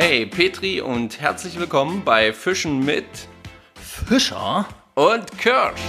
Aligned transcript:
Hey 0.00 0.26
Petri 0.26 0.80
und 0.80 1.20
herzlich 1.20 1.58
willkommen 1.58 2.04
bei 2.04 2.32
Fischen 2.32 2.84
mit 2.84 3.04
Fischer 3.74 4.64
und 4.94 5.36
Kirsch. 5.38 5.80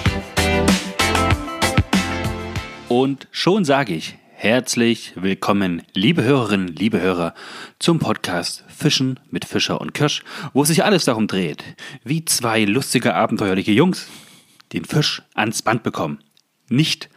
Und 2.87 3.27
schon 3.29 3.65
sage 3.65 3.93
ich 3.93 4.17
herzlich 4.31 5.13
willkommen, 5.15 5.83
liebe 5.93 6.23
Hörerinnen, 6.23 6.69
liebe 6.69 6.99
Hörer, 6.99 7.35
zum 7.77 7.99
Podcast 7.99 8.65
Fischen 8.67 9.19
mit 9.29 9.45
Fischer 9.45 9.79
und 9.79 9.93
Kirsch, 9.93 10.23
wo 10.53 10.63
sich 10.63 10.83
alles 10.83 11.05
darum 11.05 11.27
dreht, 11.27 11.63
wie 12.03 12.25
zwei 12.25 12.65
lustige, 12.65 13.13
abenteuerliche 13.13 13.73
Jungs 13.73 14.07
den 14.73 14.85
Fisch 14.85 15.21
ans 15.35 15.61
Band 15.61 15.83
bekommen. 15.83 16.23
Nicht 16.67 17.11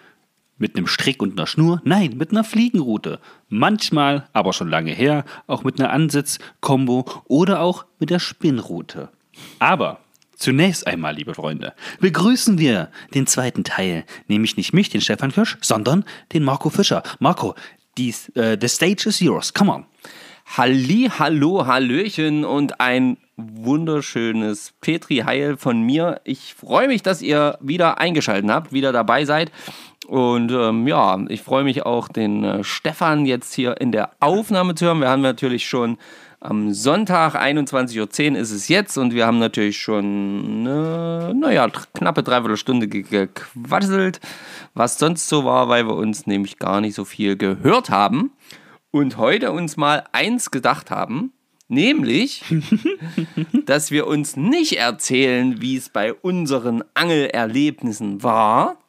mit 0.62 0.76
einem 0.76 0.86
Strick 0.86 1.20
und 1.20 1.32
einer 1.32 1.48
Schnur, 1.48 1.82
nein, 1.84 2.14
mit 2.16 2.30
einer 2.30 2.44
Fliegenroute. 2.44 3.18
Manchmal, 3.48 4.28
aber 4.32 4.52
schon 4.52 4.70
lange 4.70 4.92
her, 4.92 5.24
auch 5.48 5.64
mit 5.64 5.78
einer 5.80 5.90
Ansitz-Kombo 5.90 7.04
oder 7.26 7.60
auch 7.60 7.84
mit 7.98 8.08
der 8.08 8.20
Spinnroute. 8.20 9.10
Aber 9.58 9.98
Zunächst 10.34 10.88
einmal, 10.88 11.14
liebe 11.14 11.34
Freunde, 11.34 11.72
begrüßen 12.00 12.58
wir 12.58 12.90
den 13.14 13.28
zweiten 13.28 13.62
Teil, 13.62 14.04
nämlich 14.26 14.56
nicht 14.56 14.72
mich, 14.72 14.88
den 14.88 15.00
Stefan 15.00 15.30
Kirsch, 15.30 15.56
sondern 15.60 16.04
den 16.32 16.42
Marco 16.42 16.68
Fischer. 16.68 17.04
Marco, 17.20 17.54
dies, 17.96 18.28
äh, 18.30 18.58
the 18.60 18.66
stage 18.66 19.04
is 19.06 19.20
yours. 19.20 19.54
Come 19.54 19.70
on. 19.72 19.86
Halli, 20.56 21.08
hallo, 21.16 21.64
hallöchen 21.66 22.44
und 22.44 22.80
ein 22.80 23.18
wunderschönes 23.36 24.74
Petri 24.80 25.18
Heil 25.18 25.56
von 25.56 25.80
mir. 25.82 26.20
Ich 26.24 26.54
freue 26.54 26.88
mich, 26.88 27.02
dass 27.02 27.22
ihr 27.22 27.56
wieder 27.60 27.98
eingeschaltet 27.98 28.50
habt, 28.50 28.72
wieder 28.72 28.90
dabei 28.92 29.24
seid. 29.24 29.52
Und 30.06 30.50
ähm, 30.52 30.86
ja, 30.86 31.18
ich 31.28 31.42
freue 31.42 31.64
mich 31.64 31.86
auch, 31.86 32.08
den 32.08 32.44
äh, 32.44 32.64
Stefan 32.64 33.24
jetzt 33.24 33.54
hier 33.54 33.80
in 33.80 33.92
der 33.92 34.10
Aufnahme 34.20 34.74
zu 34.74 34.86
hören. 34.86 35.00
Wir 35.00 35.08
haben 35.08 35.22
natürlich 35.22 35.66
schon 35.66 35.98
am 36.42 36.74
Sonntag, 36.74 37.36
21.10 37.36 38.32
Uhr 38.32 38.38
ist 38.38 38.50
es 38.50 38.66
jetzt 38.66 38.98
und 38.98 39.14
wir 39.14 39.26
haben 39.26 39.38
natürlich 39.38 39.78
schon 39.78 40.66
eine, 40.66 41.32
naja, 41.34 41.68
knappe 41.94 42.24
dreiviertel 42.24 42.56
Stunde 42.56 42.88
gequasselt, 42.88 44.20
was 44.74 44.98
sonst 44.98 45.28
so 45.28 45.44
war, 45.44 45.68
weil 45.68 45.86
wir 45.86 45.94
uns 45.94 46.26
nämlich 46.26 46.58
gar 46.58 46.80
nicht 46.80 46.96
so 46.96 47.04
viel 47.04 47.36
gehört 47.36 47.90
haben 47.90 48.32
und 48.90 49.18
heute 49.18 49.52
uns 49.52 49.76
mal 49.76 50.02
eins 50.10 50.50
gedacht 50.50 50.90
haben, 50.90 51.32
nämlich, 51.68 52.42
dass 53.66 53.92
wir 53.92 54.08
uns 54.08 54.36
nicht 54.36 54.78
erzählen, 54.78 55.62
wie 55.62 55.76
es 55.76 55.90
bei 55.90 56.12
unseren 56.12 56.82
Angelerlebnissen 56.94 58.24
war, 58.24 58.81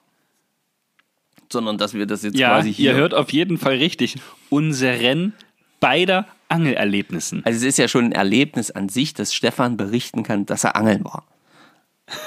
sondern 1.53 1.77
dass 1.77 1.93
wir 1.93 2.05
das 2.05 2.23
jetzt 2.23 2.37
ja, 2.37 2.49
quasi 2.49 2.73
hier. 2.73 2.91
Ihr 2.91 2.97
hört 2.97 3.13
auf 3.13 3.31
jeden 3.31 3.57
Fall 3.57 3.75
richtig. 3.75 4.17
Unseren 4.49 5.31
beider 5.79 6.27
Angelerlebnissen. 6.49 7.41
Also 7.45 7.55
es 7.57 7.63
ist 7.63 7.77
ja 7.77 7.87
schon 7.87 8.03
ein 8.05 8.11
Erlebnis 8.11 8.69
an 8.69 8.89
sich, 8.89 9.13
dass 9.13 9.33
Stefan 9.33 9.77
berichten 9.77 10.23
kann, 10.23 10.45
dass 10.45 10.65
er 10.65 10.75
angeln 10.75 11.05
war. 11.05 11.25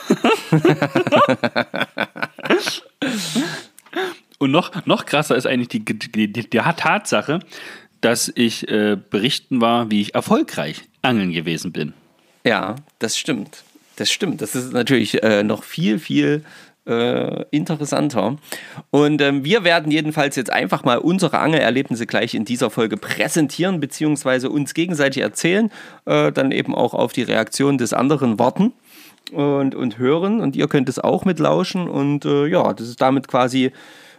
Und 4.38 4.50
noch, 4.50 4.86
noch 4.86 5.06
krasser 5.06 5.36
ist 5.36 5.46
eigentlich 5.46 5.68
die, 5.68 5.84
die, 5.84 6.32
die, 6.32 6.50
die 6.50 6.58
Tatsache, 6.58 7.40
dass 8.00 8.32
ich 8.34 8.68
äh, 8.68 8.96
berichten 9.10 9.60
war, 9.60 9.90
wie 9.90 10.00
ich 10.00 10.14
erfolgreich 10.14 10.82
angeln 11.02 11.32
gewesen 11.32 11.72
bin. 11.72 11.92
Ja, 12.44 12.76
das 12.98 13.18
stimmt. 13.18 13.64
Das 13.96 14.10
stimmt. 14.10 14.42
Das 14.42 14.54
ist 14.54 14.72
natürlich 14.72 15.22
äh, 15.22 15.42
noch 15.42 15.64
viel, 15.64 15.98
viel 15.98 16.44
äh, 16.86 17.44
interessanter. 17.50 18.36
Und 18.90 19.20
ähm, 19.20 19.44
wir 19.44 19.64
werden 19.64 19.90
jedenfalls 19.90 20.36
jetzt 20.36 20.52
einfach 20.52 20.84
mal 20.84 20.98
unsere 20.98 21.38
Angelerlebnisse 21.38 22.06
gleich 22.06 22.34
in 22.34 22.44
dieser 22.44 22.70
Folge 22.70 22.96
präsentieren, 22.96 23.80
beziehungsweise 23.80 24.50
uns 24.50 24.74
gegenseitig 24.74 25.22
erzählen, 25.22 25.70
äh, 26.04 26.32
dann 26.32 26.52
eben 26.52 26.74
auch 26.74 26.94
auf 26.94 27.12
die 27.12 27.22
Reaktion 27.22 27.78
des 27.78 27.92
anderen 27.92 28.38
warten 28.38 28.72
und, 29.32 29.74
und 29.74 29.98
hören. 29.98 30.40
Und 30.40 30.56
ihr 30.56 30.68
könnt 30.68 30.88
es 30.88 30.98
auch 30.98 31.24
mitlauschen. 31.24 31.88
Und 31.88 32.24
äh, 32.24 32.46
ja, 32.46 32.72
das 32.72 32.88
ist 32.88 33.00
damit 33.00 33.28
quasi, 33.28 33.72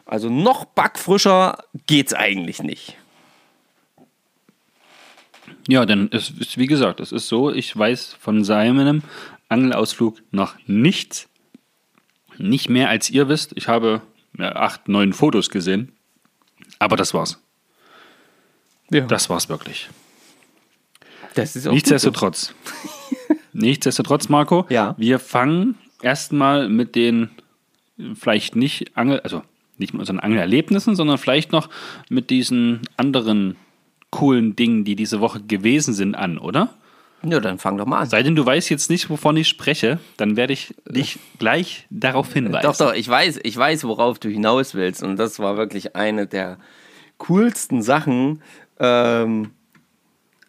also 0.05 0.29
noch 0.29 0.65
backfrischer 0.65 1.57
geht's 1.87 2.13
eigentlich 2.13 2.61
nicht. 2.61 2.97
Ja, 5.69 5.85
denn 5.85 6.09
es 6.11 6.29
ist, 6.29 6.57
wie 6.57 6.67
gesagt, 6.67 6.99
es 6.99 7.11
ist 7.11 7.27
so, 7.27 7.51
ich 7.51 7.75
weiß 7.77 8.15
von 8.19 8.43
seinem 8.43 9.03
Angelausflug 9.49 10.17
noch 10.31 10.55
nichts 10.65 11.27
nicht 12.39 12.69
mehr 12.69 12.89
als 12.89 13.09
ihr 13.09 13.29
wisst. 13.29 13.53
Ich 13.55 13.67
habe 13.67 14.01
acht, 14.39 14.87
neun 14.87 15.13
Fotos 15.13 15.49
gesehen. 15.49 15.91
Aber 16.79 16.95
das 16.95 17.13
war's. 17.13 17.39
Ja. 18.91 19.01
Das 19.01 19.29
war's 19.29 19.49
wirklich. 19.49 19.89
Das 21.35 21.55
ist 21.55 21.67
auch 21.67 21.73
Nichtsdestotrotz. 21.73 22.53
Nichtsdestotrotz, 23.53 24.29
Marco, 24.29 24.65
ja. 24.69 24.95
wir 24.97 25.19
fangen 25.19 25.75
erstmal 26.01 26.69
mit 26.69 26.95
den 26.95 27.29
vielleicht 28.13 28.55
nicht 28.55 28.95
Angel, 28.95 29.19
also 29.21 29.41
nicht 29.77 29.93
mit 29.93 29.99
unseren 30.01 30.19
Angelerlebnissen, 30.19 30.95
sondern 30.95 31.17
vielleicht 31.17 31.51
noch 31.51 31.69
mit 32.09 32.29
diesen 32.29 32.81
anderen 32.97 33.55
coolen 34.11 34.55
Dingen, 34.55 34.85
die 34.85 34.95
diese 34.95 35.19
Woche 35.19 35.41
gewesen 35.41 35.93
sind, 35.93 36.15
an, 36.15 36.37
oder? 36.37 36.73
Ja, 37.23 37.39
dann 37.39 37.57
fang 37.57 37.77
doch 37.77 37.85
mal 37.85 37.99
an. 37.99 38.09
Sei 38.09 38.21
denn, 38.21 38.35
du 38.35 38.45
weißt 38.45 38.69
jetzt 38.69 38.89
nicht, 38.89 39.09
wovon 39.09 39.37
ich 39.37 39.47
spreche, 39.47 39.99
dann 40.17 40.37
werde 40.37 40.53
ich 40.53 40.75
dich 40.85 41.19
gleich 41.39 41.87
darauf 41.89 42.31
hinweisen. 42.31 42.63
Doch, 42.63 42.77
doch, 42.77 42.93
ich 42.93 43.07
weiß, 43.07 43.39
ich 43.43 43.57
weiß, 43.57 43.85
worauf 43.85 44.19
du 44.19 44.29
hinaus 44.29 44.75
willst. 44.75 45.01
Und 45.01 45.17
das 45.17 45.39
war 45.39 45.57
wirklich 45.57 45.95
eine 45.95 46.27
der 46.27 46.57
coolsten 47.17 47.81
Sachen. 47.81 48.43
Ähm, 48.79 49.51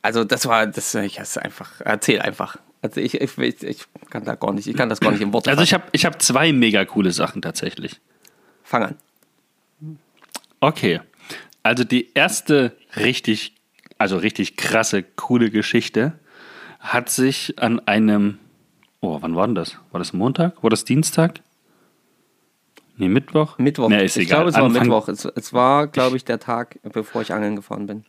also, 0.02 0.24
das 0.24 0.46
war, 0.46 0.66
das 0.66 0.94
ich 0.94 1.18
es 1.18 1.38
einfach, 1.38 1.80
erzähl 1.84 2.20
einfach. 2.20 2.58
Also 2.80 3.00
ich, 3.00 3.20
ich, 3.20 3.38
ich, 3.38 3.84
kann 4.08 4.24
da 4.24 4.36
gar 4.36 4.52
nicht, 4.52 4.68
ich 4.68 4.76
kann 4.76 4.88
das 4.88 5.00
gar 5.00 5.10
nicht 5.10 5.20
im 5.20 5.32
Wort 5.32 5.48
Also 5.48 5.62
ich 5.62 5.74
habe 5.74 5.84
ich 5.90 6.04
hab 6.04 6.22
zwei 6.22 6.52
mega 6.52 6.84
coole 6.84 7.10
Sachen 7.10 7.42
tatsächlich. 7.42 8.00
Fang 8.62 8.84
an. 8.84 8.94
Okay. 10.60 11.00
Also 11.64 11.82
die 11.82 12.12
erste 12.14 12.76
richtig, 12.94 13.54
also 13.98 14.16
richtig 14.16 14.56
krasse, 14.56 15.02
coole 15.02 15.50
Geschichte 15.50 16.17
hat 16.78 17.10
sich 17.10 17.58
an 17.58 17.80
einem, 17.86 18.38
oh, 19.00 19.18
wann 19.20 19.36
war 19.36 19.46
denn 19.46 19.54
das? 19.54 19.78
War 19.90 19.98
das 19.98 20.12
Montag? 20.12 20.62
War 20.62 20.70
das 20.70 20.84
Dienstag? 20.84 21.40
Nee, 22.96 23.08
Mittwoch? 23.08 23.58
Mittwoch. 23.58 23.88
Nee, 23.88 24.04
ist 24.04 24.16
ich 24.16 24.26
egal. 24.26 24.38
glaube, 24.38 24.50
es 24.50 24.56
war 24.56 24.64
Anfang 24.64 24.82
Mittwoch. 24.82 25.08
Es, 25.08 25.24
es, 25.24 25.52
war, 25.52 25.86
glaube 25.86 26.16
ich, 26.16 26.24
der 26.24 26.40
Tag, 26.40 26.80
bevor 26.82 27.22
ich 27.22 27.32
angeln 27.32 27.54
gefahren 27.54 27.86
bin. 27.86 28.04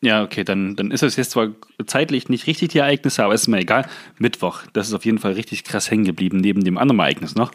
Ja, 0.00 0.22
okay, 0.22 0.44
dann, 0.44 0.76
dann 0.76 0.92
ist 0.92 1.02
es 1.02 1.16
jetzt 1.16 1.32
zwar 1.32 1.48
zeitlich 1.84 2.28
nicht 2.28 2.46
richtig 2.46 2.68
die 2.68 2.78
Ereignisse, 2.78 3.24
aber 3.24 3.34
ist 3.34 3.48
mir 3.48 3.58
egal. 3.58 3.88
Mittwoch, 4.18 4.62
das 4.72 4.86
ist 4.86 4.94
auf 4.94 5.04
jeden 5.04 5.18
Fall 5.18 5.32
richtig 5.32 5.64
krass 5.64 5.90
hängen 5.90 6.04
geblieben, 6.04 6.36
neben 6.36 6.62
dem 6.62 6.78
anderen 6.78 7.00
Ereignis 7.00 7.34
noch. 7.34 7.50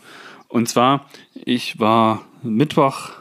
Und 0.50 0.68
zwar, 0.68 1.08
ich 1.34 1.79
war 1.79 2.25
Mittwoch 2.44 3.12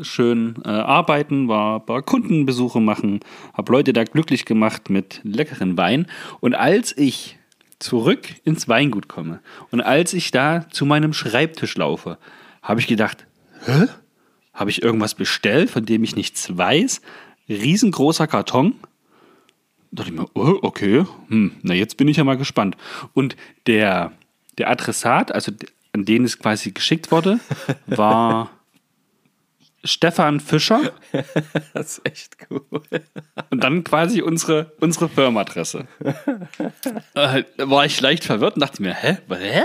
schön 0.00 0.56
äh, 0.64 0.68
arbeiten, 0.68 1.48
war 1.48 1.82
ein 1.88 2.04
Kundenbesuche 2.04 2.80
machen, 2.80 3.20
habe 3.54 3.72
Leute 3.72 3.92
da 3.92 4.04
glücklich 4.04 4.44
gemacht 4.44 4.90
mit 4.90 5.20
leckeren 5.24 5.76
Wein. 5.76 6.06
Und 6.40 6.54
als 6.54 6.96
ich 6.96 7.38
zurück 7.78 8.28
ins 8.44 8.68
Weingut 8.68 9.08
komme 9.08 9.40
und 9.70 9.80
als 9.80 10.12
ich 10.12 10.30
da 10.30 10.68
zu 10.70 10.86
meinem 10.86 11.12
Schreibtisch 11.12 11.76
laufe, 11.76 12.18
habe 12.62 12.80
ich 12.80 12.86
gedacht, 12.86 13.26
hä? 13.64 13.86
Habe 14.52 14.70
ich 14.70 14.82
irgendwas 14.82 15.14
bestellt, 15.14 15.70
von 15.70 15.86
dem 15.86 16.04
ich 16.04 16.16
nichts 16.16 16.56
weiß? 16.56 17.00
Riesengroßer 17.48 18.26
Karton. 18.26 18.74
Da 19.90 20.02
dachte 20.02 20.10
ich 20.10 20.20
mir, 20.20 20.26
oh, 20.34 20.58
okay, 20.62 21.04
hm, 21.28 21.52
na 21.62 21.72
jetzt 21.72 21.96
bin 21.96 22.08
ich 22.08 22.18
ja 22.18 22.24
mal 22.24 22.36
gespannt. 22.36 22.76
Und 23.14 23.36
der, 23.66 24.12
der 24.58 24.68
Adressat, 24.68 25.32
also 25.32 25.52
an 25.92 26.04
den 26.04 26.24
es 26.24 26.38
quasi 26.38 26.72
geschickt 26.72 27.10
wurde, 27.10 27.40
war 27.86 28.50
Stefan 29.84 30.40
Fischer. 30.40 30.92
das 31.74 31.98
ist 31.98 32.06
echt 32.06 32.36
cool. 32.50 32.62
Und 33.50 33.64
dann 33.64 33.84
quasi 33.84 34.22
unsere, 34.22 34.72
unsere 34.80 35.08
Firmenadresse. 35.08 35.86
äh, 37.14 37.44
war 37.58 37.86
ich 37.86 38.00
leicht 38.00 38.24
verwirrt 38.24 38.54
und 38.54 38.60
dachte 38.60 38.82
mir, 38.82 38.94
hä? 38.94 39.18
hä? 39.28 39.62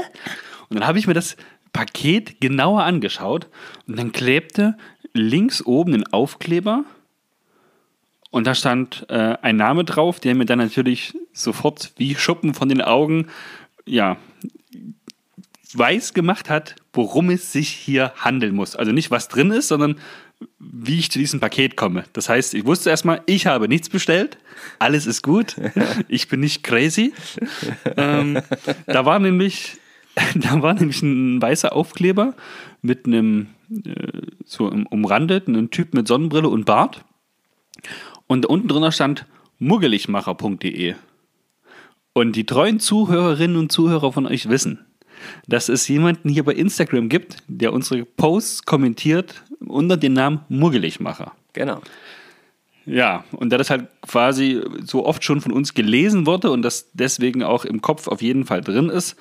Und 0.69 0.79
dann 0.79 0.87
habe 0.87 0.99
ich 0.99 1.07
mir 1.07 1.13
das 1.13 1.35
Paket 1.73 2.39
genauer 2.39 2.83
angeschaut 2.83 3.47
und 3.87 3.97
dann 3.97 4.11
klebte 4.11 4.77
links 5.13 5.65
oben 5.65 5.93
ein 5.93 6.07
Aufkleber 6.07 6.85
und 8.35 8.47
da 8.47 8.53
stand 8.53 9.05
äh, 9.09 9.37
ein 9.41 9.55
Name 9.55 9.85
drauf, 9.85 10.19
der 10.19 10.35
mir 10.35 10.45
dann 10.45 10.59
natürlich 10.59 11.17
sofort 11.31 11.93
wie 11.95 12.15
Schuppen 12.15 12.53
von 12.53 12.67
den 12.67 12.81
Augen, 12.81 13.27
ja, 13.85 14.17
weiß 15.73 16.13
gemacht 16.13 16.49
hat, 16.49 16.75
worum 16.95 17.29
es 17.29 17.51
sich 17.51 17.69
hier 17.69 18.13
handeln 18.17 18.55
muss. 18.55 18.75
Also 18.75 18.91
nicht, 18.91 19.11
was 19.11 19.27
drin 19.27 19.51
ist, 19.51 19.67
sondern 19.67 19.95
wie 20.59 20.99
ich 20.99 21.11
zu 21.11 21.19
diesem 21.19 21.39
Paket 21.39 21.75
komme. 21.75 22.03
Das 22.13 22.29
heißt, 22.29 22.53
ich 22.53 22.65
wusste 22.65 22.89
erstmal, 22.89 23.21
ich 23.25 23.47
habe 23.47 23.67
nichts 23.67 23.89
bestellt, 23.89 24.37
alles 24.79 25.05
ist 25.05 25.21
gut, 25.21 25.55
ich 26.07 26.27
bin 26.27 26.41
nicht 26.41 26.63
crazy. 26.63 27.13
Ähm, 27.97 28.41
da 28.85 29.05
war 29.05 29.19
nämlich, 29.19 29.77
da 30.35 30.61
war 30.61 30.73
nämlich 30.73 31.01
ein 31.01 31.41
weißer 31.41 31.73
Aufkleber 31.73 32.33
mit 32.81 33.05
einem 33.05 33.47
äh, 33.71 34.21
so 34.45 34.67
umrandet, 34.67 35.47
einem 35.47 35.71
Typ 35.71 35.93
mit 35.93 36.07
Sonnenbrille 36.07 36.49
und 36.49 36.65
Bart. 36.65 37.03
Und 38.27 38.45
unten 38.45 38.67
drunter 38.67 38.91
stand 38.91 39.25
muggeligmacher.de. 39.59 40.95
Und 42.13 42.35
die 42.35 42.45
treuen 42.45 42.79
Zuhörerinnen 42.79 43.57
und 43.57 43.71
Zuhörer 43.71 44.13
von 44.13 44.25
euch 44.25 44.49
wissen, 44.49 44.85
dass 45.47 45.69
es 45.69 45.87
jemanden 45.87 46.29
hier 46.29 46.43
bei 46.43 46.53
Instagram 46.53 47.09
gibt, 47.09 47.37
der 47.47 47.73
unsere 47.73 48.05
Posts 48.05 48.63
kommentiert 48.63 49.43
unter 49.59 49.97
dem 49.97 50.13
Namen 50.13 50.41
Muggeligmacher. 50.49 51.33
Genau. 51.53 51.81
Ja, 52.85 53.23
und 53.31 53.49
da 53.49 53.57
das 53.57 53.69
halt 53.69 53.87
quasi 54.01 54.61
so 54.83 55.05
oft 55.05 55.23
schon 55.23 55.41
von 55.41 55.51
uns 55.51 55.73
gelesen 55.73 56.27
wurde 56.27 56.51
und 56.51 56.61
das 56.61 56.91
deswegen 56.93 57.43
auch 57.43 57.65
im 57.65 57.81
Kopf 57.81 58.07
auf 58.07 58.21
jeden 58.21 58.45
Fall 58.45 58.61
drin 58.61 58.89
ist, 58.89 59.15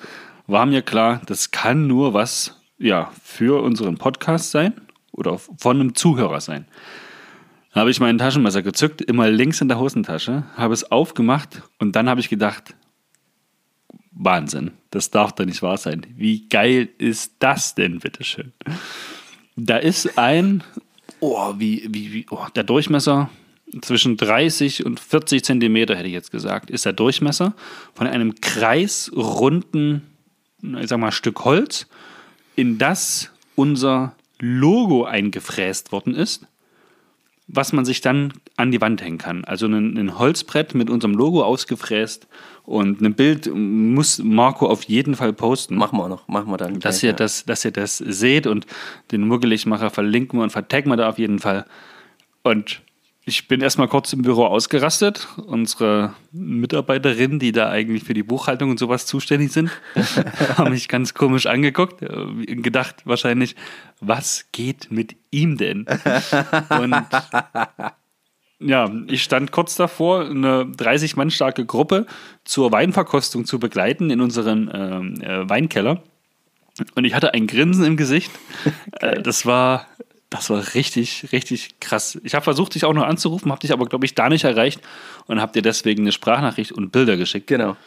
war 0.45 0.65
mir 0.67 0.83
klar, 0.83 1.21
das 1.25 1.49
kann 1.49 1.87
nur 1.87 2.13
was 2.13 2.61
ja, 2.77 3.11
für 3.23 3.63
unseren 3.63 3.97
Podcast 3.97 4.51
sein 4.51 4.73
oder 5.11 5.37
von 5.37 5.79
einem 5.79 5.95
Zuhörer 5.95 6.41
sein. 6.41 6.65
Da 7.73 7.81
habe 7.81 7.91
ich 7.91 7.99
mein 7.99 8.17
Taschenmesser 8.17 8.61
gezückt, 8.61 9.01
immer 9.01 9.29
links 9.29 9.61
in 9.61 9.67
der 9.67 9.79
Hosentasche, 9.79 10.43
habe 10.55 10.73
es 10.73 10.91
aufgemacht 10.91 11.61
und 11.79 11.95
dann 11.95 12.07
habe 12.07 12.19
ich 12.19 12.29
gedacht, 12.29 12.75
Wahnsinn, 14.15 14.71
das 14.91 15.11
darf 15.11 15.33
doch 15.33 15.45
nicht 15.45 15.61
wahr 15.61 15.77
sein. 15.77 16.05
Wie 16.15 16.47
geil 16.47 16.89
ist 16.97 17.33
das 17.39 17.75
denn, 17.75 17.99
bitteschön? 17.99 18.53
Da 19.55 19.77
ist 19.77 20.17
ein, 20.17 20.63
oh, 21.19 21.53
wie, 21.57 21.87
wie, 21.89 22.13
wie, 22.13 22.25
oh, 22.29 22.45
der 22.55 22.63
Durchmesser 22.63 23.29
zwischen 23.81 24.15
30 24.15 24.85
und 24.85 24.99
40 24.99 25.43
Zentimeter, 25.43 25.95
hätte 25.95 26.07
ich 26.07 26.13
jetzt 26.13 26.31
gesagt, 26.31 26.69
ist 26.69 26.85
der 26.85 26.93
Durchmesser 26.93 27.53
von 27.93 28.07
einem 28.07 28.35
kreisrunden, 28.35 30.01
ich 30.61 30.87
sag 30.87 30.99
mal, 30.99 31.11
Stück 31.11 31.43
Holz, 31.43 31.87
in 32.55 32.77
das 32.77 33.31
unser 33.55 34.15
Logo 34.39 35.03
eingefräst 35.03 35.91
worden 35.91 36.15
ist 36.15 36.47
was 37.47 37.73
man 37.73 37.85
sich 37.85 38.01
dann 38.01 38.33
an 38.57 38.71
die 38.71 38.81
Wand 38.81 39.01
hängen 39.01 39.17
kann. 39.17 39.43
Also 39.45 39.67
ein, 39.67 39.97
ein, 39.97 40.17
Holzbrett 40.17 40.75
mit 40.75 40.89
unserem 40.89 41.13
Logo 41.13 41.43
ausgefräst 41.43 42.27
und 42.63 43.01
ein 43.01 43.13
Bild 43.13 43.53
muss 43.53 44.19
Marco 44.19 44.67
auf 44.67 44.83
jeden 44.83 45.15
Fall 45.15 45.33
posten. 45.33 45.75
Machen 45.75 45.97
wir 45.99 46.07
noch, 46.07 46.27
machen 46.27 46.49
wir 46.49 46.57
dann. 46.57 46.79
Dass, 46.79 46.99
gleich, 46.99 47.03
ihr, 47.03 47.09
ja. 47.09 47.15
das, 47.15 47.45
dass 47.45 47.65
ihr 47.65 47.71
das 47.71 47.97
seht 47.97 48.47
und 48.47 48.65
den 49.11 49.27
Muggeligmacher 49.27 49.89
verlinken 49.89 50.39
wir 50.39 50.43
und 50.43 50.51
vertaggen 50.51 50.89
wir 50.89 50.97
da 50.97 51.09
auf 51.09 51.19
jeden 51.19 51.39
Fall. 51.39 51.65
Und 52.43 52.81
ich 53.27 53.47
bin 53.47 53.59
erstmal 53.59 53.87
kurz 53.87 54.13
im 54.13 54.21
Büro 54.21 54.45
ausgerastet. 54.45 55.27
Unsere 55.47 56.13
Mitarbeiterinnen, 56.31 57.39
die 57.39 57.51
da 57.51 57.69
eigentlich 57.69 58.03
für 58.03 58.13
die 58.13 58.21
Buchhaltung 58.21 58.69
und 58.69 58.77
sowas 58.77 59.07
zuständig 59.07 59.51
sind, 59.51 59.71
haben 60.57 60.71
mich 60.71 60.87
ganz 60.87 61.15
komisch 61.15 61.47
angeguckt 61.47 62.03
und 62.03 62.47
äh, 62.47 62.55
gedacht 62.55 63.01
wahrscheinlich, 63.05 63.55
was 63.99 64.45
geht 64.51 64.91
mit 64.91 65.15
ihm 65.31 65.57
denn? 65.57 65.87
Und 66.69 66.95
ja, 68.59 68.89
ich 69.07 69.23
stand 69.23 69.51
kurz 69.51 69.75
davor, 69.75 70.25
eine 70.25 70.65
30 70.65 71.15
Mann 71.15 71.29
starke 71.29 71.65
Gruppe 71.65 72.05
zur 72.43 72.71
Weinverkostung 72.71 73.45
zu 73.45 73.59
begleiten 73.59 74.09
in 74.09 74.21
unseren 74.21 74.71
ähm, 74.73 75.21
äh, 75.21 75.49
Weinkeller. 75.49 76.01
Und 76.95 77.05
ich 77.05 77.13
hatte 77.13 77.33
ein 77.33 77.47
Grinsen 77.47 77.85
im 77.85 77.97
Gesicht. 77.97 78.31
Äh, 79.01 79.21
das 79.21 79.45
war 79.45 79.87
das 80.29 80.49
war 80.49 80.73
richtig, 80.73 81.31
richtig 81.31 81.79
krass. 81.79 82.19
Ich 82.23 82.33
habe 82.33 82.43
versucht, 82.43 82.75
dich 82.75 82.85
auch 82.85 82.93
noch 82.93 83.05
anzurufen, 83.05 83.51
habe 83.51 83.61
dich 83.61 83.71
aber, 83.71 83.85
glaube 83.85 84.05
ich, 84.05 84.15
da 84.15 84.29
nicht 84.29 84.43
erreicht 84.43 84.81
und 85.27 85.39
habe 85.39 85.53
dir 85.53 85.61
deswegen 85.61 86.03
eine 86.03 86.11
Sprachnachricht 86.11 86.71
und 86.71 86.91
Bilder 86.91 87.17
geschickt. 87.17 87.47
Genau. 87.47 87.77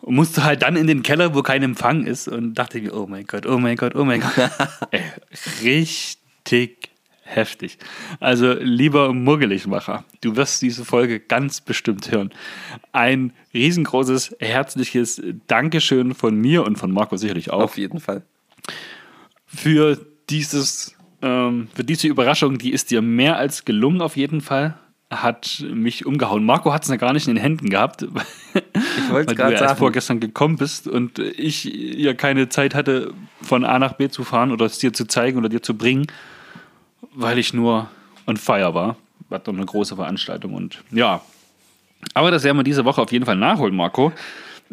Und 0.00 0.14
musste 0.14 0.44
halt 0.44 0.62
dann 0.62 0.76
in 0.76 0.86
den 0.86 1.02
Keller, 1.02 1.34
wo 1.34 1.42
kein 1.42 1.62
Empfang 1.62 2.04
ist 2.04 2.28
und 2.28 2.54
dachte 2.54 2.80
mir, 2.80 2.94
oh 2.94 3.06
mein 3.06 3.26
Gott, 3.26 3.46
oh 3.46 3.58
mein 3.58 3.76
Gott, 3.76 3.94
oh 3.96 4.04
mein 4.04 4.20
Gott. 4.20 4.32
Ey, 4.90 5.02
richtig 5.62 6.90
heftig. 7.28 7.78
Also, 8.20 8.54
lieber 8.54 9.12
Muggeligmacher, 9.12 10.04
du 10.20 10.36
wirst 10.36 10.62
diese 10.62 10.84
Folge 10.84 11.20
ganz 11.20 11.60
bestimmt 11.60 12.10
hören. 12.10 12.30
Ein 12.92 13.32
riesengroßes, 13.54 14.36
herzliches 14.40 15.22
Dankeschön 15.46 16.14
von 16.14 16.34
mir 16.34 16.64
und 16.64 16.76
von 16.76 16.90
Marco 16.90 17.16
sicherlich 17.16 17.50
auch. 17.50 17.62
Auf 17.62 17.78
jeden 17.78 18.00
Fall. 18.00 18.22
Für 19.46 19.98
dieses 20.28 20.98
ähm, 21.22 21.68
für 21.74 21.84
diese 21.84 22.06
Überraschung, 22.08 22.58
die 22.58 22.72
ist 22.72 22.90
dir 22.90 23.02
mehr 23.02 23.36
als 23.36 23.64
gelungen 23.64 24.00
auf 24.00 24.16
jeden 24.16 24.40
Fall. 24.40 24.74
Hat 25.10 25.64
mich 25.72 26.04
umgehauen. 26.04 26.44
Marco 26.44 26.72
hat 26.72 26.82
es 26.82 26.90
ja 26.90 26.96
gar 26.96 27.14
nicht 27.14 27.26
in 27.26 27.34
den 27.34 27.40
Händen 27.40 27.70
gehabt, 27.70 28.02
ich 28.54 29.10
weil 29.10 29.24
du 29.24 29.32
ja 29.32 29.48
sagen. 29.48 29.54
erst 29.54 29.78
vorgestern 29.78 30.20
gekommen 30.20 30.58
bist 30.58 30.86
und 30.86 31.18
ich 31.18 31.64
ja 31.64 32.12
keine 32.12 32.50
Zeit 32.50 32.74
hatte, 32.74 33.14
von 33.40 33.64
A 33.64 33.78
nach 33.78 33.94
B 33.94 34.10
zu 34.10 34.22
fahren 34.22 34.52
oder 34.52 34.66
es 34.66 34.78
dir 34.78 34.92
zu 34.92 35.06
zeigen 35.06 35.38
oder 35.38 35.48
dir 35.48 35.62
zu 35.62 35.78
bringen, 35.78 36.06
weil 37.14 37.38
ich 37.38 37.52
nur 37.52 37.88
on 38.26 38.36
fire 38.36 38.74
war. 38.74 38.96
War 39.28 39.38
doch 39.40 39.52
eine 39.52 39.66
große 39.66 39.96
Veranstaltung 39.96 40.54
und 40.54 40.82
ja. 40.90 41.20
Aber 42.14 42.30
das 42.30 42.44
werden 42.44 42.56
wir 42.56 42.64
diese 42.64 42.84
Woche 42.84 43.02
auf 43.02 43.12
jeden 43.12 43.24
Fall 43.24 43.36
nachholen, 43.36 43.74
Marco. 43.74 44.12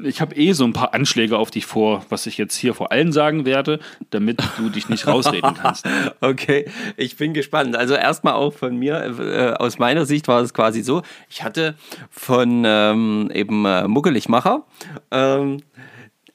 Ich 0.04 0.19
habe 0.19 0.36
eh 0.36 0.51
so 0.51 0.66
ein 0.66 0.74
paar 0.74 0.94
Anschläge 0.94 1.38
auf 1.38 1.51
dich 1.51 1.66
vor, 1.66 2.06
was 2.10 2.27
ich 2.27 2.38
jetzt 2.38 2.56
hier 2.56 2.74
vor 2.74 2.92
allen 2.92 3.13
sagen 3.13 3.45
werde, 3.45 3.80
damit 4.10 4.44
du 4.57 4.69
dich 4.69 4.89
nicht 4.89 5.07
rausreden 5.07 5.54
kannst. 5.62 5.86
okay, 6.19 6.69
ich 6.98 7.16
bin 7.16 7.33
gespannt. 7.33 7.75
Also 7.77 7.95
erstmal 7.95 8.33
auch 8.33 8.54
von 8.54 8.78
mir, 8.78 9.01
äh, 9.19 9.54
aus 9.54 9.80
meiner 9.80 10.06
Sicht 10.06 10.28
war 10.28 10.42
es 10.42 10.54
quasi 10.54 10.81
so, 10.83 11.01
ich 11.30 11.44
hatte 11.44 11.75
von 12.10 12.63
ähm, 12.66 13.31
eben 13.33 13.66
äh, 13.66 13.88
Muggeligmacher, 13.88 14.63
ähm, 15.12 15.62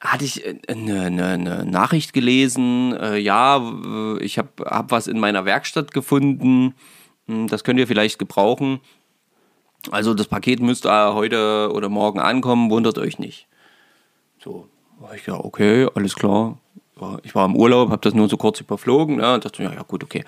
hatte 0.01 0.25
ich 0.25 0.43
eine, 0.67 1.01
eine, 1.01 1.25
eine 1.25 1.65
Nachricht 1.65 2.11
gelesen, 2.11 2.93
äh, 2.93 3.17
ja, 3.17 3.61
ich 4.19 4.39
habe 4.39 4.49
hab 4.65 4.91
was 4.91 5.07
in 5.07 5.19
meiner 5.19 5.45
Werkstatt 5.45 5.93
gefunden, 5.93 6.73
hm, 7.27 7.47
das 7.47 7.63
könnt 7.63 7.79
ihr 7.79 7.87
vielleicht 7.87 8.17
gebrauchen. 8.17 8.79
Also 9.91 10.13
das 10.13 10.27
Paket 10.27 10.59
müsste 10.59 10.91
heute 11.13 11.71
oder 11.73 11.89
morgen 11.89 12.19
ankommen, 12.19 12.69
wundert 12.69 12.97
euch 12.97 13.19
nicht. 13.19 13.47
So, 14.39 14.67
war 14.99 15.15
ich 15.15 15.25
ja, 15.27 15.35
okay, 15.35 15.87
alles 15.93 16.15
klar. 16.15 16.57
Ich 17.23 17.35
war 17.35 17.45
im 17.45 17.55
Urlaub, 17.55 17.89
habe 17.89 18.01
das 18.01 18.13
nur 18.13 18.29
so 18.29 18.37
kurz 18.37 18.59
überflogen. 18.59 19.19
Ja, 19.19 19.35
und 19.35 19.45
dachte, 19.45 19.63
ja, 19.63 19.73
ja, 19.73 19.83
gut, 19.83 20.03
okay. 20.03 20.23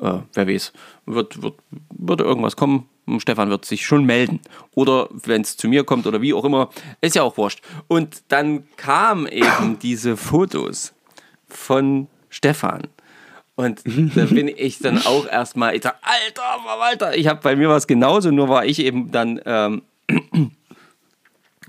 Äh, 0.00 0.18
wer 0.34 0.48
weiß, 0.48 0.72
wird, 1.06 1.42
wird, 1.42 1.54
wird 1.90 2.20
irgendwas 2.20 2.56
kommen. 2.56 2.88
Stefan 3.18 3.48
wird 3.48 3.64
sich 3.64 3.86
schon 3.86 4.04
melden. 4.04 4.40
Oder 4.74 5.08
wenn 5.10 5.40
es 5.40 5.56
zu 5.56 5.68
mir 5.68 5.84
kommt 5.84 6.06
oder 6.06 6.20
wie 6.20 6.34
auch 6.34 6.44
immer, 6.44 6.68
ist 7.00 7.16
ja 7.16 7.22
auch 7.22 7.36
wurscht. 7.38 7.62
Und 7.86 8.22
dann 8.28 8.64
kamen 8.76 9.26
eben 9.26 9.78
diese 9.82 10.16
Fotos 10.16 10.92
von 11.48 12.08
Stefan. 12.28 12.82
Und 13.56 13.82
da 14.14 14.26
bin 14.26 14.46
ich 14.46 14.78
dann 14.78 14.98
auch 15.06 15.26
erstmal, 15.26 15.74
ich 15.74 15.82
sag, 15.82 15.96
Alter, 16.02 16.62
Verwalter, 16.64 17.16
ich 17.16 17.26
habe 17.26 17.40
bei 17.42 17.56
mir 17.56 17.68
was 17.68 17.86
genauso, 17.86 18.30
nur 18.30 18.48
war 18.48 18.64
ich 18.64 18.78
eben 18.78 19.10
dann, 19.10 19.40
ähm, 19.46 19.82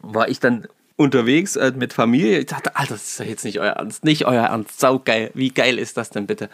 war 0.01 0.27
ich 0.27 0.39
dann 0.39 0.67
unterwegs 0.99 1.55
äh, 1.55 1.71
mit 1.75 1.93
Familie. 1.93 2.39
Ich 2.39 2.47
dachte, 2.47 2.75
Alter, 2.75 2.95
das 2.95 3.07
ist 3.07 3.19
doch 3.21 3.25
jetzt 3.25 3.45
nicht 3.45 3.59
euer 3.59 3.71
Ernst, 3.71 4.03
nicht 4.03 4.25
euer 4.25 4.47
Ernst, 4.47 4.81
saugeil. 4.81 5.31
Wie 5.33 5.49
geil 5.49 5.79
ist 5.79 5.95
das 5.95 6.09
denn 6.09 6.27
bitte? 6.27 6.49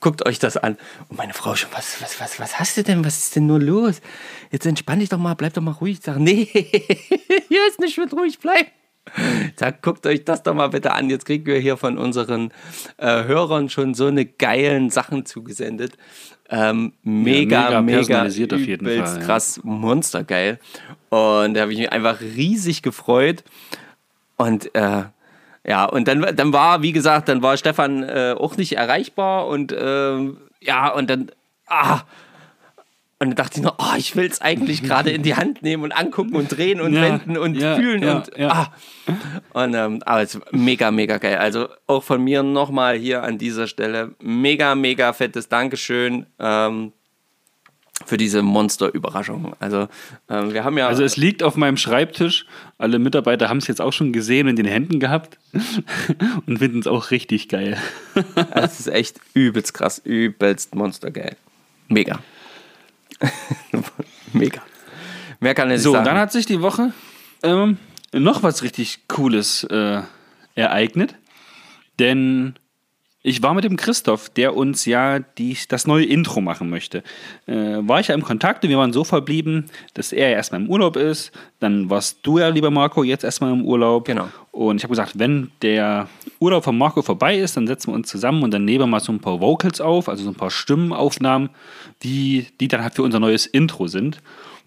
Guckt 0.00 0.24
euch 0.24 0.38
das 0.38 0.56
an. 0.56 0.76
Und 1.08 1.18
meine 1.18 1.34
Frau 1.34 1.56
schon, 1.56 1.70
was, 1.72 2.00
was, 2.00 2.20
was, 2.20 2.38
was 2.38 2.60
hast 2.60 2.76
du 2.76 2.84
denn? 2.84 3.04
Was 3.04 3.18
ist 3.18 3.34
denn 3.34 3.48
nur 3.48 3.58
los? 3.58 4.00
Jetzt 4.52 4.66
entspann 4.66 5.00
dich 5.00 5.08
doch 5.08 5.18
mal, 5.18 5.34
bleib 5.34 5.54
doch 5.54 5.62
mal 5.62 5.72
ruhig. 5.72 5.98
Ich 5.98 6.04
sage, 6.04 6.22
nee, 6.22 6.44
hier 7.48 7.68
ist 7.68 7.80
nicht 7.80 7.98
mit 7.98 8.12
ruhig 8.12 8.38
bleiben. 8.38 8.68
Sag, 9.56 9.82
guckt 9.82 10.06
euch 10.06 10.24
das 10.24 10.44
doch 10.44 10.54
mal 10.54 10.68
bitte 10.68 10.92
an. 10.92 11.10
Jetzt 11.10 11.24
kriegen 11.24 11.46
wir 11.46 11.58
hier 11.58 11.76
von 11.76 11.98
unseren 11.98 12.52
äh, 12.98 13.24
Hörern 13.24 13.68
schon 13.68 13.94
so 13.94 14.06
eine 14.06 14.26
geilen 14.26 14.90
Sachen 14.90 15.26
zugesendet. 15.26 15.96
Ähm, 16.50 16.92
mega, 17.02 17.72
ja, 17.72 17.82
mega, 17.82 17.96
personalisiert 17.98 18.52
mega, 18.52 18.62
auf 18.62 18.68
jeden 18.68 18.86
Fall. 18.86 19.20
Krass, 19.20 19.60
monstergeil. 19.64 20.60
Und 21.08 21.54
da 21.54 21.62
habe 21.62 21.72
ich 21.72 21.78
mich 21.78 21.90
einfach 21.90 22.20
riesig 22.20 22.82
gefreut. 22.82 23.42
Und 24.38 24.74
äh, 24.74 25.02
ja, 25.66 25.84
und 25.84 26.08
dann, 26.08 26.34
dann 26.34 26.52
war, 26.54 26.80
wie 26.82 26.92
gesagt, 26.92 27.28
dann 27.28 27.42
war 27.42 27.56
Stefan 27.58 28.02
äh, 28.02 28.34
auch 28.38 28.56
nicht 28.56 28.72
erreichbar 28.72 29.46
und 29.48 29.72
äh, 29.72 30.18
ja, 30.60 30.88
und 30.88 31.10
dann, 31.10 31.30
ah, 31.66 32.00
und 33.20 33.30
dann 33.30 33.34
dachte 33.34 33.58
ich 33.58 33.64
noch, 33.64 33.74
oh, 33.78 33.96
ich 33.98 34.14
will 34.14 34.26
es 34.26 34.40
eigentlich 34.40 34.82
gerade 34.84 35.10
in 35.10 35.22
die 35.22 35.34
Hand 35.34 35.62
nehmen 35.62 35.82
und 35.82 35.92
angucken 35.92 36.36
und 36.36 36.48
drehen 36.48 36.80
und 36.80 36.94
ja, 36.94 37.02
wenden 37.02 37.36
und 37.36 37.56
ja, 37.56 37.74
fühlen 37.74 38.02
ja, 38.02 38.16
und 38.16 38.40
ah. 38.40 38.72
Und 39.52 39.74
ähm, 39.74 40.02
aber 40.06 40.22
es 40.22 40.36
ist 40.36 40.52
mega, 40.52 40.90
mega 40.90 41.18
geil. 41.18 41.36
Also 41.36 41.68
auch 41.86 42.04
von 42.04 42.22
mir 42.22 42.42
nochmal 42.42 42.96
hier 42.96 43.24
an 43.24 43.36
dieser 43.36 43.66
Stelle 43.66 44.14
mega, 44.20 44.74
mega 44.74 45.12
fettes 45.12 45.48
Dankeschön. 45.48 46.26
Ähm, 46.38 46.92
für 48.08 48.16
diese 48.16 48.42
Monster-Überraschung. 48.42 49.54
Also 49.60 49.88
ähm, 50.28 50.52
wir 50.52 50.64
haben 50.64 50.78
ja. 50.78 50.88
Also 50.88 51.04
es 51.04 51.16
liegt 51.16 51.42
auf 51.42 51.56
meinem 51.56 51.76
Schreibtisch. 51.76 52.46
Alle 52.78 52.98
Mitarbeiter 52.98 53.48
haben 53.48 53.58
es 53.58 53.66
jetzt 53.66 53.80
auch 53.80 53.92
schon 53.92 54.12
gesehen 54.12 54.46
und 54.48 54.58
in 54.58 54.64
den 54.64 54.66
Händen 54.66 54.98
gehabt 54.98 55.38
und 56.46 56.58
finden 56.58 56.80
es 56.80 56.86
auch 56.86 57.10
richtig 57.10 57.48
geil. 57.48 57.76
Es 58.50 58.80
ist 58.80 58.88
echt 58.88 59.20
übelst 59.34 59.74
krass, 59.74 60.00
übelst 60.02 60.74
monstergeil. 60.74 61.36
Mega. 61.88 62.18
Mega. 64.32 64.62
Mehr 65.40 65.54
kann 65.54 65.70
ich 65.70 65.82
so, 65.82 65.92
sagen. 65.92 66.04
So, 66.04 66.10
dann 66.10 66.18
hat 66.18 66.32
sich 66.32 66.46
die 66.46 66.60
Woche 66.60 66.92
ähm, 67.42 67.78
noch 68.12 68.42
was 68.42 68.62
richtig 68.62 69.06
Cooles 69.08 69.64
äh, 69.64 70.02
ereignet. 70.54 71.14
Denn 71.98 72.54
ich 73.22 73.42
war 73.42 73.52
mit 73.52 73.64
dem 73.64 73.76
Christoph, 73.76 74.30
der 74.30 74.56
uns 74.56 74.84
ja 74.84 75.18
die, 75.18 75.56
das 75.68 75.88
neue 75.88 76.04
Intro 76.04 76.40
machen 76.40 76.70
möchte. 76.70 77.02
Äh, 77.46 77.78
war 77.80 77.98
ich 77.98 78.08
ja 78.08 78.14
im 78.14 78.22
Kontakt 78.22 78.62
und 78.62 78.70
wir 78.70 78.78
waren 78.78 78.92
so 78.92 79.02
verblieben, 79.02 79.66
dass 79.94 80.12
er 80.12 80.30
erstmal 80.30 80.60
im 80.60 80.70
Urlaub 80.70 80.96
ist. 80.96 81.32
Dann 81.58 81.90
warst 81.90 82.20
du 82.22 82.38
ja, 82.38 82.48
lieber 82.48 82.70
Marco, 82.70 83.02
jetzt 83.02 83.24
erstmal 83.24 83.52
im 83.52 83.64
Urlaub. 83.64 84.04
Genau. 84.04 84.28
Und 84.52 84.76
ich 84.76 84.84
habe 84.84 84.92
gesagt, 84.92 85.18
wenn 85.18 85.50
der 85.62 86.08
Urlaub 86.38 86.62
von 86.62 86.78
Marco 86.78 87.02
vorbei 87.02 87.36
ist, 87.36 87.56
dann 87.56 87.66
setzen 87.66 87.90
wir 87.90 87.96
uns 87.96 88.08
zusammen 88.08 88.44
und 88.44 88.52
dann 88.54 88.64
nehmen 88.64 88.80
wir 88.80 88.86
mal 88.86 89.00
so 89.00 89.10
ein 89.10 89.20
paar 89.20 89.40
Vocals 89.40 89.80
auf, 89.80 90.08
also 90.08 90.22
so 90.22 90.30
ein 90.30 90.36
paar 90.36 90.50
Stimmenaufnahmen, 90.50 91.50
die, 92.04 92.46
die 92.60 92.68
dann 92.68 92.82
halt 92.82 92.94
für 92.94 93.02
unser 93.02 93.18
neues 93.18 93.46
Intro 93.46 93.88
sind. 93.88 94.18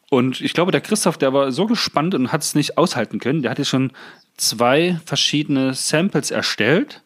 Und 0.10 0.42
ich 0.42 0.52
glaube, 0.52 0.74
der 0.74 0.82
Christoph, 0.82 1.18
der 1.18 1.32
war 1.32 1.54
so 1.54 1.68
gespannt 1.68 2.14
und 2.16 2.34
hat 2.34 2.42
es 2.42 2.54
nicht 2.54 2.78
aushalten 2.78 3.20
können. 3.20 3.44
Der 3.44 3.52
hat 3.52 3.60
jetzt 3.60 3.70
schon 3.70 3.94
zwei 4.36 5.00
verschiedene 5.06 5.74
Samples 5.74 6.32
erstellt 6.32 7.02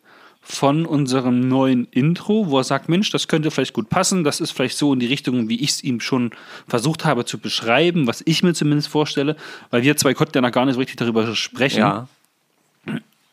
von 0.47 0.85
unserem 0.85 1.39
neuen 1.39 1.87
Intro, 1.89 2.49
wo 2.49 2.59
er 2.59 2.63
sagt, 2.63 2.87
Mensch, 2.87 3.09
das 3.09 3.27
könnte 3.27 3.49
vielleicht 3.49 3.73
gut 3.73 3.89
passen, 3.89 4.23
das 4.23 4.39
ist 4.39 4.51
vielleicht 4.51 4.77
so 4.77 4.93
in 4.93 4.99
die 4.99 5.07
Richtung, 5.07 5.49
wie 5.49 5.59
ich 5.59 5.71
es 5.71 5.83
ihm 5.83 5.99
schon 5.99 6.31
versucht 6.67 7.03
habe 7.03 7.25
zu 7.25 7.39
beschreiben, 7.39 8.05
was 8.05 8.21
ich 8.25 8.43
mir 8.43 8.53
zumindest 8.53 8.87
vorstelle, 8.87 9.35
weil 9.71 9.81
wir 9.81 9.97
zwei 9.97 10.13
konnten 10.13 10.37
ja 10.37 10.41
noch 10.41 10.51
gar 10.51 10.65
nicht 10.65 10.75
so 10.75 10.79
richtig 10.79 10.97
darüber 10.97 11.35
sprechen. 11.35 11.79
Ja. 11.79 12.07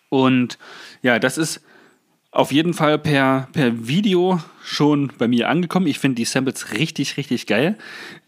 Und 0.09 0.59
ja, 1.03 1.19
das 1.19 1.37
ist 1.37 1.61
auf 2.33 2.51
jeden 2.51 2.73
Fall 2.73 2.99
per, 2.99 3.49
per 3.53 3.87
Video 3.87 4.41
schon 4.65 5.13
bei 5.19 5.29
mir 5.29 5.51
angekommen. 5.51 5.87
Ich 5.87 5.99
finde 5.99 6.17
die 6.17 6.25
Samples 6.25 6.73
richtig, 6.73 7.19
richtig 7.19 7.47
geil. 7.47 7.77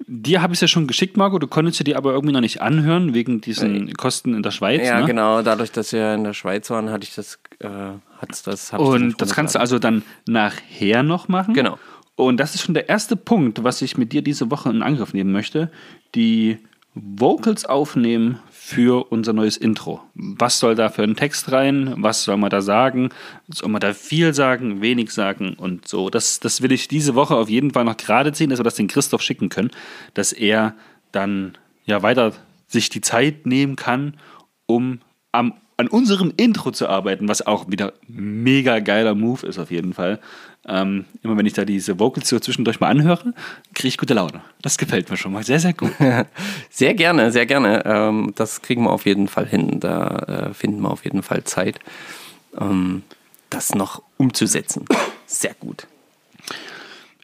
Dir 0.07 0.43
habe 0.43 0.53
ich 0.53 0.59
es 0.59 0.61
ja 0.61 0.69
schon 0.69 0.87
geschickt, 0.87 1.17
Marco. 1.17 1.39
Du 1.39 1.47
konntest 1.47 1.79
sie 1.79 1.85
dir 1.85 1.97
aber 1.97 2.13
irgendwie 2.13 2.35
noch 2.35 2.43
nicht 2.43 2.61
anhören, 2.61 3.15
wegen 3.15 3.41
diesen 3.41 3.95
Kosten 3.95 4.35
in 4.35 4.43
der 4.43 4.51
Schweiz. 4.51 4.87
Ja, 4.87 5.01
ne? 5.01 5.07
genau. 5.07 5.41
Dadurch, 5.41 5.73
dass 5.73 5.93
wir 5.93 6.15
in 6.15 6.25
der 6.25 6.35
Schweiz 6.35 6.69
waren, 6.69 6.91
hatte 6.91 7.05
ich 7.05 7.15
das, 7.15 7.39
äh, 7.61 7.69
hat's 8.19 8.43
das 8.43 8.73
Und 8.75 9.21
das 9.23 9.35
kannst 9.35 9.55
du 9.55 9.61
also 9.61 9.79
dann 9.79 10.03
nachher 10.27 11.03
noch 11.03 11.29
machen. 11.29 11.55
Genau. 11.55 11.79
Und 12.15 12.39
das 12.39 12.55
ist 12.55 12.63
schon 12.63 12.75
der 12.75 12.91
erste 12.91 13.17
Punkt, 13.17 13.65
was 13.65 13.81
ich 13.81 13.97
mit 13.97 14.13
dir 14.13 14.21
diese 14.21 14.51
Woche 14.51 14.69
in 14.69 14.83
Angriff 14.83 15.15
nehmen 15.15 15.33
möchte. 15.33 15.71
Die 16.15 16.59
Vocals 16.95 17.65
aufnehmen 17.65 18.39
für 18.67 19.13
unser 19.13 19.35
neues 19.35 19.59
Intro. 19.59 20.01
Was 20.15 20.59
soll 20.59 20.75
da 20.75 20.89
für 20.89 21.03
ein 21.03 21.17
Text 21.17 21.53
rein? 21.53 21.93
Was 21.99 22.25
soll 22.25 22.39
man 22.39 22.49
da 22.49 22.63
sagen? 22.63 23.11
Soll 23.47 23.69
man 23.69 23.83
da 23.83 23.93
viel 23.93 24.33
sagen, 24.33 24.81
wenig 24.81 25.11
sagen 25.11 25.53
und 25.53 25.87
so? 25.87 26.09
Das, 26.09 26.41
das 26.41 26.63
will 26.63 26.73
ich 26.73 26.89
diese 26.89 27.15
Woche 27.15 27.37
auf 27.37 27.51
jeden 27.51 27.73
Fall 27.73 27.85
noch 27.85 27.99
gerade 27.99 28.33
ziehen, 28.33 28.49
dass 28.49 28.59
wir 28.59 28.65
das 28.65 28.77
den 28.77 28.89
Christoph 28.89 29.21
schicken 29.21 29.51
können, 29.51 29.71
dass 30.15 30.33
er 30.33 30.75
dann 31.13 31.59
ja 31.85 32.03
weiter 32.03 32.33
sich 32.67 32.89
die 32.89 33.03
Zeit 33.03 33.45
nehmen 33.45 33.77
kann, 33.77 34.17
um 34.65 35.01
am, 35.31 35.53
an 35.77 35.87
unserem 35.87 36.33
Intro 36.35 36.71
zu 36.71 36.89
arbeiten, 36.89 37.29
was 37.29 37.47
auch 37.47 37.71
wieder 37.71 37.93
mega 38.09 38.79
geiler 38.79 39.15
Move 39.15 39.47
ist 39.47 39.59
auf 39.59 39.71
jeden 39.71 39.93
Fall. 39.93 40.21
Ähm, 40.67 41.05
immer 41.23 41.37
wenn 41.37 41.45
ich 41.47 41.53
da 41.53 41.65
diese 41.65 41.99
Vocals 41.99 42.29
so 42.29 42.39
zwischendurch 42.41 42.81
mal 42.81 42.89
anhöre, 42.89 43.35
kriege 43.75 43.89
ich 43.89 43.99
gute 43.99 44.15
Laune. 44.15 44.41
Das 44.63 44.79
gefällt 44.79 45.11
mir 45.11 45.17
schon 45.17 45.33
mal 45.33 45.45
sehr, 45.45 45.61
sehr 45.61 45.75
gut. 45.75 45.93
Sehr 46.71 46.95
gerne, 46.95 47.31
sehr 47.31 47.47
gerne. 47.47 47.85
Ähm, 47.85 48.33
das 48.35 48.63
kriegen 48.63 48.83
wir 48.85 48.91
auf 48.91 49.05
jeden 49.07 49.29
Fall 49.29 49.47
hin. 49.47 49.79
Da 49.81 50.49
äh, 50.51 50.55
finden 50.55 50.81
wir 50.81 50.91
auf 50.91 51.05
jeden 51.05 51.23
Fall 51.23 51.45
Zeit, 51.45 51.79
ähm, 52.59 53.03
das 53.51 53.75
noch 53.75 54.03
umzusetzen. 54.17 54.87
Sehr 55.27 55.55
gut. 55.55 55.87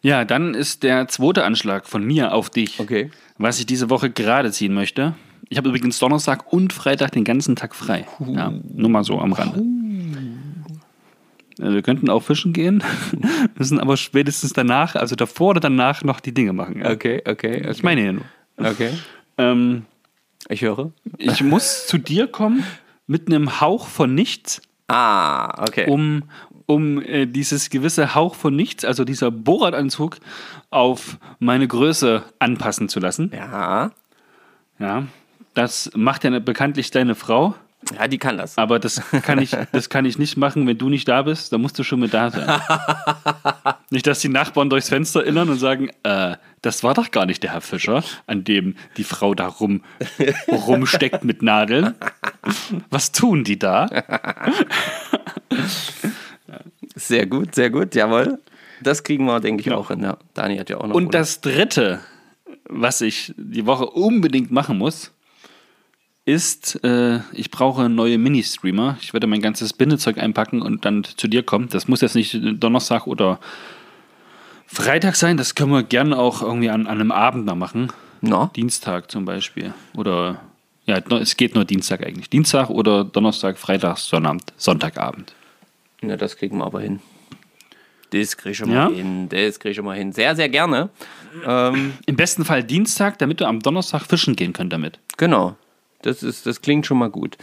Ja, 0.02 0.24
dann 0.24 0.54
ist 0.54 0.82
der 0.82 1.08
zweite 1.08 1.44
Anschlag 1.44 1.86
von 1.86 2.04
mir 2.04 2.32
auf 2.32 2.48
dich, 2.50 2.78
Okay. 2.80 3.10
was 3.38 3.58
ich 3.58 3.66
diese 3.66 3.90
Woche 3.90 4.10
gerade 4.10 4.52
ziehen 4.52 4.72
möchte. 4.72 5.14
Ich 5.48 5.58
habe 5.58 5.68
übrigens 5.68 5.98
Donnerstag 5.98 6.52
und 6.52 6.72
Freitag 6.72 7.12
den 7.12 7.24
ganzen 7.24 7.56
Tag 7.56 7.74
frei. 7.74 8.06
Ja, 8.24 8.52
nur 8.72 8.88
mal 8.88 9.02
so 9.02 9.18
am 9.18 9.32
Rande. 9.32 9.62
Äh, 11.60 11.72
Wir 11.74 11.82
könnten 11.82 12.08
auch 12.10 12.22
fischen 12.22 12.52
gehen, 12.52 12.82
müssen 13.58 13.78
aber 13.80 13.96
spätestens 13.96 14.52
danach, 14.52 14.94
also 14.96 15.16
davor 15.16 15.50
oder 15.50 15.60
danach, 15.60 16.02
noch 16.04 16.20
die 16.20 16.32
Dinge 16.34 16.52
machen. 16.52 16.80
Ja. 16.80 16.90
Okay, 16.90 17.22
okay. 17.26 17.68
Ich 17.70 17.82
meine 17.82 18.04
ja 18.04 18.12
nur. 18.12 18.24
Okay. 18.56 18.90
Ähm, 19.38 19.84
Ich 20.48 20.62
höre. 20.62 20.92
ich 21.18 21.42
muss 21.42 21.86
zu 21.86 21.98
dir 21.98 22.26
kommen 22.26 22.64
mit 23.06 23.26
einem 23.28 23.60
Hauch 23.60 23.86
von 23.88 24.14
nichts, 24.14 24.60
Ah, 24.88 25.62
okay. 25.62 25.86
um, 25.88 26.24
um 26.66 27.00
äh, 27.02 27.26
dieses 27.26 27.70
gewisse 27.70 28.14
Hauch 28.14 28.34
von 28.34 28.54
nichts, 28.56 28.84
also 28.84 29.04
dieser 29.04 29.30
Bohrradanzug, 29.30 30.18
auf 30.70 31.18
meine 31.38 31.66
Größe 31.68 32.22
anpassen 32.38 32.88
zu 32.88 32.98
lassen. 33.00 33.30
Ja. 33.34 33.92
Ja, 34.78 35.04
das 35.54 35.90
macht 35.94 36.24
ja 36.24 36.38
bekanntlich 36.38 36.90
deine 36.90 37.14
Frau, 37.14 37.54
Ja, 37.96 38.06
die 38.08 38.18
kann 38.18 38.36
das. 38.36 38.58
aber 38.58 38.78
das 38.78 39.00
kann 39.22 39.40
ich, 39.40 39.56
das 39.72 39.88
kann 39.88 40.04
ich 40.04 40.18
nicht 40.18 40.36
machen, 40.36 40.66
wenn 40.66 40.76
du 40.76 40.88
nicht 40.88 41.08
da 41.08 41.22
bist. 41.22 41.52
Da 41.52 41.58
musst 41.58 41.78
du 41.78 41.82
schon 41.82 42.00
mit 42.00 42.12
da 42.12 42.30
sein. 42.30 42.60
nicht, 43.90 44.06
dass 44.06 44.20
die 44.20 44.28
Nachbarn 44.28 44.68
durchs 44.68 44.88
Fenster 44.88 45.24
innern 45.24 45.48
und 45.48 45.58
sagen, 45.58 45.90
äh, 46.02 46.36
das 46.62 46.84
war 46.84 46.94
doch 46.94 47.10
gar 47.10 47.24
nicht 47.24 47.42
der 47.42 47.52
Herr 47.52 47.62
Fischer, 47.62 48.04
an 48.26 48.44
dem 48.44 48.76
die 48.96 49.04
Frau 49.04 49.34
da 49.34 49.46
rum, 49.46 49.82
rumsteckt 50.48 51.24
mit 51.24 51.42
Nadeln. 51.42 51.94
Was 52.90 53.12
tun 53.12 53.44
die 53.44 53.58
da? 53.58 53.88
Sehr 56.94 57.26
gut, 57.26 57.54
sehr 57.54 57.70
gut, 57.70 57.94
jawohl. 57.94 58.38
Das 58.82 59.02
kriegen 59.02 59.24
wir, 59.24 59.40
denke 59.40 59.62
ich, 59.62 59.72
auch 59.72 59.88
hin. 59.88 60.02
Ja. 60.02 60.18
Dani 60.34 60.56
hat 60.58 60.70
ja 60.70 60.78
auch 60.78 60.86
noch. 60.86 60.94
Und 60.94 61.14
das 61.14 61.40
Dritte, 61.40 62.00
was 62.68 63.00
ich 63.00 63.34
die 63.36 63.66
Woche 63.66 63.86
unbedingt 63.86 64.50
machen 64.50 64.78
muss, 64.78 65.12
ist, 66.24 66.82
äh, 66.84 67.20
ich 67.32 67.50
brauche 67.50 67.88
neue 67.88 68.18
Mini-Streamer. 68.18 68.96
Ich 69.00 69.12
werde 69.12 69.26
mein 69.26 69.40
ganzes 69.42 69.72
Bindezeug 69.72 70.18
einpacken 70.18 70.62
und 70.62 70.84
dann 70.84 71.04
zu 71.04 71.28
dir 71.28 71.42
kommen. 71.42 71.68
Das 71.70 71.88
muss 71.88 72.00
jetzt 72.02 72.14
nicht 72.14 72.38
Donnerstag 72.62 73.06
oder 73.06 73.40
Freitag 74.66 75.16
sein. 75.16 75.36
Das 75.36 75.54
können 75.54 75.72
wir 75.72 75.82
gerne 75.82 76.18
auch 76.18 76.42
irgendwie 76.42 76.70
an, 76.70 76.86
an 76.86 77.00
einem 77.00 77.10
Abend 77.12 77.46
noch 77.46 77.56
machen. 77.56 77.92
No? 78.20 78.50
Dienstag 78.54 79.10
zum 79.10 79.24
Beispiel. 79.24 79.72
Oder, 79.96 80.40
ja, 80.86 80.98
es 81.20 81.36
geht 81.36 81.54
nur 81.54 81.64
Dienstag 81.64 82.04
eigentlich. 82.06 82.28
Dienstag 82.30 82.68
oder 82.70 83.02
Donnerstag, 83.04 83.58
Freitag, 83.58 83.98
Sonnabend, 83.98 84.52
Sonntagabend. 84.56 85.34
Ja, 86.02 86.16
das 86.16 86.36
kriegen 86.36 86.58
wir 86.58 86.66
aber 86.66 86.80
hin. 86.80 87.00
Das 88.10 88.36
kriege 88.36 88.50
ich 88.52 88.58
schon 88.58 88.70
Ja? 88.70 88.88
mal 88.88 88.94
hin. 88.94 89.28
Das 89.28 89.58
kriege 89.58 89.70
ich 89.70 89.76
schon 89.76 89.84
mal 89.84 89.96
hin. 89.96 90.12
Sehr, 90.12 90.36
sehr 90.36 90.48
gerne. 90.48 90.90
Ähm, 91.46 91.94
Im 92.06 92.16
besten 92.16 92.44
Fall 92.44 92.62
Dienstag, 92.62 93.18
damit 93.18 93.40
du 93.40 93.46
am 93.46 93.60
Donnerstag 93.60 94.02
fischen 94.02 94.36
gehen 94.36 94.52
könnt 94.52 94.72
damit. 94.72 94.98
genau. 95.16 95.56
Das, 96.02 96.22
ist, 96.22 96.46
das 96.46 96.60
klingt 96.60 96.86
schon 96.86 96.98
mal 96.98 97.10
gut. 97.10 97.36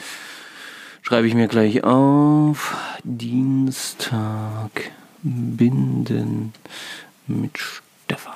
Schreibe 1.02 1.28
ich 1.28 1.34
mir 1.34 1.48
gleich 1.48 1.84
auf. 1.84 2.76
Dienstag 3.04 4.92
binden 5.22 6.54
mit 7.28 7.58
Stefan. 7.58 8.34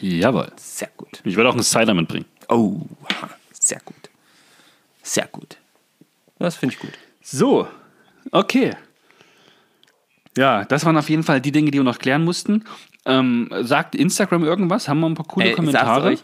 Jawohl. 0.00 0.52
Sehr 0.56 0.90
gut. 0.96 1.20
Ich 1.24 1.36
werde 1.36 1.48
auch 1.48 1.54
einen 1.54 1.62
Cider 1.62 1.94
mitbringen. 1.94 2.26
Oh, 2.48 2.80
sehr 3.52 3.80
gut. 3.84 3.96
Sehr 5.02 5.26
gut. 5.26 5.56
Das 6.38 6.56
finde 6.56 6.74
ich 6.74 6.80
gut. 6.80 6.92
So, 7.22 7.66
okay. 8.30 8.76
Ja, 10.36 10.64
das 10.64 10.84
waren 10.84 10.96
auf 10.98 11.08
jeden 11.08 11.22
Fall 11.22 11.40
die 11.40 11.50
Dinge, 11.50 11.70
die 11.70 11.78
wir 11.78 11.84
noch 11.84 11.98
klären 11.98 12.24
mussten. 12.24 12.64
Ähm, 13.06 13.48
sagt 13.62 13.94
Instagram 13.94 14.44
irgendwas? 14.44 14.88
Haben 14.88 15.00
wir 15.00 15.08
ein 15.08 15.14
paar 15.14 15.26
coole 15.26 15.46
sag's 15.46 15.56
Kommentare? 15.56 16.08
euch. 16.10 16.22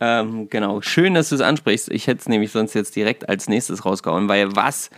Ähm, 0.00 0.48
genau, 0.50 0.80
schön, 0.80 1.14
dass 1.14 1.28
du 1.28 1.36
es 1.36 1.40
ansprichst. 1.40 1.90
Ich 1.90 2.06
hätte 2.06 2.20
es 2.20 2.28
nämlich 2.28 2.50
sonst 2.50 2.74
jetzt 2.74 2.96
direkt 2.96 3.28
als 3.28 3.48
nächstes 3.48 3.84
rausgehauen, 3.84 4.28
weil 4.28 4.56
was 4.56 4.90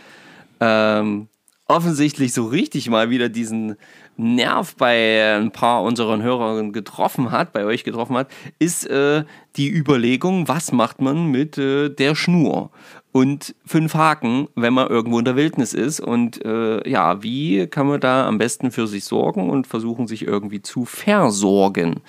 ähm, 0.59 1.27
offensichtlich 1.67 2.33
so 2.33 2.45
richtig 2.45 2.89
mal 2.89 3.09
wieder 3.09 3.29
diesen 3.29 3.75
Nerv 4.17 4.75
bei 4.75 5.35
ein 5.35 5.51
paar 5.51 5.83
unseren 5.83 6.21
Hörern 6.21 6.71
getroffen 6.71 7.31
hat, 7.31 7.51
bei 7.51 7.65
euch 7.65 7.83
getroffen 7.83 8.15
hat, 8.15 8.29
ist 8.59 8.87
äh, 8.87 9.25
die 9.57 9.69
Überlegung, 9.69 10.47
was 10.47 10.71
macht 10.71 11.01
man 11.01 11.31
mit 11.31 11.57
äh, 11.57 11.89
der 11.89 12.15
Schnur? 12.15 12.71
Und 13.11 13.55
fünf 13.65 13.93
Haken, 13.93 14.47
wenn 14.55 14.73
man 14.73 14.87
irgendwo 14.87 15.19
in 15.19 15.25
der 15.25 15.37
Wildnis 15.37 15.73
ist. 15.73 16.01
Und 16.01 16.43
äh, 16.43 16.87
ja, 16.89 17.23
wie 17.23 17.65
kann 17.67 17.87
man 17.87 18.01
da 18.01 18.27
am 18.27 18.37
besten 18.37 18.71
für 18.71 18.87
sich 18.87 19.05
sorgen 19.05 19.49
und 19.49 19.67
versuchen, 19.67 20.07
sich 20.07 20.27
irgendwie 20.27 20.61
zu 20.61 20.83
versorgen? 20.85 22.01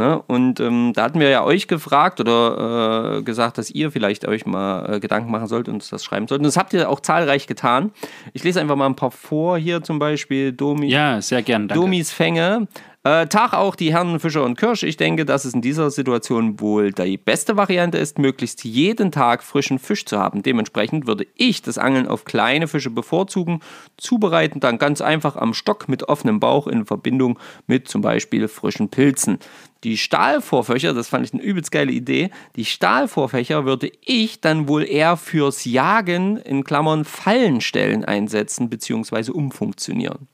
Ne? 0.00 0.22
Und 0.28 0.60
ähm, 0.60 0.92
da 0.94 1.02
hatten 1.02 1.20
wir 1.20 1.28
ja 1.28 1.44
euch 1.44 1.68
gefragt 1.68 2.20
oder 2.20 3.18
äh, 3.18 3.22
gesagt, 3.22 3.58
dass 3.58 3.70
ihr 3.70 3.90
vielleicht 3.90 4.26
euch 4.26 4.46
mal 4.46 4.94
äh, 4.94 4.98
Gedanken 4.98 5.30
machen 5.30 5.46
sollt 5.46 5.68
und 5.68 5.74
uns 5.74 5.90
das 5.90 6.02
schreiben 6.02 6.26
sollt. 6.26 6.38
Und 6.38 6.46
das 6.46 6.56
habt 6.56 6.72
ihr 6.72 6.88
auch 6.88 7.00
zahlreich 7.00 7.46
getan. 7.46 7.92
Ich 8.32 8.42
lese 8.42 8.62
einfach 8.62 8.76
mal 8.76 8.86
ein 8.86 8.96
paar 8.96 9.10
vor 9.10 9.58
hier 9.58 9.82
zum 9.82 9.98
Beispiel. 9.98 10.52
Domi, 10.52 10.88
Ja, 10.88 11.20
sehr 11.20 11.42
gern. 11.42 11.68
Danke. 11.68 11.82
Domis 11.82 12.12
Fänge. 12.12 12.66
Äh, 13.02 13.28
Tag 13.28 13.54
auch 13.54 13.76
die 13.76 13.94
Herren 13.94 14.20
Fischer 14.20 14.44
und 14.44 14.58
Kirsch. 14.58 14.82
Ich 14.82 14.98
denke, 14.98 15.24
dass 15.24 15.46
es 15.46 15.54
in 15.54 15.62
dieser 15.62 15.90
Situation 15.90 16.60
wohl 16.60 16.92
die 16.92 17.16
beste 17.16 17.56
Variante 17.56 17.96
ist, 17.96 18.18
möglichst 18.18 18.62
jeden 18.62 19.10
Tag 19.10 19.42
frischen 19.42 19.78
Fisch 19.78 20.04
zu 20.04 20.18
haben. 20.18 20.42
Dementsprechend 20.42 21.06
würde 21.06 21.26
ich 21.34 21.62
das 21.62 21.78
Angeln 21.78 22.06
auf 22.06 22.26
kleine 22.26 22.68
Fische 22.68 22.90
bevorzugen, 22.90 23.60
zubereiten 23.96 24.60
dann 24.60 24.76
ganz 24.76 25.00
einfach 25.00 25.36
am 25.36 25.54
Stock 25.54 25.88
mit 25.88 26.10
offenem 26.10 26.40
Bauch 26.40 26.66
in 26.66 26.84
Verbindung 26.84 27.38
mit 27.66 27.88
zum 27.88 28.02
Beispiel 28.02 28.48
frischen 28.48 28.90
Pilzen. 28.90 29.38
Die 29.84 29.96
Stahlvorfächer, 29.96 30.92
das 30.92 31.08
fand 31.08 31.24
ich 31.24 31.32
eine 31.32 31.42
übelst 31.42 31.70
geile 31.70 31.92
Idee, 31.92 32.30
die 32.56 32.66
Stahlvorfächer 32.66 33.64
würde 33.64 33.90
ich 34.04 34.40
dann 34.40 34.68
wohl 34.68 34.84
eher 34.84 35.16
fürs 35.16 35.64
Jagen 35.64 36.36
in 36.36 36.64
Klammern 36.64 37.04
Fallenstellen 37.04 38.04
einsetzen 38.04 38.68
bzw. 38.68 39.30
umfunktionieren. 39.30 40.28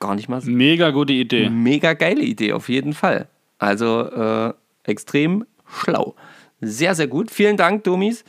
Gar 0.00 0.16
nicht 0.16 0.28
mal 0.28 0.40
so. 0.40 0.50
Mega 0.50 0.90
gute 0.90 1.12
Idee. 1.12 1.50
Mega 1.50 1.92
geile 1.92 2.22
Idee, 2.22 2.52
auf 2.52 2.68
jeden 2.68 2.94
Fall. 2.94 3.28
Also 3.58 4.08
äh, 4.10 4.54
extrem 4.84 5.44
schlau. 5.68 6.16
Sehr, 6.60 6.94
sehr 6.94 7.06
gut. 7.06 7.30
Vielen 7.30 7.56
Dank, 7.56 7.84
Domis. 7.84 8.24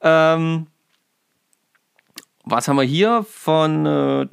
Ähm, 0.00 0.68
was 2.44 2.68
haben 2.68 2.76
wir 2.76 2.84
hier 2.84 3.24
von. 3.28 3.86
Äh, 3.86 4.26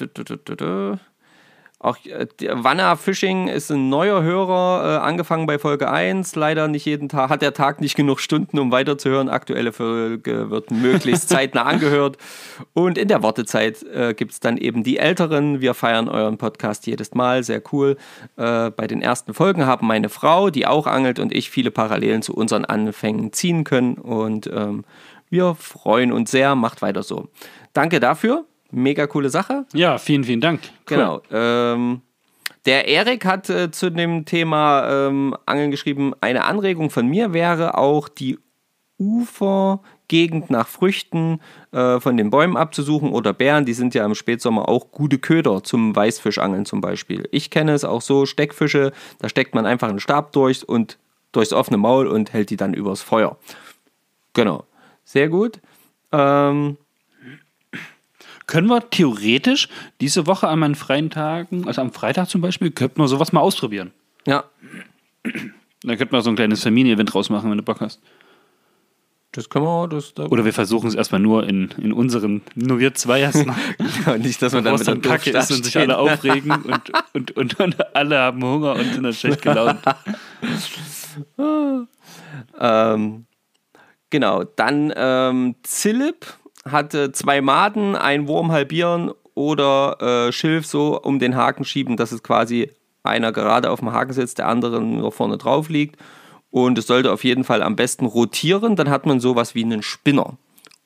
auch 1.83 1.97
äh, 2.05 2.27
Wanna 2.51 2.95
Fishing 2.95 3.49
ist 3.49 3.69
ein 3.69 3.89
neuer 3.89 4.23
Hörer, 4.23 5.01
äh, 5.01 5.05
angefangen 5.05 5.45
bei 5.45 5.59
Folge 5.59 5.91
1. 5.91 6.35
Leider 6.35 6.69
nicht 6.69 6.85
jeden 6.85 7.09
Tag, 7.09 7.29
hat 7.29 7.41
der 7.41 7.53
Tag 7.53 7.81
nicht 7.81 7.95
genug 7.95 8.21
Stunden, 8.21 8.57
um 8.57 8.71
weiterzuhören. 8.71 9.27
Aktuelle 9.27 9.73
Folge 9.73 10.49
wird 10.49 10.71
möglichst 10.71 11.27
zeitnah 11.29 11.63
angehört. 11.63 12.17
Und 12.71 12.97
in 12.97 13.09
der 13.09 13.21
Wartezeit 13.21 13.83
äh, 13.83 14.13
gibt 14.13 14.31
es 14.31 14.39
dann 14.39 14.57
eben 14.57 14.83
die 14.83 14.97
Älteren. 14.97 15.59
Wir 15.59 15.73
feiern 15.73 16.07
euren 16.07 16.37
Podcast 16.37 16.87
jedes 16.87 17.13
Mal, 17.13 17.43
sehr 17.43 17.61
cool. 17.73 17.97
Äh, 18.37 18.71
bei 18.71 18.87
den 18.87 19.01
ersten 19.01 19.33
Folgen 19.33 19.65
haben 19.65 19.85
meine 19.85 20.07
Frau, 20.07 20.49
die 20.49 20.65
auch 20.65 20.87
angelt, 20.87 21.19
und 21.19 21.33
ich 21.33 21.49
viele 21.49 21.69
Parallelen 21.69 22.21
zu 22.21 22.33
unseren 22.33 22.63
Anfängen 22.63 23.33
ziehen 23.33 23.65
können. 23.65 23.95
Und 23.95 24.47
ähm, 24.47 24.85
wir 25.29 25.55
freuen 25.55 26.13
uns 26.13 26.31
sehr. 26.31 26.55
Macht 26.55 26.81
weiter 26.81 27.03
so. 27.03 27.27
Danke 27.73 27.99
dafür. 27.99 28.45
Mega 28.73 29.05
coole 29.05 29.29
Sache. 29.29 29.65
Ja, 29.73 29.97
vielen, 29.99 30.23
vielen 30.23 30.41
Dank. 30.41 30.61
Cool. 30.89 30.97
Genau. 30.97 31.21
Ähm, 31.31 32.01
der 32.65 32.87
Erik 32.87 33.23
hat 33.25 33.49
äh, 33.49 33.71
zu 33.71 33.91
dem 33.91 34.25
Thema 34.25 35.07
ähm, 35.07 35.35
Angeln 35.45 35.69
geschrieben, 35.69 36.13
eine 36.21 36.45
Anregung 36.45 36.89
von 36.89 37.07
mir 37.07 37.33
wäre 37.33 37.77
auch 37.77 38.09
die 38.09 38.39
Ufergegend 38.97 40.49
nach 40.49 40.67
Früchten 40.67 41.39
äh, 41.71 41.99
von 41.99 42.17
den 42.17 42.29
Bäumen 42.29 42.57
abzusuchen 42.57 43.11
oder 43.11 43.33
Bären, 43.33 43.65
die 43.65 43.73
sind 43.73 43.93
ja 43.93 44.05
im 44.05 44.15
Spätsommer 44.15 44.69
auch 44.69 44.91
gute 44.91 45.19
Köder 45.19 45.63
zum 45.63 45.95
Weißfischangeln 45.95 46.65
zum 46.65 46.81
Beispiel. 46.81 47.27
Ich 47.31 47.49
kenne 47.49 47.73
es 47.73 47.83
auch 47.83 48.01
so, 48.01 48.25
Steckfische, 48.25 48.91
da 49.19 49.29
steckt 49.29 49.53
man 49.53 49.65
einfach 49.65 49.89
einen 49.89 49.99
Stab 49.99 50.31
durch 50.31 50.67
und 50.67 50.97
durchs 51.31 51.53
offene 51.53 51.77
Maul 51.77 52.07
und 52.07 52.33
hält 52.33 52.49
die 52.49 52.57
dann 52.57 52.73
übers 52.73 53.01
Feuer. 53.01 53.37
Genau. 54.33 54.63
Sehr 55.03 55.27
gut. 55.29 55.59
Ähm, 56.11 56.77
können 58.47 58.67
wir 58.67 58.89
theoretisch 58.89 59.67
diese 60.01 60.27
Woche 60.27 60.47
an 60.47 60.59
meinen 60.59 60.75
freien 60.75 61.09
Tagen, 61.09 61.67
also 61.67 61.81
am 61.81 61.91
Freitag 61.91 62.29
zum 62.29 62.41
Beispiel, 62.41 62.71
könnten 62.71 62.99
wir 62.99 63.07
sowas 63.07 63.31
mal 63.31 63.41
ausprobieren. 63.41 63.91
Ja. 64.25 64.45
Dann 65.23 65.97
könnten 65.97 66.13
wir 66.13 66.21
so 66.21 66.29
ein 66.29 66.35
kleines 66.35 66.63
Familienevent 66.63 67.13
rausmachen, 67.13 67.49
wenn 67.49 67.57
du 67.57 67.63
Bock 67.63 67.81
hast. 67.81 68.01
Das 69.33 69.49
können 69.49 69.65
wir 69.65 69.87
das, 69.87 70.13
da 70.13 70.27
Oder 70.27 70.45
wir 70.45 70.53
versuchen 70.53 70.87
es 70.87 70.93
erstmal 70.93 71.19
nur 71.19 71.49
in, 71.49 71.69
in 71.81 71.91
unseren, 71.91 72.43
nur 72.53 72.77
wir 72.77 72.93
zwei 72.93 73.21
erstmal. 73.21 73.55
ja, 74.05 74.17
nicht, 74.19 74.39
dass 74.43 74.53
man 74.53 74.63
dann 74.63 74.77
mit 74.77 74.87
dann 74.87 75.01
Kacke 75.01 75.31
ist 75.31 75.51
und 75.51 75.65
sich 75.65 75.75
alle 75.75 75.97
aufregen 75.97 76.51
und, 76.51 76.91
und, 77.13 77.31
und, 77.31 77.59
und, 77.59 77.95
alle 77.95 78.19
haben 78.19 78.43
Hunger 78.43 78.75
und 78.75 78.93
sind 78.93 79.01
dann 79.01 79.13
schlecht 79.13 79.41
gelaunt. 79.41 79.79
ähm, 82.59 83.25
genau, 84.11 84.43
dann 84.43 84.93
ähm, 84.95 85.55
Zillip 85.63 86.27
hatte 86.65 87.11
zwei 87.11 87.41
Maden, 87.41 87.95
ein 87.95 88.27
Wurm 88.27 88.51
halbieren 88.51 89.11
oder 89.35 90.27
äh, 90.27 90.31
Schilf 90.31 90.65
so 90.65 90.99
um 91.01 91.19
den 91.19 91.35
Haken 91.35 91.65
schieben, 91.65 91.97
dass 91.97 92.11
es 92.11 92.23
quasi 92.23 92.71
einer 93.03 93.31
gerade 93.31 93.69
auf 93.69 93.79
dem 93.79 93.91
Haken 93.91 94.13
sitzt, 94.13 94.37
der 94.37 94.47
andere 94.47 94.81
nur 94.81 95.11
vorne 95.11 95.37
drauf 95.37 95.69
liegt. 95.69 95.99
Und 96.51 96.77
es 96.77 96.87
sollte 96.87 97.11
auf 97.11 97.23
jeden 97.23 97.43
Fall 97.43 97.63
am 97.63 97.75
besten 97.75 98.05
rotieren, 98.05 98.75
dann 98.75 98.89
hat 98.89 99.05
man 99.05 99.19
sowas 99.19 99.55
wie 99.55 99.63
einen 99.63 99.81
Spinner. 99.81 100.37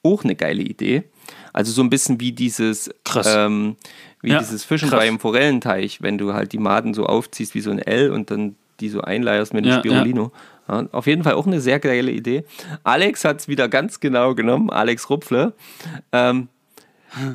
Auch 0.01 0.23
eine 0.23 0.35
geile 0.35 0.63
Idee. 0.63 1.03
Also 1.51 1.71
so 1.71 1.81
ein 1.81 1.89
bisschen 1.89 2.19
wie 2.21 2.31
dieses, 2.31 2.89
ähm, 3.25 3.75
wie 4.21 4.29
ja, 4.29 4.39
dieses 4.39 4.63
Fischen 4.63 4.89
krass. 4.89 4.99
beim 4.99 5.19
Forellenteich, 5.19 6.01
wenn 6.01 6.17
du 6.17 6.33
halt 6.33 6.53
die 6.53 6.57
Maden 6.57 6.93
so 6.93 7.05
aufziehst 7.05 7.53
wie 7.53 7.61
so 7.61 7.69
ein 7.71 7.79
L 7.79 8.11
und 8.11 8.31
dann 8.31 8.55
die 8.79 8.89
so 8.89 9.01
einleierst 9.01 9.53
mit 9.53 9.65
einem 9.65 9.73
ja, 9.73 9.79
Spirulino. 9.79 10.23
Ja. 10.23 10.31
Ja, 10.67 10.87
auf 10.91 11.07
jeden 11.07 11.23
Fall 11.23 11.33
auch 11.33 11.47
eine 11.47 11.61
sehr 11.61 11.79
geile 11.79 12.11
Idee. 12.11 12.43
Alex 12.83 13.23
hat 13.23 13.41
es 13.41 13.47
wieder 13.47 13.69
ganz 13.69 13.99
genau 13.99 14.35
genommen, 14.35 14.69
Alex 14.69 15.09
Rupfle. 15.09 15.53
Ähm, 16.11 16.49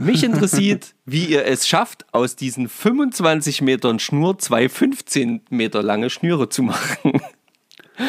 mich 0.00 0.22
interessiert, 0.22 0.94
wie 1.06 1.24
ihr 1.24 1.46
es 1.46 1.66
schafft, 1.66 2.04
aus 2.12 2.36
diesen 2.36 2.68
25 2.68 3.62
Metern 3.62 3.98
Schnur 3.98 4.38
zwei 4.38 4.68
15 4.68 5.42
Meter 5.50 5.82
lange 5.82 6.10
Schnüre 6.10 6.48
zu 6.48 6.62
machen. 6.62 7.20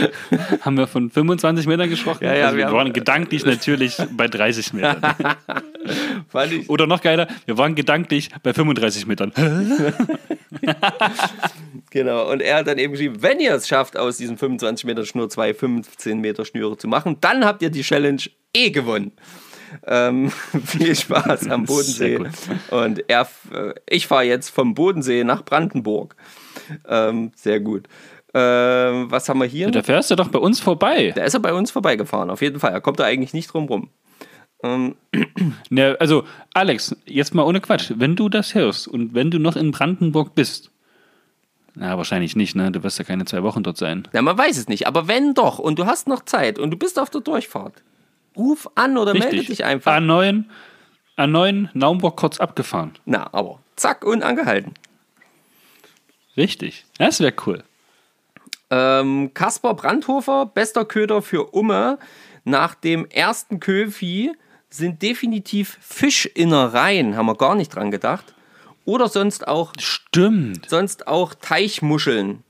haben 0.61 0.77
wir 0.77 0.87
von 0.87 1.09
25 1.09 1.67
Metern 1.67 1.89
gesprochen? 1.89 2.23
Ja, 2.23 2.35
ja, 2.35 2.45
also 2.45 2.57
wir, 2.57 2.67
wir 2.67 2.73
waren 2.73 2.93
gedanklich 2.93 3.45
natürlich 3.45 3.97
bei 4.11 4.27
30 4.27 4.73
Metern. 4.73 5.01
Oder 6.67 6.87
noch 6.87 7.01
geiler, 7.01 7.27
wir 7.45 7.57
waren 7.57 7.75
gedanklich 7.75 8.29
bei 8.41 8.53
35 8.53 9.07
Metern. 9.07 9.31
genau, 11.89 12.31
und 12.31 12.41
er 12.41 12.57
hat 12.57 12.67
dann 12.67 12.77
eben 12.77 12.93
geschrieben, 12.93 13.21
wenn 13.21 13.39
ihr 13.39 13.53
es 13.53 13.67
schafft, 13.67 13.97
aus 13.97 14.17
diesen 14.17 14.37
25 14.37 14.85
Metern 14.85 15.05
Schnur 15.05 15.29
zwei 15.29 15.53
15 15.53 16.19
Meter 16.19 16.45
Schnüre 16.45 16.77
zu 16.77 16.87
machen, 16.87 17.17
dann 17.21 17.45
habt 17.45 17.61
ihr 17.61 17.69
die 17.69 17.81
Challenge 17.81 18.21
eh 18.53 18.71
gewonnen. 18.71 19.11
Ähm, 19.85 20.31
viel 20.65 20.95
Spaß 20.95 21.49
am 21.49 21.65
Bodensee. 21.65 22.19
Und 22.69 23.09
er, 23.09 23.27
äh, 23.51 23.73
ich 23.89 24.07
fahre 24.07 24.23
jetzt 24.23 24.49
vom 24.49 24.75
Bodensee 24.75 25.23
nach 25.23 25.43
Brandenburg. 25.43 26.15
Ähm, 26.87 27.31
sehr 27.35 27.59
gut. 27.59 27.87
Äh, 28.33 28.39
was 28.39 29.29
haben 29.29 29.39
wir 29.39 29.47
hier? 29.47 29.69
Da 29.69 29.83
fährst 29.83 30.09
du 30.11 30.15
doch 30.15 30.29
bei 30.29 30.39
uns 30.39 30.59
vorbei. 30.59 31.13
Da 31.15 31.23
ist 31.23 31.35
er 31.35 31.39
bei 31.39 31.53
uns 31.53 31.71
vorbeigefahren, 31.71 32.29
auf 32.29 32.41
jeden 32.41 32.59
Fall. 32.59 32.71
Er 32.71 32.81
kommt 32.81 32.99
da 32.99 33.03
eigentlich 33.03 33.33
nicht 33.33 33.53
drum 33.53 33.65
rum. 33.65 33.89
Ähm. 34.63 34.95
Ne, 35.69 35.97
also, 35.99 36.23
Alex, 36.53 36.95
jetzt 37.05 37.33
mal 37.33 37.43
ohne 37.43 37.59
Quatsch. 37.59 37.91
Wenn 37.95 38.15
du 38.15 38.29
das 38.29 38.53
hörst 38.53 38.87
und 38.87 39.13
wenn 39.13 39.31
du 39.31 39.39
noch 39.39 39.55
in 39.55 39.71
Brandenburg 39.71 40.35
bist, 40.35 40.71
na, 41.75 41.97
wahrscheinlich 41.97 42.35
nicht, 42.35 42.55
ne? 42.55 42.71
Du 42.71 42.83
wirst 42.83 42.99
ja 42.99 43.03
keine 43.03 43.25
zwei 43.25 43.41
Wochen 43.41 43.63
dort 43.63 43.77
sein. 43.77 44.07
Ja, 44.13 44.21
man 44.21 44.37
weiß 44.37 44.57
es 44.57 44.67
nicht. 44.67 44.85
Aber 44.85 45.07
wenn 45.07 45.33
doch 45.33 45.57
und 45.57 45.79
du 45.79 45.85
hast 45.85 46.07
noch 46.07 46.23
Zeit 46.23 46.59
und 46.59 46.69
du 46.71 46.77
bist 46.77 46.99
auf 46.99 47.09
der 47.09 47.21
Durchfahrt, 47.21 47.73
ruf 48.37 48.69
an 48.75 48.97
oder 48.97 49.13
Richtig. 49.13 49.31
melde 49.31 49.47
dich 49.47 49.63
einfach. 49.63 49.95
A9, 49.97 50.43
A9 51.17 51.69
Naumburg 51.73 52.15
kurz 52.15 52.39
abgefahren. 52.39 52.93
Na, 53.05 53.27
aber 53.33 53.59
zack 53.75 54.05
und 54.05 54.21
angehalten. 54.21 54.73
Richtig. 56.37 56.85
Das 56.99 57.19
wäre 57.19 57.33
cool. 57.47 57.63
Ähm, 58.73 59.31
Kaspar 59.35 59.75
Brandhofer, 59.75 60.47
bester 60.47 60.83
Köder 60.83 61.21
für 61.21 61.53
Umme. 61.53 61.99
Nach 62.43 62.73
dem 62.73 63.05
ersten 63.05 63.59
Köfi 63.59 64.31
sind 64.69 65.03
definitiv 65.03 65.77
Fischinnereien, 65.79 67.15
haben 67.15 67.27
wir 67.27 67.35
gar 67.35 67.53
nicht 67.53 67.75
dran 67.75 67.91
gedacht. 67.91 68.33
Oder 68.85 69.09
sonst 69.09 69.47
auch. 69.47 69.73
Stimmt. 69.79 70.69
Sonst 70.69 71.07
auch 71.07 71.35
Teichmuscheln. 71.35 72.43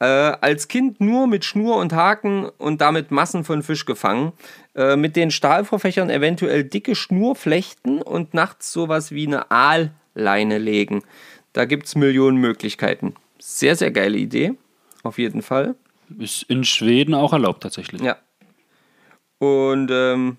Äh, 0.00 0.06
als 0.06 0.66
Kind 0.66 1.00
nur 1.00 1.28
mit 1.28 1.44
Schnur 1.44 1.76
und 1.76 1.92
Haken 1.92 2.48
und 2.58 2.80
damit 2.80 3.12
Massen 3.12 3.44
von 3.44 3.62
Fisch 3.62 3.86
gefangen. 3.86 4.32
Äh, 4.74 4.96
mit 4.96 5.14
den 5.14 5.30
Stahlvorfächern 5.30 6.10
eventuell 6.10 6.64
dicke 6.64 6.96
Schnur 6.96 7.36
flechten 7.36 8.02
und 8.02 8.34
nachts 8.34 8.72
sowas 8.72 9.12
wie 9.12 9.28
eine 9.28 9.50
Aalleine 9.52 10.58
legen. 10.58 11.04
Da 11.52 11.64
gibt 11.64 11.86
es 11.86 11.94
Millionen 11.94 12.38
Möglichkeiten. 12.38 13.14
Sehr, 13.38 13.76
sehr 13.76 13.92
geile 13.92 14.18
Idee. 14.18 14.54
Auf 15.02 15.18
jeden 15.18 15.42
Fall. 15.42 15.76
Ist 16.18 16.42
in 16.44 16.64
Schweden 16.64 17.14
auch 17.14 17.32
erlaubt 17.32 17.62
tatsächlich. 17.62 18.02
Ja. 18.02 18.16
Und 19.38 19.90
ähm, 19.90 20.36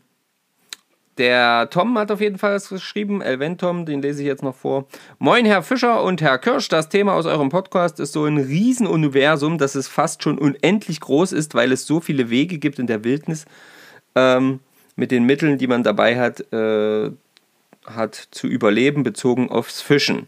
der 1.17 1.69
Tom 1.69 1.97
hat 1.97 2.11
auf 2.11 2.21
jeden 2.21 2.37
Fall 2.37 2.55
was 2.55 2.69
geschrieben, 2.69 3.21
Elventom, 3.21 3.85
den 3.85 4.01
lese 4.01 4.21
ich 4.21 4.27
jetzt 4.27 4.43
noch 4.43 4.55
vor. 4.55 4.87
Moin, 5.19 5.45
Herr 5.45 5.61
Fischer 5.61 6.03
und 6.03 6.21
Herr 6.21 6.37
Kirsch, 6.37 6.67
das 6.69 6.89
Thema 6.89 7.13
aus 7.13 7.25
eurem 7.25 7.49
Podcast 7.49 7.99
ist 7.99 8.13
so 8.13 8.25
ein 8.25 8.37
Riesenuniversum, 8.37 9.57
dass 9.57 9.75
es 9.75 9.87
fast 9.87 10.23
schon 10.23 10.37
unendlich 10.37 10.99
groß 10.99 11.31
ist, 11.33 11.53
weil 11.53 11.71
es 11.71 11.85
so 11.85 11.99
viele 11.99 12.29
Wege 12.29 12.57
gibt 12.59 12.79
in 12.79 12.87
der 12.87 13.03
Wildnis, 13.03 13.45
ähm, 14.15 14.61
mit 14.95 15.11
den 15.11 15.25
Mitteln, 15.25 15.57
die 15.57 15.67
man 15.67 15.83
dabei 15.83 16.19
hat, 16.19 16.51
äh, 16.53 17.11
hat 17.85 18.15
zu 18.31 18.47
überleben, 18.47 19.03
bezogen 19.03 19.49
aufs 19.49 19.81
Fischen. 19.81 20.27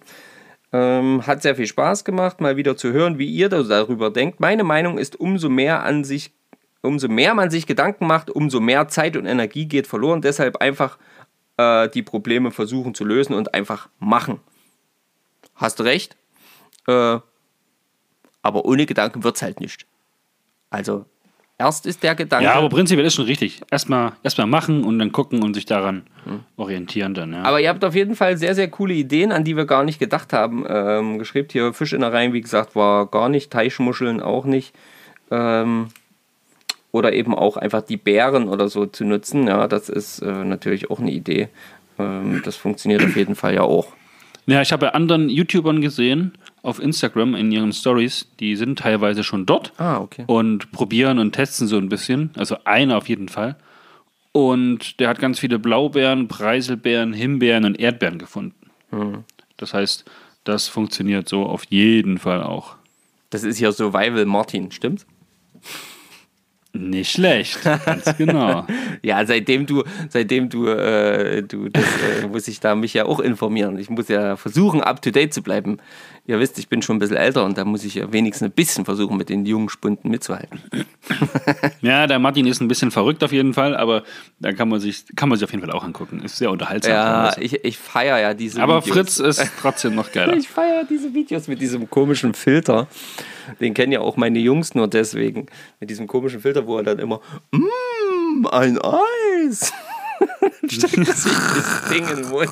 Ähm, 0.73 1.25
hat 1.27 1.43
sehr 1.43 1.55
viel 1.55 1.67
Spaß 1.67 2.03
gemacht, 2.03 2.41
mal 2.41 2.57
wieder 2.57 2.75
zu 2.75 2.91
hören, 2.91 3.19
wie 3.19 3.29
ihr 3.29 3.47
darüber 3.47 4.09
denkt. 4.09 4.39
Meine 4.39 4.63
Meinung 4.63 4.97
ist, 4.97 5.15
umso 5.19 5.47
mehr 5.47 5.83
an 5.83 6.03
sich, 6.03 6.33
umso 6.81 7.07
mehr 7.07 7.35
man 7.35 7.51
sich 7.51 7.67
Gedanken 7.67 8.07
macht, 8.07 8.31
umso 8.31 8.59
mehr 8.59 8.87
Zeit 8.87 9.15
und 9.15 9.27
Energie 9.27 9.67
geht 9.67 9.85
verloren. 9.85 10.21
Deshalb 10.21 10.57
einfach 10.57 10.97
äh, 11.57 11.89
die 11.89 12.01
Probleme 12.01 12.49
versuchen 12.49 12.95
zu 12.95 13.05
lösen 13.05 13.35
und 13.35 13.53
einfach 13.53 13.89
machen. 13.99 14.39
Hast 15.53 15.79
du 15.79 15.83
recht? 15.83 16.17
Äh, 16.87 17.19
aber 18.41 18.65
ohne 18.65 18.87
Gedanken 18.87 19.23
wird 19.23 19.35
es 19.35 19.43
halt 19.43 19.59
nicht. 19.59 19.85
Also 20.71 21.05
Erst 21.57 21.85
ist 21.85 22.01
der 22.01 22.15
Gedanke. 22.15 22.45
Ja, 22.45 22.55
aber 22.55 22.69
prinzipiell 22.69 23.05
ist 23.05 23.13
schon 23.13 23.25
richtig. 23.25 23.61
Erstmal 23.69 24.13
erstmal 24.23 24.47
machen 24.47 24.83
und 24.83 24.97
dann 24.97 25.11
gucken 25.11 25.43
und 25.43 25.53
sich 25.53 25.65
daran 25.65 26.03
orientieren 26.57 27.13
dann. 27.13 27.33
Ja. 27.33 27.43
Aber 27.43 27.61
ihr 27.61 27.69
habt 27.69 27.85
auf 27.85 27.93
jeden 27.95 28.15
Fall 28.15 28.37
sehr, 28.37 28.55
sehr 28.55 28.69
coole 28.69 28.95
Ideen, 28.95 29.31
an 29.31 29.43
die 29.43 29.55
wir 29.55 29.65
gar 29.65 29.83
nicht 29.83 29.99
gedacht 29.99 30.33
haben. 30.33 30.65
Ähm, 30.67 31.19
geschrieben 31.19 31.49
hier 31.51 31.73
Fischinnereien, 31.73 32.33
wie 32.33 32.41
gesagt, 32.41 32.75
war 32.75 33.05
gar 33.05 33.29
nicht, 33.29 33.51
Teichmuscheln 33.51 34.19
auch 34.19 34.45
nicht. 34.45 34.73
Ähm, 35.29 35.89
oder 36.91 37.13
eben 37.13 37.35
auch 37.35 37.57
einfach 37.57 37.81
die 37.81 37.97
Bären 37.97 38.47
oder 38.49 38.67
so 38.67 38.85
zu 38.85 39.05
nutzen. 39.05 39.47
Ja, 39.47 39.67
das 39.67 39.89
ist 39.89 40.19
äh, 40.19 40.43
natürlich 40.43 40.89
auch 40.89 40.99
eine 40.99 41.11
Idee. 41.11 41.49
Ähm, 41.99 42.41
das 42.43 42.55
funktioniert 42.55 43.03
auf 43.03 43.15
jeden 43.15 43.35
Fall 43.35 43.53
ja 43.53 43.61
auch. 43.61 43.87
Ja, 44.45 44.61
ich 44.61 44.71
habe 44.71 44.87
bei 44.87 44.93
anderen 44.93 45.29
YouTubern 45.29 45.81
gesehen, 45.81 46.33
auf 46.63 46.79
Instagram 46.81 47.35
in 47.35 47.51
ihren 47.51 47.71
Stories, 47.73 48.27
die 48.39 48.55
sind 48.55 48.79
teilweise 48.79 49.23
schon 49.23 49.45
dort 49.45 49.73
Ah, 49.77 49.99
okay. 49.99 50.23
und 50.27 50.71
probieren 50.71 51.19
und 51.19 51.33
testen 51.33 51.67
so 51.67 51.77
ein 51.77 51.89
bisschen. 51.89 52.31
Also 52.35 52.57
einer 52.65 52.97
auf 52.97 53.07
jeden 53.09 53.29
Fall. 53.29 53.57
Und 54.31 54.99
der 54.99 55.09
hat 55.09 55.19
ganz 55.19 55.37
viele 55.39 55.59
Blaubeeren, 55.59 56.27
Preiselbeeren, 56.27 57.13
Himbeeren 57.13 57.65
und 57.65 57.79
Erdbeeren 57.79 58.17
gefunden. 58.17 58.55
Das 59.57 59.73
heißt, 59.75 60.05
das 60.43 60.67
funktioniert 60.67 61.29
so 61.29 61.45
auf 61.45 61.65
jeden 61.65 62.17
Fall 62.17 62.41
auch. 62.41 62.75
Das 63.29 63.43
ist 63.43 63.59
ja 63.59 63.71
Survival 63.71 64.25
Martin, 64.25 64.71
stimmt's? 64.71 65.05
Nicht 66.75 67.11
schlecht, 67.11 67.61
ganz 67.63 68.05
genau. 68.17 68.65
Ja, 69.03 69.23
seitdem 69.27 69.67
du, 69.67 69.83
seitdem 70.09 70.49
du, 70.49 70.65
äh, 70.67 71.43
du 71.43 71.69
das 71.69 71.83
äh, 72.23 72.27
muss 72.27 72.47
ich 72.47 72.59
da 72.59 72.73
mich 72.73 72.95
ja 72.95 73.05
auch 73.05 73.19
informieren. 73.19 73.77
Ich 73.77 73.91
muss 73.91 74.07
ja 74.07 74.37
versuchen, 74.37 74.81
up 74.81 74.99
to 75.03 75.11
date 75.11 75.31
zu 75.35 75.43
bleiben. 75.43 75.77
Ihr 76.25 76.39
wisst, 76.39 76.57
ich 76.57 76.69
bin 76.69 76.81
schon 76.81 76.95
ein 76.95 76.99
bisschen 76.99 77.17
älter 77.17 77.43
und 77.43 77.57
da 77.57 77.65
muss 77.65 77.83
ich 77.83 77.95
ja 77.95 78.13
wenigstens 78.13 78.47
ein 78.47 78.51
bisschen 78.53 78.85
versuchen, 78.85 79.17
mit 79.17 79.27
den 79.27 79.45
jungen 79.45 79.67
Spunden 79.67 80.09
mitzuhalten. 80.09 80.61
Ja, 81.81 82.07
der 82.07 82.17
Martin 82.17 82.47
ist 82.47 82.61
ein 82.61 82.69
bisschen 82.69 82.91
verrückt 82.91 83.25
auf 83.25 83.33
jeden 83.33 83.53
Fall, 83.53 83.75
aber 83.75 84.03
da 84.39 84.53
kann 84.53 84.69
man 84.69 84.79
sich, 84.79 85.03
kann 85.17 85.27
man 85.27 85.37
sich 85.37 85.43
auf 85.43 85.51
jeden 85.51 85.65
Fall 85.65 85.75
auch 85.75 85.83
angucken. 85.83 86.21
Ist 86.23 86.37
sehr 86.37 86.49
unterhaltsam. 86.49 86.93
Ja, 86.93 87.37
ich, 87.37 87.61
ich 87.65 87.77
feiere 87.77 88.19
ja 88.19 88.33
diese 88.33 88.61
aber 88.61 88.85
Videos. 88.85 88.95
Fritz 88.95 89.19
ist 89.19 89.51
trotzdem 89.61 89.95
noch 89.95 90.13
geiler. 90.13 90.33
Ich 90.37 90.47
feiere 90.47 90.85
diese 90.85 91.13
Videos 91.13 91.49
mit 91.49 91.59
diesem 91.59 91.89
komischen 91.89 92.33
Filter. 92.33 92.87
Den 93.59 93.73
kennen 93.73 93.91
ja 93.91 93.99
auch 93.99 94.15
meine 94.15 94.39
Jungs 94.39 94.75
nur 94.75 94.87
deswegen. 94.87 95.47
Mit 95.81 95.89
diesem 95.89 96.07
komischen 96.07 96.39
Filter, 96.39 96.65
wo 96.65 96.77
er 96.77 96.83
dann 96.83 96.99
immer, 96.99 97.19
mmm, 97.51 98.47
ein 98.49 98.79
Eis. 98.79 99.73
Steckt 100.69 101.05
sich 101.05 101.33
das 101.33 101.89
Ding 101.89 102.07
in 102.07 102.15
den 102.15 102.29
Mund. 102.29 102.49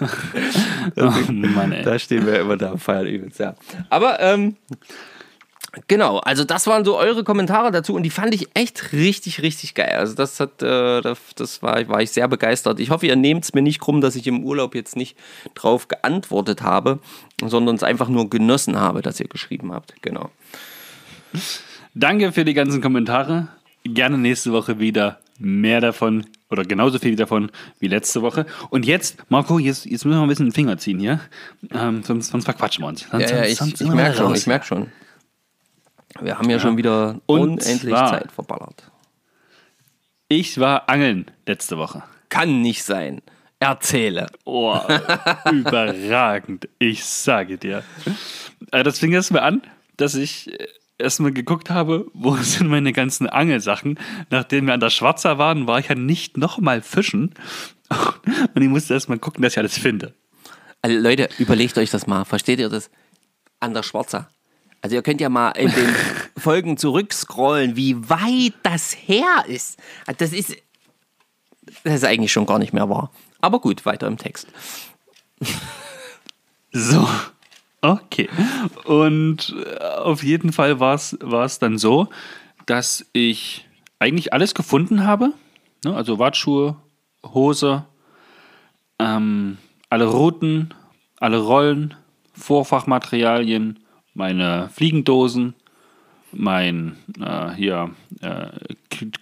Oh 0.96 1.10
Mann, 1.30 1.72
ey. 1.72 1.84
Da 1.84 1.98
stehen 1.98 2.26
wir 2.26 2.40
immer 2.40 2.56
da, 2.56 2.76
feiern 2.76 3.06
übelst, 3.06 3.38
ja. 3.38 3.54
Aber, 3.88 4.20
ähm, 4.20 4.56
genau, 5.88 6.18
also 6.18 6.44
das 6.44 6.66
waren 6.66 6.84
so 6.84 6.98
eure 6.98 7.24
Kommentare 7.24 7.70
dazu 7.70 7.94
und 7.94 8.02
die 8.02 8.10
fand 8.10 8.34
ich 8.34 8.48
echt 8.54 8.92
richtig, 8.92 9.42
richtig 9.42 9.74
geil. 9.74 9.94
Also 9.96 10.14
das 10.14 10.40
hat, 10.40 10.62
äh, 10.62 11.00
das, 11.00 11.18
das 11.36 11.62
war, 11.62 11.88
war 11.88 12.02
ich 12.02 12.10
sehr 12.10 12.28
begeistert. 12.28 12.80
Ich 12.80 12.90
hoffe, 12.90 13.06
ihr 13.06 13.16
nehmt 13.16 13.44
es 13.44 13.54
mir 13.54 13.62
nicht 13.62 13.80
krumm, 13.80 14.00
dass 14.00 14.16
ich 14.16 14.26
im 14.26 14.44
Urlaub 14.44 14.74
jetzt 14.74 14.96
nicht 14.96 15.16
drauf 15.54 15.88
geantwortet 15.88 16.62
habe, 16.62 16.98
sondern 17.44 17.76
es 17.76 17.82
einfach 17.82 18.08
nur 18.08 18.28
genossen 18.28 18.78
habe, 18.78 19.02
dass 19.02 19.20
ihr 19.20 19.28
geschrieben 19.28 19.72
habt. 19.72 19.94
Genau. 20.02 20.30
Danke 21.94 22.32
für 22.32 22.44
die 22.44 22.54
ganzen 22.54 22.80
Kommentare. 22.80 23.48
Gerne 23.84 24.18
nächste 24.18 24.52
Woche 24.52 24.78
wieder 24.78 25.20
mehr 25.38 25.80
davon 25.80 26.26
oder 26.52 26.64
genauso 26.64 26.98
viel 26.98 27.16
davon 27.16 27.50
wie 27.80 27.88
letzte 27.88 28.22
Woche. 28.22 28.46
Und 28.70 28.84
jetzt, 28.86 29.18
Marco, 29.30 29.58
jetzt, 29.58 29.86
jetzt 29.86 30.04
müssen 30.04 30.18
wir 30.18 30.22
ein 30.22 30.28
bisschen 30.28 30.46
den 30.46 30.52
Finger 30.52 30.78
ziehen 30.78 31.00
hier. 31.00 31.20
Ähm, 31.72 32.02
sonst, 32.02 32.28
sonst 32.30 32.44
verquatschen 32.44 32.84
wir 32.84 32.88
uns. 32.88 33.08
Sonst, 33.10 33.30
Ja, 33.30 33.38
ja, 33.38 33.44
ich, 33.44 33.60
ich 33.60 33.80
merke 33.88 34.16
schon, 34.16 34.34
ich 34.34 34.46
merke 34.46 34.66
schon. 34.66 34.92
Wir 36.20 36.38
haben 36.38 36.48
ja, 36.50 36.60
schon 36.60 36.76
wieder 36.76 37.20
Und 37.26 37.40
unendlich 37.40 37.80
zwar- 37.94 38.10
Zeit 38.10 38.30
verballert. 38.32 38.90
Ich 40.28 40.58
war 40.60 40.88
angeln 40.88 41.26
letzte 41.46 41.76
Woche. 41.78 42.02
Kann 42.28 42.62
nicht 42.62 42.84
sein. 42.84 43.20
Erzähle. 43.58 44.26
Oh, 44.44 44.78
überragend. 45.52 46.68
Ich 46.78 47.04
sage 47.04 47.58
dir. 47.58 47.82
Äh, 48.70 48.82
Das 48.82 48.98
fing 48.98 49.12
erst 49.12 49.30
mal 49.32 49.40
an, 49.40 49.62
dass 49.96 50.14
ich 50.14 50.52
äh, 50.58 50.66
erstmal 50.98 51.32
geguckt 51.32 51.70
habe, 51.70 52.06
wo 52.14 52.36
sind 52.42 52.68
meine 52.68 52.92
ganzen 52.92 53.28
Angelsachen. 53.28 53.98
Nachdem 54.30 54.66
wir 54.66 54.74
an 54.74 54.80
der 54.80 54.90
Schwarzer 54.90 55.38
waren, 55.38 55.66
war 55.66 55.78
ich 55.78 55.88
ja 55.88 55.94
nicht 55.94 56.36
nochmal 56.36 56.82
fischen. 56.82 57.34
Und 58.54 58.62
ich 58.62 58.68
musste 58.68 58.94
erstmal 58.94 59.18
gucken, 59.18 59.42
dass 59.42 59.54
ich 59.54 59.58
alles 59.58 59.78
finde. 59.78 60.14
Also 60.80 60.98
Leute, 60.98 61.28
überlegt 61.38 61.78
euch 61.78 61.90
das 61.90 62.06
mal. 62.06 62.24
Versteht 62.24 62.58
ihr 62.58 62.68
das? 62.68 62.90
An 63.60 63.74
der 63.74 63.82
Schwarzer. 63.82 64.28
Also 64.80 64.96
ihr 64.96 65.02
könnt 65.02 65.20
ja 65.20 65.28
mal 65.28 65.50
in 65.52 65.70
den 65.70 65.94
Folgen 66.36 66.76
zurückscrollen, 66.76 67.76
wie 67.76 68.08
weit 68.08 68.54
das 68.64 68.96
her 69.06 69.44
ist. 69.46 69.78
Das 70.18 70.32
ist, 70.32 70.56
das 71.84 71.94
ist 71.94 72.04
eigentlich 72.04 72.32
schon 72.32 72.46
gar 72.46 72.58
nicht 72.58 72.72
mehr 72.72 72.88
wahr. 72.88 73.12
Aber 73.40 73.60
gut, 73.60 73.86
weiter 73.86 74.08
im 74.08 74.18
Text. 74.18 74.48
So, 76.72 77.08
okay. 77.82 78.28
Und 78.84 79.54
äh, 79.64 79.84
auf 79.84 80.22
jeden 80.22 80.52
Fall 80.52 80.80
war 80.80 80.94
es 80.94 81.58
dann 81.58 81.78
so, 81.78 82.08
dass 82.66 83.06
ich 83.12 83.68
eigentlich 83.98 84.32
alles 84.32 84.54
gefunden 84.54 85.04
habe. 85.04 85.32
Ne? 85.84 85.94
Also 85.94 86.18
Wattschuhe, 86.18 86.76
Hose, 87.24 87.84
ähm, 88.98 89.58
alle 89.90 90.06
Routen, 90.06 90.74
alle 91.18 91.38
Rollen, 91.38 91.94
Vorfachmaterialien, 92.32 93.80
meine 94.14 94.68
Fliegendosen, 94.72 95.54
mein 96.32 96.96
äh, 97.20 97.50
hier 97.50 97.90
äh, 98.20 98.48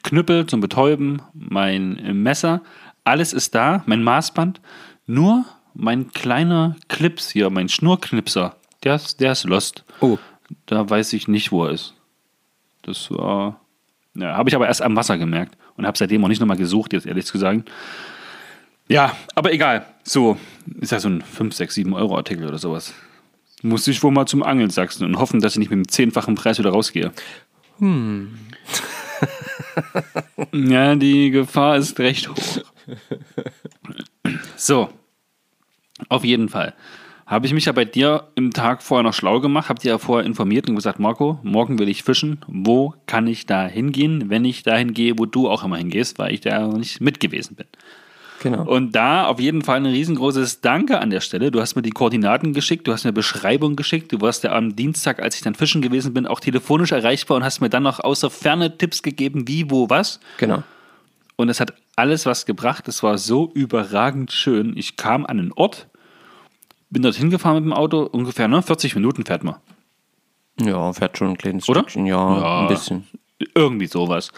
Knüppel 0.02 0.46
zum 0.46 0.60
Betäuben, 0.60 1.22
mein 1.32 2.22
Messer, 2.22 2.62
alles 3.04 3.32
ist 3.32 3.54
da, 3.54 3.82
mein 3.86 4.02
Maßband, 4.02 4.60
nur 5.06 5.44
mein 5.74 6.12
kleiner 6.12 6.76
Clips 6.88 7.30
hier, 7.30 7.50
mein 7.50 7.68
Schnurknipser, 7.68 8.56
der 8.82 8.96
ist, 8.96 9.20
der 9.20 9.32
ist 9.32 9.44
lost. 9.44 9.84
Oh. 10.00 10.18
Da 10.66 10.88
weiß 10.88 11.12
ich 11.12 11.28
nicht, 11.28 11.52
wo 11.52 11.64
er 11.64 11.72
ist. 11.72 11.94
Das 12.82 13.10
war. 13.10 13.60
Ja, 14.14 14.36
habe 14.36 14.48
ich 14.48 14.56
aber 14.56 14.66
erst 14.66 14.82
am 14.82 14.96
Wasser 14.96 15.18
gemerkt 15.18 15.56
und 15.76 15.86
habe 15.86 15.96
seitdem 15.96 16.24
auch 16.24 16.28
nicht 16.28 16.40
nochmal 16.40 16.56
gesucht, 16.56 16.92
jetzt 16.92 17.06
ehrlich 17.06 17.26
zu 17.26 17.38
sagen. 17.38 17.64
Ja, 18.88 19.16
aber 19.36 19.52
egal. 19.52 19.86
So, 20.02 20.36
ist 20.80 20.90
ja 20.90 20.98
so 20.98 21.08
ein 21.08 21.22
5, 21.22 21.54
6, 21.54 21.74
7 21.74 21.94
Euro 21.94 22.16
Artikel 22.16 22.46
oder 22.48 22.58
sowas. 22.58 22.92
Muss 23.62 23.86
ich 23.86 24.02
wohl 24.02 24.10
mal 24.10 24.26
zum 24.26 24.42
Angeln 24.42 24.70
sachsen 24.70 25.04
und 25.04 25.18
hoffen, 25.18 25.40
dass 25.40 25.52
ich 25.52 25.58
nicht 25.58 25.70
mit 25.70 25.76
dem 25.76 25.88
zehnfachen 25.88 26.34
Preis 26.34 26.58
wieder 26.58 26.70
rausgehe. 26.70 27.12
Hm. 27.78 28.36
ja, 30.52 30.96
die 30.96 31.30
Gefahr 31.30 31.76
ist 31.76 31.98
recht 32.00 32.28
hoch. 32.28 32.64
So, 34.56 34.88
auf 36.08 36.24
jeden 36.24 36.48
Fall. 36.48 36.74
Habe 37.26 37.46
ich 37.46 37.54
mich 37.54 37.66
ja 37.66 37.72
bei 37.72 37.84
dir 37.84 38.24
im 38.34 38.52
Tag 38.52 38.82
vorher 38.82 39.04
noch 39.04 39.14
schlau 39.14 39.38
gemacht, 39.40 39.68
habe 39.68 39.80
dir 39.80 39.90
ja 39.90 39.98
vorher 39.98 40.26
informiert 40.26 40.68
und 40.68 40.74
gesagt, 40.74 40.98
Marco, 40.98 41.38
morgen 41.44 41.78
will 41.78 41.88
ich 41.88 42.02
fischen. 42.02 42.40
Wo 42.48 42.94
kann 43.06 43.28
ich 43.28 43.46
da 43.46 43.66
hingehen, 43.66 44.30
wenn 44.30 44.44
ich 44.44 44.64
dahin 44.64 44.94
gehe, 44.94 45.16
wo 45.16 45.26
du 45.26 45.48
auch 45.48 45.62
immer 45.62 45.76
hingehst, 45.76 46.18
weil 46.18 46.34
ich 46.34 46.40
da 46.40 46.66
noch 46.66 46.76
nicht 46.76 47.00
mit 47.00 47.20
gewesen 47.20 47.54
bin. 47.54 47.66
Genau. 48.42 48.64
Und 48.64 48.96
da 48.96 49.26
auf 49.26 49.38
jeden 49.38 49.62
Fall 49.62 49.76
ein 49.76 49.86
riesengroßes 49.86 50.60
Danke 50.60 50.98
an 50.98 51.10
der 51.10 51.20
Stelle. 51.20 51.50
Du 51.50 51.60
hast 51.60 51.76
mir 51.76 51.82
die 51.82 51.90
Koordinaten 51.90 52.52
geschickt, 52.52 52.88
du 52.88 52.92
hast 52.92 53.04
mir 53.04 53.10
eine 53.10 53.14
Beschreibung 53.14 53.76
geschickt. 53.76 54.12
Du 54.12 54.20
warst 54.20 54.42
ja 54.44 54.52
am 54.52 54.74
Dienstag, 54.74 55.22
als 55.22 55.36
ich 55.36 55.42
dann 55.42 55.54
fischen 55.54 55.82
gewesen 55.82 56.14
bin, 56.14 56.26
auch 56.26 56.40
telefonisch 56.40 56.90
erreichbar 56.90 57.36
und 57.36 57.44
hast 57.44 57.60
mir 57.60 57.70
dann 57.70 57.82
noch 57.84 58.00
außer 58.00 58.30
Ferne 58.30 58.76
Tipps 58.76 59.02
gegeben, 59.02 59.46
wie, 59.46 59.70
wo, 59.70 59.88
was. 59.88 60.20
genau. 60.38 60.64
Und 61.40 61.48
es 61.48 61.58
hat 61.58 61.72
alles 61.96 62.26
was 62.26 62.44
gebracht. 62.44 62.86
Es 62.86 63.02
war 63.02 63.16
so 63.16 63.50
überragend 63.54 64.30
schön. 64.30 64.76
Ich 64.76 64.98
kam 64.98 65.24
an 65.24 65.38
einen 65.38 65.52
Ort, 65.54 65.88
bin 66.90 67.00
dorthin 67.00 67.30
gefahren 67.30 67.54
mit 67.54 67.64
dem 67.64 67.72
Auto, 67.72 68.02
ungefähr 68.02 68.46
ne, 68.46 68.60
40 68.60 68.94
Minuten 68.94 69.24
fährt 69.24 69.42
man. 69.42 69.54
Ja, 70.60 70.92
fährt 70.92 71.16
schon 71.16 71.28
ein 71.28 71.38
kleines 71.38 71.66
Oder? 71.66 71.80
Stückchen. 71.80 72.04
Ja, 72.04 72.40
Ja. 72.42 72.60
ein 72.60 72.68
bisschen. 72.68 73.06
Irgendwie 73.54 73.86
sowas. 73.86 74.32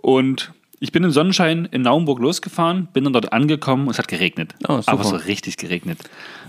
Und 0.00 0.54
ich 0.80 0.92
bin 0.92 1.04
im 1.04 1.10
Sonnenschein 1.10 1.66
in 1.66 1.82
Naumburg 1.82 2.20
losgefahren, 2.20 2.88
bin 2.90 3.04
dann 3.04 3.12
dort 3.12 3.34
angekommen 3.34 3.84
und 3.84 3.90
es 3.90 3.98
hat 3.98 4.08
geregnet. 4.08 4.54
Oh. 4.66 4.80
Aber 4.86 5.04
so 5.04 5.16
richtig 5.16 5.58
geregnet. 5.58 5.98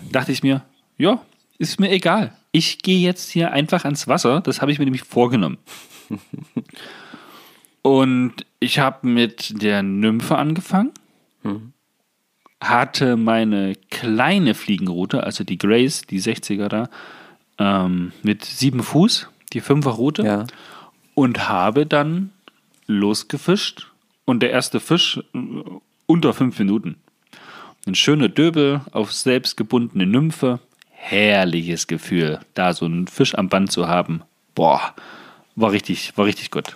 Dachte 0.09 0.31
ich 0.31 0.41
mir, 0.41 0.63
ja, 0.97 1.19
ist 1.57 1.81
mir 1.81 1.91
egal. 1.91 2.31
Ich 2.53 2.77
gehe 2.77 2.99
jetzt 2.99 3.29
hier 3.29 3.51
einfach 3.51 3.83
ans 3.83 4.07
Wasser. 4.07 4.39
Das 4.39 4.61
habe 4.61 4.71
ich 4.71 4.79
mir 4.79 4.85
nämlich 4.85 5.03
vorgenommen. 5.03 5.57
und 7.87 8.33
ich 8.59 8.79
habe 8.79 9.07
mit 9.07 9.61
der 9.61 9.81
Nymphe 9.81 10.37
angefangen. 10.37 10.91
Hatte 12.59 13.15
meine 13.17 13.75
kleine 13.91 14.55
Fliegenroute, 14.55 15.23
also 15.23 15.43
die 15.43 15.57
Grace, 15.57 16.01
die 16.01 16.19
60er 16.19 16.67
da, 16.67 16.89
ähm, 17.59 18.11
mit 18.23 18.43
sieben 18.43 18.81
Fuß, 18.83 19.29
die 19.53 19.61
5er 19.61 19.89
Route 19.91 20.23
Ja. 20.23 20.45
und 21.13 21.47
habe 21.47 21.85
dann 21.85 22.31
losgefischt 22.87 23.87
und 24.25 24.41
der 24.41 24.49
erste 24.51 24.79
Fisch 24.79 25.17
äh, 25.33 25.39
unter 26.07 26.33
fünf 26.33 26.57
Minuten. 26.59 26.95
Ein 27.85 27.95
schöner 27.95 28.27
Döbel 28.27 28.81
auf 28.91 29.13
selbst 29.13 29.55
gebundene 29.55 30.05
Nymphe. 30.07 30.59
Herrliches 30.89 31.87
Gefühl, 31.87 32.39
da 32.53 32.73
so 32.73 32.85
einen 32.85 33.07
Fisch 33.07 33.35
am 33.35 33.47
Band 33.49 33.71
zu 33.71 33.87
haben. 33.87 34.23
Boah, 34.55 34.93
war 35.55 35.71
richtig, 35.71 36.17
war 36.17 36.25
richtig 36.25 36.49
gut. 36.51 36.75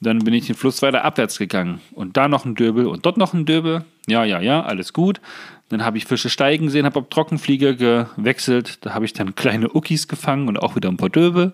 Dann 0.00 0.20
bin 0.20 0.32
ich 0.32 0.46
den 0.46 0.56
Fluss 0.56 0.80
weiter 0.80 1.04
abwärts 1.04 1.38
gegangen 1.38 1.80
und 1.92 2.16
da 2.16 2.26
noch 2.26 2.44
ein 2.44 2.54
Döbel 2.54 2.86
und 2.86 3.04
dort 3.04 3.18
noch 3.18 3.34
ein 3.34 3.44
Döbel. 3.44 3.84
Ja, 4.06 4.24
ja, 4.24 4.40
ja, 4.40 4.62
alles 4.62 4.92
gut. 4.92 5.20
Dann 5.68 5.84
habe 5.84 5.98
ich 5.98 6.06
Fische 6.06 6.30
steigen 6.30 6.70
sehen, 6.70 6.86
habe 6.86 7.00
auf 7.00 7.08
Trockenflieger 7.10 7.74
gewechselt. 7.74 8.84
Da 8.84 8.94
habe 8.94 9.04
ich 9.04 9.12
dann 9.12 9.34
kleine 9.34 9.68
Uckis 9.70 10.08
gefangen 10.08 10.48
und 10.48 10.58
auch 10.58 10.74
wieder 10.74 10.88
ein 10.88 10.96
paar 10.96 11.10
Döbel. 11.10 11.52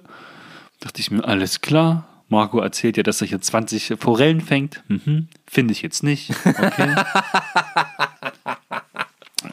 Dachte 0.81 1.01
ich 1.01 1.11
mir, 1.11 1.25
alles 1.25 1.61
klar. 1.61 2.07
Marco 2.29 2.59
erzählt 2.61 2.97
ja, 2.97 3.03
dass 3.03 3.21
er 3.21 3.29
hier 3.29 3.41
20 3.41 3.95
Forellen 3.99 4.41
fängt. 4.41 4.83
Mhm, 4.89 5.29
Finde 5.47 5.73
ich 5.73 5.83
jetzt 5.83 6.03
nicht. 6.03 6.33
Okay. 6.45 6.95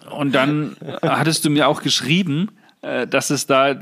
und 0.18 0.34
dann 0.34 0.76
hattest 1.02 1.46
du 1.46 1.50
mir 1.50 1.68
auch 1.68 1.82
geschrieben, 1.82 2.52
äh, 2.82 3.06
dass 3.06 3.30
es 3.30 3.46
da, 3.46 3.76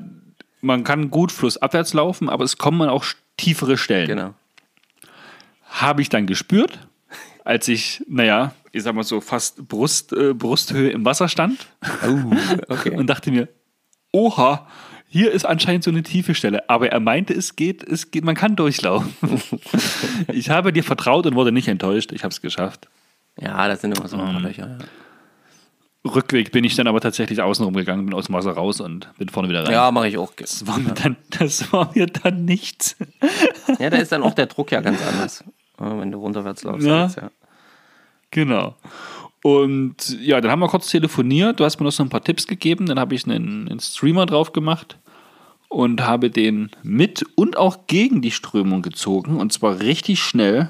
man 0.62 0.84
kann 0.84 1.10
gut 1.10 1.32
flussabwärts 1.32 1.94
laufen, 1.94 2.28
aber 2.28 2.44
es 2.44 2.58
kommen 2.58 2.90
auch 2.90 3.06
tiefere 3.38 3.78
Stellen. 3.78 4.08
Genau. 4.08 4.34
Habe 5.72 6.02
ich 6.02 6.10
dann 6.10 6.28
gespürt, 6.28 6.80
als 7.44 7.68
ich, 7.68 8.04
naja, 8.08 8.54
ich 8.72 8.84
sag 8.84 8.94
mal 8.94 9.04
so, 9.04 9.22
fast 9.22 9.68
Brust, 9.68 10.14
äh, 10.14 10.34
Brusthöhe 10.34 10.92
im 10.92 11.06
Wasser 11.06 11.28
stand. 11.28 11.68
Oh, 12.08 12.36
okay. 12.70 12.92
Und 12.98 13.08
dachte 13.08 13.32
mir, 13.32 13.48
oha, 14.12 14.68
hier 15.08 15.32
ist 15.32 15.46
anscheinend 15.46 15.84
so 15.84 15.92
eine 15.92 16.04
tiefe 16.04 16.36
Stelle. 16.36 16.70
Aber 16.70 16.90
er 16.90 17.00
meinte, 17.00 17.34
es 17.34 17.56
geht, 17.56 17.84
es 17.84 18.12
geht, 18.12 18.24
man 18.24 18.36
kann 18.36 18.56
durchlaufen. 18.56 19.14
ich 20.28 20.50
habe 20.50 20.72
dir 20.72 20.84
vertraut 20.84 21.26
und 21.26 21.36
wurde 21.36 21.52
nicht 21.52 21.68
enttäuscht. 21.68 22.12
Ich 22.12 22.24
habe 22.24 22.32
es 22.32 22.42
geschafft. 22.42 22.88
Ja, 23.38 23.68
das 23.68 23.82
sind 23.82 23.98
immer 23.98 24.08
so 24.08 24.18
ein 24.18 24.28
Ähm. 24.28 24.32
paar 24.34 24.42
Löcher. 24.42 24.68
Ja. 24.68 24.78
Rückweg 26.10 26.52
bin 26.52 26.64
ich 26.64 26.76
dann 26.76 26.88
aber 26.88 27.00
tatsächlich 27.00 27.42
außen 27.42 27.64
rumgegangen, 27.64 28.06
bin 28.06 28.16
aus 28.16 28.26
dem 28.26 28.34
Wasser 28.34 28.54
raus 28.54 28.82
und 28.82 29.10
bin 29.20 29.30
vorne 29.30 29.50
wieder 29.50 29.64
rein. 29.64 29.72
Ja, 29.72 29.92
mache 29.92 30.08
ich 30.08 30.18
auch. 30.18 30.34
Das 30.36 30.66
war 30.66 30.80
mir 30.80 30.94
dann, 30.94 31.16
das 31.38 31.72
war 31.72 31.92
mir 31.94 32.08
dann 32.08 32.46
nichts. 32.46 32.96
Ja, 33.78 33.90
da 33.92 33.98
ist 33.98 34.12
dann 34.12 34.24
auch 34.24 34.34
der 34.34 34.48
Druck 34.48 34.72
ja 34.72 34.82
ganz 34.82 35.00
anders, 35.06 35.44
wenn 35.82 36.12
du 36.12 36.20
runterwärts 36.20 36.64
läufst. 36.64 36.88
Ja. 36.88 37.04
als, 37.04 37.16
ja. 37.16 37.32
Genau. 38.32 38.76
Und 39.44 40.18
ja, 40.22 40.40
dann 40.40 40.52
haben 40.52 40.60
wir 40.60 40.68
kurz 40.68 40.88
telefoniert. 40.88 41.60
Du 41.60 41.66
hast 41.66 41.80
mir 41.80 41.86
noch 41.86 41.92
so 41.92 42.04
ein 42.04 42.10
paar 42.10 42.24
Tipps 42.24 42.48
gegeben. 42.48 42.86
Dann 42.86 43.00
habe 43.00 43.16
ich 43.16 43.26
einen, 43.26 43.68
einen 43.68 43.80
Streamer 43.80 44.26
drauf 44.26 44.54
gemacht 44.54 44.98
und 45.68 46.02
habe 46.06 46.30
den 46.30 46.70
mit 46.84 47.26
und 47.36 47.58
auch 47.58 47.88
gegen 47.88 48.22
die 48.22 48.32
Strömung 48.32 48.82
gezogen. 48.82 49.38
Und 49.38 49.52
zwar 49.52 49.80
richtig 49.80 50.22
schnell. 50.22 50.70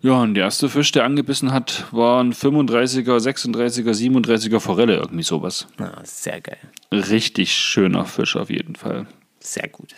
Ja, 0.00 0.20
und 0.20 0.34
der 0.34 0.44
erste 0.44 0.68
Fisch, 0.68 0.92
der 0.92 1.04
angebissen 1.04 1.50
hat, 1.50 1.86
war 1.90 2.22
ein 2.22 2.32
35er, 2.32 3.18
36er, 3.18 3.90
37er 3.90 4.60
Forelle, 4.60 4.94
irgendwie 4.96 5.24
sowas. 5.24 5.66
Na, 5.76 5.92
sehr 6.04 6.40
geil. 6.40 6.58
Richtig 6.92 7.52
schöner 7.52 8.04
Fisch 8.04 8.36
auf 8.36 8.48
jeden 8.48 8.76
Fall. 8.76 9.06
Sehr 9.40 9.66
gut. 9.66 9.96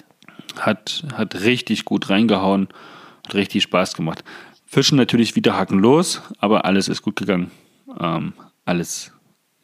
Hat, 0.58 1.04
hat 1.14 1.42
richtig 1.42 1.84
gut 1.84 2.08
reingehauen, 2.08 2.68
richtig 3.34 3.62
Spaß 3.64 3.94
gemacht. 3.94 4.24
Fischen 4.66 4.96
natürlich 4.96 5.36
wieder 5.36 5.56
hacken 5.56 5.78
los, 5.78 6.22
aber 6.38 6.64
alles 6.64 6.88
ist 6.88 7.02
gut 7.02 7.16
gegangen. 7.16 7.50
Ähm, 7.98 8.32
alles. 8.64 9.12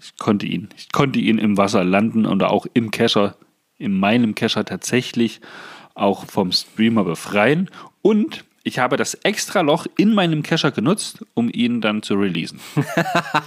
Ich 0.00 0.16
konnte 0.16 0.46
ihn. 0.46 0.68
Ich 0.76 0.90
konnte 0.92 1.18
ihn 1.18 1.38
im 1.38 1.56
Wasser 1.56 1.84
landen 1.84 2.26
und 2.26 2.42
auch 2.42 2.66
im 2.74 2.90
Kescher, 2.90 3.36
in 3.78 3.98
meinem 3.98 4.34
Kescher 4.34 4.64
tatsächlich 4.64 5.40
auch 5.94 6.26
vom 6.26 6.52
Streamer 6.52 7.04
befreien. 7.04 7.70
Und 8.02 8.44
ich 8.66 8.80
habe 8.80 8.96
das 8.96 9.14
extra 9.14 9.60
Loch 9.60 9.86
in 9.96 10.12
meinem 10.12 10.42
Kescher 10.42 10.72
genutzt, 10.72 11.24
um 11.34 11.48
ihn 11.52 11.80
dann 11.80 12.02
zu 12.02 12.14
releasen. 12.14 12.58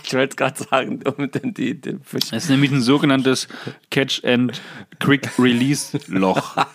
Ich 0.03 0.13
wollte 0.13 0.29
es 0.29 0.35
gerade 0.37 0.63
sagen, 0.63 1.01
um 1.03 1.29
den, 1.29 1.53
die, 1.53 1.79
den 1.79 2.01
Fisch. 2.03 2.29
Das 2.31 2.45
ist 2.45 2.49
nämlich 2.49 2.71
ein 2.71 2.81
sogenanntes 2.81 3.47
Catch 3.91 4.23
and 4.23 4.61
Quick 4.99 5.37
Release 5.37 5.99
Loch. 6.07 6.55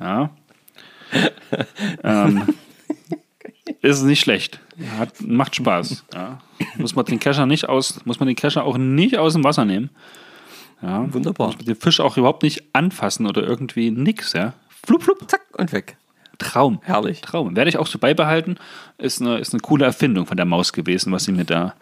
Ja. 0.00 0.30
Ähm, 2.02 2.42
ist 3.82 4.02
nicht 4.02 4.20
schlecht. 4.20 4.60
Hat, 4.98 5.20
macht 5.20 5.56
Spaß. 5.56 6.04
Ja. 6.12 6.40
Muss 6.78 6.94
man 6.94 7.04
den 7.04 7.20
Kescher 7.20 7.46
nicht 7.46 7.68
aus, 7.68 8.04
muss 8.04 8.20
man 8.20 8.26
den 8.26 8.36
Kescher 8.36 8.64
auch 8.64 8.76
nicht 8.76 9.18
aus 9.18 9.34
dem 9.34 9.44
Wasser 9.44 9.64
nehmen. 9.64 9.90
Ja. 10.82 11.12
Wunderbar. 11.12 11.48
Muss 11.48 11.56
man 11.56 11.66
den 11.66 11.76
Fisch 11.76 12.00
auch 12.00 12.16
überhaupt 12.16 12.42
nicht 12.42 12.62
anfassen 12.72 13.26
oder 13.26 13.42
irgendwie 13.42 13.90
nix, 13.90 14.32
ja. 14.32 14.54
Flup, 14.84 15.02
flup. 15.02 15.30
Zack 15.30 15.42
und 15.52 15.72
weg. 15.72 15.96
Traum. 16.38 16.80
Herrlich. 16.82 17.20
Traum. 17.20 17.56
Werde 17.56 17.68
ich 17.68 17.78
auch 17.78 17.86
so 17.86 17.98
beibehalten. 17.98 18.56
Ist 18.98 19.20
eine, 19.20 19.38
ist 19.38 19.52
eine 19.52 19.60
coole 19.60 19.84
Erfindung 19.84 20.26
von 20.26 20.36
der 20.36 20.46
Maus 20.46 20.72
gewesen, 20.72 21.12
was 21.12 21.24
sie 21.24 21.32
mir 21.32 21.44
da 21.44 21.74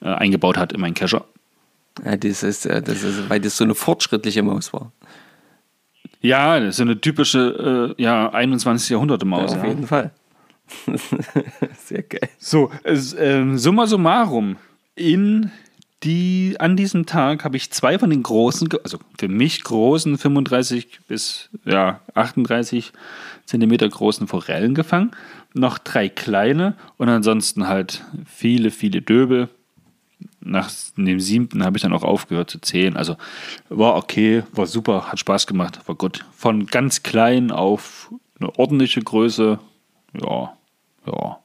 äh, 0.00 0.08
eingebaut 0.08 0.56
hat 0.56 0.72
in 0.72 0.80
meinen 0.80 0.94
Kescher. 0.94 1.24
Ja, 2.04 2.16
das 2.16 2.42
ist, 2.42 2.66
äh, 2.66 2.82
das 2.82 3.02
ist, 3.02 3.28
weil 3.28 3.40
das 3.40 3.56
so 3.56 3.64
eine 3.64 3.74
fortschrittliche 3.74 4.42
Maus 4.42 4.72
war. 4.72 4.92
Ja, 6.20 6.60
das 6.60 6.76
ist 6.76 6.80
eine 6.80 7.00
typische 7.00 7.94
äh, 7.98 8.02
ja, 8.02 8.30
21. 8.30 8.90
Jahrhunderte 8.90 9.24
Maus. 9.24 9.52
Auf 9.52 9.62
ja. 9.62 9.68
jeden 9.68 9.86
Fall. 9.86 10.10
Sehr 11.84 12.02
geil. 12.02 12.28
So, 12.38 12.70
es, 12.84 13.14
ähm, 13.18 13.58
summa 13.58 13.86
summarum, 13.86 14.56
in 14.94 15.50
die, 16.02 16.56
an 16.58 16.76
diesem 16.76 17.06
Tag 17.06 17.44
habe 17.44 17.56
ich 17.56 17.70
zwei 17.70 17.98
von 17.98 18.10
den 18.10 18.22
großen, 18.22 18.68
also 18.84 18.98
für 19.18 19.28
mich 19.28 19.64
großen 19.64 20.16
35 20.16 21.00
bis 21.06 21.50
ja, 21.64 22.00
38 22.14 22.92
Zentimeter 23.44 23.88
großen 23.88 24.26
Forellen 24.26 24.74
gefangen, 24.74 25.10
noch 25.52 25.78
drei 25.78 26.08
kleine 26.08 26.74
und 26.96 27.08
ansonsten 27.08 27.68
halt 27.68 28.04
viele, 28.24 28.70
viele 28.70 29.02
Döbel. 29.02 29.48
Nach 30.40 30.70
dem 30.96 31.20
siebten 31.20 31.64
habe 31.64 31.76
ich 31.76 31.82
dann 31.82 31.92
auch 31.92 32.02
aufgehört 32.02 32.50
zu 32.50 32.60
zählen. 32.60 32.96
Also 32.96 33.16
war 33.68 33.96
okay, 33.96 34.42
war 34.52 34.66
super, 34.66 35.10
hat 35.10 35.18
Spaß 35.18 35.46
gemacht, 35.46 35.80
war 35.86 35.94
gut. 35.94 36.24
Von 36.32 36.66
ganz 36.66 37.02
klein 37.02 37.50
auf 37.50 38.10
eine 38.38 38.58
ordentliche 38.58 39.00
Größe, 39.02 39.58
ja, 40.14 40.56
ja. 41.06 41.38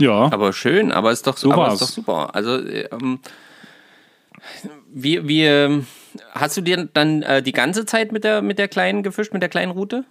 Ja. 0.00 0.32
Aber 0.32 0.52
schön, 0.52 0.92
aber 0.92 1.10
ist 1.10 1.26
doch, 1.26 1.36
So 1.36 1.52
aber 1.52 1.72
ist 1.72 1.82
doch 1.82 1.88
super. 1.88 2.34
Also, 2.34 2.64
ähm, 2.64 3.18
wie, 4.92 5.26
wie, 5.26 5.44
ähm, 5.44 5.86
hast 6.32 6.56
du 6.56 6.60
dir 6.60 6.88
dann 6.92 7.22
äh, 7.22 7.42
die 7.42 7.52
ganze 7.52 7.84
Zeit 7.84 8.12
mit 8.12 8.22
der, 8.22 8.40
mit 8.40 8.60
der 8.60 8.68
kleinen 8.68 9.02
gefischt, 9.02 9.32
mit 9.32 9.42
der 9.42 9.48
kleinen 9.48 9.72
Route? 9.72 10.04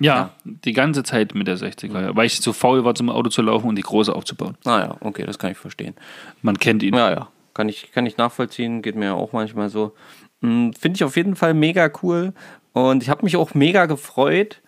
Ja, 0.00 0.30
die 0.44 0.72
ganze 0.72 1.04
Zeit 1.04 1.34
mit 1.34 1.46
der 1.46 1.56
60er, 1.56 2.16
weil 2.16 2.26
ich 2.26 2.42
zu 2.42 2.52
faul 2.52 2.84
war, 2.84 2.94
zum 2.94 3.10
Auto 3.10 3.30
zu 3.30 3.42
laufen 3.42 3.68
und 3.68 3.76
die 3.76 3.82
große 3.82 4.14
aufzubauen. 4.14 4.56
Naja, 4.64 4.92
Ah 4.92 4.96
okay, 5.00 5.24
das 5.24 5.38
kann 5.38 5.52
ich 5.52 5.58
verstehen. 5.58 5.94
Man 6.42 6.58
kennt 6.58 6.82
ihn. 6.82 6.94
Ja, 6.94 7.10
ja, 7.10 7.28
kann 7.54 7.68
ich, 7.68 7.92
kann 7.92 8.04
ich 8.04 8.16
nachvollziehen, 8.16 8.82
geht 8.82 8.96
mir 8.96 9.06
ja 9.06 9.14
auch 9.14 9.32
manchmal 9.32 9.68
so. 9.68 9.94
Hm, 10.42 10.72
Finde 10.72 10.96
ich 10.96 11.04
auf 11.04 11.16
jeden 11.16 11.36
Fall 11.36 11.54
mega 11.54 11.90
cool 12.02 12.32
und 12.72 13.02
ich 13.04 13.08
habe 13.08 13.24
mich 13.24 13.36
auch 13.36 13.54
mega 13.54 13.86
gefreut, 13.86 14.60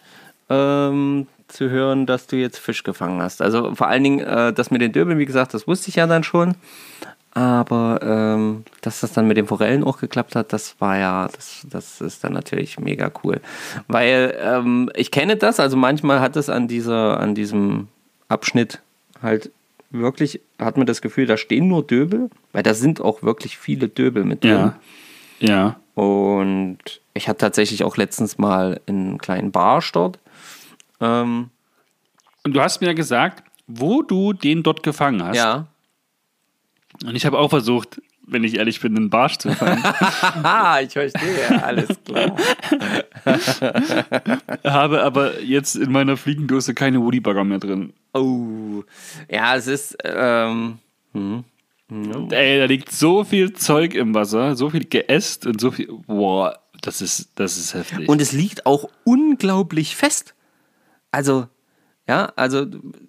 ähm, 0.48 1.26
zu 1.48 1.70
hören, 1.70 2.06
dass 2.06 2.26
du 2.26 2.36
jetzt 2.36 2.58
Fisch 2.58 2.82
gefangen 2.82 3.20
hast. 3.20 3.42
Also 3.42 3.74
vor 3.74 3.88
allen 3.88 4.04
Dingen 4.04 4.20
äh, 4.20 4.52
das 4.52 4.70
mit 4.70 4.80
den 4.80 4.92
Döbeln, 4.92 5.18
wie 5.18 5.26
gesagt, 5.26 5.54
das 5.54 5.66
wusste 5.66 5.88
ich 5.88 5.96
ja 5.96 6.06
dann 6.06 6.24
schon. 6.24 6.54
Aber 7.36 8.00
ähm, 8.02 8.64
dass 8.80 9.00
das 9.00 9.12
dann 9.12 9.28
mit 9.28 9.36
den 9.36 9.46
Forellen 9.46 9.84
auch 9.84 9.98
geklappt 9.98 10.34
hat, 10.34 10.54
das 10.54 10.80
war 10.80 10.96
ja, 10.96 11.28
das, 11.28 11.66
das 11.68 12.00
ist 12.00 12.24
dann 12.24 12.32
natürlich 12.32 12.80
mega 12.80 13.12
cool. 13.22 13.42
Weil 13.88 14.34
ähm, 14.40 14.88
ich 14.94 15.10
kenne 15.10 15.36
das, 15.36 15.60
also 15.60 15.76
manchmal 15.76 16.20
hat 16.20 16.34
es 16.36 16.48
an 16.48 16.66
dieser, 16.66 17.20
an 17.20 17.34
diesem 17.34 17.88
Abschnitt 18.28 18.80
halt 19.20 19.50
wirklich, 19.90 20.40
hat 20.58 20.78
man 20.78 20.86
das 20.86 21.02
Gefühl, 21.02 21.26
da 21.26 21.36
stehen 21.36 21.68
nur 21.68 21.86
Döbel, 21.86 22.30
weil 22.52 22.62
da 22.62 22.72
sind 22.72 23.02
auch 23.02 23.22
wirklich 23.22 23.58
viele 23.58 23.88
Döbel 23.88 24.24
mit 24.24 24.42
drin. 24.42 24.72
Ja. 25.38 25.76
Ja. 25.94 26.02
Und 26.02 26.78
ich 27.12 27.28
hatte 27.28 27.40
tatsächlich 27.40 27.84
auch 27.84 27.98
letztens 27.98 28.38
mal 28.38 28.80
einen 28.86 29.18
kleinen 29.18 29.52
Barsch 29.52 29.92
dort. 29.92 30.18
Ähm, 31.02 31.50
Und 32.44 32.56
du 32.56 32.62
hast 32.62 32.80
mir 32.80 32.86
ja 32.86 32.92
gesagt, 32.94 33.44
wo 33.66 34.00
du 34.00 34.32
den 34.32 34.62
dort 34.62 34.82
gefangen 34.82 35.22
hast. 35.22 35.36
ja. 35.36 35.66
Und 37.04 37.14
ich 37.14 37.26
habe 37.26 37.38
auch 37.38 37.50
versucht, 37.50 38.00
wenn 38.26 38.42
ich 38.44 38.56
ehrlich 38.56 38.80
bin, 38.80 38.96
einen 38.96 39.10
Barsch 39.10 39.38
zu 39.38 39.52
fangen. 39.52 39.82
Haha, 39.82 40.80
ich 40.80 40.92
verstehe, 40.92 41.62
alles 41.62 41.88
klar. 42.04 42.36
habe 44.64 45.02
aber 45.02 45.40
jetzt 45.42 45.76
in 45.76 45.92
meiner 45.92 46.16
Fliegendose 46.16 46.74
keine 46.74 47.00
Woodybugger 47.00 47.44
mehr 47.44 47.58
drin. 47.58 47.92
Oh, 48.14 48.82
ja, 49.30 49.56
es 49.56 49.66
ist, 49.66 49.96
ähm, 50.04 50.78
Ey, 51.88 52.58
da 52.58 52.64
liegt 52.64 52.90
so 52.90 53.22
viel 53.22 53.52
Zeug 53.52 53.94
im 53.94 54.14
Wasser, 54.14 54.56
so 54.56 54.70
viel 54.70 54.84
Geäst 54.84 55.46
und 55.46 55.60
so 55.60 55.70
viel. 55.70 55.88
Boah, 56.06 56.58
das 56.82 57.00
ist, 57.00 57.30
das 57.36 57.56
ist 57.56 57.74
heftig. 57.74 58.08
und 58.08 58.20
es 58.20 58.32
liegt 58.32 58.66
auch 58.66 58.88
unglaublich 59.04 59.94
fest. 59.94 60.34
Also, 61.12 61.46
ja, 62.08 62.32
also, 62.36 62.66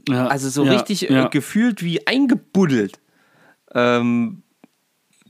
Ja, 0.08 0.28
also 0.28 0.50
so 0.50 0.64
ja, 0.64 0.74
richtig 0.74 1.02
ja. 1.02 1.26
Äh, 1.26 1.30
gefühlt 1.30 1.84
wie 1.84 2.06
eingebuddelt. 2.06 3.00
Ähm, 3.76 4.42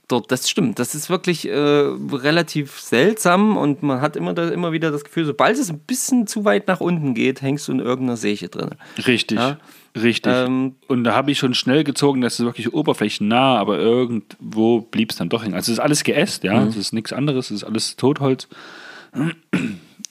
dort, 0.07 0.31
das 0.31 0.49
stimmt. 0.49 0.79
Das 0.79 0.95
ist 0.95 1.09
wirklich 1.09 1.47
äh, 1.49 1.51
relativ 1.53 2.79
seltsam 2.79 3.57
und 3.57 3.83
man 3.83 3.99
hat 4.01 4.15
immer, 4.15 4.33
da, 4.33 4.47
immer 4.49 4.71
wieder 4.71 4.89
das 4.91 5.03
Gefühl, 5.03 5.25
sobald 5.25 5.57
es 5.57 5.69
ein 5.69 5.79
bisschen 5.79 6.27
zu 6.27 6.45
weit 6.45 6.67
nach 6.67 6.79
unten 6.79 7.13
geht, 7.13 7.41
hängst 7.41 7.67
du 7.67 7.73
in 7.73 7.79
irgendeiner 7.79 8.15
Säche 8.17 8.47
drin. 8.47 8.69
Richtig, 9.05 9.37
Ja. 9.37 9.57
richtig. 9.95 10.31
Ähm, 10.33 10.75
und 10.87 11.03
da 11.03 11.13
habe 11.13 11.31
ich 11.31 11.39
schon 11.39 11.53
schnell 11.53 11.83
gezogen, 11.83 12.21
das 12.21 12.39
ist 12.39 12.45
wirklich 12.45 12.73
oberflächennah, 12.73 13.57
aber 13.57 13.79
irgendwo 13.79 14.81
blieb 14.81 15.11
es 15.11 15.17
dann 15.17 15.27
doch 15.29 15.43
hängen. 15.43 15.55
Also 15.55 15.71
es 15.73 15.77
ist 15.79 15.83
alles 15.83 16.03
geäst, 16.05 16.43
ja, 16.45 16.63
es 16.65 16.77
ist 16.77 16.93
nichts 16.93 17.11
anderes, 17.11 17.47
es 17.51 17.57
ist 17.57 17.63
alles 17.65 17.95
Totholz. 17.97 18.47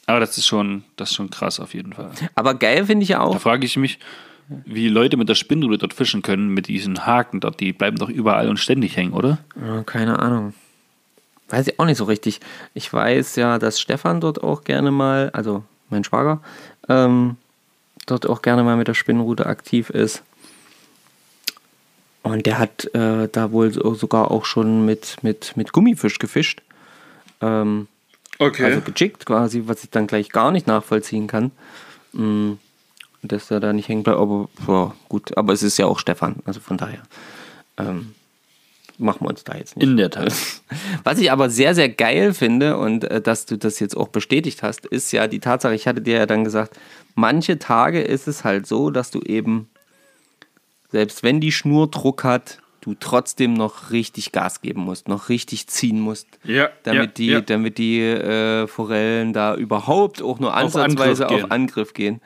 Aber 0.06 0.20
das 0.20 0.36
ist 0.38 0.46
schon, 0.46 0.84
das 0.96 1.10
ist 1.10 1.16
schon 1.16 1.30
krass 1.30 1.58
auf 1.58 1.74
jeden 1.74 1.92
Fall. 1.92 2.10
Aber 2.34 2.54
geil 2.54 2.86
finde 2.86 3.02
ich 3.02 3.08
ja 3.10 3.18
Da 3.18 3.24
auch. 3.24 3.40
frage 3.40 3.64
ich 3.66 3.76
mich, 3.76 3.98
wie 4.64 4.88
Leute 4.88 5.16
mit 5.16 5.28
der 5.28 5.34
Spinnrute 5.34 5.78
dort 5.78 5.94
fischen 5.94 6.22
können, 6.22 6.48
mit 6.48 6.68
diesen 6.68 7.06
Haken 7.06 7.40
dort, 7.40 7.60
die 7.60 7.72
bleiben 7.72 7.96
doch 7.98 8.08
überall 8.08 8.48
und 8.48 8.58
ständig 8.58 8.96
hängen, 8.96 9.12
oder? 9.12 9.38
Ja, 9.60 9.82
keine 9.82 10.18
Ahnung. 10.18 10.54
Weiß 11.48 11.66
ich 11.68 11.78
auch 11.78 11.84
nicht 11.84 11.98
so 11.98 12.04
richtig. 12.04 12.40
Ich 12.74 12.92
weiß 12.92 13.36
ja, 13.36 13.58
dass 13.58 13.80
Stefan 13.80 14.20
dort 14.20 14.42
auch 14.42 14.64
gerne 14.64 14.90
mal, 14.90 15.30
also 15.32 15.64
mein 15.90 16.04
Schwager, 16.04 16.40
ähm, 16.88 17.36
dort 18.06 18.28
auch 18.28 18.42
gerne 18.42 18.62
mal 18.64 18.76
mit 18.76 18.88
der 18.88 18.94
Spinnrute 18.94 19.46
aktiv 19.46 19.90
ist. 19.90 20.22
Und 22.22 22.46
der 22.46 22.58
hat 22.58 22.92
äh, 22.94 23.28
da 23.30 23.52
wohl 23.52 23.72
so, 23.72 23.94
sogar 23.94 24.32
auch 24.32 24.44
schon 24.44 24.84
mit, 24.84 25.18
mit, 25.22 25.56
mit 25.56 25.72
Gummifisch 25.72 26.18
gefischt. 26.18 26.62
Ähm, 27.40 27.86
Okay. 28.38 28.64
also 28.64 28.82
gechickt 28.82 29.24
quasi, 29.24 29.62
was 29.64 29.82
ich 29.82 29.90
dann 29.90 30.06
gleich 30.06 30.28
gar 30.30 30.50
nicht 30.50 30.66
nachvollziehen 30.66 31.26
kann. 31.26 31.52
Mm, 32.12 32.52
Dass 33.28 33.50
er 33.50 33.60
da 33.60 33.72
nicht 33.72 33.88
hängen 33.88 34.02
bleibt. 34.02 34.18
Aber 34.18 34.48
ja, 34.68 34.94
gut, 35.08 35.36
aber 35.36 35.52
es 35.52 35.62
ist 35.62 35.78
ja 35.78 35.86
auch 35.86 35.98
Stefan, 35.98 36.36
also 36.44 36.60
von 36.60 36.76
daher. 36.76 37.02
Ähm, 37.78 38.14
machen 38.98 39.22
wir 39.22 39.28
uns 39.28 39.44
da 39.44 39.56
jetzt 39.56 39.76
nicht. 39.76 39.86
In 39.86 39.96
der 39.96 40.10
Tat. 40.10 40.32
Was 41.04 41.18
ich 41.18 41.30
aber 41.30 41.50
sehr, 41.50 41.74
sehr 41.74 41.88
geil 41.88 42.34
finde 42.34 42.76
und 42.76 43.04
äh, 43.04 43.20
dass 43.20 43.46
du 43.46 43.56
das 43.58 43.78
jetzt 43.80 43.96
auch 43.96 44.08
bestätigt 44.08 44.62
hast, 44.62 44.86
ist 44.86 45.12
ja 45.12 45.26
die 45.26 45.40
Tatsache, 45.40 45.74
ich 45.74 45.86
hatte 45.86 46.00
dir 46.00 46.18
ja 46.18 46.26
dann 46.26 46.44
gesagt, 46.44 46.78
manche 47.14 47.58
Tage 47.58 48.00
ist 48.00 48.28
es 48.28 48.44
halt 48.44 48.66
so, 48.66 48.90
dass 48.90 49.10
du 49.10 49.20
eben, 49.20 49.68
selbst 50.90 51.22
wenn 51.22 51.40
die 51.40 51.52
Schnur 51.52 51.90
Druck 51.90 52.24
hat, 52.24 52.58
du 52.86 52.94
trotzdem 52.94 53.54
noch 53.54 53.90
richtig 53.90 54.30
Gas 54.30 54.62
geben 54.62 54.82
musst, 54.82 55.08
noch 55.08 55.28
richtig 55.28 55.66
ziehen 55.66 55.98
musst, 56.00 56.28
Ja, 56.44 56.70
damit 56.84 57.00
ja, 57.00 57.06
die, 57.06 57.26
ja. 57.26 57.40
damit 57.40 57.78
die 57.78 58.00
äh, 58.00 58.68
Forellen 58.68 59.32
da 59.32 59.56
überhaupt 59.56 60.22
auch 60.22 60.38
nur 60.38 60.54
ansatzweise 60.54 61.24
Angriff 61.26 61.34
auf 61.34 61.40
gehen. 61.40 61.50
Angriff 61.50 61.94
gehen. 61.94 62.20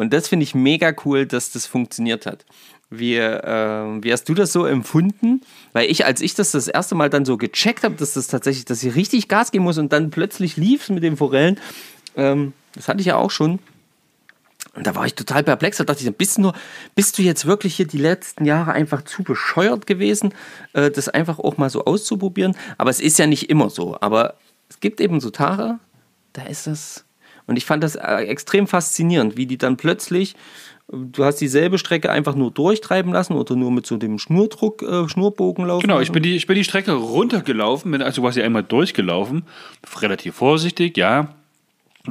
Und 0.00 0.12
das 0.12 0.28
finde 0.28 0.44
ich 0.44 0.54
mega 0.54 0.94
cool, 1.04 1.26
dass 1.26 1.52
das 1.52 1.66
funktioniert 1.66 2.24
hat. 2.24 2.46
Wie, 2.88 3.16
äh, 3.16 4.02
wie 4.02 4.12
hast 4.12 4.28
du 4.28 4.34
das 4.34 4.52
so 4.52 4.64
empfunden? 4.64 5.42
Weil 5.72 5.90
ich, 5.90 6.06
als 6.06 6.20
ich 6.22 6.34
das 6.34 6.52
das 6.52 6.68
erste 6.68 6.94
Mal 6.94 7.10
dann 7.10 7.24
so 7.24 7.36
gecheckt 7.36 7.84
habe, 7.84 7.94
dass 7.96 8.14
das 8.14 8.26
tatsächlich, 8.26 8.64
dass 8.64 8.82
ich 8.82 8.96
richtig 8.96 9.28
Gas 9.28 9.52
geben 9.52 9.64
muss 9.64 9.78
und 9.78 9.92
dann 9.92 10.10
plötzlich 10.10 10.56
lief 10.56 10.84
es 10.84 10.88
mit 10.88 11.02
den 11.02 11.16
Forellen, 11.16 11.60
ähm, 12.16 12.54
das 12.72 12.88
hatte 12.88 13.00
ich 13.00 13.06
ja 13.06 13.16
auch 13.16 13.30
schon. 13.30 13.58
Und 14.74 14.86
da 14.86 14.94
war 14.94 15.04
ich 15.04 15.14
total 15.14 15.42
perplex. 15.42 15.76
Da 15.76 15.84
dachte 15.84 16.02
ich, 16.02 16.16
bist 16.16 16.38
du, 16.38 16.42
nur, 16.42 16.54
bist 16.94 17.18
du 17.18 17.22
jetzt 17.22 17.44
wirklich 17.44 17.76
hier 17.76 17.86
die 17.86 17.98
letzten 17.98 18.44
Jahre 18.44 18.72
einfach 18.72 19.02
zu 19.02 19.22
bescheuert 19.22 19.86
gewesen, 19.86 20.32
äh, 20.72 20.90
das 20.90 21.10
einfach 21.10 21.38
auch 21.38 21.58
mal 21.58 21.70
so 21.70 21.84
auszuprobieren? 21.84 22.56
Aber 22.78 22.88
es 22.88 23.00
ist 23.00 23.18
ja 23.18 23.26
nicht 23.26 23.50
immer 23.50 23.68
so. 23.68 23.98
Aber 24.00 24.34
es 24.70 24.80
gibt 24.80 25.00
eben 25.00 25.20
so 25.20 25.30
Tage, 25.30 25.78
da 26.32 26.44
ist 26.44 26.66
das. 26.66 27.04
Und 27.50 27.56
ich 27.56 27.66
fand 27.66 27.82
das 27.82 27.96
äh, 27.96 28.26
extrem 28.26 28.68
faszinierend, 28.68 29.36
wie 29.36 29.44
die 29.44 29.58
dann 29.58 29.76
plötzlich, 29.76 30.36
du 30.86 31.24
hast 31.24 31.40
dieselbe 31.40 31.78
Strecke 31.78 32.08
einfach 32.08 32.36
nur 32.36 32.52
durchtreiben 32.52 33.12
lassen 33.12 33.32
oder 33.32 33.56
nur 33.56 33.72
mit 33.72 33.86
so 33.86 33.96
dem 33.96 34.20
Schnurdruck, 34.20 34.82
äh, 34.82 35.08
Schnurbogen 35.08 35.66
laufen. 35.66 35.82
Genau, 35.82 35.98
ich 35.98 36.12
bin, 36.12 36.22
die, 36.22 36.36
ich 36.36 36.46
bin 36.46 36.54
die 36.54 36.62
Strecke 36.62 36.92
runtergelaufen, 36.92 37.90
bin 37.90 38.02
also 38.02 38.22
quasi 38.22 38.40
einmal 38.40 38.62
durchgelaufen, 38.62 39.42
relativ 40.00 40.36
vorsichtig, 40.36 40.96
ja. 40.96 41.34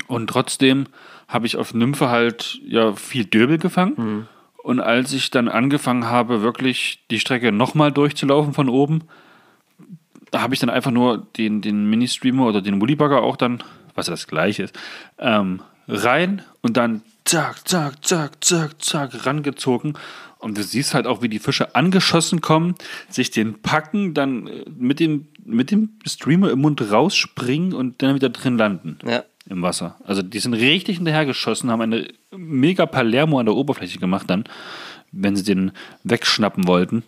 Und 0.08 0.28
trotzdem 0.28 0.88
habe 1.30 1.48
ich 1.48 1.56
auf 1.56 1.74
Nymphe 1.74 2.10
halt 2.10 2.60
ja 2.68 2.92
viel 2.92 3.24
Döbel 3.24 3.60
gefangen. 3.60 4.28
Und 4.58 4.82
als 4.82 5.14
ich 5.14 5.32
dann 5.32 5.48
angefangen 5.48 6.08
habe, 6.08 6.42
wirklich 6.42 7.00
die 7.12 7.20
Strecke 7.22 7.54
nochmal 7.54 7.94
durchzulaufen 7.94 8.54
von 8.54 8.68
oben, 8.68 9.04
da 10.32 10.42
habe 10.42 10.54
ich 10.54 10.60
dann 10.60 10.70
einfach 10.70 10.92
nur 10.92 11.26
den, 11.38 11.62
den 11.62 11.90
Mini-Streamer 11.90 12.46
oder 12.46 12.62
den 12.62 12.82
Woolly-Bagger 12.82 13.22
auch 13.22 13.38
dann, 13.38 13.64
was 14.00 14.08
das 14.08 14.28
gleiche 14.28 14.64
ist, 14.64 14.76
ähm, 15.20 15.62
rein 15.88 16.42
und 16.62 16.78
dann 16.78 17.02
zack, 17.26 17.68
zack, 17.68 18.04
zack, 18.06 18.44
zack, 18.44 18.82
zack, 18.82 19.26
rangezogen. 19.26 19.94
Und 20.40 20.58
du 20.58 20.64
siehst 20.64 20.94
halt 20.94 21.06
auch, 21.06 21.22
wie 21.22 21.28
die 21.28 21.40
Fische 21.40 21.76
angeschossen 21.76 22.40
kommen, 22.40 22.76
sich 23.10 23.30
den 23.30 23.62
packen, 23.62 24.14
dann 24.14 24.48
äh, 24.48 24.66
mit 24.78 25.00
dem, 25.00 25.28
mit 25.44 25.70
dem 25.70 25.90
Streamer 26.08 26.50
im 26.52 26.60
Mund 26.62 26.82
rausspringen 26.92 27.74
und 27.74 28.02
dann 28.02 28.16
wieder 28.16 28.30
drin 28.30 28.58
landen 28.58 29.00
Ja. 29.06 29.24
im 29.50 29.62
Wasser. 29.62 29.98
Also 30.06 30.22
die 30.22 30.40
sind 30.40 30.54
richtig 30.54 30.96
hinterhergeschossen, 30.98 31.70
haben 31.70 31.82
eine 31.82 32.08
mega 32.32 32.86
Palermo 32.86 33.40
an 33.40 33.48
der 33.48 33.56
Oberfläche 33.56 34.00
gemacht 34.00 34.30
dann, 34.30 34.46
wenn 35.12 35.36
sie 35.36 35.44
den 35.44 35.72
wegschnappen 36.04 36.68
wollten. 36.68 37.04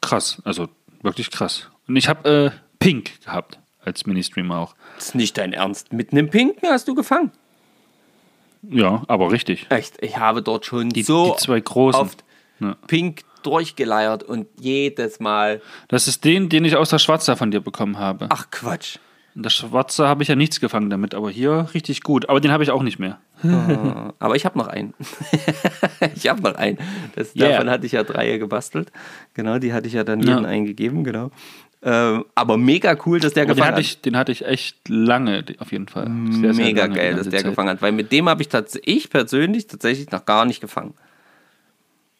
Krass, 0.00 0.40
also 0.44 0.68
wirklich 1.02 1.30
krass. 1.30 1.68
Und 1.86 1.96
ich 1.96 2.08
habe 2.08 2.28
äh, 2.28 2.50
Pink 2.80 3.20
gehabt 3.24 3.58
als 3.86 4.06
Ministreamer 4.06 4.58
auch. 4.58 4.74
Das 4.96 5.06
ist 5.06 5.14
nicht 5.14 5.38
dein 5.38 5.52
Ernst. 5.52 5.92
Mit 5.92 6.12
einem 6.12 6.28
Pinken 6.30 6.68
hast 6.68 6.88
du 6.88 6.94
gefangen. 6.94 7.30
Ja, 8.68 9.02
aber 9.06 9.30
richtig. 9.30 9.66
Echt, 9.68 10.02
ich 10.02 10.18
habe 10.18 10.42
dort 10.42 10.66
schon 10.66 10.88
Die, 10.90 11.02
so 11.02 11.32
die 11.32 11.36
zwei 11.42 11.60
großen. 11.60 12.00
oft 12.00 12.24
Ja. 12.58 12.76
pink 12.86 13.22
durchgeleiert 13.42 14.24
und 14.24 14.48
jedes 14.60 15.20
Mal. 15.20 15.60
Das 15.88 16.08
ist 16.08 16.24
den, 16.24 16.48
den 16.48 16.64
ich 16.64 16.74
aus 16.74 16.90
der 16.90 16.98
Schwarze 16.98 17.36
von 17.36 17.50
dir 17.52 17.60
bekommen 17.60 17.98
habe. 17.98 18.26
Ach 18.30 18.50
Quatsch. 18.50 18.96
Und 19.36 19.42
der 19.44 19.50
Schwarze 19.50 20.08
habe 20.08 20.22
ich 20.22 20.30
ja 20.30 20.34
nichts 20.34 20.58
gefangen 20.60 20.88
damit, 20.88 21.14
aber 21.14 21.30
hier 21.30 21.68
richtig 21.74 22.02
gut. 22.02 22.28
Aber 22.30 22.40
den 22.40 22.50
habe 22.50 22.64
ich 22.64 22.70
auch 22.70 22.82
nicht 22.82 22.98
mehr. 22.98 23.18
Aber 24.18 24.34
ich 24.34 24.46
habe 24.46 24.56
noch 24.58 24.66
einen. 24.66 24.94
ich 26.16 26.26
habe 26.28 26.40
noch 26.40 26.54
einen. 26.54 26.78
Das, 27.14 27.36
Yeah. 27.36 27.50
Davon 27.50 27.68
hatte 27.70 27.84
ich 27.84 27.92
ja 27.92 28.02
drei 28.02 28.38
gebastelt. 28.38 28.90
Genau, 29.34 29.58
die 29.58 29.74
hatte 29.74 29.86
ich 29.88 29.92
ja 29.92 30.04
dann 30.04 30.20
Ja. 30.20 30.30
jeden 30.36 30.46
eingegeben, 30.46 31.04
genau. 31.04 31.30
Ähm, 31.88 32.24
aber 32.34 32.56
mega 32.56 32.96
cool, 33.06 33.20
dass 33.20 33.32
der 33.34 33.44
Aber 33.44 33.52
den 33.52 33.56
gefangen 33.58 33.68
hatte, 33.76 33.76
hat. 33.76 33.84
ich, 33.86 34.00
den 34.00 34.16
hatte 34.16 34.32
ich 34.32 34.44
echt 34.44 34.76
lange, 34.88 35.44
auf 35.60 35.70
jeden 35.70 35.86
Fall. 35.86 36.10
Sehr, 36.32 36.52
sehr 36.52 36.64
Mega 36.64 36.88
geil, 36.88 37.14
dass 37.14 37.28
der 37.28 37.40
Zeit. 37.42 37.50
gefangen 37.50 37.68
hat. 37.68 37.80
Weil 37.80 37.92
mit 37.92 38.10
dem 38.10 38.28
habe 38.28 38.42
ich 38.42 38.48
tatsächlich, 38.48 38.96
ich 38.96 39.08
persönlich 39.10 39.68
tatsächlich 39.68 40.10
noch 40.10 40.24
gar 40.24 40.44
nicht 40.46 40.60
gefangen. 40.60 40.94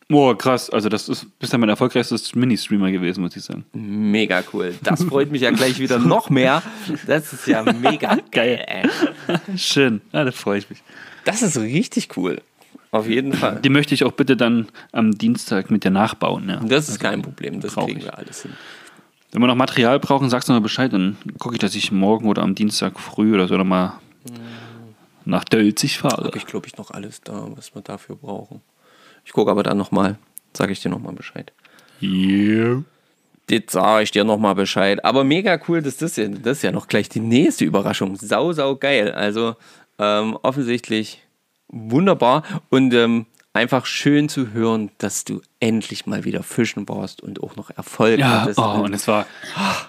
Boah, 0.08 0.38
krass. 0.38 0.70
Also, 0.70 0.88
das 0.88 1.08
ist 1.08 1.26
bisher 1.40 1.58
mein 1.58 1.68
erfolgreichstes 1.68 2.32
Mini-Streamer 2.36 2.92
gewesen, 2.92 3.22
muss 3.22 3.34
ich 3.34 3.42
sagen. 3.42 3.64
Mega 3.72 4.44
cool. 4.52 4.72
Das 4.84 5.02
freut 5.02 5.32
mich 5.32 5.42
ja 5.42 5.50
gleich 5.50 5.80
wieder 5.80 5.98
noch 6.14 6.30
mehr. 6.30 6.62
Das 7.08 7.32
ist 7.32 7.48
ja 7.48 7.64
mega 7.64 8.16
geil. 8.30 8.64
ey. 8.68 8.88
Schön. 9.58 10.00
Ja, 10.12 10.22
das 10.22 10.36
freue 10.36 10.58
ich 10.60 10.70
mich. 10.70 10.80
Das 11.24 11.42
ist 11.42 11.56
richtig 11.58 12.16
cool. 12.16 12.40
Auf 12.92 13.08
jeden 13.08 13.32
Fall. 13.32 13.60
Die 13.62 13.68
möchte 13.68 13.94
ich 13.94 14.04
auch 14.04 14.12
bitte 14.12 14.36
dann 14.36 14.68
am 14.92 15.18
Dienstag 15.18 15.72
mit 15.72 15.82
dir 15.82 15.90
nachbauen. 15.90 16.48
Ja. 16.48 16.60
Das 16.64 16.88
ist 16.88 17.00
kein 17.00 17.20
Problem, 17.20 17.60
das 17.60 17.74
kriegen 17.74 18.00
wir 18.00 18.16
alles 18.16 18.42
hin. 18.42 18.52
Wenn 19.32 19.42
wir 19.42 19.48
noch 19.48 19.54
Material 19.54 19.98
brauchen, 20.00 20.30
sagst 20.30 20.48
du 20.48 20.52
mal 20.52 20.60
Bescheid. 20.60 20.92
Dann 20.92 21.16
gucke 21.38 21.56
ich, 21.56 21.60
dass 21.60 21.74
ich 21.74 21.92
morgen 21.92 22.28
oder 22.28 22.42
am 22.42 22.54
Dienstag 22.54 22.98
früh 22.98 23.34
oder 23.34 23.48
so 23.48 23.56
nochmal 23.56 23.92
nach 25.24 25.44
Dölzig 25.44 25.98
fahre. 25.98 26.26
Habe 26.26 26.38
ich, 26.38 26.46
glaube 26.46 26.66
ich, 26.66 26.76
noch 26.76 26.92
alles 26.92 27.20
da, 27.20 27.46
was 27.54 27.74
wir 27.74 27.82
dafür 27.82 28.16
brauchen. 28.16 28.62
Ich 29.24 29.32
gucke 29.32 29.50
aber 29.50 29.62
dann 29.62 29.76
nochmal, 29.76 30.18
sage 30.52 30.72
ich 30.72 30.80
dir 30.80 30.88
nochmal 30.88 31.12
Bescheid. 31.12 31.52
Yeah. 32.00 32.84
Das 33.48 33.72
sage 33.72 34.04
ich 34.04 34.10
dir 34.12 34.24
nochmal 34.24 34.54
Bescheid. 34.54 35.04
Aber 35.04 35.24
mega 35.24 35.60
cool, 35.68 35.82
dass 35.82 35.96
das 35.96 36.16
ja, 36.16 36.28
das 36.28 36.58
ist 36.58 36.62
ja 36.62 36.72
noch 36.72 36.88
gleich 36.88 37.08
die 37.08 37.20
nächste 37.20 37.64
Überraschung. 37.64 38.16
Sau, 38.16 38.52
sau 38.52 38.76
geil. 38.76 39.12
Also 39.12 39.56
ähm, 39.98 40.38
offensichtlich 40.42 41.22
wunderbar 41.68 42.42
und 42.70 42.94
ähm, 42.94 43.26
einfach 43.56 43.86
schön 43.86 44.28
zu 44.28 44.52
hören, 44.52 44.90
dass 44.98 45.24
du 45.24 45.40
endlich 45.60 46.06
mal 46.06 46.24
wieder 46.24 46.42
fischen 46.42 46.88
warst 46.88 47.22
und 47.22 47.42
auch 47.42 47.56
noch 47.56 47.70
Erfolg 47.70 48.18
Ja, 48.18 48.42
hattest. 48.42 48.58
oh, 48.58 48.82
und 48.84 48.94
es 48.94 49.08
war. 49.08 49.26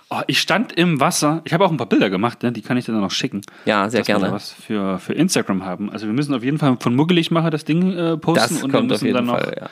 Oh, 0.10 0.21
ich 0.27 0.39
stand 0.39 0.71
im 0.73 0.99
Wasser. 0.99 1.41
Ich 1.45 1.53
habe 1.53 1.65
auch 1.65 1.71
ein 1.71 1.77
paar 1.77 1.88
Bilder 1.89 2.10
gemacht, 2.10 2.41
ne? 2.43 2.51
die 2.51 2.62
kann 2.62 2.77
ich 2.77 2.86
dir 2.86 2.93
dann 2.93 3.01
noch 3.01 3.12
schicken. 3.12 3.41
ja, 3.65 3.89
sehr 3.89 3.99
dass 4.01 4.08
wir 4.08 4.15
da 4.15 4.19
gerne. 4.21 4.34
was 4.34 4.51
für, 4.51 4.97
für 4.99 5.13
Instagram 5.13 5.65
haben. 5.65 5.91
Also 5.91 6.08
wir 6.08 6.13
müssen 6.13 6.34
auf 6.34 6.43
jeden 6.43 6.58
Fall 6.58 6.77
von 6.80 6.95
Muggelig-Macher 6.95 7.49
das 7.49 7.65
Ding 7.65 7.93
äh, 7.93 8.17
posten. 8.17 8.56
Das 8.56 8.63
und 8.63 8.71
wir 8.73 8.80
kommt 8.80 8.91
auf 8.91 9.01
müssen 9.01 9.06
jeden 9.06 9.15
dann 9.17 9.25
noch, 9.25 9.39
Fall. 9.39 9.69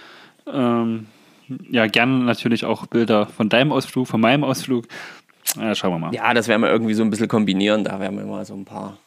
Ja. 0.47 0.81
Ähm, 0.81 1.07
ja, 1.69 1.87
gerne 1.87 2.23
natürlich 2.23 2.65
auch 2.65 2.85
Bilder 2.87 3.27
von 3.27 3.49
deinem 3.49 3.71
Ausflug, 3.71 4.07
von 4.07 4.19
meinem 4.21 4.43
Ausflug. 4.43 4.85
Ja, 5.57 5.73
schauen 5.75 5.91
wir 5.93 5.99
mal. 5.99 6.13
ja, 6.13 6.33
das 6.33 6.47
werden 6.47 6.61
wir 6.61 6.69
irgendwie 6.69 6.95
so 6.95 7.03
ein 7.03 7.09
bisschen 7.09 7.27
kombinieren. 7.27 7.83
Da 7.83 7.99
werden 7.99 8.17
wir 8.17 8.25
mal 8.25 8.43
so 8.45 8.55
ein 8.55 8.65
paar. 8.65 8.97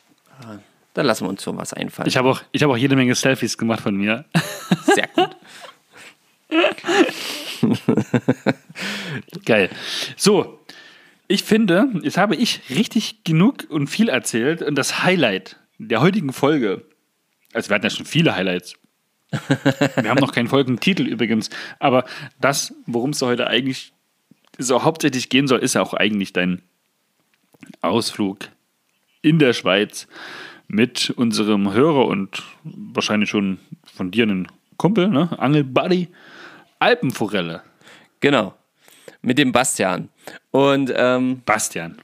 Ja, 0.42 0.58
da 0.98 1.02
lassen 1.02 1.26
wir 1.26 1.28
uns 1.28 1.44
so 1.44 1.56
was 1.56 1.72
einfallen. 1.72 2.08
Ich 2.08 2.16
habe 2.16 2.28
auch, 2.28 2.42
ich 2.50 2.64
hab 2.64 2.70
auch 2.70 2.76
jede 2.76 2.96
Menge 2.96 3.14
Selfies 3.14 3.56
gemacht 3.56 3.82
von 3.82 3.94
mir. 3.94 4.24
Sehr 4.96 5.06
gut. 5.14 5.36
Geil. 9.44 9.70
So, 10.16 10.58
ich 11.28 11.44
finde, 11.44 11.86
jetzt 12.02 12.18
habe 12.18 12.34
ich 12.34 12.62
richtig 12.70 13.22
genug 13.22 13.64
und 13.68 13.86
viel 13.86 14.08
erzählt 14.08 14.60
und 14.60 14.74
das 14.74 15.04
Highlight 15.04 15.54
der 15.78 16.00
heutigen 16.00 16.32
Folge, 16.32 16.84
also 17.52 17.70
wir 17.70 17.76
hatten 17.76 17.86
ja 17.86 17.90
schon 17.90 18.04
viele 18.04 18.34
Highlights. 18.34 18.74
wir 19.30 20.10
haben 20.10 20.18
noch 20.18 20.32
keinen 20.32 20.48
Folgentitel 20.48 21.06
übrigens, 21.06 21.48
aber 21.78 22.06
das, 22.40 22.74
worum 22.86 23.10
es 23.10 23.22
heute 23.22 23.46
eigentlich 23.46 23.92
so 24.58 24.82
hauptsächlich 24.82 25.28
gehen 25.28 25.46
soll, 25.46 25.60
ist 25.60 25.76
ja 25.76 25.82
auch 25.82 25.94
eigentlich 25.94 26.32
dein 26.32 26.60
Ausflug 27.82 28.48
in 29.22 29.38
der 29.38 29.52
Schweiz 29.52 30.08
mit 30.68 31.10
unserem 31.16 31.72
Hörer 31.72 32.06
und 32.06 32.42
wahrscheinlich 32.62 33.30
schon 33.30 33.58
von 33.84 34.10
dir 34.10 34.24
einen 34.24 34.48
Kumpel, 34.76 35.08
ne? 35.08 35.30
Angel 35.38 35.64
Buddy, 35.64 36.08
Alpenforelle. 36.78 37.62
Genau. 38.20 38.54
Mit 39.22 39.38
dem 39.38 39.50
Bastian. 39.50 40.10
Und 40.52 40.92
ähm, 40.94 41.42
Bastian, 41.44 41.98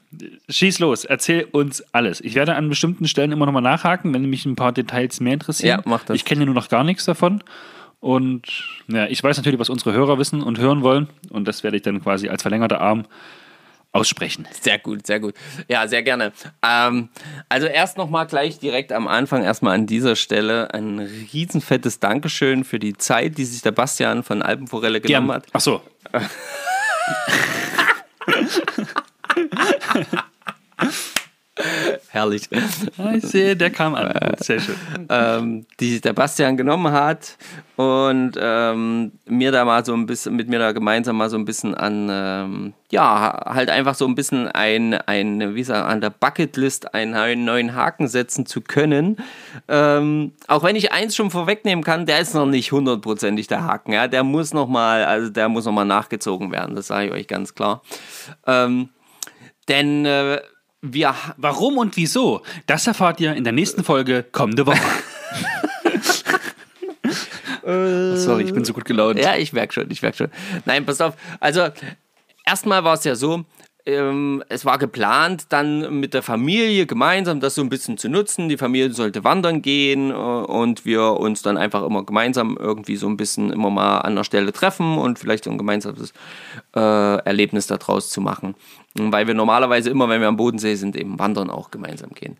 schieß 0.49 0.81
los, 0.81 1.05
erzähl 1.05 1.45
uns 1.45 1.85
alles. 1.93 2.21
Ich 2.21 2.35
werde 2.35 2.57
an 2.57 2.69
bestimmten 2.69 3.07
Stellen 3.07 3.31
immer 3.31 3.47
nochmal 3.47 3.63
nachhaken, 3.63 4.13
wenn 4.13 4.29
mich 4.29 4.47
ein 4.47 4.57
paar 4.57 4.73
Details 4.73 5.21
mehr 5.21 5.35
interessieren. 5.35 5.81
Ja, 5.85 5.89
mach 5.89 6.05
das. 6.05 6.17
Ich 6.17 6.25
kenne 6.25 6.45
nur 6.45 6.55
noch 6.55 6.69
gar 6.69 6.83
nichts 6.83 7.05
davon. 7.05 7.45
Und 8.01 8.47
ja, 8.89 9.07
ich 9.07 9.23
weiß 9.23 9.37
natürlich, 9.37 9.61
was 9.61 9.71
unsere 9.71 9.93
Hörer 9.93 10.19
wissen 10.19 10.43
und 10.43 10.59
hören 10.59 10.83
wollen. 10.83 11.09
Und 11.31 11.47
das 11.47 11.63
werde 11.63 11.77
ich 11.77 11.83
dann 11.83 12.03
quasi 12.03 12.29
als 12.29 12.43
verlängerter 12.43 12.81
Arm 12.81 13.05
aussprechen. 13.95 14.47
Sehr 14.61 14.79
gut, 14.79 15.07
sehr 15.07 15.21
gut. 15.21 15.35
Ja, 15.69 15.87
sehr 15.87 16.03
gerne. 16.03 16.33
Ähm, 16.63 17.11
also 17.49 17.67
erst 17.67 17.97
nochmal 17.97 18.27
gleich 18.27 18.59
direkt 18.59 18.93
am 18.93 19.07
Anfang 19.07 19.45
erstmal 19.45 19.75
an 19.75 19.87
dieser 19.87 20.17
Stelle 20.17 20.75
ein 20.75 20.99
riesenfettes 21.33 22.01
Dankeschön 22.01 22.65
für 22.65 22.81
die 22.81 22.99
Zeit, 22.99 23.39
die 23.39 23.45
sich 23.45 23.63
der 23.63 23.73
Bastian 23.73 24.25
von 24.25 24.43
Alpenforelle 24.43 25.01
genommen 25.01 25.33
hat. 25.33 25.47
Ach 25.53 25.61
so. 25.61 25.81
Herrlich. 32.09 32.49
Ich 33.15 33.23
sehe, 33.25 33.57
der 33.57 33.71
kam 33.71 33.95
an. 33.95 34.13
Sehr 34.39 34.61
schön. 34.61 34.77
ähm, 35.09 35.67
die 35.79 36.01
der 36.01 36.13
Bastian 36.13 36.57
genommen 36.57 36.93
hat 36.93 37.37
und 37.77 38.33
ähm, 38.41 39.13
mir 39.27 39.53
da 39.53 39.65
mal 39.65 39.85
so 39.85 39.95
ein 39.95 40.07
bisschen, 40.07 40.35
mit 40.35 40.49
mir 40.49 40.59
da 40.59 40.73
gemeinsam 40.73 41.17
mal 41.17 41.31
so 41.31 41.37
ein 41.37 41.45
bisschen 41.45 41.75
an, 41.75 42.09
ähm, 42.11 42.75
ja, 42.91 43.41
halt 43.47 43.71
einfach 43.71 43.95
so 43.95 44.07
ein 44.07 44.15
bisschen 44.15 44.49
ein, 44.49 44.95
ein 44.95 45.55
wie 45.55 45.61
gesagt, 45.61 45.89
an 45.89 46.01
der 46.01 46.11
Bucketlist 46.11 46.95
einen 46.95 47.45
neuen 47.45 47.75
Haken 47.75 48.09
setzen 48.09 48.47
zu 48.47 48.61
können. 48.61 49.17
Ähm, 49.69 50.33
auch 50.49 50.65
wenn 50.65 50.77
ich 50.77 50.93
eins 50.93 51.15
schon 51.15 51.31
vorwegnehmen 51.31 51.85
kann, 51.85 52.07
der 52.07 52.19
ist 52.19 52.35
noch 52.35 52.47
nicht 52.47 52.73
hundertprozentig 52.73 53.47
der 53.47 53.65
Haken, 53.65 53.93
ja, 53.93 54.09
der 54.09 54.25
muss 54.25 54.53
noch 54.55 54.69
mal, 54.69 55.05
also 55.05 55.31
der 55.31 55.49
muss 55.49 55.65
noch 55.67 55.73
mal 55.73 55.85
nachgezogen 55.85 56.51
werden, 56.51 56.75
das 56.75 56.89
sage 56.89 57.07
ich 57.07 57.13
euch 57.13 57.29
ganz 57.29 57.55
klar. 57.55 57.83
Ähm, 58.47 58.89
denn 59.69 60.05
äh, 60.05 60.41
wir. 60.93 61.15
Warum 61.37 61.79
und 61.79 61.97
wieso? 61.97 62.43
Das 62.67 62.87
erfahrt 62.87 63.21
ihr 63.21 63.35
in 63.35 63.45
der 63.45 63.53
nächsten 63.53 63.85
Folge 63.85 64.25
kommende 64.31 64.67
Woche. 64.67 64.79
Sorry, 67.65 68.45
ich 68.45 68.53
bin 68.53 68.65
so 68.65 68.75
gut 68.75 68.85
gelaunt. 68.85 69.19
Ja, 69.19 69.37
ich 69.37 69.53
merke 69.53 69.73
schon, 69.73 69.91
ich 69.91 70.03
merke 70.03 70.17
schon. 70.17 70.31
Nein, 70.67 70.85
pass 70.85 71.01
auf. 71.01 71.15
Also, 71.41 71.69
erstmal 72.45 72.85
war 72.85 72.95
es 72.95 73.05
ja 73.05 73.17
so, 73.17 73.45
ähm, 73.87 74.43
es 74.49 74.65
war 74.65 74.79
geplant, 74.79 75.47
dann 75.51 76.01
mit 76.01 76.15
der 76.15 76.23
Familie 76.23 76.87
gemeinsam 76.87 77.41
das 77.41 77.55
so 77.55 77.61
ein 77.61 77.69
bisschen 77.69 77.99
zu 77.99 78.09
nutzen. 78.09 78.49
Die 78.49 78.57
Familie 78.57 78.93
sollte 78.93 79.25
wandern 79.25 79.61
gehen 79.61 80.11
äh, 80.11 80.15
und 80.15 80.87
wir 80.87 81.03
uns 81.03 81.43
dann 81.43 81.59
einfach 81.59 81.85
immer 81.85 82.05
gemeinsam 82.05 82.57
irgendwie 82.59 82.97
so 82.97 83.07
ein 83.07 83.19
bisschen 83.19 83.51
immer 83.51 83.69
mal 83.69 83.99
an 83.99 84.17
der 84.17 84.25
Stelle 84.25 84.53
treffen 84.53 84.97
und 84.97 85.19
vielleicht 85.19 85.45
so 85.45 85.51
ein 85.51 85.59
gemeinsames 85.59 86.15
äh, 86.75 86.81
Erlebnis 86.81 87.67
daraus 87.67 88.09
zu 88.09 88.23
machen. 88.23 88.55
Weil 88.95 89.27
wir 89.27 89.35
normalerweise 89.35 89.91
immer, 89.91 90.09
wenn 90.09 90.23
wir 90.23 90.29
am 90.29 90.39
Bodensee 90.39 90.77
sind, 90.77 90.97
eben 90.97 91.19
wandern 91.19 91.51
auch 91.51 91.71
gemeinsam 91.71 92.11
gehen. 92.11 92.39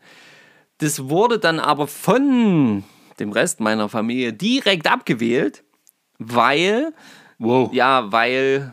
Das 0.79 1.11
wurde 1.11 1.39
dann 1.39 1.61
aber 1.61 1.87
von 1.87 2.85
dem 3.21 3.33
Rest 3.33 3.61
meiner 3.61 3.91
Familie 3.91 4.33
direkt 4.33 4.91
abgewählt, 4.91 5.63
weil, 6.19 6.95
wow. 7.39 7.71
ja, 7.73 8.11
weil 8.11 8.73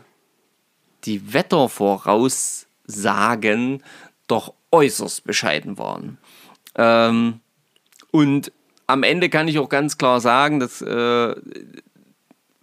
die 1.04 1.32
Wettervoraussagen 1.32 3.82
doch 4.26 4.52
äußerst 4.70 5.24
bescheiden 5.24 5.78
waren. 5.78 6.18
Ähm, 6.76 7.40
und 8.10 8.52
am 8.86 9.02
Ende 9.02 9.28
kann 9.28 9.48
ich 9.48 9.58
auch 9.58 9.68
ganz 9.68 9.98
klar 9.98 10.20
sagen, 10.20 10.60
dass 10.60 10.80
äh, 10.82 11.34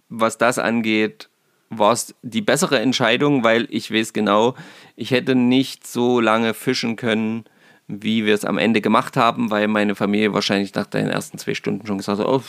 was 0.08 0.38
das 0.38 0.58
angeht, 0.58 1.28
war 1.70 1.92
es 1.92 2.14
die 2.22 2.42
bessere 2.42 2.80
Entscheidung, 2.80 3.44
weil 3.44 3.66
ich 3.70 3.92
weiß 3.92 4.12
genau, 4.12 4.54
ich 4.96 5.12
hätte 5.12 5.36
nicht 5.36 5.86
so 5.86 6.20
lange 6.20 6.52
fischen 6.52 6.96
können, 6.96 7.44
wie 7.86 8.26
wir 8.26 8.34
es 8.34 8.44
am 8.44 8.58
Ende 8.58 8.80
gemacht 8.80 9.16
haben, 9.16 9.50
weil 9.50 9.68
meine 9.68 9.94
Familie 9.94 10.34
wahrscheinlich 10.34 10.74
nach 10.74 10.86
den 10.86 11.08
ersten 11.08 11.38
zwei 11.38 11.54
Stunden 11.54 11.86
schon 11.86 11.98
gesagt 11.98 12.18
hat, 12.18 12.26
oh, 12.26 12.42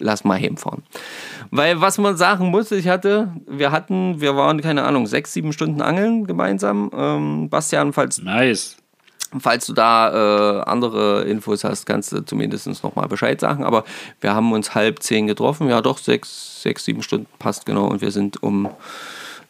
lass 0.00 0.24
mal 0.24 0.38
heimfahren. 0.38 0.82
Weil 1.50 1.80
was 1.80 1.98
man 1.98 2.16
sagen 2.16 2.46
muss, 2.46 2.70
ich 2.72 2.88
hatte, 2.88 3.32
wir 3.46 3.72
hatten, 3.72 4.20
wir 4.20 4.36
waren, 4.36 4.60
keine 4.60 4.84
Ahnung, 4.84 5.06
sechs, 5.06 5.32
sieben 5.32 5.52
Stunden 5.52 5.82
angeln 5.82 6.26
gemeinsam. 6.26 6.90
Ähm, 6.94 7.48
Bastian, 7.48 7.92
falls, 7.92 8.20
nice. 8.22 8.76
falls 9.38 9.66
du 9.66 9.72
da 9.72 10.60
äh, 10.60 10.62
andere 10.62 11.22
Infos 11.24 11.64
hast, 11.64 11.86
kannst 11.86 12.12
du 12.12 12.24
zumindest 12.24 12.66
nochmal 12.82 13.08
Bescheid 13.08 13.40
sagen. 13.40 13.64
Aber 13.64 13.84
wir 14.20 14.34
haben 14.34 14.52
uns 14.52 14.74
halb 14.74 15.02
zehn 15.02 15.26
getroffen. 15.26 15.68
Ja, 15.68 15.80
doch, 15.80 15.98
sechs, 15.98 16.62
sechs, 16.62 16.84
sieben 16.84 17.02
Stunden 17.02 17.28
passt 17.38 17.66
genau. 17.66 17.86
Und 17.86 18.00
wir 18.00 18.10
sind 18.10 18.42
um 18.42 18.68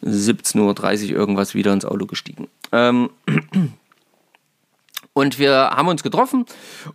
17.30 0.03 1.11
Uhr 1.11 1.17
irgendwas 1.17 1.53
wieder 1.53 1.73
ins 1.73 1.85
Auto 1.85 2.05
gestiegen. 2.05 2.47
Ähm, 2.71 3.09
und 5.13 5.39
wir 5.39 5.71
haben 5.71 5.87
uns 5.87 6.03
getroffen 6.03 6.45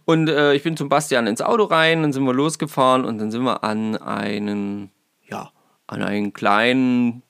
und 0.05 0.29
äh, 0.29 0.55
ich 0.55 0.63
bin 0.63 0.77
zum 0.77 0.89
Bastian 0.89 1.27
ins 1.27 1.43
Auto 1.43 1.65
rein, 1.65 2.03
dann 2.03 2.13
sind 2.13 2.25
wir 2.25 2.33
losgefahren 2.33 3.05
und 3.05 3.19
dann 3.19 3.31
sind 3.31 3.43
wir 3.43 3.63
an 3.63 3.97
einen, 3.97 4.91
ja, 5.29 5.51
an 5.87 6.03
einen 6.03 6.33
kleinen 6.33 7.23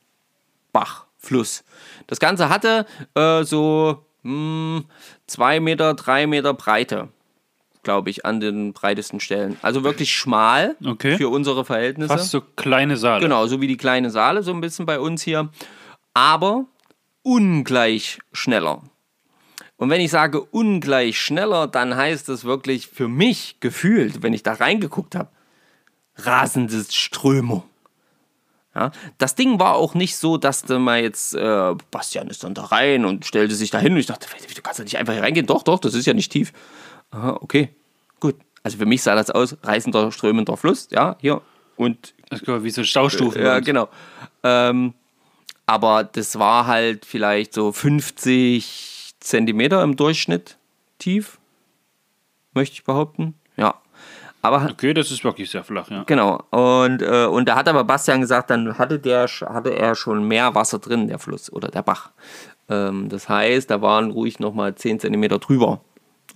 Bach, 0.73 1.07
Fluss. 1.19 1.65
Das 2.07 2.21
Ganze 2.21 2.49
hatte 2.49 2.87
äh, 3.15 3.43
so 3.43 4.05
mh, 4.23 4.79
hm, 4.79 4.85
zwei 5.27 5.61
Meter, 5.61 5.95
drei 5.95 6.27
Meter 6.27 6.55
Breite, 6.55 7.09
glaube 7.83 8.11
ich, 8.11 8.25
an 8.25 8.41
den 8.41 8.73
breitesten 8.73 9.21
Stellen. 9.21 9.57
Also 9.63 9.83
wirklich 9.85 10.13
schmal 10.13 10.77
okay. 10.85 11.17
für 11.17 11.29
unsere 11.29 11.65
Verhältnisse. 11.65 12.09
Fast 12.09 12.31
so 12.31 12.41
kleine 12.41 12.97
Saale. 12.97 13.23
Genau, 13.23 13.47
so 13.47 13.61
wie 13.61 13.67
die 13.67 13.77
kleine 13.77 14.11
Saale, 14.11 14.43
so 14.43 14.53
ein 14.53 14.61
bisschen 14.61 14.87
bei 14.87 15.01
uns 15.01 15.23
hier. 15.23 15.49
Aber 16.15 16.67
ungleich 17.23 18.21
schneller. 18.33 18.83
Und 19.77 19.91
wenn 19.91 20.01
ich 20.01 20.11
sage 20.11 20.41
ungleich 20.41 21.21
schneller, 21.21 21.67
dann 21.67 21.97
heißt 21.97 22.29
das 22.29 22.45
wirklich 22.45 22.87
für 22.87 23.09
mich 23.09 23.57
gefühlt, 23.61 24.23
wenn 24.23 24.33
ich 24.33 24.43
da 24.43 24.55
reingeguckt 24.55 25.15
habe, 25.15 25.29
rasende 26.17 26.85
Strömung. 26.91 27.63
Ja, 28.75 28.91
das 29.17 29.35
Ding 29.35 29.59
war 29.59 29.75
auch 29.75 29.95
nicht 29.95 30.17
so, 30.17 30.37
dass 30.37 30.63
du 30.63 30.79
mal 30.79 31.01
jetzt, 31.01 31.35
äh, 31.35 31.75
Bastian 31.91 32.29
ist 32.29 32.45
dann 32.45 32.53
da 32.53 32.65
rein 32.65 33.07
und 33.07 33.25
stellte 33.25 33.55
sich 33.55 33.71
da 33.71 33.79
hin 33.79 33.95
und 33.95 33.99
ich 33.99 34.07
dachte, 34.07 34.29
du 34.29 34.63
kannst 34.63 34.79
da 34.79 34.85
nicht 34.85 34.99
einfach 34.99 35.15
hier 35.15 35.23
reingehen. 35.23 35.47
Doch, 35.47 35.63
doch, 35.63 35.79
das 35.79 35.95
ist 35.95 36.07
ja 36.07 36.13
nicht 36.13 36.31
tief. 36.31 36.53
Aha, 37.11 37.39
okay, 37.41 37.71
gut. 38.21 38.35
Also 38.63 38.77
für 38.77 38.85
mich 38.85 39.03
sah 39.03 39.15
das 39.15 39.31
aus, 39.31 39.57
reißender, 39.63 40.13
strömender 40.13 40.57
Fluss, 40.59 40.89
ja, 40.91 41.17
hier. 41.21 41.41
Und. 41.77 42.15
Wie 42.31 42.71
so 42.71 42.85
Staustufen. 42.85 43.41
Äh, 43.41 43.45
ja, 43.45 43.61
genau. 43.61 43.89
Ähm, 44.43 44.93
aber 45.65 46.05
das 46.05 46.39
war 46.39 46.67
halt 46.67 47.07
vielleicht 47.07 47.55
so 47.55 47.73
50, 47.73 48.96
Zentimeter 49.27 49.83
im 49.83 49.97
Durchschnitt 49.97 50.57
tief, 50.99 51.39
möchte 52.55 52.75
ich 52.75 52.85
behaupten. 52.85 53.35
Ja. 53.57 53.75
Aber, 54.41 54.69
okay, 54.71 54.95
das 54.95 55.11
ist 55.11 55.25
wirklich 55.25 55.51
sehr 55.51 55.65
flach, 55.65 55.91
ja. 55.91 56.05
Genau. 56.05 56.41
Und, 56.51 57.03
äh, 57.03 57.27
und 57.27 57.49
da 57.49 57.57
hat 57.57 57.69
aber 57.69 57.83
Bastian 57.83 58.21
gesagt, 58.21 58.51
dann 58.51 58.79
hatte, 58.79 59.01
der, 59.01 59.27
hatte 59.27 59.77
er 59.77 59.97
schon 59.97 60.29
mehr 60.29 60.55
Wasser 60.55 60.79
drin, 60.79 61.09
der 61.09 61.19
Fluss 61.19 61.53
oder 61.53 61.69
der 61.69 61.83
Bach. 61.83 62.11
Ähm, 62.69 63.09
das 63.09 63.29
heißt, 63.29 63.69
da 63.69 63.83
waren 63.83 64.13
ruhig 64.13 64.39
nochmal 64.39 64.77
10 64.77 65.01
Zentimeter 65.01 65.41
drüber 65.41 65.81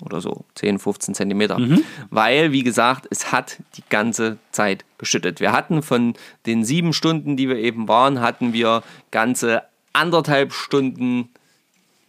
oder 0.05 0.21
so, 0.21 0.45
10, 0.57 0.81
15 0.81 1.15
Zentimeter. 1.15 1.59
Mhm. 1.59 1.85
Weil, 2.11 2.51
wie 2.51 2.65
gesagt, 2.65 3.07
es 3.11 3.31
hat 3.31 3.59
die 3.77 3.85
ganze 3.89 4.39
Zeit 4.51 4.85
geschüttet. 4.99 5.39
Wir 5.39 5.53
hatten 5.53 5.83
von 5.83 6.15
den 6.47 6.65
sieben 6.65 6.93
Stunden, 6.93 7.37
die 7.37 7.49
wir 7.49 7.57
eben 7.57 7.87
waren, 7.87 8.21
hatten 8.21 8.53
wir 8.53 8.83
ganze 9.13 9.63
anderthalb 9.93 10.53
Stunden 10.53 11.29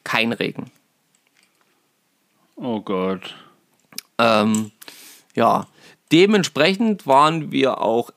kein 0.04 0.34
Regen. 0.34 0.72
Oh 2.56 2.82
Gott. 2.82 3.36
Ähm, 4.18 4.72
ja, 5.36 5.68
dementsprechend 6.12 7.08
waren 7.08 7.52
wir 7.52 7.82
auch 7.82 8.12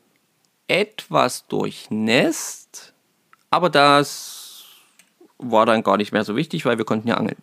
etwas 0.69 1.47
durchnässt, 1.47 2.93
aber 3.51 3.71
das 3.71 4.34
war 5.39 5.67
dann 5.67 5.83
gar 5.83 5.97
nicht 5.97 6.13
mehr 6.13 6.25
so 6.25 6.37
wichtig, 6.37 6.65
weil 6.65 6.79
wir 6.79 6.85
konnten 6.85 7.09
ja 7.09 7.17
angeln. 7.17 7.37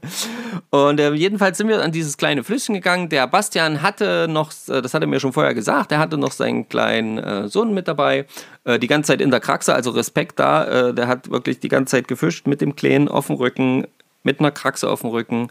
und 0.70 1.00
äh, 1.00 1.12
jedenfalls 1.12 1.58
sind 1.58 1.68
wir 1.68 1.82
an 1.82 1.90
dieses 1.90 2.16
kleine 2.16 2.44
Flüsschen 2.44 2.74
gegangen. 2.74 3.08
Der 3.08 3.26
Bastian 3.26 3.82
hatte 3.82 4.28
noch, 4.28 4.52
äh, 4.68 4.80
das 4.80 4.94
hat 4.94 5.02
er 5.02 5.08
mir 5.08 5.18
schon 5.18 5.32
vorher 5.32 5.54
gesagt, 5.54 5.90
der 5.90 5.98
hatte 5.98 6.18
noch 6.18 6.32
seinen 6.32 6.68
kleinen 6.68 7.18
äh, 7.18 7.48
Sohn 7.48 7.74
mit 7.74 7.88
dabei. 7.88 8.26
Äh, 8.64 8.78
die 8.78 8.86
ganze 8.86 9.08
Zeit 9.08 9.20
in 9.20 9.30
der 9.30 9.40
Kraxe, 9.40 9.74
also 9.74 9.90
Respekt 9.90 10.38
da. 10.38 10.88
Äh, 10.88 10.94
der 10.94 11.08
hat 11.08 11.30
wirklich 11.30 11.58
die 11.58 11.68
ganze 11.68 11.96
Zeit 11.96 12.08
gefischt 12.08 12.46
mit 12.46 12.60
dem 12.60 12.76
Kleinen 12.76 13.08
auf 13.08 13.26
dem 13.26 13.36
Rücken, 13.36 13.86
mit 14.22 14.38
einer 14.38 14.52
Kraxe 14.52 14.88
auf 14.88 15.00
dem 15.00 15.10
Rücken. 15.10 15.48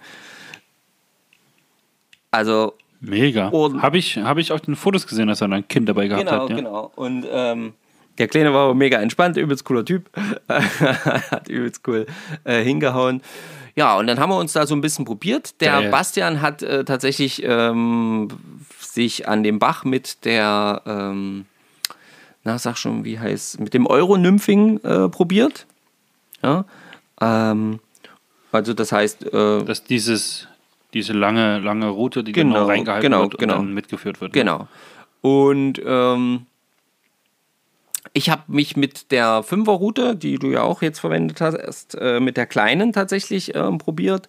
Also. 2.31 2.73
Mega. 3.01 3.51
Habe 3.51 3.97
ich, 3.97 4.17
hab 4.17 4.37
ich 4.37 4.51
auch 4.51 4.59
den 4.59 4.75
Fotos 4.75 5.07
gesehen, 5.07 5.27
dass 5.27 5.41
er 5.41 5.51
ein 5.51 5.67
Kind 5.67 5.89
dabei 5.89 6.07
gehabt 6.07 6.25
genau, 6.25 6.41
hat. 6.43 6.47
Genau, 6.47 6.59
ja. 6.59 6.63
genau. 6.63 6.91
Und 6.95 7.25
ähm, 7.29 7.73
der 8.17 8.27
Kleine 8.27 8.53
war 8.53 8.73
mega 8.73 8.99
entspannt, 8.99 9.37
übelst 9.37 9.65
cooler 9.65 9.85
Typ. 9.85 10.09
Hat 10.49 11.47
übelst 11.47 11.87
cool 11.87 12.05
äh, 12.43 12.63
hingehauen. 12.63 13.21
Ja, 13.75 13.97
und 13.97 14.07
dann 14.07 14.19
haben 14.19 14.29
wir 14.29 14.37
uns 14.37 14.53
da 14.53 14.67
so 14.67 14.75
ein 14.75 14.81
bisschen 14.81 15.05
probiert. 15.05 15.59
Der 15.61 15.71
Geil. 15.73 15.89
Bastian 15.91 16.41
hat 16.41 16.61
äh, 16.61 16.83
tatsächlich 16.83 17.41
ähm, 17.45 18.27
sich 18.79 19.27
an 19.27 19.43
dem 19.43 19.59
Bach 19.59 19.85
mit 19.85 20.25
der, 20.25 20.81
ähm, 20.85 21.45
na, 22.43 22.57
sag 22.57 22.77
schon, 22.77 23.05
wie 23.05 23.17
heißt, 23.17 23.59
mit 23.59 23.73
dem 23.73 23.87
Euro-Nymphing 23.87 24.81
äh, 24.83 25.09
probiert. 25.09 25.65
Ja. 26.43 26.65
Ähm, 27.21 27.79
also 28.51 28.73
das 28.73 28.91
heißt... 28.91 29.33
Äh, 29.33 29.63
Dass 29.63 29.85
dieses, 29.85 30.47
diese 30.93 31.13
lange, 31.13 31.59
lange 31.59 31.87
Route, 31.87 32.23
die 32.23 32.33
Genau, 32.33 32.55
genau, 32.55 32.65
reingehalten 32.67 33.09
genau, 33.09 33.21
wird 33.21 33.35
und 33.35 33.39
genau. 33.39 33.55
dann 33.55 33.73
mitgeführt 33.73 34.19
wird. 34.19 34.33
ne? 34.33 34.39
Genau. 34.39 34.67
Und 35.21 35.81
ähm, 35.85 36.45
ich 38.13 38.29
habe 38.29 38.43
mich 38.47 38.75
mit 38.75 39.11
der 39.11 39.43
Fünferroute, 39.43 40.15
die 40.15 40.37
du 40.37 40.47
ja 40.51 40.63
auch 40.63 40.81
jetzt 40.81 40.99
verwendet 40.99 41.41
hast, 41.41 41.95
äh, 41.95 42.19
mit 42.19 42.37
der 42.37 42.45
kleinen 42.45 42.93
tatsächlich 42.93 43.55
ähm, 43.55 43.77
probiert. 43.77 44.27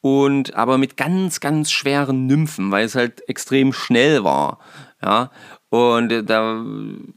Und 0.00 0.54
aber 0.54 0.78
mit 0.78 0.96
ganz, 0.96 1.40
ganz 1.40 1.72
schweren 1.72 2.26
Nymphen, 2.26 2.70
weil 2.70 2.84
es 2.84 2.94
halt 2.94 3.28
extrem 3.28 3.72
schnell 3.72 4.22
war. 4.22 4.58
Ja. 5.02 5.30
Und 5.68 6.12
äh, 6.12 6.22
da, 6.22 6.64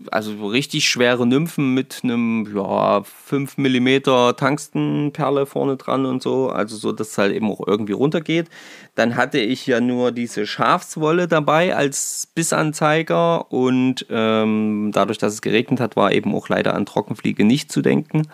also 0.10 0.36
so 0.36 0.48
richtig 0.48 0.90
schwere 0.90 1.28
Nymphen 1.28 1.74
mit 1.76 2.00
einem, 2.04 2.50
ja, 2.56 3.04
5 3.04 3.58
mm 3.58 4.02
Tungstenperle 4.36 5.46
vorne 5.46 5.78
dran 5.78 6.06
und 6.06 6.24
so, 6.24 6.50
also 6.50 6.76
so, 6.76 6.92
dass 6.92 7.10
es 7.10 7.18
halt 7.18 7.34
eben 7.34 7.50
auch 7.52 7.66
irgendwie 7.66 7.94
runtergeht. 7.94 8.50
Dann 8.96 9.16
hatte 9.16 9.40
ich 9.40 9.68
ja 9.68 9.80
nur 9.80 10.12
diese 10.12 10.48
Schafswolle 10.48 11.28
dabei 11.28 11.76
als 11.76 12.28
Bissanzeiger 12.34 13.52
und 13.52 14.08
ähm, 14.10 14.92
dadurch, 14.94 15.20
dass 15.20 15.34
es 15.34 15.42
geregnet 15.42 15.80
hat, 15.80 15.96
war 15.96 16.12
eben 16.12 16.34
auch 16.34 16.50
leider 16.50 16.74
an 16.74 16.88
Trockenfliege 16.88 17.46
nicht 17.46 17.72
zu 17.72 17.82
denken. 17.84 18.28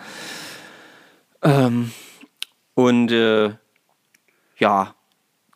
Ähm, 1.42 1.92
und 2.74 3.12
äh, 3.12 3.50
ja, 4.58 4.95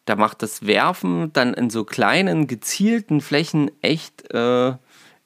da 0.04 0.16
macht 0.16 0.42
das 0.42 0.66
Werfen 0.66 1.32
dann 1.32 1.54
in 1.54 1.70
so 1.70 1.84
kleinen, 1.84 2.46
gezielten 2.46 3.20
Flächen 3.20 3.70
echt, 3.82 4.32
äh, 4.32 4.74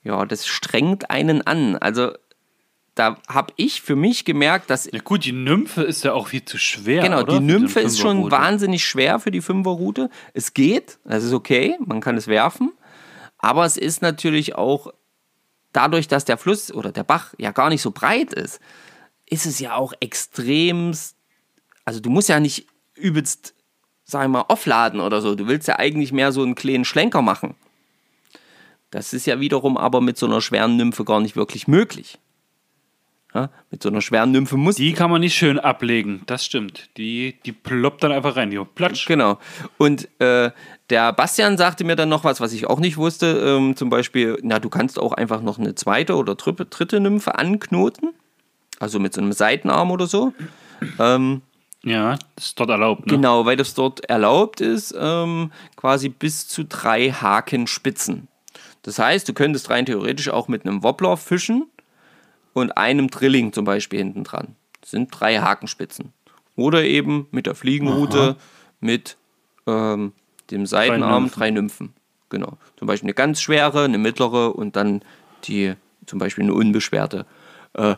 ja, 0.02 0.26
das 0.26 0.46
strengt 0.46 1.10
einen 1.10 1.42
an. 1.42 1.76
Also 1.76 2.12
da 2.94 3.18
habe 3.28 3.52
ich 3.56 3.82
für 3.82 3.96
mich 3.96 4.24
gemerkt, 4.24 4.70
dass 4.70 4.88
Ja 4.90 5.00
gut, 5.00 5.24
die 5.24 5.32
Nymphe 5.32 5.82
ist 5.82 6.04
ja 6.04 6.12
auch 6.12 6.28
viel 6.28 6.44
zu 6.44 6.58
schwer. 6.58 7.02
Genau, 7.02 7.22
oder? 7.22 7.38
die 7.38 7.44
Nymphe 7.44 7.80
ist 7.80 7.98
schon 7.98 8.30
wahnsinnig 8.30 8.84
schwer 8.84 9.18
für 9.18 9.30
die 9.30 9.40
Fünferroute. 9.40 10.10
Es 10.32 10.54
geht, 10.54 10.98
das 11.04 11.24
ist 11.24 11.32
okay, 11.32 11.76
man 11.84 12.00
kann 12.00 12.16
es 12.16 12.28
werfen. 12.28 12.72
Aber 13.38 13.64
es 13.64 13.76
ist 13.76 14.00
natürlich 14.00 14.54
auch 14.54 14.92
dadurch, 15.72 16.08
dass 16.08 16.24
der 16.24 16.38
Fluss 16.38 16.72
oder 16.72 16.92
der 16.92 17.04
Bach 17.04 17.34
ja 17.36 17.50
gar 17.50 17.68
nicht 17.68 17.82
so 17.82 17.90
breit 17.90 18.32
ist, 18.32 18.60
ist 19.26 19.44
es 19.44 19.58
ja 19.58 19.74
auch 19.74 19.92
extremst. 20.00 21.16
Also 21.84 22.00
du 22.00 22.10
musst 22.10 22.28
ja 22.28 22.38
nicht 22.38 22.68
übelst, 22.94 23.53
sag 24.05 24.24
ich 24.24 24.28
mal, 24.28 24.44
aufladen 24.48 25.00
oder 25.00 25.20
so. 25.20 25.34
Du 25.34 25.46
willst 25.46 25.68
ja 25.68 25.78
eigentlich 25.78 26.12
mehr 26.12 26.32
so 26.32 26.42
einen 26.42 26.55
kleinen 26.55 26.84
Schlenker 26.84 27.22
machen. 27.22 27.55
Das 28.90 29.12
ist 29.12 29.26
ja 29.26 29.40
wiederum 29.40 29.76
aber 29.76 30.00
mit 30.00 30.16
so 30.16 30.26
einer 30.26 30.40
schweren 30.40 30.76
Nymphe 30.76 31.05
gar 31.05 31.20
nicht 31.20 31.36
wirklich 31.36 31.66
möglich. 31.66 32.18
Ja, 33.34 33.50
mit 33.72 33.82
so 33.82 33.88
einer 33.88 34.00
schweren 34.00 34.30
Nymphe 34.30 34.57
muss 34.57 34.76
Die 34.76 34.92
kann 34.92 35.11
man 35.11 35.20
nicht 35.20 35.34
schön 35.34 35.59
ablegen, 35.59 36.22
das 36.26 36.44
stimmt. 36.44 36.88
Die, 36.96 37.34
die 37.44 37.50
ploppt 37.50 38.05
dann 38.05 38.12
einfach 38.12 38.36
rein. 38.36 38.50
Die 38.50 38.64
platsch. 38.76 39.07
Genau. 39.07 39.40
Und 39.76 40.09
äh, 40.20 40.52
der 40.90 41.12
Bastian 41.12 41.59
sagte 41.59 41.82
mir 41.82 41.96
dann 41.96 42.09
noch 42.09 42.22
was, 42.22 42.40
was 42.40 42.52
ich 42.52 42.68
auch 42.68 42.78
nicht 42.78 42.96
wusste. 42.96 43.26
Ähm, 43.26 43.74
zum 43.74 43.90
Beispiel, 43.90 44.38
na, 44.42 44.61
du 44.61 44.68
kannst 44.68 45.00
auch 45.00 45.12
einfach 45.12 45.42
noch 45.42 45.59
eine 45.59 45.74
zweite 45.74 46.14
oder 46.14 46.36
dritte, 46.36 46.66
dritte 46.66 47.00
Nymphe 47.00 47.36
anknoten. 47.36 48.11
Also 48.78 49.00
mit 49.00 49.12
so 49.12 49.20
einem 49.20 49.32
Seitenarm 49.32 49.90
oder 49.90 50.07
so. 50.07 50.32
Ähm, 51.00 51.42
Ja, 51.85 52.16
das 52.37 52.47
ist 52.47 52.61
dort 52.61 52.70
erlaubt. 52.70 53.07
Ne? 53.07 53.12
Genau, 53.12 53.45
weil 53.45 53.57
das 53.57 53.74
dort 53.74 54.05
erlaubt 54.07 54.61
ist, 54.61 54.95
ähm, 54.99 55.53
quasi 55.76 56.09
bis 56.09 56.49
zu 56.49 56.64
drei 56.64 57.11
Hakenspitzen. 57.11 58.28
Das 58.82 58.99
heißt, 58.99 59.28
du 59.28 59.35
könntest 59.35 59.70
rein 59.70 59.87
theoretisch 59.87 60.28
auch 60.30 60.49
mit 60.49 60.66
einem 60.66 60.82
Wobbler 60.82 61.16
fischen 61.16 61.66
und 62.55 62.76
einem 62.76 63.09
Drilling 63.09 63.53
zum 63.53 63.64
Beispiel 63.64 63.99
hinten 63.99 64.24
dran. 64.24 64.57
Das 64.80 64.91
sind 64.91 65.09
drei 65.11 65.39
Hakenspitzen. 65.39 66.12
Oder 66.57 66.85
eben 66.85 67.26
mit 67.30 67.47
der 67.47 67.55
Fliegenrute 67.55 68.37
mit 68.80 69.16
ähm, 69.66 70.12
dem 70.51 70.66
Seitenarm 70.66 71.24
Nymphen. 71.24 71.39
drei 71.39 71.51
Nymphen. 71.51 71.95
Genau. 72.28 72.59
Zum 72.78 72.87
Beispiel 72.87 73.07
eine 73.07 73.14
ganz 73.14 73.41
schwere, 73.41 73.85
eine 73.85 73.99
mittlere 73.99 74.55
und 74.55 74.76
dann 74.76 75.03
die 75.45 75.74
zum 76.07 76.18
Beispiel 76.18 76.45
eine 76.45 76.55
unbeschwerte. 76.55 77.26
Äh, 77.74 77.97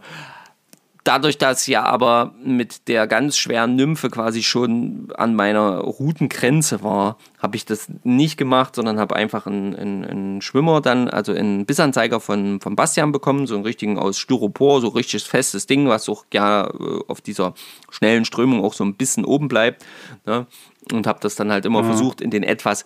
Dadurch, 1.07 1.38
dass 1.38 1.68
ja 1.68 1.84
aber 1.84 2.34
mit 2.42 2.88
der 2.88 3.07
ganz 3.07 3.38
schweren 3.38 3.76
Nymphe 3.76 4.11
quasi 4.11 4.42
schon 4.42 5.07
an 5.16 5.36
meiner 5.36 5.78
Routengrenze 5.78 6.82
war, 6.82 7.16
habe 7.38 7.54
ich 7.54 7.64
das 7.64 7.86
nicht 8.02 8.36
gemacht, 8.36 8.74
sondern 8.74 8.98
habe 8.98 9.14
einfach 9.14 9.46
einen, 9.46 9.76
einen, 9.76 10.04
einen 10.04 10.42
Schwimmer 10.42 10.80
dann, 10.80 11.09
also 11.09 11.32
einen 11.32 11.64
Bissanzeiger 11.64 12.18
von, 12.18 12.61
von 12.61 12.74
Bastian 12.74 13.12
bekommen, 13.12 13.46
so 13.46 13.54
einen 13.54 13.62
richtigen 13.62 14.00
aus 14.00 14.18
Styropor, 14.18 14.80
so 14.80 14.88
richtig 14.88 15.22
festes 15.22 15.66
Ding, 15.66 15.86
was 15.86 16.09
auch 16.09 16.24
ja 16.32 16.66
äh, 16.66 17.00
auf 17.07 17.20
dieser 17.20 17.54
schnellen 17.88 18.24
Strömung 18.24 18.64
auch 18.64 18.74
so 18.74 18.82
ein 18.82 18.96
bisschen 18.96 19.24
oben 19.24 19.46
bleibt. 19.46 19.86
Ne? 20.26 20.48
Und 20.92 21.07
habe 21.07 21.20
das 21.20 21.36
dann 21.36 21.52
halt 21.52 21.66
immer 21.66 21.84
versucht, 21.84 22.20
in 22.20 22.32
den 22.32 22.42
etwas 22.42 22.84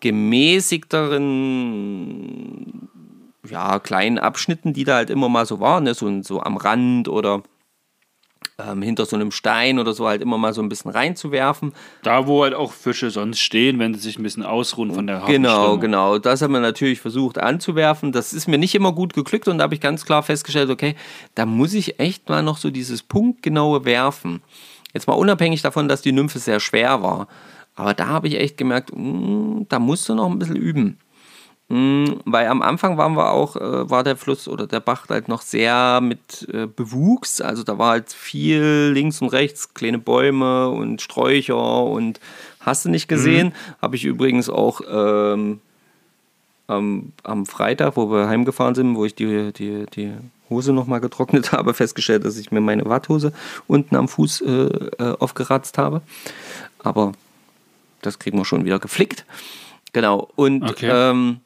gemäßigteren 0.00 2.88
ja, 3.48 3.78
kleinen 3.78 4.18
Abschnitten, 4.18 4.72
die 4.72 4.84
da 4.84 4.96
halt 4.96 5.10
immer 5.10 5.28
mal 5.28 5.46
so 5.46 5.60
waren, 5.60 5.84
ne? 5.84 5.94
so, 5.94 6.22
so 6.22 6.40
am 6.42 6.56
Rand 6.56 7.08
oder 7.08 7.42
ähm, 8.58 8.82
hinter 8.82 9.06
so 9.06 9.16
einem 9.16 9.30
Stein 9.30 9.78
oder 9.78 9.94
so 9.94 10.06
halt 10.06 10.20
immer 10.20 10.36
mal 10.36 10.52
so 10.52 10.60
ein 10.62 10.68
bisschen 10.68 10.90
reinzuwerfen. 10.90 11.72
Da, 12.02 12.26
wo 12.26 12.42
halt 12.42 12.52
auch 12.54 12.72
Fische 12.72 13.10
sonst 13.10 13.40
stehen, 13.40 13.78
wenn 13.78 13.94
sie 13.94 14.00
sich 14.00 14.18
ein 14.18 14.22
bisschen 14.22 14.42
ausruhen 14.44 14.92
von 14.92 15.06
der 15.06 15.20
Genau, 15.26 15.48
Hafenströmung. 15.50 15.80
genau. 15.80 16.18
Das 16.18 16.42
haben 16.42 16.52
wir 16.52 16.60
natürlich 16.60 17.00
versucht 17.00 17.38
anzuwerfen. 17.38 18.12
Das 18.12 18.32
ist 18.34 18.46
mir 18.48 18.58
nicht 18.58 18.74
immer 18.74 18.92
gut 18.92 19.14
geglückt 19.14 19.48
und 19.48 19.58
da 19.58 19.64
habe 19.64 19.74
ich 19.74 19.80
ganz 19.80 20.04
klar 20.04 20.22
festgestellt, 20.22 20.68
okay, 20.70 20.94
da 21.34 21.46
muss 21.46 21.72
ich 21.72 21.98
echt 21.98 22.28
mal 22.28 22.42
noch 22.42 22.58
so 22.58 22.70
dieses 22.70 23.02
punktgenaue 23.02 23.84
Werfen. 23.86 24.42
Jetzt 24.92 25.06
mal 25.06 25.14
unabhängig 25.14 25.62
davon, 25.62 25.88
dass 25.88 26.02
die 26.02 26.12
Nymphe 26.12 26.38
sehr 26.38 26.60
schwer 26.60 27.02
war. 27.02 27.28
Aber 27.76 27.94
da 27.94 28.08
habe 28.08 28.28
ich 28.28 28.38
echt 28.38 28.58
gemerkt, 28.58 28.90
mm, 28.94 29.62
da 29.68 29.78
musst 29.78 30.08
du 30.08 30.14
noch 30.14 30.28
ein 30.30 30.38
bisschen 30.38 30.56
üben. 30.56 30.98
Mm, 31.70 32.14
Weil 32.24 32.48
am 32.48 32.62
Anfang 32.62 32.98
waren 32.98 33.14
wir 33.16 33.30
auch, 33.30 33.54
äh, 33.54 33.88
war 33.88 34.02
der 34.02 34.16
Fluss 34.16 34.48
oder 34.48 34.66
der 34.66 34.80
Bach 34.80 35.08
halt 35.08 35.28
noch 35.28 35.40
sehr 35.40 36.00
mit 36.02 36.48
äh, 36.52 36.66
Bewuchs. 36.66 37.40
Also 37.40 37.62
da 37.62 37.78
war 37.78 37.90
halt 37.90 38.12
viel 38.12 38.90
links 38.92 39.22
und 39.22 39.28
rechts, 39.28 39.72
kleine 39.72 39.98
Bäume 39.98 40.68
und 40.68 41.00
Sträucher 41.00 41.84
und 41.84 42.18
hast 42.58 42.84
du 42.84 42.88
nicht 42.90 43.06
gesehen. 43.08 43.54
Habe 43.80 43.94
ich 43.94 44.04
übrigens 44.04 44.50
auch 44.50 44.80
ähm, 44.90 45.60
am, 46.66 47.12
am 47.22 47.46
Freitag, 47.46 47.96
wo 47.96 48.10
wir 48.10 48.26
heimgefahren 48.28 48.74
sind, 48.74 48.96
wo 48.96 49.04
ich 49.04 49.14
die, 49.14 49.52
die, 49.52 49.86
die 49.94 50.12
Hose 50.48 50.72
nochmal 50.72 51.00
getrocknet 51.00 51.52
habe, 51.52 51.72
festgestellt, 51.72 52.24
dass 52.24 52.36
ich 52.36 52.50
mir 52.50 52.60
meine 52.60 52.84
Watthose 52.86 53.32
unten 53.68 53.94
am 53.94 54.08
Fuß 54.08 54.40
äh, 54.40 54.50
äh, 54.98 55.16
aufgeratzt 55.20 55.78
habe. 55.78 56.02
Aber 56.80 57.12
das 58.02 58.18
kriegen 58.18 58.38
wir 58.38 58.44
schon 58.44 58.64
wieder 58.64 58.80
geflickt. 58.80 59.24
Genau. 59.92 60.28
Und 60.34 60.68
Okay. 60.68 60.90
ähm, 60.92 61.40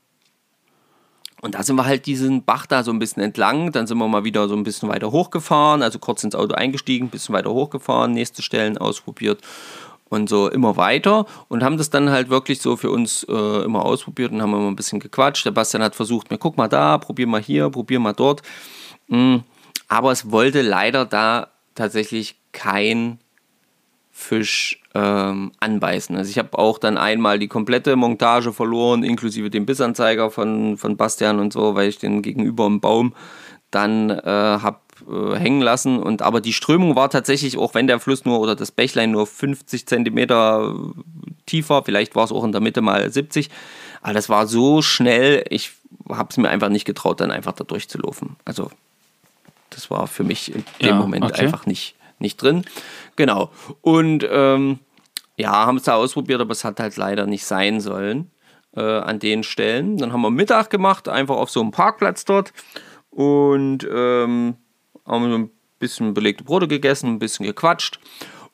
und 1.45 1.57
da 1.57 1.63
sind 1.63 1.77
wir 1.77 1.85
halt 1.85 2.07
diesen 2.07 2.43
Bach 2.43 2.65
da 2.65 2.83
so 2.83 2.91
ein 2.91 2.99
bisschen 2.99 3.23
entlang. 3.23 3.71
Dann 3.71 3.87
sind 3.87 3.99
wir 3.99 4.09
mal 4.09 4.25
wieder 4.25 4.49
so 4.49 4.57
ein 4.57 4.63
bisschen 4.63 4.89
weiter 4.89 5.13
hochgefahren, 5.13 5.83
also 5.83 5.99
kurz 5.99 6.25
ins 6.25 6.35
Auto 6.35 6.55
eingestiegen, 6.55 7.09
ein 7.09 7.11
bisschen 7.11 7.35
weiter 7.35 7.51
hochgefahren, 7.51 8.13
nächste 8.13 8.41
Stellen 8.41 8.79
ausprobiert 8.79 9.43
und 10.09 10.31
so 10.31 10.49
immer 10.49 10.79
weiter 10.79 11.27
und 11.49 11.63
haben 11.63 11.77
das 11.77 11.91
dann 11.91 12.09
halt 12.09 12.31
wirklich 12.31 12.63
so 12.63 12.79
für 12.79 12.91
uns 12.91 13.25
äh, 13.25 13.65
immer 13.65 13.85
ausprobiert 13.85 14.33
und 14.33 14.41
haben 14.41 14.55
immer 14.55 14.69
ein 14.69 14.77
bisschen 14.77 15.01
gequatscht. 15.01 15.45
Der 15.45 15.51
Bastian 15.51 15.83
hat 15.83 15.95
versucht, 15.95 16.31
mir 16.31 16.39
guck 16.39 16.57
mal 16.57 16.69
da, 16.69 16.97
probier 16.97 17.27
mal 17.27 17.43
hier, 17.43 17.69
probier 17.69 18.01
mal 18.01 18.15
dort. 18.15 18.41
Mm, 19.09 19.37
Aber 19.87 20.13
es 20.13 20.31
wollte 20.31 20.63
leider 20.63 21.05
da 21.05 21.49
tatsächlich 21.75 22.37
kein 22.53 23.19
Fisch 24.17 24.81
ähm, 24.95 25.51
anbeißen. 25.59 26.17
Also 26.17 26.31
ich 26.31 26.39
habe 26.39 26.57
auch 26.57 26.79
dann 26.79 26.97
einmal 26.97 27.41
die 27.41 27.49
komplette 27.49 27.97
Montage 27.97 28.53
verloren, 28.53 29.03
inklusive 29.03 29.51
dem 29.51 29.67
Bissanzeiger 29.67 30.31
von, 30.31 30.79
von 30.79 30.97
Bastian 30.97 31.41
und 31.41 31.53
so, 31.53 31.75
weil 31.75 31.89
ich 31.89 31.99
den 31.99 32.23
gegenüber 32.23 32.65
im 32.67 32.81
Baum 32.81 33.13
dann 33.73 34.11
äh, 34.11 34.23
habe 34.25 34.79
äh, 35.11 35.35
hängen 35.35 35.61
lassen. 35.61 35.99
Und 35.99 36.23
aber 36.23 36.41
die 36.41 36.53
Strömung 36.53 36.95
war 36.95 37.11
tatsächlich, 37.11 37.59
auch 37.59 37.75
wenn 37.75 37.89
der 37.89 37.99
Fluss 37.99 38.25
nur 38.25 38.39
oder 38.39 38.55
das 38.55 38.71
Bächlein 38.71 39.11
nur 39.11 39.27
50 39.27 39.85
Zentimeter 39.89 40.77
tiefer, 41.47 41.83
vielleicht 41.85 42.15
war 42.15 42.25
es 42.25 42.31
auch 42.31 42.45
in 42.45 42.53
der 42.53 42.61
Mitte 42.61 42.83
mal 42.83 43.11
70, 43.11 43.51
aber 44.01 44.15
das 44.15 44.29
war 44.29 44.47
so 44.47 44.81
schnell, 44.81 45.45
ich 45.51 45.73
habe 46.09 46.29
es 46.31 46.37
mir 46.37 46.51
einfach 46.51 46.69
nicht 46.69 46.85
getraut, 46.85 47.21
dann 47.21 47.33
einfach 47.33 47.53
da 47.53 47.65
durchzulaufen. 47.65 48.37
Also 48.45 48.71
das 49.71 49.91
war 49.91 50.07
für 50.07 50.23
mich 50.23 50.55
in 50.55 50.65
dem 50.81 50.87
Ja, 50.87 50.95
Moment 50.95 51.25
okay. 51.25 51.41
einfach 51.47 51.67
nicht, 51.67 51.97
nicht 52.19 52.41
drin. 52.41 52.65
Genau. 53.17 53.51
Und 53.81 54.27
ähm, 54.31 54.79
ja, 55.37 55.53
haben 55.53 55.79
es 55.79 55.85
da 55.85 55.95
ausprobiert, 55.95 56.41
aber 56.41 56.53
es 56.53 56.65
hat 56.65 56.81
halt 56.81 56.97
leider 56.97 57.27
nicht 57.27 57.45
sein 57.45 57.81
sollen 57.81 58.31
äh, 58.77 58.81
an 58.81 59.19
den 59.19 59.43
Stellen. 59.43 59.97
Dann 59.97 60.13
haben 60.13 60.23
wir 60.23 60.31
Mittag 60.31 60.71
gemacht, 60.71 61.09
einfach 61.09 61.37
auf 61.37 61.51
so 61.51 61.61
einem 61.61 61.71
Parkplatz 61.71 62.25
dort 62.25 62.53
und 63.11 63.87
ähm, 63.91 64.57
haben 65.07 65.31
so 65.31 65.39
ein 65.39 65.51
bisschen 65.79 66.15
belegte 66.15 66.45
Brote 66.45 66.69
gegessen, 66.69 67.15
ein 67.15 67.19
bisschen 67.19 67.47
gequatscht. 67.47 67.99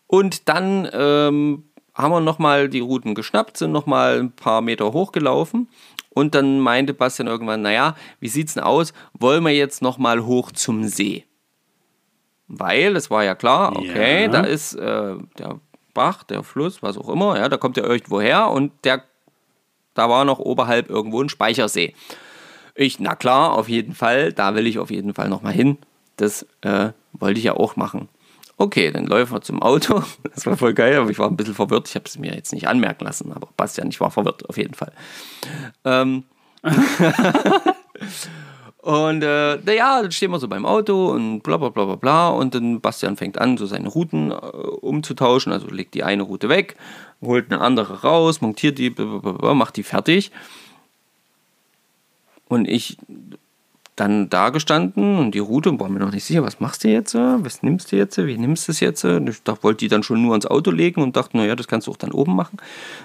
Und 0.06 0.48
dann 0.48 0.88
ähm, 0.92 1.64
haben 1.94 2.12
wir 2.12 2.20
nochmal 2.20 2.68
die 2.68 2.80
Routen 2.80 3.14
geschnappt, 3.14 3.56
sind 3.56 3.72
nochmal 3.72 4.18
ein 4.18 4.32
paar 4.32 4.60
Meter 4.60 4.92
hochgelaufen. 4.92 5.68
Und 6.10 6.34
dann 6.34 6.58
meinte 6.58 6.92
Bastian 6.92 7.28
irgendwann, 7.28 7.62
naja, 7.62 7.94
wie 8.18 8.28
sieht's 8.28 8.54
denn 8.54 8.64
aus? 8.64 8.92
Wollen 9.12 9.44
wir 9.44 9.54
jetzt 9.54 9.80
nochmal 9.80 10.24
hoch 10.24 10.50
zum 10.50 10.84
See? 10.84 11.24
Weil 12.52 12.96
es 12.96 13.10
war 13.10 13.22
ja 13.22 13.36
klar, 13.36 13.76
okay, 13.76 14.24
Ja. 14.24 14.28
da 14.28 14.40
ist 14.40 14.74
äh, 14.74 15.14
der 15.38 15.60
Bach, 15.94 16.24
der 16.24 16.42
Fluss, 16.42 16.82
was 16.82 16.98
auch 16.98 17.08
immer, 17.08 17.38
ja, 17.38 17.48
da 17.48 17.56
kommt 17.56 17.76
ja 17.76 17.84
irgendwo 17.84 18.20
her 18.20 18.50
und 18.50 18.72
der, 18.84 19.04
da 19.94 20.08
war 20.08 20.24
noch 20.24 20.40
oberhalb 20.40 20.90
irgendwo 20.90 21.22
ein 21.22 21.28
Speichersee. 21.28 21.94
Ich, 22.74 22.98
na 22.98 23.14
klar, 23.14 23.52
auf 23.52 23.68
jeden 23.68 23.94
Fall, 23.94 24.32
da 24.32 24.54
will 24.56 24.66
ich 24.66 24.78
auf 24.80 24.90
jeden 24.90 25.14
Fall 25.14 25.28
nochmal 25.28 25.52
hin. 25.52 25.78
Das 26.16 26.44
äh, 26.62 26.90
wollte 27.12 27.38
ich 27.38 27.44
ja 27.44 27.54
auch 27.54 27.76
machen. 27.76 28.08
Okay, 28.56 28.90
dann 28.90 29.06
läuft 29.06 29.32
er 29.32 29.42
zum 29.42 29.62
Auto. 29.62 30.02
Das 30.34 30.44
war 30.46 30.56
voll 30.56 30.74
geil, 30.74 30.96
aber 30.96 31.10
ich 31.10 31.18
war 31.18 31.28
ein 31.28 31.36
bisschen 31.36 31.54
verwirrt. 31.54 31.88
Ich 31.88 31.94
habe 31.94 32.04
es 32.06 32.18
mir 32.18 32.34
jetzt 32.34 32.52
nicht 32.52 32.66
anmerken 32.68 33.04
lassen, 33.04 33.32
aber 33.32 33.48
Bastian, 33.56 33.88
ich 33.90 34.00
war 34.00 34.10
verwirrt 34.10 34.48
auf 34.48 34.56
jeden 34.56 34.74
Fall. 34.74 34.92
Ähm, 35.84 36.24
und 38.82 39.22
äh, 39.22 39.58
naja, 39.58 40.00
dann 40.00 40.10
stehen 40.10 40.30
wir 40.30 40.38
so 40.38 40.48
beim 40.48 40.64
Auto 40.64 41.10
und 41.10 41.42
bla 41.42 41.58
bla 41.58 41.68
bla 41.68 41.84
bla 41.84 41.96
bla. 41.96 42.28
Und 42.30 42.54
dann 42.54 42.80
Bastian 42.80 43.16
fängt 43.16 43.38
an, 43.38 43.58
so 43.58 43.66
seine 43.66 43.88
Routen 43.88 44.30
äh, 44.30 44.34
umzutauschen. 44.34 45.52
Also 45.52 45.66
legt 45.68 45.92
die 45.94 46.02
eine 46.02 46.22
Route 46.22 46.48
weg, 46.48 46.76
holt 47.20 47.52
eine 47.52 47.60
andere 47.60 48.02
raus, 48.02 48.40
montiert 48.40 48.78
die, 48.78 48.88
bla, 48.88 49.04
bla, 49.04 49.32
bla, 49.32 49.54
macht 49.54 49.76
die 49.76 49.82
fertig. 49.82 50.30
Und 52.48 52.66
ich 52.66 52.96
dann 53.96 54.30
da 54.30 54.48
gestanden 54.48 55.18
und 55.18 55.32
die 55.32 55.40
Route, 55.40 55.78
war 55.78 55.90
mir 55.90 55.98
noch 55.98 56.10
nicht 56.10 56.24
sicher, 56.24 56.42
was 56.42 56.58
machst 56.58 56.84
du 56.84 56.88
jetzt? 56.88 57.14
äh? 57.14 57.44
Was 57.44 57.62
nimmst 57.62 57.92
du 57.92 57.96
jetzt? 57.96 58.16
Wie 58.16 58.38
nimmst 58.38 58.66
du 58.66 58.72
es 58.72 58.80
jetzt? 58.80 59.04
Und 59.04 59.28
Ich 59.28 59.42
dachte, 59.42 59.62
wollte 59.62 59.78
die 59.80 59.88
dann 59.88 60.02
schon 60.02 60.22
nur 60.22 60.34
ins 60.34 60.46
Auto 60.46 60.70
legen 60.70 61.02
und 61.02 61.16
dachte, 61.16 61.36
naja, 61.36 61.54
das 61.54 61.68
kannst 61.68 61.86
du 61.86 61.90
auch 61.90 61.98
dann 61.98 62.12
oben 62.12 62.34
machen. 62.34 62.56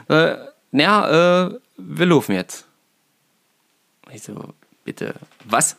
Äh, 0.07 0.35
naja, 0.71 1.47
äh, 1.47 1.59
wir 1.77 2.05
laufen 2.05 2.33
jetzt. 2.33 2.65
Ich 4.13 4.23
so, 4.23 4.53
bitte, 4.85 5.15
was? 5.43 5.75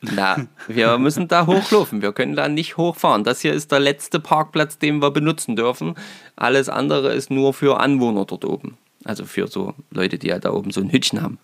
Na, 0.00 0.46
wir 0.68 0.96
müssen 0.98 1.26
da 1.26 1.46
hochlaufen. 1.46 2.02
Wir 2.02 2.12
können 2.12 2.36
da 2.36 2.48
nicht 2.48 2.76
hochfahren. 2.76 3.24
Das 3.24 3.40
hier 3.40 3.52
ist 3.52 3.72
der 3.72 3.80
letzte 3.80 4.20
Parkplatz, 4.20 4.78
den 4.78 5.00
wir 5.02 5.10
benutzen 5.10 5.56
dürfen. 5.56 5.96
Alles 6.36 6.68
andere 6.68 7.12
ist 7.12 7.30
nur 7.30 7.52
für 7.52 7.80
Anwohner 7.80 8.24
dort 8.24 8.44
oben. 8.44 8.78
Also 9.04 9.24
für 9.24 9.48
so 9.48 9.74
Leute, 9.90 10.18
die 10.18 10.28
ja 10.28 10.38
da 10.38 10.52
oben 10.52 10.70
so 10.70 10.80
ein 10.80 10.90
Hütchen 10.90 11.20
haben. 11.20 11.38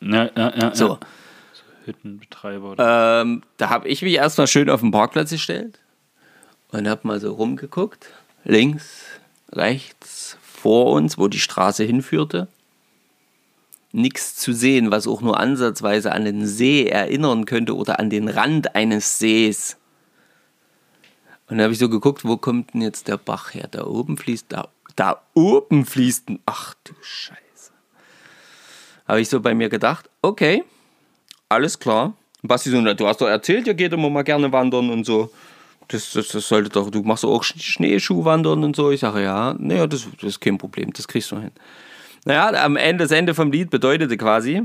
Ja, 0.00 0.30
ja, 0.36 0.52
ja, 0.56 0.74
So. 0.74 0.88
ja. 0.90 0.98
Hüttenbetreiber. 1.86 2.70
Oder? 2.72 3.20
Ähm, 3.22 3.42
da 3.56 3.70
habe 3.70 3.88
ich 3.88 4.02
mich 4.02 4.14
erstmal 4.14 4.46
schön 4.46 4.70
auf 4.70 4.80
den 4.80 4.90
Parkplatz 4.90 5.30
gestellt 5.30 5.78
und 6.70 6.88
habe 6.88 7.06
mal 7.06 7.20
so 7.20 7.32
rumgeguckt. 7.32 8.06
Links, 8.44 9.02
rechts, 9.52 10.38
vor 10.40 10.92
uns, 10.92 11.18
wo 11.18 11.28
die 11.28 11.38
Straße 11.40 11.84
hinführte. 11.84 12.48
Nichts 13.96 14.34
zu 14.34 14.52
sehen, 14.52 14.90
was 14.90 15.06
auch 15.06 15.20
nur 15.20 15.38
ansatzweise 15.38 16.10
an 16.10 16.24
den 16.24 16.46
See 16.46 16.86
erinnern 16.88 17.44
könnte 17.44 17.76
oder 17.76 18.00
an 18.00 18.10
den 18.10 18.28
Rand 18.28 18.74
eines 18.74 19.20
Sees. 19.20 19.76
Und 21.48 21.58
da 21.58 21.64
habe 21.64 21.74
ich 21.74 21.78
so 21.78 21.88
geguckt, 21.88 22.24
wo 22.24 22.36
kommt 22.36 22.74
denn 22.74 22.82
jetzt 22.82 23.06
der 23.06 23.18
Bach 23.18 23.54
her? 23.54 23.68
Da 23.70 23.84
oben 23.84 24.16
fließt, 24.16 24.46
da, 24.48 24.68
da 24.96 25.22
oben 25.34 25.86
fließt 25.86 26.28
ein. 26.28 26.40
Ach 26.44 26.74
du 26.82 26.92
Scheiße. 27.00 27.38
Habe 29.06 29.20
ich 29.20 29.28
so 29.28 29.40
bei 29.40 29.54
mir 29.54 29.68
gedacht, 29.68 30.10
okay, 30.22 30.64
alles 31.48 31.78
klar. 31.78 32.14
Basti 32.42 32.70
so, 32.70 32.82
du 32.82 33.06
hast 33.06 33.20
doch 33.20 33.28
erzählt, 33.28 33.68
ihr 33.68 33.74
geht 33.74 33.92
immer 33.92 34.10
mal 34.10 34.22
gerne 34.22 34.50
wandern 34.50 34.90
und 34.90 35.04
so. 35.06 35.30
Das, 35.86 36.12
das, 36.12 36.28
das 36.28 36.48
sollte 36.48 36.70
doch, 36.70 36.90
du 36.90 37.02
machst 37.02 37.22
doch 37.22 37.30
auch 37.30 37.44
Sch- 37.44 37.60
Schneeschuhwandern 37.60 38.64
und 38.64 38.74
so. 38.74 38.90
Ich 38.90 39.00
sage, 39.00 39.22
ja, 39.22 39.54
naja, 39.56 39.86
das, 39.86 40.08
das 40.16 40.30
ist 40.30 40.40
kein 40.40 40.58
Problem, 40.58 40.92
das 40.92 41.06
kriegst 41.06 41.30
du 41.30 41.38
hin. 41.38 41.52
Naja, 42.24 42.64
am 42.64 42.76
Ende, 42.76 43.04
das 43.04 43.10
Ende 43.10 43.34
vom 43.34 43.52
Lied 43.52 43.70
bedeutete 43.70 44.16
quasi, 44.16 44.62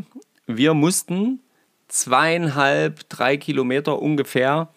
wir 0.48 0.74
mussten 0.74 1.42
zweieinhalb, 1.88 3.08
drei 3.10 3.38
Kilometer 3.38 4.02
ungefähr 4.02 4.70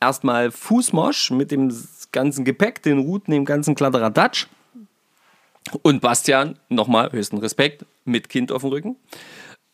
erstmal 0.00 0.50
Fußmarsch 0.50 1.30
mit 1.32 1.50
dem 1.50 1.74
ganzen 2.12 2.44
Gepäck, 2.44 2.82
den 2.82 2.98
Routen, 2.98 3.32
dem 3.32 3.44
ganzen 3.44 3.74
Kladderadatsch. 3.74 4.46
Und 5.82 6.00
Bastian, 6.00 6.58
nochmal 6.68 7.12
höchsten 7.12 7.38
Respekt, 7.38 7.84
mit 8.04 8.28
Kind 8.28 8.52
auf 8.52 8.62
dem 8.62 8.70
Rücken. 8.70 8.96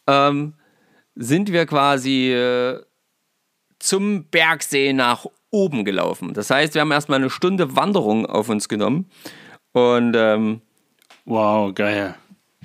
Ähm, 0.09 0.55
sind 1.15 1.53
wir 1.53 1.67
quasi 1.67 2.33
äh, 2.33 2.83
zum 3.79 4.25
Bergsee 4.25 4.93
nach 4.93 5.27
oben 5.51 5.85
gelaufen. 5.85 6.35
Das 6.35 6.51
heißt, 6.51 6.75
wir 6.75 6.81
haben 6.81 6.91
erstmal 6.91 7.21
eine 7.21 7.31
Stunde 7.31 7.77
Wanderung 7.77 8.27
auf 8.27 8.49
uns 8.49 8.69
genommen. 8.69 9.09
Und 9.73 10.15
ähm, 10.17 10.63
Wow, 11.25 11.75
geil. 11.75 12.15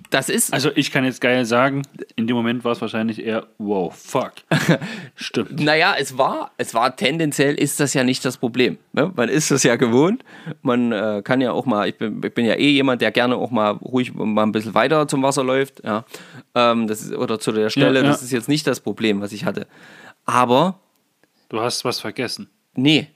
das 0.10 0.28
ist. 0.30 0.52
Also 0.54 0.72
ich 0.76 0.92
kann 0.92 1.04
jetzt 1.06 1.22
geil 1.22 1.46
sagen, 1.46 1.84
in 2.16 2.26
dem 2.28 2.36
Moment 2.36 2.64
war 2.66 2.72
es 2.74 2.82
wahrscheinlich 2.82 3.24
eher, 3.24 3.48
wow, 3.58 3.94
fuck. 3.96 4.34
Stimmt. 5.16 5.60
Naja, 5.62 5.96
es 5.98 6.18
war, 6.18 6.52
es 6.58 6.74
war 6.74 6.96
tendenziell 6.96 7.56
ist 7.56 7.80
das 7.80 7.94
ja 7.94 8.04
nicht 8.04 8.26
das 8.26 8.38
Problem. 8.38 8.78
Ne? 8.94 9.12
Man 9.16 9.30
ist 9.30 9.52
das 9.52 9.64
ja 9.64 9.76
gewohnt. 9.76 10.24
Man 10.62 10.92
äh, 10.92 11.22
kann 11.24 11.42
ja 11.42 11.52
auch 11.52 11.66
mal, 11.66 11.88
ich 11.88 11.98
bin, 11.98 12.22
ich 12.24 12.34
bin 12.34 12.46
ja 12.46 12.56
eh 12.56 12.70
jemand, 12.72 13.02
der 13.02 13.12
gerne 13.12 13.36
auch 13.38 13.52
mal 13.52 13.72
ruhig 13.72 14.14
mal 14.14 14.44
ein 14.44 14.52
bisschen 14.52 14.74
weiter 14.74 15.08
zum 15.08 15.22
Wasser 15.24 15.44
läuft. 15.44 15.84
Ja. 15.86 16.04
Ähm, 16.56 16.88
das 16.88 17.02
ist, 17.02 17.14
oder 17.14 17.40
zu 17.40 17.52
der 17.52 17.70
Stelle, 17.70 18.00
Ja, 18.00 18.06
ja. 18.06 18.12
das 18.12 18.22
ist 18.24 18.32
jetzt 18.32 18.50
nicht 18.50 18.66
das 18.68 18.80
Problem, 18.80 19.22
was 19.22 19.32
ich 19.32 19.46
hatte. 19.46 19.68
Aber, 20.26 20.80
Du 21.50 21.60
hast 21.62 21.86
was 21.86 22.00
vergessen. 22.00 22.50
nee. 22.76 23.08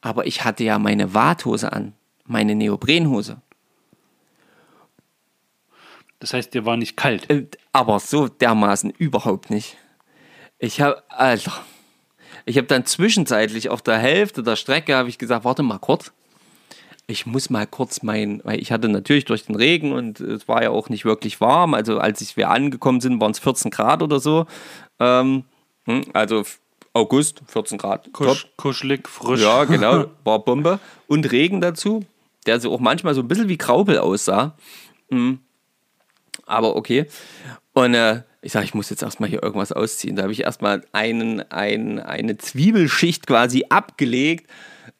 Aber 0.00 0.26
ich 0.26 0.44
hatte 0.44 0.62
ja 0.62 0.78
meine 0.78 1.12
Warthose 1.12 1.72
an. 1.72 1.92
Meine 2.24 2.54
Neoprenhose. 2.54 3.38
Das 6.20 6.32
heißt, 6.32 6.52
dir 6.54 6.64
war 6.64 6.76
nicht 6.76 6.96
kalt. 6.96 7.30
Äh, 7.30 7.46
Aber 7.72 8.00
so 8.00 8.28
dermaßen 8.28 8.90
überhaupt 8.90 9.50
nicht. 9.50 9.76
Ich 10.58 10.80
habe, 10.80 11.02
Alter, 11.08 11.52
ich 12.44 12.56
habe 12.56 12.66
dann 12.66 12.84
zwischenzeitlich 12.84 13.68
auf 13.68 13.82
der 13.82 13.98
Hälfte 13.98 14.42
der 14.42 14.56
Strecke 14.56 14.96
habe 14.96 15.08
ich 15.08 15.18
gesagt, 15.18 15.44
warte 15.44 15.62
mal 15.62 15.78
kurz. 15.78 16.12
Ich 17.06 17.24
muss 17.24 17.48
mal 17.48 17.66
kurz 17.66 18.02
mein, 18.02 18.42
weil 18.44 18.60
ich 18.60 18.70
hatte 18.70 18.88
natürlich 18.88 19.24
durch 19.24 19.46
den 19.46 19.54
Regen 19.54 19.92
und 19.92 20.20
es 20.20 20.46
war 20.46 20.62
ja 20.62 20.70
auch 20.70 20.88
nicht 20.90 21.04
wirklich 21.04 21.40
warm. 21.40 21.72
Also 21.72 21.98
als 21.98 22.20
ich, 22.20 22.36
wir 22.36 22.50
angekommen 22.50 23.00
sind, 23.00 23.20
waren 23.20 23.30
es 23.30 23.38
14 23.38 23.70
Grad 23.70 24.02
oder 24.02 24.20
so. 24.20 24.46
Ähm, 24.98 25.44
hm, 25.84 26.04
also 26.12 26.44
August, 26.92 27.42
14 27.46 27.78
Grad. 27.78 28.04
Top. 28.04 28.12
Kusch, 28.12 28.46
kuschelig, 28.56 29.08
frisch. 29.08 29.40
Ja, 29.40 29.64
genau, 29.66 30.06
war 30.24 30.40
Bombe. 30.40 30.80
Und 31.06 31.30
Regen 31.30 31.60
dazu, 31.60 32.04
der 32.46 32.60
so 32.60 32.72
auch 32.72 32.80
manchmal 32.80 33.14
so 33.14 33.22
ein 33.22 33.28
bisschen 33.28 33.48
wie 33.48 33.56
Graupel 33.56 33.98
aussah. 33.98 34.56
Mhm. 35.08 35.40
Aber 36.48 36.76
okay. 36.76 37.06
Und 37.72 37.94
äh, 37.94 38.22
ich 38.40 38.52
sage, 38.52 38.64
ich 38.64 38.74
muss 38.74 38.90
jetzt 38.90 39.02
erstmal 39.02 39.28
hier 39.28 39.42
irgendwas 39.42 39.72
ausziehen. 39.72 40.16
Da 40.16 40.22
habe 40.22 40.32
ich 40.32 40.42
erstmal 40.42 40.84
einen, 40.92 41.40
ein, 41.50 41.98
eine 42.00 42.38
Zwiebelschicht 42.38 43.26
quasi 43.26 43.66
abgelegt, 43.68 44.50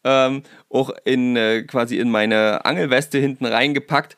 ähm, 0.04 0.42
auch 0.68 0.90
in 1.04 1.36
äh, 1.36 1.62
quasi 1.62 1.98
in 1.98 2.10
meine 2.10 2.64
Angelweste 2.64 3.18
hinten 3.18 3.46
reingepackt. 3.46 4.16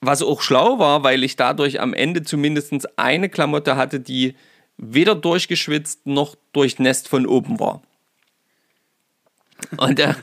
Was 0.00 0.22
auch 0.22 0.42
schlau 0.42 0.78
war, 0.78 1.04
weil 1.04 1.22
ich 1.22 1.36
dadurch 1.36 1.80
am 1.80 1.94
Ende 1.94 2.22
zumindest 2.22 2.98
eine 2.98 3.28
Klamotte 3.28 3.76
hatte, 3.76 4.00
die 4.00 4.34
weder 4.76 5.14
durchgeschwitzt 5.14 6.06
noch 6.06 6.34
durchnässt 6.52 7.08
von 7.08 7.26
oben 7.26 7.60
war. 7.60 7.82
Und 9.76 10.00
äh, 10.00 10.14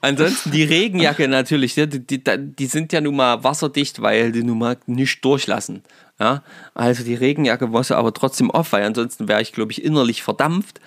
ansonsten 0.00 0.50
die 0.50 0.64
Regenjacke 0.64 1.28
natürlich, 1.28 1.76
ja, 1.76 1.86
die, 1.86 2.06
die, 2.06 2.22
die 2.24 2.66
sind 2.66 2.92
ja 2.92 3.00
nun 3.00 3.16
mal 3.16 3.44
wasserdicht, 3.44 4.02
weil 4.02 4.32
die 4.32 4.42
nun 4.42 4.58
mal 4.58 4.76
nicht 4.86 5.24
durchlassen. 5.24 5.82
Ja? 6.18 6.42
Also 6.74 7.04
die 7.04 7.14
Regenjacke 7.14 7.68
so 7.82 7.94
aber 7.94 8.12
trotzdem 8.14 8.50
off, 8.50 8.72
weil 8.72 8.84
ansonsten 8.84 9.28
wäre 9.28 9.42
ich, 9.42 9.52
glaube 9.52 9.72
ich, 9.72 9.84
innerlich 9.84 10.22
verdampft. 10.22 10.80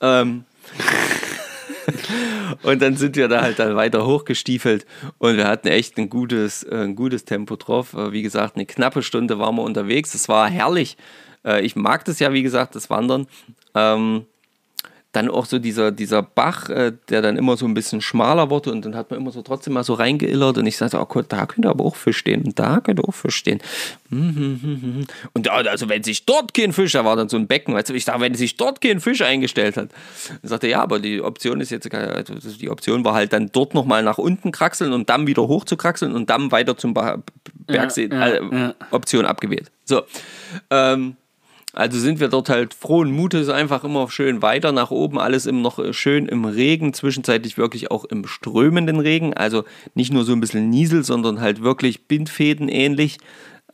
Ähm, 0.00 0.44
und 2.62 2.82
dann 2.82 2.96
sind 2.96 3.16
wir 3.16 3.28
da 3.28 3.42
halt 3.42 3.58
dann 3.58 3.76
weiter 3.76 4.06
hochgestiefelt 4.06 4.86
und 5.18 5.36
wir 5.36 5.46
hatten 5.46 5.68
echt 5.68 5.96
ein 5.98 6.10
gutes, 6.10 6.62
äh, 6.64 6.84
ein 6.84 6.96
gutes 6.96 7.24
Tempo 7.24 7.56
drauf. 7.56 7.94
Äh, 7.94 8.12
Wie 8.12 8.22
gesagt, 8.22 8.56
eine 8.56 8.66
knappe 8.66 9.02
Stunde 9.02 9.38
waren 9.38 9.56
wir 9.56 9.62
unterwegs. 9.62 10.14
Es 10.14 10.28
war 10.28 10.48
herrlich. 10.48 10.96
Äh, 11.44 11.64
Ich 11.64 11.76
mag 11.76 12.04
das 12.04 12.18
ja, 12.18 12.32
wie 12.32 12.42
gesagt, 12.42 12.74
das 12.74 12.90
Wandern. 12.90 13.26
Ähm, 13.74 14.26
dann 15.12 15.28
auch 15.28 15.44
so 15.46 15.58
dieser, 15.58 15.90
dieser 15.90 16.22
Bach, 16.22 16.68
äh, 16.68 16.92
der 17.08 17.20
dann 17.20 17.36
immer 17.36 17.56
so 17.56 17.66
ein 17.66 17.74
bisschen 17.74 18.00
schmaler 18.00 18.48
wurde 18.48 18.70
und 18.70 18.84
dann 18.84 18.94
hat 18.94 19.10
man 19.10 19.18
immer 19.18 19.32
so 19.32 19.42
trotzdem 19.42 19.72
mal 19.72 19.82
so 19.82 19.94
reingeillert 19.94 20.56
und 20.58 20.66
ich 20.66 20.76
sagte, 20.76 21.00
oh 21.00 21.04
Gott, 21.06 21.26
da 21.30 21.46
könnte 21.46 21.68
aber 21.68 21.84
auch 21.84 21.96
Fisch 21.96 22.18
stehen 22.18 22.44
und 22.44 22.58
da 22.58 22.80
könnte 22.80 23.02
auch 23.02 23.14
Fisch 23.14 23.34
stehen. 23.34 23.60
Mhm, 24.10 25.06
Und 25.32 25.46
da, 25.46 25.52
also 25.52 25.88
wenn 25.88 26.04
sich 26.04 26.26
dort 26.26 26.54
kein 26.54 26.72
Fisch, 26.72 26.92
da 26.92 27.04
war 27.04 27.16
dann 27.16 27.28
so 27.28 27.36
ein 27.36 27.48
Becken, 27.48 27.74
weißt 27.74 27.90
du, 27.90 27.94
ich 27.94 28.04
sage, 28.04 28.20
wenn 28.20 28.34
sich 28.34 28.56
dort 28.56 28.80
kein 28.80 29.00
Fisch 29.00 29.22
eingestellt 29.22 29.76
hat. 29.76 29.90
Dann 30.42 30.48
sagte 30.48 30.68
er, 30.68 30.70
ja, 30.70 30.82
aber 30.82 31.00
die 31.00 31.20
Option 31.20 31.60
ist 31.60 31.70
jetzt, 31.70 31.92
also 31.92 32.34
die 32.34 32.70
Option 32.70 33.04
war 33.04 33.14
halt 33.14 33.32
dann 33.32 33.50
dort 33.52 33.74
nochmal 33.74 34.04
nach 34.04 34.18
unten 34.18 34.52
kraxeln 34.52 34.92
und 34.92 35.10
dann 35.10 35.26
wieder 35.26 35.42
hoch 35.48 35.64
zu 35.64 35.76
kraxeln 35.76 36.14
und 36.14 36.30
dann 36.30 36.52
weiter 36.52 36.76
zum 36.76 36.94
Bergsee, 36.94 38.08
Ja, 38.10 38.18
ja, 38.18 38.26
äh, 38.28 38.40
ja. 38.52 38.74
Option 38.92 39.24
abgewählt. 39.26 39.70
So, 39.84 40.02
ähm, 40.70 41.16
also 41.72 41.98
sind 41.98 42.20
wir 42.20 42.28
dort 42.28 42.48
halt 42.48 42.74
frohen 42.74 43.10
Mutes 43.10 43.48
einfach 43.48 43.84
immer 43.84 44.10
schön 44.10 44.42
weiter 44.42 44.72
nach 44.72 44.90
oben, 44.90 45.18
alles 45.18 45.46
immer 45.46 45.60
noch 45.60 45.78
äh, 45.78 45.92
schön 45.92 46.26
im 46.26 46.44
Regen, 46.44 46.92
zwischenzeitlich 46.92 47.58
wirklich 47.58 47.90
auch 47.90 48.04
im 48.04 48.26
strömenden 48.26 49.00
Regen, 49.00 49.34
also 49.34 49.64
nicht 49.94 50.12
nur 50.12 50.24
so 50.24 50.32
ein 50.32 50.40
bisschen 50.40 50.70
Niesel, 50.70 51.04
sondern 51.04 51.40
halt 51.40 51.62
wirklich 51.62 52.06
Bindfäden 52.06 52.68
ähnlich, 52.68 53.18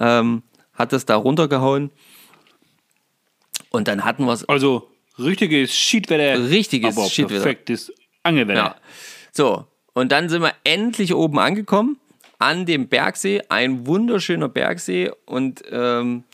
ähm, 0.01 0.43
hat 0.75 0.93
das 0.93 1.07
da 1.07 1.17
runtergehauen 1.17 1.91
und 3.71 3.89
dann 3.89 4.05
hatten 4.05 4.25
wir 4.25 4.33
es, 4.33 4.49
Also 4.49 4.91
richtiges 5.19 5.75
Schiedwetter. 5.75 6.49
Richtiges 6.51 6.97
aber 6.97 7.09
Schiedwetter. 7.09 7.43
perfektes 7.43 7.93
Angelwetter. 8.23 8.61
Ja. 8.61 8.77
So, 9.33 9.67
und 9.93 10.13
dann 10.13 10.29
sind 10.29 10.43
wir 10.43 10.53
endlich 10.65 11.15
oben 11.15 11.39
angekommen, 11.39 11.99
an 12.39 12.67
dem 12.67 12.89
Bergsee. 12.89 13.43
Ein 13.49 13.87
wunderschöner 13.87 14.49
Bergsee. 14.49 15.11
Und 15.25 15.63
ähm, 15.71 16.25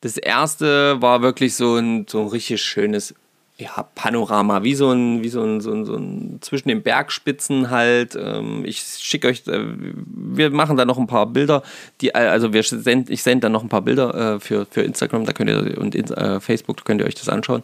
das 0.00 0.16
erste 0.16 1.00
war 1.02 1.22
wirklich 1.22 1.54
so 1.54 1.76
ein, 1.76 2.06
so 2.08 2.22
ein 2.22 2.28
richtig 2.28 2.62
schönes 2.62 3.14
ja, 3.60 3.86
Panorama, 3.94 4.62
wie 4.62 4.74
so 4.74 4.90
ein, 4.90 5.22
wie 5.22 5.28
so 5.28 5.42
ein, 5.42 5.60
so 5.60 5.72
ein, 5.72 5.84
so 5.84 5.94
ein 5.94 6.38
zwischen 6.40 6.68
den 6.68 6.82
Bergspitzen 6.82 7.70
halt. 7.70 8.16
Ähm, 8.16 8.64
ich 8.64 8.80
schicke 8.80 9.28
euch, 9.28 9.46
äh, 9.46 9.60
wir 10.06 10.50
machen 10.50 10.78
da 10.78 10.86
noch 10.86 10.98
ein 10.98 11.06
paar 11.06 11.26
Bilder, 11.26 11.62
die, 12.00 12.08
äh, 12.08 12.12
also 12.12 12.54
wir 12.54 12.62
send, 12.62 13.10
ich 13.10 13.22
sende 13.22 13.42
dann 13.42 13.52
noch 13.52 13.62
ein 13.62 13.68
paar 13.68 13.82
Bilder 13.82 14.36
äh, 14.36 14.40
für, 14.40 14.66
für 14.70 14.82
Instagram, 14.82 15.26
da 15.26 15.32
könnt 15.32 15.50
ihr 15.50 15.78
und 15.78 15.94
Facebook, 16.40 16.78
da 16.78 16.82
könnt 16.84 17.00
ihr 17.02 17.06
euch 17.06 17.14
das 17.14 17.28
anschauen. 17.28 17.62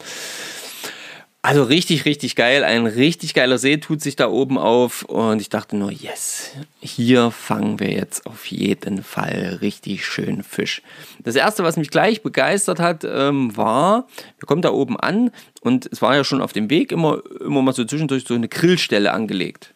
Also 1.42 1.62
richtig, 1.62 2.06
richtig 2.06 2.34
geil. 2.34 2.64
Ein 2.64 2.86
richtig 2.86 3.32
geiler 3.32 3.58
See 3.58 3.76
tut 3.76 4.00
sich 4.02 4.16
da 4.16 4.28
oben 4.28 4.58
auf. 4.58 5.04
Und 5.04 5.40
ich 5.40 5.48
dachte 5.48 5.76
nur, 5.76 5.92
yes, 5.92 6.50
hier 6.80 7.30
fangen 7.30 7.78
wir 7.78 7.92
jetzt 7.92 8.26
auf 8.26 8.46
jeden 8.46 9.04
Fall 9.04 9.58
richtig 9.60 10.04
schön 10.04 10.42
Fisch. 10.42 10.82
Das 11.20 11.36
erste, 11.36 11.62
was 11.62 11.76
mich 11.76 11.90
gleich 11.90 12.22
begeistert 12.22 12.80
hat, 12.80 13.04
ähm, 13.08 13.56
war, 13.56 14.08
wir 14.40 14.46
kommen 14.46 14.60
da 14.62 14.70
oben 14.70 14.98
an 14.98 15.30
und 15.60 15.86
es 15.92 16.02
war 16.02 16.16
ja 16.16 16.24
schon 16.24 16.40
auf 16.42 16.52
dem 16.52 16.68
Weg 16.68 16.90
immer, 16.90 17.22
immer 17.40 17.62
mal 17.62 17.72
so 17.72 17.84
zwischendurch 17.84 18.24
so 18.26 18.34
eine 18.34 18.48
Grillstelle 18.48 19.12
angelegt. 19.12 19.72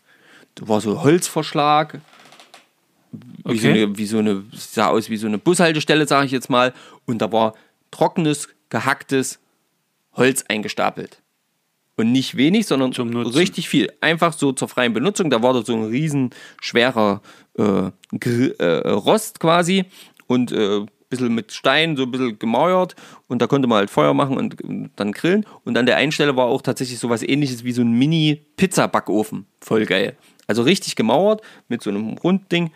Da 0.57 0.67
war 0.67 0.81
so 0.81 1.05
Holzverschlag, 1.05 2.01
wie, 3.13 3.59
so 3.59 3.69
Okay. 3.69 3.83
eine, 3.85 3.97
wie 3.97 4.07
so 4.07 4.19
eine, 4.19 4.43
sah 4.53 4.89
aus 4.89 5.09
wie 5.09 5.17
so 5.17 5.29
eine 5.29 5.39
Bushaltestelle, 5.39 6.09
sage 6.09 6.27
ich 6.27 6.33
jetzt 6.33 6.51
mal. 6.51 6.75
Und 7.07 7.19
da 7.23 7.31
war 7.31 7.55
trockenes, 7.93 8.49
gehacktes 8.71 9.39
Holz 10.15 10.45
eingestapelt. 10.49 11.20
Und 12.01 12.13
nicht 12.13 12.37
wenig, 12.37 12.67
sondern 12.67 12.93
richtig 13.15 13.69
viel. 13.69 13.93
Einfach 14.01 14.33
so 14.33 14.53
zur 14.53 14.69
freien 14.69 14.95
Benutzung. 14.95 15.29
Da 15.29 15.43
war 15.43 15.53
da 15.53 15.63
so 15.63 15.75
ein 15.75 15.85
riesen 15.85 16.31
schwerer 16.61 17.21
äh, 17.59 17.91
äh, 18.59 18.89
Rost 18.89 19.39
quasi 19.39 19.85
und 20.27 20.51
äh, 20.51 20.79
ein 20.79 20.89
bisschen 21.11 21.35
mit 21.35 21.53
Stein, 21.53 21.99
so 21.99 22.05
ein 22.05 22.11
bisschen 22.11 22.39
gemauert. 22.39 22.97
Und 23.29 23.43
da 23.43 23.47
konnte 23.47 23.69
man 23.69 23.79
halt 23.79 23.91
Feuer 23.91 24.15
machen 24.15 24.39
und, 24.39 24.63
und 24.63 24.93
dann 24.97 25.13
grillen. 25.13 25.45
Und 25.65 25.77
an 25.77 25.85
der 25.85 25.97
einen 25.97 26.11
Stelle 26.11 26.37
war 26.37 26.47
auch 26.47 26.63
tatsächlich 26.63 26.99
so 26.99 27.11
was 27.11 27.23
ähnliches 27.23 27.65
wie 27.65 27.73
so 27.73 27.83
ein 27.83 27.93
Mini-Pizza-Backofen. 27.93 29.45
Voll 29.61 29.85
geil. 29.85 30.17
Also 30.47 30.63
richtig 30.63 30.97
gemauert 30.97 31.43
mit 31.69 31.83
so 31.83 31.91
einem 31.91 32.17
Rundding. 32.17 32.71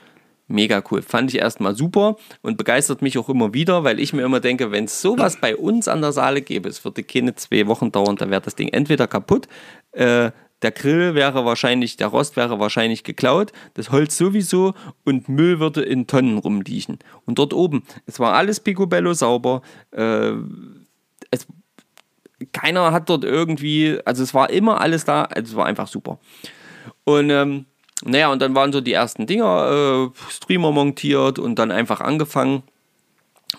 Mega 0.46 0.82
cool. 0.90 1.00
Fand 1.00 1.32
ich 1.32 1.40
erstmal 1.40 1.74
super 1.74 2.16
und 2.42 2.58
begeistert 2.58 3.00
mich 3.00 3.16
auch 3.16 3.30
immer 3.30 3.54
wieder, 3.54 3.82
weil 3.82 3.98
ich 3.98 4.12
mir 4.12 4.22
immer 4.22 4.40
denke, 4.40 4.70
wenn 4.70 4.84
es 4.84 5.00
sowas 5.00 5.38
bei 5.40 5.56
uns 5.56 5.88
an 5.88 6.02
der 6.02 6.12
Saale 6.12 6.42
gäbe, 6.42 6.68
es 6.68 6.84
würde 6.84 7.02
keine 7.02 7.34
zwei 7.34 7.66
Wochen 7.66 7.90
dauern, 7.90 8.16
da 8.16 8.28
wäre 8.28 8.42
das 8.42 8.54
Ding 8.54 8.68
entweder 8.68 9.06
kaputt, 9.06 9.48
äh, 9.92 10.32
der 10.60 10.70
Grill 10.70 11.14
wäre 11.14 11.44
wahrscheinlich, 11.44 11.96
der 11.96 12.08
Rost 12.08 12.36
wäre 12.36 12.58
wahrscheinlich 12.58 13.04
geklaut, 13.04 13.52
das 13.74 13.90
Holz 13.90 14.16
sowieso 14.16 14.74
und 15.04 15.28
Müll 15.28 15.60
würde 15.60 15.82
in 15.82 16.06
Tonnen 16.06 16.38
rumliegen. 16.38 16.98
Und 17.26 17.38
dort 17.38 17.52
oben, 17.52 17.84
es 18.06 18.18
war 18.18 18.34
alles 18.34 18.60
picobello 18.60 19.12
sauber, 19.14 19.62
äh, 19.92 20.32
es, 21.30 21.46
keiner 22.52 22.92
hat 22.92 23.08
dort 23.08 23.24
irgendwie, 23.24 23.98
also 24.04 24.22
es 24.22 24.34
war 24.34 24.50
immer 24.50 24.80
alles 24.80 25.04
da, 25.04 25.24
also 25.24 25.52
es 25.52 25.56
war 25.56 25.66
einfach 25.66 25.88
super. 25.88 26.18
Und 27.04 27.30
ähm, 27.30 27.66
naja, 28.04 28.30
und 28.30 28.42
dann 28.42 28.54
waren 28.54 28.72
so 28.72 28.80
die 28.80 28.92
ersten 28.92 29.26
Dinger, 29.26 30.10
äh, 30.12 30.30
Streamer 30.30 30.72
montiert 30.72 31.38
und 31.38 31.58
dann 31.58 31.70
einfach 31.70 32.00
angefangen, 32.00 32.62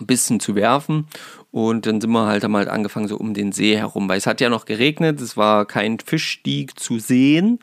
ein 0.00 0.06
bisschen 0.06 0.40
zu 0.40 0.54
werfen. 0.54 1.08
Und 1.50 1.86
dann 1.86 2.00
sind 2.00 2.10
wir 2.10 2.26
halt, 2.26 2.44
haben 2.44 2.56
halt 2.56 2.68
angefangen 2.68 3.08
so 3.08 3.16
um 3.16 3.34
den 3.34 3.52
See 3.52 3.76
herum, 3.76 4.08
weil 4.08 4.18
es 4.18 4.26
hat 4.26 4.40
ja 4.40 4.48
noch 4.48 4.66
geregnet, 4.66 5.20
es 5.20 5.36
war 5.36 5.64
kein 5.64 5.98
Fischstieg 5.98 6.78
zu 6.78 6.98
sehen. 6.98 7.60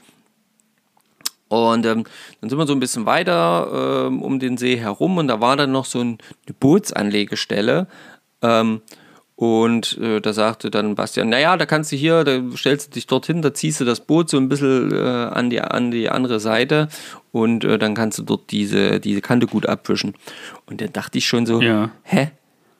Und 1.47 1.85
ähm, 1.85 2.05
dann 2.41 2.49
sind 2.49 2.57
wir 2.57 2.65
so 2.65 2.73
ein 2.73 2.79
bisschen 2.79 3.05
weiter 3.05 4.07
ähm, 4.07 4.23
um 4.23 4.39
den 4.39 4.57
See 4.57 4.77
herum 4.77 5.17
und 5.17 5.27
da 5.27 5.39
war 5.39 5.55
dann 5.55 5.71
noch 5.71 5.85
so 5.85 5.99
ein, 5.99 6.17
eine 6.47 6.55
Bootsanlegestelle. 6.59 7.87
Ähm, 8.41 8.81
und 9.35 9.97
äh, 9.97 10.21
da 10.21 10.31
sagte 10.31 10.69
dann 10.69 10.95
Bastian, 10.95 11.29
naja, 11.29 11.57
da 11.57 11.65
kannst 11.65 11.91
du 11.91 11.95
hier, 11.95 12.23
da 12.23 12.39
stellst 12.55 12.87
du 12.87 12.91
dich 12.91 13.07
dorthin, 13.07 13.41
da 13.41 13.53
ziehst 13.53 13.79
du 13.81 13.85
das 13.85 13.99
Boot 14.01 14.29
so 14.29 14.37
ein 14.37 14.47
bisschen 14.47 14.91
äh, 14.91 14.99
an, 14.99 15.49
die, 15.49 15.59
an 15.59 15.89
die 15.91 16.09
andere 16.09 16.39
Seite 16.39 16.87
und 17.31 17.63
äh, 17.63 17.79
dann 17.79 17.95
kannst 17.95 18.19
du 18.19 18.23
dort 18.23 18.51
diese, 18.51 18.99
diese 18.99 19.21
Kante 19.21 19.47
gut 19.47 19.65
abwischen. 19.65 20.13
Und 20.67 20.81
dann 20.81 20.93
dachte 20.93 21.17
ich 21.17 21.25
schon 21.27 21.45
so, 21.45 21.61
Ja. 21.61 21.89
hä? 22.03 22.31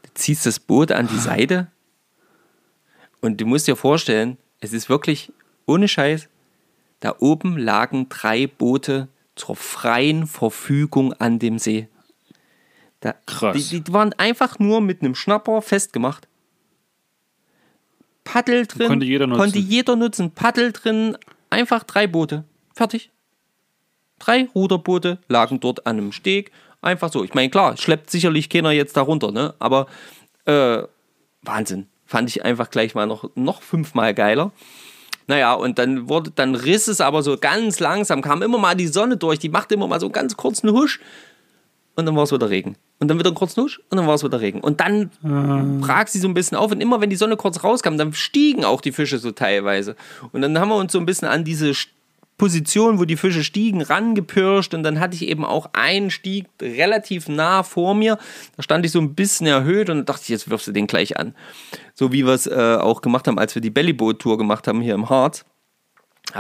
Du 0.04 0.10
ziehst 0.14 0.46
das 0.46 0.60
Boot 0.60 0.92
an 0.92 1.08
die 1.08 1.18
Seite? 1.20 1.68
Und 3.20 3.42
du 3.42 3.46
musst 3.46 3.68
dir 3.68 3.76
vorstellen, 3.76 4.38
es 4.60 4.74
ist 4.74 4.90
wirklich 4.90 5.32
ohne 5.66 5.88
Scheiß, 5.88 6.28
da 7.00 7.16
oben 7.20 7.58
lagen 7.58 8.08
drei 8.10 8.48
Boote 8.48 9.08
zur 9.36 9.56
freien 9.56 10.28
Verfügung 10.28 11.14
an 11.14 11.40
dem 11.40 11.58
See. 11.58 11.88
Da, 13.00 13.16
Krass. 13.26 13.70
Die, 13.70 13.82
die 13.82 13.94
waren 13.94 14.14
einfach 14.14 14.60
nur 14.60 14.80
mit 14.82 15.02
einem 15.02 15.16
Schnapper 15.16 15.62
festgemacht. 15.62 16.28
Paddel 18.24 18.66
drin. 18.66 18.88
Konnte 18.88 19.06
jeder 19.06 19.28
nutzen. 19.28 19.40
Konnte 19.40 19.60
jeder 19.60 19.96
nutzen. 19.96 20.32
Paddel 20.32 20.72
drin. 20.72 21.18
Einfach 21.50 21.84
drei 21.84 22.08
Boote. 22.08 22.44
Fertig. 22.74 23.12
Drei 24.20 24.48
Ruderboote 24.56 25.20
lagen 25.28 25.60
dort 25.60 25.86
an 25.86 25.98
einem 25.98 26.12
Steg. 26.12 26.52
Einfach 26.82 27.12
so. 27.12 27.24
Ich 27.24 27.34
meine, 27.34 27.50
klar, 27.50 27.78
schleppt 27.78 28.10
sicherlich 28.10 28.50
keiner 28.50 28.72
jetzt 28.72 28.98
darunter, 28.98 29.32
ne? 29.32 29.54
Aber 29.60 29.88
äh, 30.46 30.84
Wahnsinn. 31.42 31.88
Fand 32.06 32.30
ich 32.30 32.44
einfach 32.46 32.70
gleich 32.70 32.96
mal 32.96 33.08
noch, 33.08 33.30
noch 33.36 33.62
fünfmal 33.62 34.14
geiler. 34.14 34.52
Naja, 35.28 35.54
und 35.54 35.80
dann 35.80 36.10
wurde, 36.10 36.32
dann 36.32 36.56
riss 36.56 36.88
es 36.88 37.02
aber 37.02 37.24
so 37.24 37.38
ganz 37.38 37.80
langsam, 37.80 38.22
kam 38.22 38.42
immer 38.42 38.58
mal 38.58 38.76
die 38.76 38.88
Sonne 38.88 39.18
durch, 39.18 39.40
die 39.40 39.50
machte 39.50 39.76
immer 39.76 39.88
mal 39.88 40.00
so 40.00 40.08
einen 40.08 40.14
ganz 40.14 40.36
kurzen 40.36 40.72
Husch 40.72 41.00
und 41.96 42.06
dann 42.06 42.16
war 42.16 42.24
es 42.24 42.32
wieder 42.32 42.50
Regen. 42.50 42.76
Und 43.04 43.10
dann 43.10 43.20
wieder 43.20 43.30
einen 43.30 43.36
kurzen 43.36 43.62
Husch 43.64 43.82
und 43.90 43.98
dann 43.98 44.08
war 44.08 44.16
es 44.16 44.24
wieder 44.24 44.40
Regen. 44.40 44.62
Und 44.62 44.80
dann 44.80 45.10
brach 45.82 46.08
sie 46.08 46.20
so 46.20 46.28
ein 46.30 46.34
bisschen 46.34 46.58
auf 46.58 46.72
und 46.72 46.80
immer 46.80 47.02
wenn 47.02 47.10
die 47.10 47.18
Sonne 47.18 47.36
kurz 47.36 47.62
rauskam, 47.64 47.98
dann 47.98 48.14
stiegen 48.14 48.64
auch 48.64 48.80
die 48.80 48.94
Fische 48.94 49.20
so 49.20 49.32
teilweise. 49.32 49.98
Und 50.32 50.42
dann 50.42 50.58
haben 50.58 50.70
wir 50.70 50.78
uns 50.78 50.94
so 50.94 51.00
ein 51.00 51.06
bisschen 51.06 51.28
an 51.28 51.44
diese 51.44 51.74
Position, 52.38 53.00
wo 53.00 53.06
die 53.06 53.18
Fische 53.18 53.44
stiegen, 53.44 53.82
rangepirscht 53.82 54.74
und 54.74 54.84
dann 54.84 55.00
hatte 55.02 55.16
ich 55.16 55.28
eben 55.28 55.44
auch 55.46 55.70
einen 55.74 56.10
Stieg 56.12 56.48
relativ 56.62 57.28
nah 57.28 57.62
vor 57.64 57.94
mir. 57.94 58.18
Da 58.56 58.64
stand 58.64 58.86
ich 58.86 58.92
so 58.92 59.00
ein 59.00 59.16
bisschen 59.16 59.48
erhöht 59.48 59.90
und 59.90 60.08
dachte 60.08 60.22
ich, 60.24 60.30
jetzt 60.30 60.50
wirfst 60.50 60.68
du 60.68 60.72
den 60.72 60.88
gleich 60.88 61.18
an. 61.20 61.36
So 61.94 62.12
wie 62.14 62.26
wir 62.26 62.34
es 62.34 62.48
äh, 62.48 62.78
auch 62.80 63.02
gemacht 63.02 63.28
haben, 63.28 63.38
als 63.38 63.54
wir 63.54 63.62
die 63.62 63.70
Bellyboat-Tour 63.70 64.38
gemacht 64.38 64.68
haben 64.68 64.80
hier 64.82 64.96
im 64.96 65.10
Harz. 65.10 65.46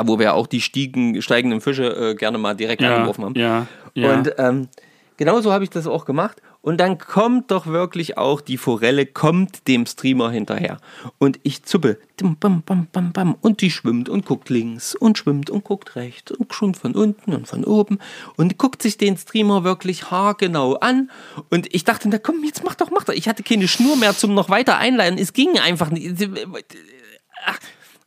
Wo 0.05 0.17
wir 0.17 0.33
auch 0.33 0.47
die 0.47 0.61
stiegen, 0.61 1.21
steigenden 1.21 1.59
Fische 1.61 1.85
äh, 1.85 2.15
gerne 2.15 2.37
mal 2.37 2.55
direkt 2.55 2.81
Ja, 2.81 2.95
angeworfen 2.95 3.25
haben. 3.25 3.35
ja, 3.35 3.67
ja. 3.93 4.13
Und 4.13 4.33
ähm, 4.37 4.69
genauso 5.17 5.51
habe 5.51 5.63
ich 5.63 5.69
das 5.69 5.85
auch 5.85 6.05
gemacht. 6.05 6.41
Und 6.63 6.77
dann 6.77 6.97
kommt 6.97 7.51
doch 7.51 7.67
wirklich 7.67 8.17
auch 8.17 8.39
die 8.39 8.57
Forelle, 8.57 9.05
kommt 9.05 9.67
dem 9.67 9.85
Streamer 9.85 10.31
hinterher. 10.31 10.77
Und 11.17 11.37
ich 11.43 11.63
zuppe. 11.63 11.99
Und 12.21 13.61
die 13.61 13.69
schwimmt 13.69 14.07
und 14.07 14.25
guckt 14.25 14.49
links 14.49 14.95
und 14.95 15.17
schwimmt 15.17 15.49
und 15.49 15.65
guckt 15.65 15.97
rechts 15.97 16.31
und 16.31 16.53
schwimmt 16.53 16.77
von 16.77 16.95
unten 16.95 17.33
und 17.33 17.47
von 17.49 17.65
oben 17.65 17.99
und 18.37 18.57
guckt 18.57 18.81
sich 18.81 18.97
den 18.97 19.17
Streamer 19.17 19.65
wirklich 19.65 20.09
haargenau 20.09 20.75
an. 20.75 21.11
Und 21.49 21.67
ich 21.75 21.83
dachte, 21.83 22.07
na 22.07 22.17
komm, 22.17 22.41
jetzt 22.45 22.63
mach 22.63 22.75
doch, 22.75 22.91
mach 22.91 23.03
doch. 23.03 23.13
Ich 23.13 23.27
hatte 23.27 23.43
keine 23.43 23.67
Schnur 23.67 23.97
mehr 23.97 24.15
zum 24.15 24.33
noch 24.33 24.49
weiter 24.49 24.77
einleiten. 24.77 25.19
Es 25.19 25.33
ging 25.33 25.59
einfach 25.59 25.89
nicht. 25.89 26.29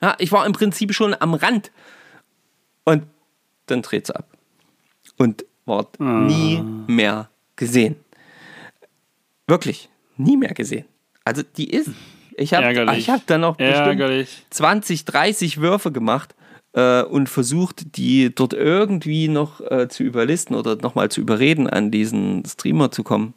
Ja, 0.00 0.14
ich 0.18 0.32
war 0.32 0.46
im 0.46 0.54
Prinzip 0.54 0.94
schon 0.94 1.14
am 1.20 1.34
Rand. 1.34 1.70
Und 2.84 3.02
dann 3.66 3.82
dreht 3.82 4.06
sie 4.06 4.16
ab. 4.16 4.26
Und 5.18 5.44
ward 5.66 6.00
nie 6.00 6.62
mehr 6.86 7.28
gesehen. 7.56 7.96
Wirklich, 9.46 9.88
nie 10.16 10.36
mehr 10.36 10.54
gesehen. 10.54 10.86
Also 11.24 11.42
die 11.56 11.70
ist. 11.70 11.90
Ich 12.36 12.52
habe 12.52 12.94
ich 12.96 13.08
hab 13.08 13.26
dann 13.26 13.40
noch 13.40 13.56
bestimmt 13.56 14.00
Ärgerlich. 14.00 14.44
20, 14.50 15.04
30 15.06 15.60
Würfe 15.60 15.90
gemacht 15.90 16.34
äh, 16.72 17.02
und 17.02 17.28
versucht, 17.28 17.96
die 17.96 18.34
dort 18.34 18.52
irgendwie 18.52 19.28
noch 19.28 19.60
äh, 19.60 19.88
zu 19.88 20.02
überlisten 20.02 20.54
oder 20.54 20.76
nochmal 20.76 21.10
zu 21.10 21.20
überreden, 21.20 21.68
an 21.68 21.90
diesen 21.90 22.44
Streamer 22.44 22.90
zu 22.90 23.02
kommen. 23.02 23.34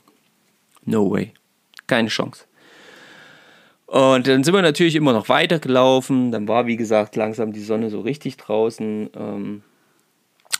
No 0.83 1.09
way. 1.09 1.33
Keine 1.87 2.09
Chance. 2.09 2.45
Und 3.85 4.27
dann 4.27 4.43
sind 4.43 4.53
wir 4.53 4.61
natürlich 4.61 4.95
immer 4.95 5.13
noch 5.13 5.29
weitergelaufen. 5.29 6.31
Dann 6.31 6.47
war, 6.47 6.67
wie 6.67 6.77
gesagt, 6.77 7.15
langsam 7.15 7.53
die 7.53 7.63
Sonne 7.63 7.89
so 7.89 8.01
richtig 8.01 8.37
draußen. 8.37 9.09
Ähm, 9.15 9.63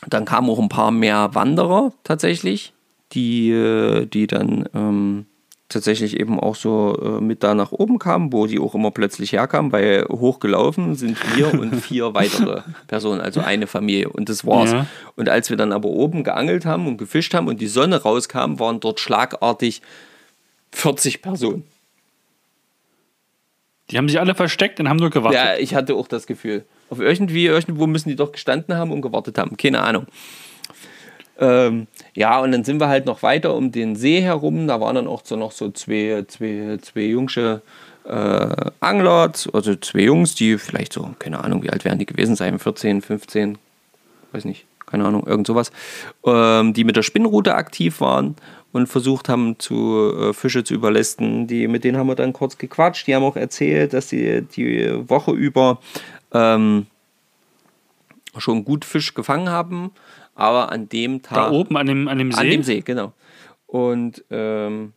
dann 0.08 0.24
kamen 0.24 0.50
auch 0.50 0.58
ein 0.58 0.68
paar 0.68 0.90
mehr 0.90 1.30
Wanderer 1.34 1.92
tatsächlich, 2.02 2.72
die, 3.12 3.50
äh, 3.50 4.06
die 4.06 4.26
dann 4.26 4.68
ähm, 4.74 5.26
tatsächlich 5.70 6.20
eben 6.20 6.38
auch 6.38 6.54
so 6.54 6.98
äh, 7.02 7.20
mit 7.22 7.42
da 7.42 7.54
nach 7.54 7.72
oben 7.72 7.98
kamen, 7.98 8.32
wo 8.32 8.46
die 8.46 8.58
auch 8.58 8.74
immer 8.74 8.90
plötzlich 8.90 9.32
herkamen, 9.32 9.72
weil 9.72 10.04
hochgelaufen 10.08 10.94
sind 10.96 11.16
wir 11.34 11.54
und 11.60 11.76
vier 11.76 12.12
weitere 12.12 12.62
Personen, 12.86 13.20
also 13.20 13.40
eine 13.40 13.66
Familie 13.66 14.10
und 14.10 14.28
das 14.28 14.44
war's. 14.44 14.72
Ja. 14.72 14.86
Und 15.16 15.28
als 15.28 15.48
wir 15.48 15.56
dann 15.56 15.72
aber 15.72 15.88
oben 15.88 16.24
geangelt 16.24 16.66
haben 16.66 16.86
und 16.86 16.98
gefischt 16.98 17.32
haben 17.32 17.48
und 17.48 17.60
die 17.60 17.68
Sonne 17.68 18.02
rauskam, 18.02 18.58
waren 18.58 18.80
dort 18.80 19.00
schlagartig 19.00 19.80
40 20.72 21.22
Personen. 21.22 21.64
Die 23.90 23.98
haben 23.98 24.08
sich 24.08 24.20
alle 24.20 24.34
versteckt 24.34 24.78
und 24.78 24.88
haben 24.88 24.98
nur 24.98 25.10
gewartet. 25.10 25.40
Ja, 25.40 25.56
ich 25.56 25.74
hatte 25.74 25.94
auch 25.94 26.06
das 26.06 26.26
Gefühl. 26.26 26.64
Auf 26.90 27.00
irgendwie, 27.00 27.46
irgendwo 27.46 27.86
müssen 27.86 28.08
die 28.08 28.16
doch 28.16 28.32
gestanden 28.32 28.76
haben 28.76 28.92
und 28.92 29.02
gewartet 29.02 29.38
haben. 29.38 29.56
Keine 29.56 29.80
Ahnung. 29.80 30.06
Ähm, 31.40 31.86
ja, 32.14 32.38
und 32.40 32.52
dann 32.52 32.64
sind 32.64 32.80
wir 32.80 32.88
halt 32.88 33.06
noch 33.06 33.22
weiter 33.22 33.54
um 33.54 33.72
den 33.72 33.96
See 33.96 34.20
herum. 34.20 34.68
Da 34.68 34.80
waren 34.80 34.94
dann 34.94 35.08
auch 35.08 35.22
so 35.24 35.36
noch 35.36 35.52
so 35.52 35.70
zwei, 35.70 36.24
zwei, 36.28 36.78
zwei 36.82 37.00
jungsche 37.00 37.62
äh, 38.04 38.70
Angler, 38.80 39.32
also 39.52 39.74
zwei 39.76 40.00
Jungs, 40.00 40.34
die 40.34 40.58
vielleicht 40.58 40.92
so, 40.92 41.10
keine 41.18 41.42
Ahnung, 41.42 41.62
wie 41.62 41.70
alt 41.70 41.84
werden 41.84 41.98
die 41.98 42.06
gewesen 42.06 42.36
sein, 42.36 42.58
14, 42.58 43.02
15, 43.02 43.58
weiß 44.32 44.44
nicht, 44.44 44.66
keine 44.86 45.06
Ahnung, 45.06 45.26
irgend 45.26 45.46
sowas, 45.46 45.70
ähm, 46.24 46.72
die 46.72 46.84
mit 46.84 46.96
der 46.96 47.02
Spinnrute 47.02 47.54
aktiv 47.54 48.00
waren 48.00 48.36
und 48.72 48.88
versucht 48.88 49.28
haben, 49.28 49.58
zu 49.58 50.12
äh, 50.18 50.32
Fische 50.32 50.64
zu 50.64 50.74
überlisten. 50.74 51.46
Die, 51.46 51.68
mit 51.68 51.84
denen 51.84 51.98
haben 51.98 52.06
wir 52.06 52.14
dann 52.14 52.32
kurz 52.32 52.58
gequatscht. 52.58 53.06
Die 53.06 53.14
haben 53.14 53.24
auch 53.24 53.36
erzählt, 53.36 53.92
dass 53.92 54.08
sie 54.08 54.42
die 54.42 55.08
Woche 55.08 55.32
über 55.32 55.78
ähm, 56.32 56.86
schon 58.38 58.64
gut 58.64 58.84
Fisch 58.84 59.14
gefangen 59.14 59.48
haben, 59.48 59.90
aber 60.40 60.72
an 60.72 60.88
dem 60.88 61.22
Tag. 61.22 61.36
Da 61.36 61.50
oben 61.50 61.76
an 61.76 61.86
dem, 61.86 62.08
an 62.08 62.18
dem 62.18 62.32
See? 62.32 62.40
An 62.40 62.50
dem 62.50 62.62
See, 62.62 62.80
genau. 62.80 63.12
Und 63.66 64.24
ähm, 64.30 64.92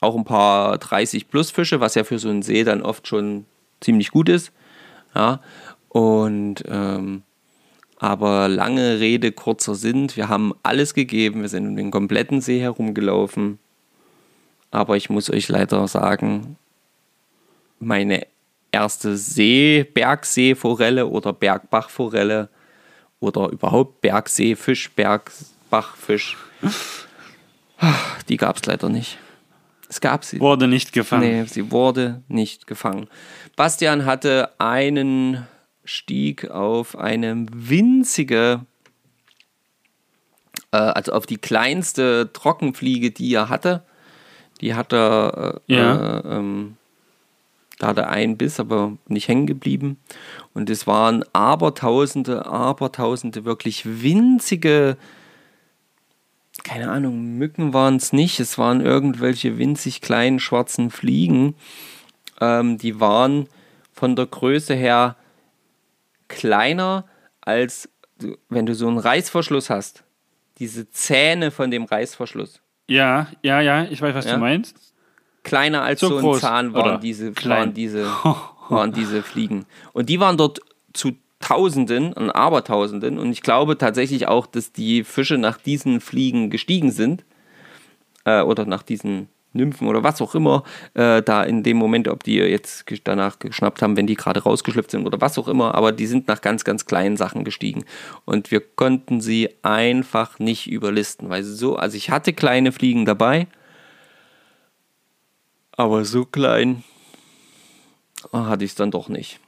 auch 0.00 0.16
ein 0.16 0.24
paar 0.24 0.78
30 0.78 1.28
plus 1.28 1.50
Fische, 1.50 1.80
was 1.80 1.94
ja 1.94 2.04
für 2.04 2.18
so 2.18 2.28
einen 2.28 2.42
See 2.42 2.64
dann 2.64 2.82
oft 2.82 3.06
schon 3.06 3.44
ziemlich 3.80 4.10
gut 4.10 4.28
ist. 4.28 4.52
Ja. 5.14 5.40
Und 5.88 6.64
ähm, 6.68 7.22
aber 7.98 8.48
lange 8.48 9.00
Rede, 9.00 9.32
kurzer 9.32 9.74
Sinn. 9.74 10.10
Wir 10.14 10.28
haben 10.28 10.52
alles 10.62 10.94
gegeben. 10.94 11.42
Wir 11.42 11.48
sind 11.48 11.66
um 11.66 11.76
den 11.76 11.90
kompletten 11.90 12.40
See 12.40 12.60
herumgelaufen. 12.60 13.58
Aber 14.70 14.96
ich 14.96 15.08
muss 15.08 15.30
euch 15.30 15.48
leider 15.48 15.86
sagen, 15.88 16.56
meine 17.78 18.26
erste 18.72 19.16
See, 19.16 19.84
Bergseeforelle 19.84 21.06
oder 21.06 21.32
Bergbachforelle 21.32 22.50
oder 23.20 23.48
überhaupt 23.50 24.00
Bergseefisch, 24.00 24.90
Bergbachfisch, 24.92 26.36
die 28.28 28.36
gab 28.36 28.56
es 28.56 28.66
leider 28.66 28.88
nicht. 28.88 29.18
Es 29.88 30.00
gab 30.00 30.24
sie. 30.24 30.40
Wurde 30.40 30.66
nicht 30.66 30.92
gefangen. 30.92 31.22
Nee, 31.42 31.44
sie 31.44 31.70
wurde 31.70 32.22
nicht 32.28 32.66
gefangen. 32.66 33.06
Bastian 33.54 34.04
hatte 34.04 34.50
einen 34.58 35.46
Stieg 35.84 36.50
auf 36.50 36.98
eine 36.98 37.46
winzige, 37.52 38.64
äh, 40.72 40.76
also 40.78 41.12
auf 41.12 41.26
die 41.26 41.36
kleinste 41.38 42.30
Trockenfliege, 42.32 43.12
die 43.12 43.32
er 43.34 43.48
hatte. 43.48 43.84
Die 44.60 44.74
hat 44.74 44.92
er, 44.92 45.60
äh, 45.68 45.72
Ja. 45.74 46.18
äh, 46.20 46.36
ähm, 46.36 46.76
da 47.78 47.88
hat 47.88 47.98
er 47.98 48.08
einen 48.08 48.36
Biss, 48.36 48.58
aber 48.58 48.96
nicht 49.06 49.28
hängen 49.28 49.46
geblieben. 49.46 49.98
Und 50.56 50.70
es 50.70 50.86
waren 50.86 51.22
abertausende, 51.34 52.46
abertausende 52.46 53.44
wirklich 53.44 53.82
winzige, 54.02 54.96
keine 56.64 56.90
Ahnung, 56.90 57.36
Mücken 57.36 57.74
waren 57.74 57.96
es 57.96 58.14
nicht. 58.14 58.40
Es 58.40 58.56
waren 58.56 58.80
irgendwelche 58.80 59.58
winzig 59.58 60.00
kleinen 60.00 60.40
schwarzen 60.40 60.90
Fliegen. 60.90 61.56
Ähm, 62.40 62.78
die 62.78 62.98
waren 63.00 63.48
von 63.92 64.16
der 64.16 64.24
Größe 64.24 64.72
her 64.74 65.16
kleiner 66.28 67.04
als 67.42 67.90
wenn 68.48 68.64
du 68.64 68.74
so 68.74 68.88
einen 68.88 68.96
Reißverschluss 68.98 69.68
hast. 69.68 70.04
Diese 70.58 70.90
Zähne 70.90 71.50
von 71.50 71.70
dem 71.70 71.84
Reißverschluss. 71.84 72.62
Ja, 72.88 73.26
ja, 73.42 73.60
ja, 73.60 73.84
ich 73.84 74.00
weiß, 74.00 74.14
was 74.14 74.24
Ja. 74.24 74.32
du 74.36 74.38
meinst. 74.38 74.74
Kleiner 75.42 75.82
als 75.82 76.00
So 76.00 76.18
so, 76.18 76.32
ein 76.32 76.40
Zahn 76.40 76.70
oder 76.70 76.84
waren 76.92 77.00
diese, 77.02 77.32
klein. 77.32 77.58
waren, 77.58 77.74
diese, 77.74 78.10
waren 78.68 78.92
diese 78.92 79.22
Fliegen. 79.22 79.66
Und 79.92 80.08
die 80.08 80.20
waren 80.20 80.36
dort 80.36 80.60
zu 80.92 81.12
Tausenden 81.40 82.12
und 82.12 82.30
Abertausenden. 82.30 83.18
Und 83.18 83.30
ich 83.30 83.42
glaube 83.42 83.76
tatsächlich 83.76 84.26
auch, 84.26 84.46
dass 84.46 84.72
die 84.72 85.04
Fische 85.04 85.38
nach 85.38 85.58
diesen 85.58 86.00
Fliegen 86.00 86.50
gestiegen 86.50 86.90
sind. 86.90 87.24
Äh, 88.24 88.40
oder 88.40 88.64
nach 88.64 88.82
diesen 88.82 89.28
Nymphen 89.52 89.86
oder 89.86 90.02
was 90.02 90.22
auch 90.22 90.34
immer. 90.34 90.64
Äh, 90.94 91.22
da 91.22 91.42
in 91.42 91.62
dem 91.62 91.76
Moment, 91.76 92.08
ob 92.08 92.22
die 92.22 92.36
jetzt 92.36 92.84
danach 93.04 93.38
geschnappt 93.38 93.82
haben, 93.82 93.96
wenn 93.96 94.06
die 94.06 94.14
gerade 94.14 94.42
rausgeschlüpft 94.42 94.90
sind 94.90 95.06
oder 95.06 95.20
was 95.20 95.38
auch 95.38 95.48
immer. 95.48 95.74
Aber 95.74 95.92
die 95.92 96.06
sind 96.06 96.26
nach 96.26 96.40
ganz, 96.40 96.64
ganz 96.64 96.86
kleinen 96.86 97.16
Sachen 97.16 97.44
gestiegen. 97.44 97.84
Und 98.24 98.50
wir 98.50 98.60
konnten 98.60 99.20
sie 99.20 99.50
einfach 99.62 100.38
nicht 100.38 100.70
überlisten. 100.70 101.28
Weil 101.28 101.42
so, 101.42 101.76
also 101.76 101.96
ich 101.96 102.10
hatte 102.10 102.32
kleine 102.32 102.72
Fliegen 102.72 103.04
dabei. 103.04 103.46
Aber 105.72 106.04
so 106.06 106.24
klein 106.24 106.82
hatte 108.32 108.64
ich 108.64 108.72
es 108.72 108.74
dann 108.74 108.90
doch 108.90 109.08
nicht. 109.08 109.40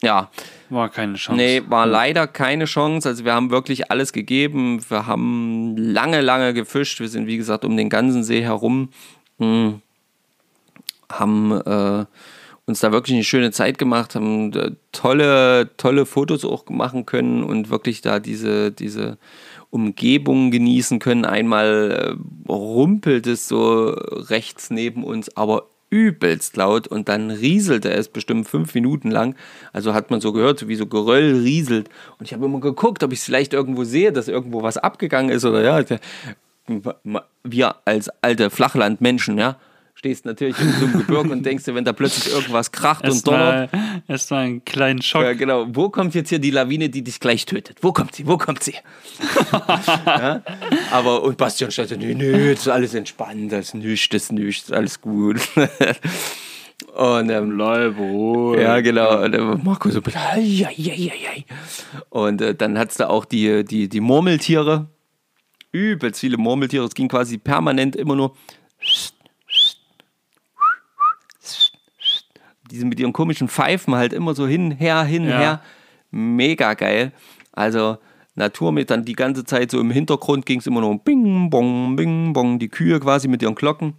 Ja, 0.00 0.30
War 0.70 0.88
keine 0.90 1.14
Chance. 1.14 1.36
nee, 1.36 1.62
war 1.66 1.86
leider 1.86 2.28
keine 2.28 2.66
Chance. 2.66 3.08
Also 3.08 3.24
wir 3.24 3.34
haben 3.34 3.50
wirklich 3.50 3.90
alles 3.90 4.12
gegeben. 4.12 4.80
Wir 4.88 5.06
haben 5.06 5.76
lange, 5.76 6.20
lange 6.20 6.54
gefischt. 6.54 7.00
Wir 7.00 7.08
sind, 7.08 7.26
wie 7.26 7.36
gesagt, 7.36 7.64
um 7.64 7.76
den 7.76 7.88
ganzen 7.88 8.22
See 8.22 8.42
herum. 8.42 8.90
Hm, 9.38 9.82
haben 11.10 11.52
äh, 11.52 12.04
uns 12.66 12.80
da 12.80 12.92
wirklich 12.92 13.14
eine 13.14 13.24
schöne 13.24 13.50
Zeit 13.50 13.78
gemacht, 13.78 14.14
haben 14.14 14.52
äh, 14.52 14.72
tolle, 14.92 15.70
tolle 15.78 16.06
Fotos 16.06 16.44
auch 16.44 16.68
machen 16.68 17.06
können 17.06 17.42
und 17.42 17.70
wirklich 17.70 18.00
da 18.00 18.20
diese, 18.20 18.70
diese 18.70 19.18
Umgebung 19.70 20.50
genießen 20.50 20.98
können. 20.98 21.24
Einmal 21.24 22.16
äh, 22.18 22.50
rumpelt 22.52 23.26
es 23.26 23.48
so 23.48 23.88
rechts 23.88 24.70
neben 24.70 25.02
uns, 25.02 25.34
aber 25.36 25.66
übelst 25.90 26.56
laut 26.56 26.86
und 26.86 27.08
dann 27.08 27.30
rieselte 27.30 27.90
es 27.90 28.08
bestimmt 28.08 28.48
fünf 28.48 28.74
Minuten 28.74 29.10
lang. 29.10 29.34
Also 29.72 29.94
hat 29.94 30.10
man 30.10 30.20
so 30.20 30.32
gehört, 30.32 30.68
wie 30.68 30.76
so 30.76 30.86
Geröll 30.86 31.40
rieselt. 31.42 31.88
Und 32.18 32.26
ich 32.26 32.32
habe 32.32 32.44
immer 32.44 32.60
geguckt, 32.60 33.02
ob 33.02 33.12
ich 33.12 33.20
es 33.20 33.24
vielleicht 33.24 33.52
irgendwo 33.54 33.84
sehe, 33.84 34.12
dass 34.12 34.28
irgendwo 34.28 34.62
was 34.62 34.76
abgegangen 34.76 35.30
ist 35.30 35.44
oder 35.44 35.62
ja. 35.62 35.98
Wir 37.44 37.76
als 37.86 38.10
alte 38.20 38.50
Flachlandmenschen, 38.50 39.38
ja, 39.38 39.56
stehst 39.98 40.26
natürlich 40.26 40.56
in 40.60 40.70
so 40.74 40.86
einem 40.86 40.98
Gebirge 40.98 41.32
und 41.32 41.44
denkst 41.44 41.64
dir, 41.64 41.74
wenn 41.74 41.84
da 41.84 41.92
plötzlich 41.92 42.32
irgendwas 42.32 42.70
kracht 42.70 43.04
und 43.04 43.26
donnert, 43.26 43.72
Erstmal 43.72 44.02
erst 44.06 44.30
mal 44.30 44.44
einen 44.44 44.64
kleinen 44.64 45.02
Schock. 45.02 45.22
ja, 45.24 45.32
genau. 45.32 45.66
Wo 45.70 45.88
kommt 45.88 46.14
jetzt 46.14 46.28
hier 46.28 46.38
die 46.38 46.52
Lawine, 46.52 46.88
die 46.88 47.02
dich 47.02 47.18
gleich 47.18 47.46
tötet? 47.46 47.78
Wo 47.80 47.92
kommt 47.92 48.14
sie? 48.14 48.24
Wo 48.24 48.38
kommt 48.38 48.62
sie? 48.62 48.74
ja? 50.06 50.40
Aber 50.92 51.24
und 51.24 51.36
Bastian 51.36 51.72
stellte, 51.72 51.98
nö, 51.98 52.14
nö, 52.14 52.52
das 52.52 52.60
ist 52.60 52.68
alles 52.68 52.94
entspannt, 52.94 53.50
das 53.50 53.66
ist 53.68 53.74
nichts, 53.74 54.08
das 54.10 54.22
ist 54.22 54.32
nichts, 54.32 54.70
alles 54.70 55.00
gut. 55.00 55.40
und 56.94 57.30
ähm, 57.30 57.56
Bleib 57.56 57.98
ruhig. 57.98 58.60
ja, 58.60 58.80
genau. 58.80 59.24
Und 59.24 59.34
äh, 59.34 59.40
Marco 59.40 59.90
so, 59.90 60.00
ei, 60.14 60.64
ei, 60.64 60.74
ei, 60.78 61.10
ei, 61.12 61.28
ei. 61.28 61.44
Und 62.10 62.40
äh, 62.40 62.54
dann 62.54 62.78
hattest 62.78 63.00
du 63.00 63.08
auch 63.10 63.24
die, 63.24 63.64
die, 63.64 63.88
die 63.88 64.00
Murmeltiere. 64.00 64.86
Übelst 65.72 66.20
viele 66.20 66.36
Murmeltiere. 66.36 66.84
Es 66.84 66.94
ging 66.94 67.08
quasi 67.08 67.36
permanent 67.36 67.96
immer 67.96 68.14
nur. 68.14 68.36
Diese 72.70 72.84
mit 72.86 73.00
ihren 73.00 73.12
komischen 73.12 73.48
Pfeifen 73.48 73.94
halt 73.94 74.12
immer 74.12 74.34
so 74.34 74.46
hin, 74.46 74.70
her, 74.70 75.02
hin, 75.04 75.24
Ja. 75.24 75.38
her. 75.38 75.62
Mega 76.10 76.74
geil. 76.74 77.12
Also 77.52 77.98
Natur 78.34 78.72
mit 78.72 78.90
dann 78.90 79.04
die 79.04 79.14
ganze 79.14 79.44
Zeit 79.44 79.70
so 79.70 79.80
im 79.80 79.90
Hintergrund 79.90 80.46
ging 80.46 80.60
es 80.60 80.66
immer 80.66 80.80
nur 80.80 80.98
bing, 80.98 81.50
bong, 81.50 81.96
bing, 81.96 82.32
bong. 82.32 82.58
Die 82.58 82.68
Kühe 82.68 83.00
quasi 83.00 83.28
mit 83.28 83.42
ihren 83.42 83.54
Glocken. 83.54 83.94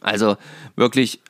Also 0.00 0.36
wirklich 0.76 1.20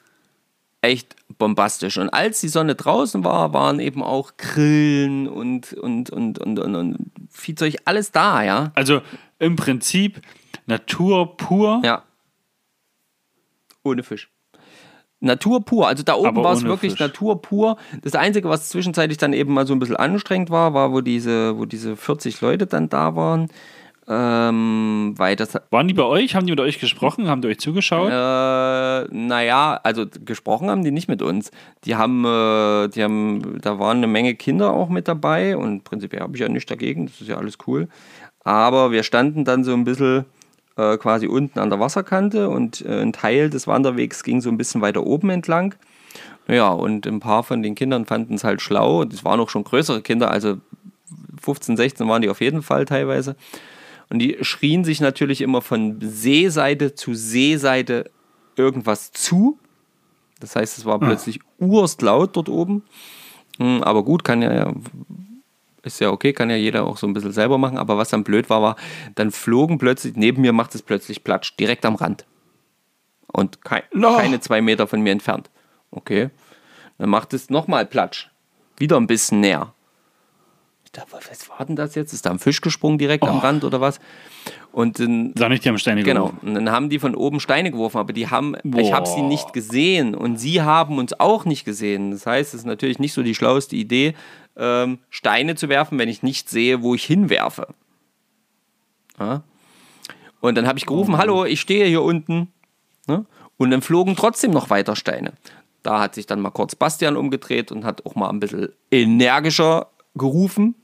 echt 0.81 1.17
bombastisch. 1.39 1.99
Und 1.99 2.09
als 2.11 2.41
die 2.41 2.49
Sonne 2.49 2.75
draußen 2.75 3.25
war, 3.25 3.53
waren 3.53 3.81
eben 3.81 4.03
auch 4.03 4.37
Grillen 4.37 5.29
und, 5.29 5.73
und, 5.75 6.11
und, 6.11 6.39
und, 6.39 6.59
und, 6.59 6.75
und 6.77 6.97
Viehzeug, 7.31 7.77
alles 7.85 8.11
da, 8.13 8.43
ja. 8.43 8.73
Also 8.75 9.01
im 9.39 9.57
Prinzip 9.57 10.21
Natur 10.67 11.37
pur. 11.37 11.81
Ja. 11.85 12.03
Ohne 13.85 14.03
Fisch. 14.03 14.29
Natur 15.21 15.65
pur. 15.65 15.89
Also 15.89 16.03
da 16.03 16.15
oben 16.15 16.37
war 16.37 16.53
es 16.53 16.65
wirklich 16.65 16.93
Fisch. 16.93 17.01
Natur 17.01 17.43
pur. 17.43 17.77
Das 18.03 18.15
Einzige, 18.15 18.49
was 18.49 18.69
zwischenzeitlich 18.69 19.19
dann 19.19 19.33
eben 19.33 19.53
mal 19.53 19.67
so 19.67 19.75
ein 19.75 19.79
bisschen 19.79 19.97
anstrengend 19.97 20.51
war, 20.51 20.75
war, 20.75 20.93
wo 20.93 21.01
diese, 21.01 21.59
wo 21.59 21.65
diese 21.65 21.97
40 21.97 22.41
Leute 22.41 22.67
dann 22.67 22.89
da 22.89 23.17
waren. 23.17 23.49
Ähm, 24.11 25.13
weil 25.19 25.37
das 25.37 25.53
Waren 25.71 25.87
die 25.87 25.93
bei 25.93 26.05
euch? 26.05 26.35
Haben 26.35 26.47
die 26.47 26.53
mit 26.53 26.61
euch 26.61 26.79
gesprochen? 26.79 27.29
Haben 27.29 27.43
die 27.43 27.49
euch 27.49 27.59
zugeschaut? 27.59 28.11
Äh, 28.11 29.15
naja, 29.15 29.79
also 29.83 30.07
gesprochen 30.25 30.71
haben 30.71 30.83
die 30.83 30.93
nicht 30.93 31.09
mit 31.09 31.21
uns. 31.21 31.51
Die 31.85 31.95
haben, 31.95 32.25
äh, 32.25 32.89
die 32.89 33.03
haben, 33.05 33.61
da 33.61 33.79
waren 33.79 33.99
eine 33.99 34.07
Menge 34.07 34.35
Kinder 34.35 34.73
auch 34.73 34.89
mit 34.89 35.09
dabei 35.09 35.59
und 35.59 35.85
prinzipiell 35.85 36.23
habe 36.23 36.35
ich 36.37 36.41
ja 36.41 36.49
nichts 36.49 36.71
dagegen, 36.71 37.07
das 37.07 37.21
ist 37.21 37.29
ja 37.29 37.37
alles 37.37 37.59
cool. 37.67 37.89
Aber 38.45 38.93
wir 38.93 39.03
standen 39.03 39.45
dann 39.45 39.63
so 39.63 39.75
ein 39.75 39.85
bisschen 39.85 40.25
äh, 40.79 40.97
quasi 40.97 41.27
unten 41.27 41.59
an 41.59 41.71
der 41.71 41.81
Wasserkante 41.81 42.49
und 42.49 42.85
äh, 42.87 43.03
ein 43.03 43.13
Teil 43.13 43.51
des 43.51 43.67
Wanderwegs 43.67 44.23
ging 44.23 44.41
so 44.41 44.49
ein 44.49 44.57
bisschen 44.57 44.81
weiter 44.81 45.05
oben 45.05 45.29
entlang. 45.31 45.75
Ja, 46.47 46.71
und 46.71 47.07
ein 47.07 47.21
paar 47.21 47.43
von 47.43 47.63
den 47.63 47.75
Kindern 47.75 48.07
fanden 48.07 48.35
es 48.35 48.45
halt 48.45 48.63
schlau. 48.63 49.05
Das 49.05 49.25
waren 49.25 49.41
auch 49.41 49.51
schon 49.51 49.65
größere 49.65 50.01
Kinder, 50.01 50.31
also 50.31 50.57
15, 51.43 51.77
16 51.77 52.09
waren 52.09 52.23
die 52.23 52.31
auf 52.31 52.41
jeden 52.41 52.63
Fall 52.63 52.85
teilweise. 52.85 53.37
Und 54.09 54.21
die 54.21 54.39
schrien 54.41 54.85
sich 54.85 55.01
natürlich 55.01 55.43
immer 55.43 55.61
von 55.61 55.99
Seeseite 56.01 56.95
zu 56.95 57.13
Seeseite 57.13 58.11
irgendwas 58.57 59.13
zu. 59.13 59.59
Das 60.41 60.57
heißt, 60.57 60.79
es 60.79 60.85
war 60.85 60.99
plötzlich 61.01 61.41
urstlaut 61.59 62.37
dort 62.37 62.49
oben. 62.49 62.85
Hm, 63.59 63.83
Aber 63.83 64.05
gut, 64.05 64.25
kann 64.25 64.41
ja, 64.41 64.73
ist 65.83 66.01
ja 66.01 66.11
okay, 66.11 66.33
kann 66.33 66.51
ja 66.51 66.57
jeder 66.57 66.85
auch 66.85 66.97
so 66.97 67.07
ein 67.07 67.13
bisschen 67.15 67.33
selber 67.33 67.59
machen. 67.59 67.79
Aber 67.79 67.97
was 67.97 68.11
dann 68.11 68.25
blöd 68.25 68.51
war, 68.51 68.63
war, 68.63 68.77
dann 69.15 69.31
flogen 69.31 69.79
plötzlich, 69.79 70.17
neben 70.17 70.43
mir 70.43 70.53
macht 70.53 70.75
es 70.75 70.83
plötzlich 70.83 71.25
Platsch, 71.25 71.57
direkt 71.59 71.85
am 71.87 71.95
Rand. 71.95 72.25
Und 73.33 73.63
kei 73.63 73.83
No. 73.93 74.17
keine 74.17 74.41
zwei 74.41 74.61
Meter 74.61 74.87
von 74.87 75.01
mir 75.03 75.13
entfernt. 75.13 75.51
Okay. 75.91 76.31
Dann 76.99 77.11
macht 77.11 77.33
es 77.35 77.51
nochmal 77.51 77.87
Platsch. 77.87 78.29
Wieder 78.77 78.97
ein 78.97 79.07
bisschen 79.07 79.41
näher. 79.41 79.73
Ich 80.85 80.93
dachte, 80.93 81.13
was 81.13 81.49
war 81.51 81.65
denn 81.67 81.77
das 81.77 81.95
jetzt? 81.95 82.13
Ist 82.15 82.25
da 82.25 82.31
ein 82.31 82.39
Fisch 82.39 82.61
gesprungen 82.63 82.97
direkt 82.99 83.25
am 83.25 83.37
Oh. 83.37 83.41
Rand 83.41 83.63
oder 83.63 83.81
was? 83.81 84.01
Und 84.73 84.99
dann 84.99 85.35
Sag 85.37 85.51
nicht, 85.51 85.65
die 85.65 85.69
haben 85.69 85.79
Steine 85.79 86.03
Genau. 86.03 86.29
geworfen. 86.29 86.49
Und 86.49 86.55
dann 86.55 86.71
haben 86.71 86.89
die 86.89 86.99
von 86.99 87.15
oben 87.15 87.41
Steine 87.41 87.71
geworfen, 87.71 87.99
aber 87.99 88.13
die 88.15 88.29
haben, 88.29 88.55
ich 88.57 88.63
Boah. 88.65 88.93
habe 88.95 89.07
sie 89.07 89.21
nicht 89.23 89.53
gesehen 89.53 90.15
und 90.15 90.39
sie 90.39 90.63
haben 90.63 90.99
uns 90.99 91.19
auch 91.21 91.45
nicht 91.45 91.65
gesehen. 91.65 92.11
Das 92.13 92.25
heißt, 92.27 92.55
es 92.55 92.61
ist 92.61 92.67
natürlich 92.67 92.99
nicht 92.99 93.13
so 93.13 93.23
die 93.23 93.35
schlauste 93.35 93.77
Idee, 93.77 94.15
ähm, 94.59 94.99
Steine 95.09 95.55
zu 95.55 95.69
werfen, 95.69 95.99
wenn 95.99 96.09
ich 96.09 96.23
nicht 96.23 96.49
sehe, 96.51 96.83
wo 96.83 96.95
ich 96.95 97.05
hinwerfe. 97.05 97.69
Ja? 99.19 99.43
Und 100.41 100.57
dann 100.57 100.67
habe 100.67 100.79
ich 100.79 100.87
gerufen, 100.87 101.17
hallo, 101.17 101.45
ich 101.45 101.61
stehe 101.61 101.87
hier 101.87 102.03
unten. 102.03 102.53
Ne? 103.07 103.25
Und 103.57 103.71
dann 103.71 103.83
flogen 103.83 104.17
trotzdem 104.17 104.51
noch 104.51 104.71
weiter 104.71 104.97
Steine. 104.97 105.33
Da 105.83 106.01
hat 106.01 106.15
sich 106.15 106.27
dann 106.27 106.41
mal 106.41 106.51
kurz 106.51 106.75
Bastian 106.75 107.17
umgedreht 107.17 107.73
und 107.73 107.85
hat 107.85 108.05
auch 108.05 108.15
mal 108.15 108.29
ein 108.29 108.41
bisschen 108.41 108.69
energischer 108.91 109.89
gerufen 110.15 110.75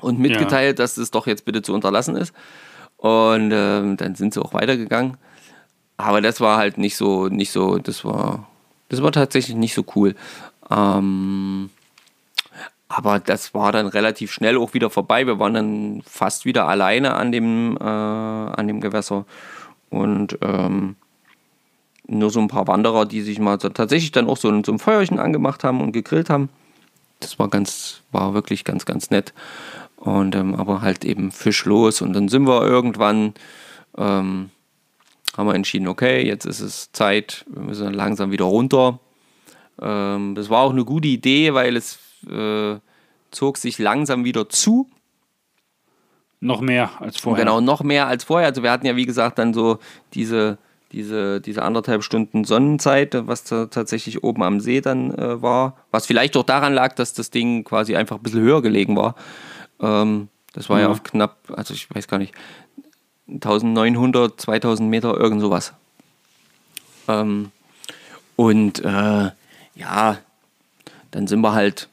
und 0.00 0.18
mitgeteilt, 0.18 0.78
dass 0.78 0.96
es 0.96 1.10
doch 1.10 1.26
jetzt 1.26 1.44
bitte 1.44 1.62
zu 1.62 1.72
unterlassen 1.72 2.16
ist. 2.16 2.34
Und 2.96 3.52
ähm, 3.52 3.96
dann 3.96 4.14
sind 4.14 4.34
sie 4.34 4.42
auch 4.42 4.54
weitergegangen. 4.54 5.16
Aber 5.96 6.20
das 6.20 6.40
war 6.40 6.58
halt 6.58 6.78
nicht 6.78 6.96
so, 6.96 7.28
nicht 7.28 7.52
so, 7.52 7.78
das 7.78 8.04
war, 8.04 8.48
das 8.88 9.02
war 9.02 9.12
tatsächlich 9.12 9.56
nicht 9.56 9.74
so 9.74 9.84
cool. 9.94 10.14
Ähm, 10.70 11.70
aber 12.88 13.18
das 13.18 13.52
war 13.52 13.72
dann 13.72 13.86
relativ 13.86 14.32
schnell 14.32 14.56
auch 14.56 14.74
wieder 14.74 14.90
vorbei. 14.90 15.26
Wir 15.26 15.38
waren 15.38 15.54
dann 15.54 16.02
fast 16.06 16.44
wieder 16.44 16.68
alleine 16.68 17.14
an 17.14 17.32
dem, 17.32 17.76
äh, 17.80 17.84
an 17.84 18.68
dem 18.68 18.80
Gewässer. 18.80 19.24
Und 19.90 20.38
ähm, 20.42 20.96
nur 22.06 22.30
so 22.30 22.40
ein 22.40 22.48
paar 22.48 22.68
Wanderer, 22.68 23.04
die 23.04 23.22
sich 23.22 23.40
mal 23.40 23.58
so, 23.60 23.68
tatsächlich 23.70 24.12
dann 24.12 24.28
auch 24.28 24.36
so 24.36 24.48
ein, 24.48 24.62
so 24.62 24.72
ein 24.72 24.78
Feuerchen 24.78 25.18
angemacht 25.18 25.64
haben 25.64 25.80
und 25.80 25.92
gegrillt 25.92 26.30
haben. 26.30 26.48
Das 27.18 27.38
war 27.38 27.48
ganz, 27.48 28.02
war 28.12 28.34
wirklich 28.34 28.62
ganz, 28.64 28.84
ganz 28.84 29.10
nett. 29.10 29.32
Und 29.96 30.36
ähm, 30.36 30.54
aber 30.54 30.82
halt 30.82 31.04
eben 31.04 31.32
fischlos. 31.32 32.02
Und 32.02 32.12
dann 32.12 32.28
sind 32.28 32.46
wir 32.46 32.62
irgendwann, 32.62 33.34
ähm, 33.98 34.50
haben 35.36 35.46
wir 35.48 35.54
entschieden, 35.54 35.88
okay, 35.88 36.24
jetzt 36.24 36.44
ist 36.44 36.60
es 36.60 36.92
Zeit, 36.92 37.44
wir 37.48 37.62
müssen 37.62 37.92
langsam 37.92 38.30
wieder 38.30 38.44
runter. 38.44 39.00
Ähm, 39.80 40.36
das 40.36 40.50
war 40.50 40.60
auch 40.60 40.70
eine 40.70 40.84
gute 40.84 41.08
Idee, 41.08 41.54
weil 41.54 41.76
es 41.76 41.98
äh, 42.28 42.78
zog 43.30 43.58
sich 43.58 43.78
langsam 43.78 44.24
wieder 44.24 44.48
zu. 44.48 44.88
Noch 46.40 46.60
mehr 46.60 46.90
als 47.00 47.18
vorher. 47.18 47.44
Genau, 47.44 47.60
noch 47.60 47.82
mehr 47.82 48.06
als 48.06 48.24
vorher. 48.24 48.48
Also 48.48 48.62
wir 48.62 48.70
hatten 48.70 48.86
ja, 48.86 48.96
wie 48.96 49.06
gesagt, 49.06 49.38
dann 49.38 49.54
so 49.54 49.78
diese, 50.14 50.58
diese, 50.92 51.40
diese 51.40 51.62
anderthalb 51.62 52.02
Stunden 52.02 52.44
Sonnenzeit, 52.44 53.14
was 53.26 53.44
da 53.44 53.66
tatsächlich 53.66 54.22
oben 54.22 54.42
am 54.42 54.60
See 54.60 54.80
dann 54.80 55.12
äh, 55.14 55.40
war. 55.42 55.76
Was 55.90 56.06
vielleicht 56.06 56.36
auch 56.36 56.44
daran 56.44 56.74
lag, 56.74 56.94
dass 56.94 57.14
das 57.14 57.30
Ding 57.30 57.64
quasi 57.64 57.96
einfach 57.96 58.16
ein 58.16 58.22
bisschen 58.22 58.42
höher 58.42 58.62
gelegen 58.62 58.96
war. 58.96 59.14
Ähm, 59.80 60.28
das 60.52 60.68
war 60.68 60.78
ja. 60.78 60.86
Ja. 60.86 60.92
auf 60.92 61.02
knapp, 61.02 61.36
also 61.54 61.74
ich 61.74 61.92
weiß 61.94 62.08
gar 62.08 62.18
nicht, 62.18 62.34
1900, 63.28 64.40
2000 64.40 64.88
Meter, 64.88 65.16
irgend 65.16 65.40
sowas. 65.40 65.72
Ähm, 67.08 67.50
und 68.36 68.84
äh, 68.84 69.30
ja, 69.74 70.18
dann 71.10 71.26
sind 71.26 71.40
wir 71.40 71.52
halt 71.52 71.88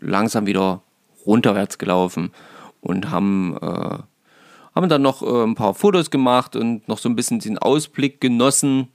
langsam 0.00 0.46
wieder 0.46 0.82
runterwärts 1.26 1.78
gelaufen 1.78 2.32
und 2.80 3.10
haben, 3.10 3.56
äh, 3.60 3.98
haben 4.74 4.88
dann 4.88 5.02
noch 5.02 5.22
äh, 5.22 5.44
ein 5.44 5.54
paar 5.54 5.74
Fotos 5.74 6.10
gemacht 6.10 6.56
und 6.56 6.88
noch 6.88 6.98
so 6.98 7.08
ein 7.08 7.16
bisschen 7.16 7.40
den 7.40 7.58
Ausblick 7.58 8.20
genossen. 8.20 8.88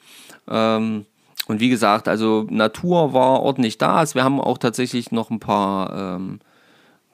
Ähm, 0.47 1.05
und 1.47 1.59
wie 1.59 1.69
gesagt, 1.69 2.07
also 2.07 2.47
Natur 2.49 3.13
war 3.13 3.41
ordentlich 3.41 3.77
da. 3.77 3.97
Also 3.97 4.15
wir 4.15 4.23
haben 4.23 4.41
auch 4.41 4.57
tatsächlich 4.57 5.11
noch 5.11 5.29
ein 5.29 5.39
paar, 5.39 6.17
ähm, 6.17 6.39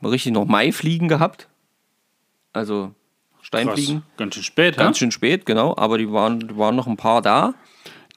richtig 0.03 0.31
noch 0.33 0.45
Maifliegen 0.45 1.07
gehabt. 1.07 1.47
Also 2.53 2.91
Krass. 3.41 3.47
Steinfliegen. 3.47 4.03
Ganz 4.17 4.35
schön 4.35 4.43
spät, 4.43 4.77
Ganz 4.77 4.97
ha? 4.97 4.99
schön 4.99 5.11
spät, 5.11 5.45
genau, 5.45 5.75
aber 5.75 5.97
die 5.97 6.11
waren, 6.11 6.57
waren 6.57 6.75
noch 6.75 6.87
ein 6.87 6.97
paar 6.97 7.21
da. 7.21 7.53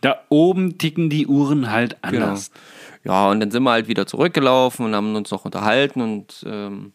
Da 0.00 0.20
oben 0.28 0.76
ticken 0.76 1.08
die 1.08 1.26
Uhren 1.26 1.70
halt 1.70 1.96
Genau. 2.02 2.36
Ja, 3.04 3.30
und 3.30 3.40
dann 3.40 3.50
sind 3.50 3.62
wir 3.62 3.70
halt 3.70 3.86
wieder 3.86 4.06
zurückgelaufen 4.06 4.86
und 4.86 4.94
haben 4.94 5.14
uns 5.14 5.30
noch 5.30 5.44
unterhalten 5.44 6.00
und 6.00 6.44
ähm, 6.46 6.92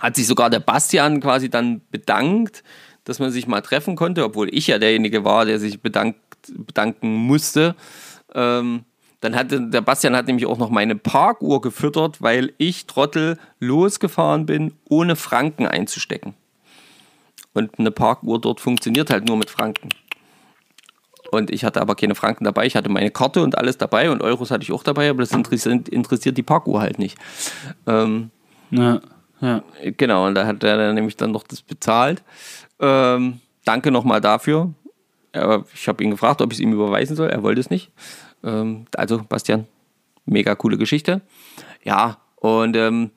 hat 0.00 0.16
sich 0.16 0.26
sogar 0.26 0.50
der 0.50 0.60
Bastian 0.60 1.20
quasi 1.20 1.50
dann 1.50 1.82
bedankt, 1.90 2.64
dass 3.04 3.18
man 3.18 3.30
sich 3.30 3.46
mal 3.46 3.60
treffen 3.60 3.94
konnte, 3.96 4.24
obwohl 4.24 4.52
ich 4.52 4.66
ja 4.66 4.78
derjenige 4.78 5.24
war, 5.24 5.44
der 5.44 5.58
sich 5.58 5.80
bedankt, 5.80 6.18
bedanken 6.48 7.14
musste. 7.14 7.76
Ähm, 8.34 8.84
dann 9.20 9.36
hatte 9.36 9.68
der 9.68 9.80
Bastian 9.80 10.16
hat 10.16 10.26
nämlich 10.26 10.46
auch 10.46 10.58
noch 10.58 10.70
meine 10.70 10.96
Parkuhr 10.96 11.60
gefüttert, 11.60 12.20
weil 12.20 12.52
ich 12.58 12.86
Trottel 12.86 13.38
losgefahren 13.58 14.46
bin, 14.46 14.74
ohne 14.88 15.16
Franken 15.16 15.66
einzustecken. 15.66 16.34
Und 17.54 17.78
eine 17.78 17.90
Parkuhr 17.90 18.40
dort 18.40 18.60
funktioniert 18.60 19.10
halt 19.10 19.26
nur 19.26 19.36
mit 19.36 19.48
Franken. 19.48 19.90
Und 21.34 21.50
ich 21.50 21.64
hatte 21.64 21.80
aber 21.80 21.94
keine 21.94 22.14
Franken 22.14 22.44
dabei. 22.44 22.66
Ich 22.66 22.76
hatte 22.76 22.88
meine 22.88 23.10
Karte 23.10 23.42
und 23.42 23.58
alles 23.58 23.78
dabei 23.78 24.10
und 24.10 24.22
Euros 24.22 24.50
hatte 24.50 24.62
ich 24.62 24.72
auch 24.72 24.82
dabei, 24.82 25.10
aber 25.10 25.20
das 25.22 25.32
interessiert, 25.32 25.88
interessiert 25.88 26.36
die 26.36 26.42
Parkuhr 26.42 26.80
halt 26.80 26.98
nicht. 26.98 27.18
Ähm, 27.86 28.30
Ja, 28.70 29.00
ja. 29.40 29.62
genau, 29.96 30.26
und 30.26 30.34
da 30.34 30.46
hat 30.46 30.62
er 30.64 30.76
dann 30.76 30.94
nämlich 30.94 31.16
dann 31.16 31.32
noch 31.32 31.44
das 31.44 31.62
bezahlt. 31.62 32.22
Ähm, 32.80 33.40
danke 33.64 33.90
nochmal 33.90 34.20
dafür. 34.20 34.72
Er, 35.32 35.64
ich 35.74 35.88
habe 35.88 36.02
ihn 36.04 36.10
gefragt, 36.10 36.40
ob 36.40 36.52
ich 36.52 36.58
es 36.58 36.62
ihm 36.62 36.72
überweisen 36.72 37.16
soll. 37.16 37.28
Er 37.28 37.42
wollte 37.42 37.60
es 37.60 37.70
nicht. 37.70 37.90
Ähm, 38.42 38.86
also, 38.96 39.22
Bastian, 39.28 39.66
mega 40.26 40.54
coole 40.54 40.78
Geschichte. 40.78 41.20
Ja, 41.82 42.18
und 42.36 42.76
ähm, 42.76 43.10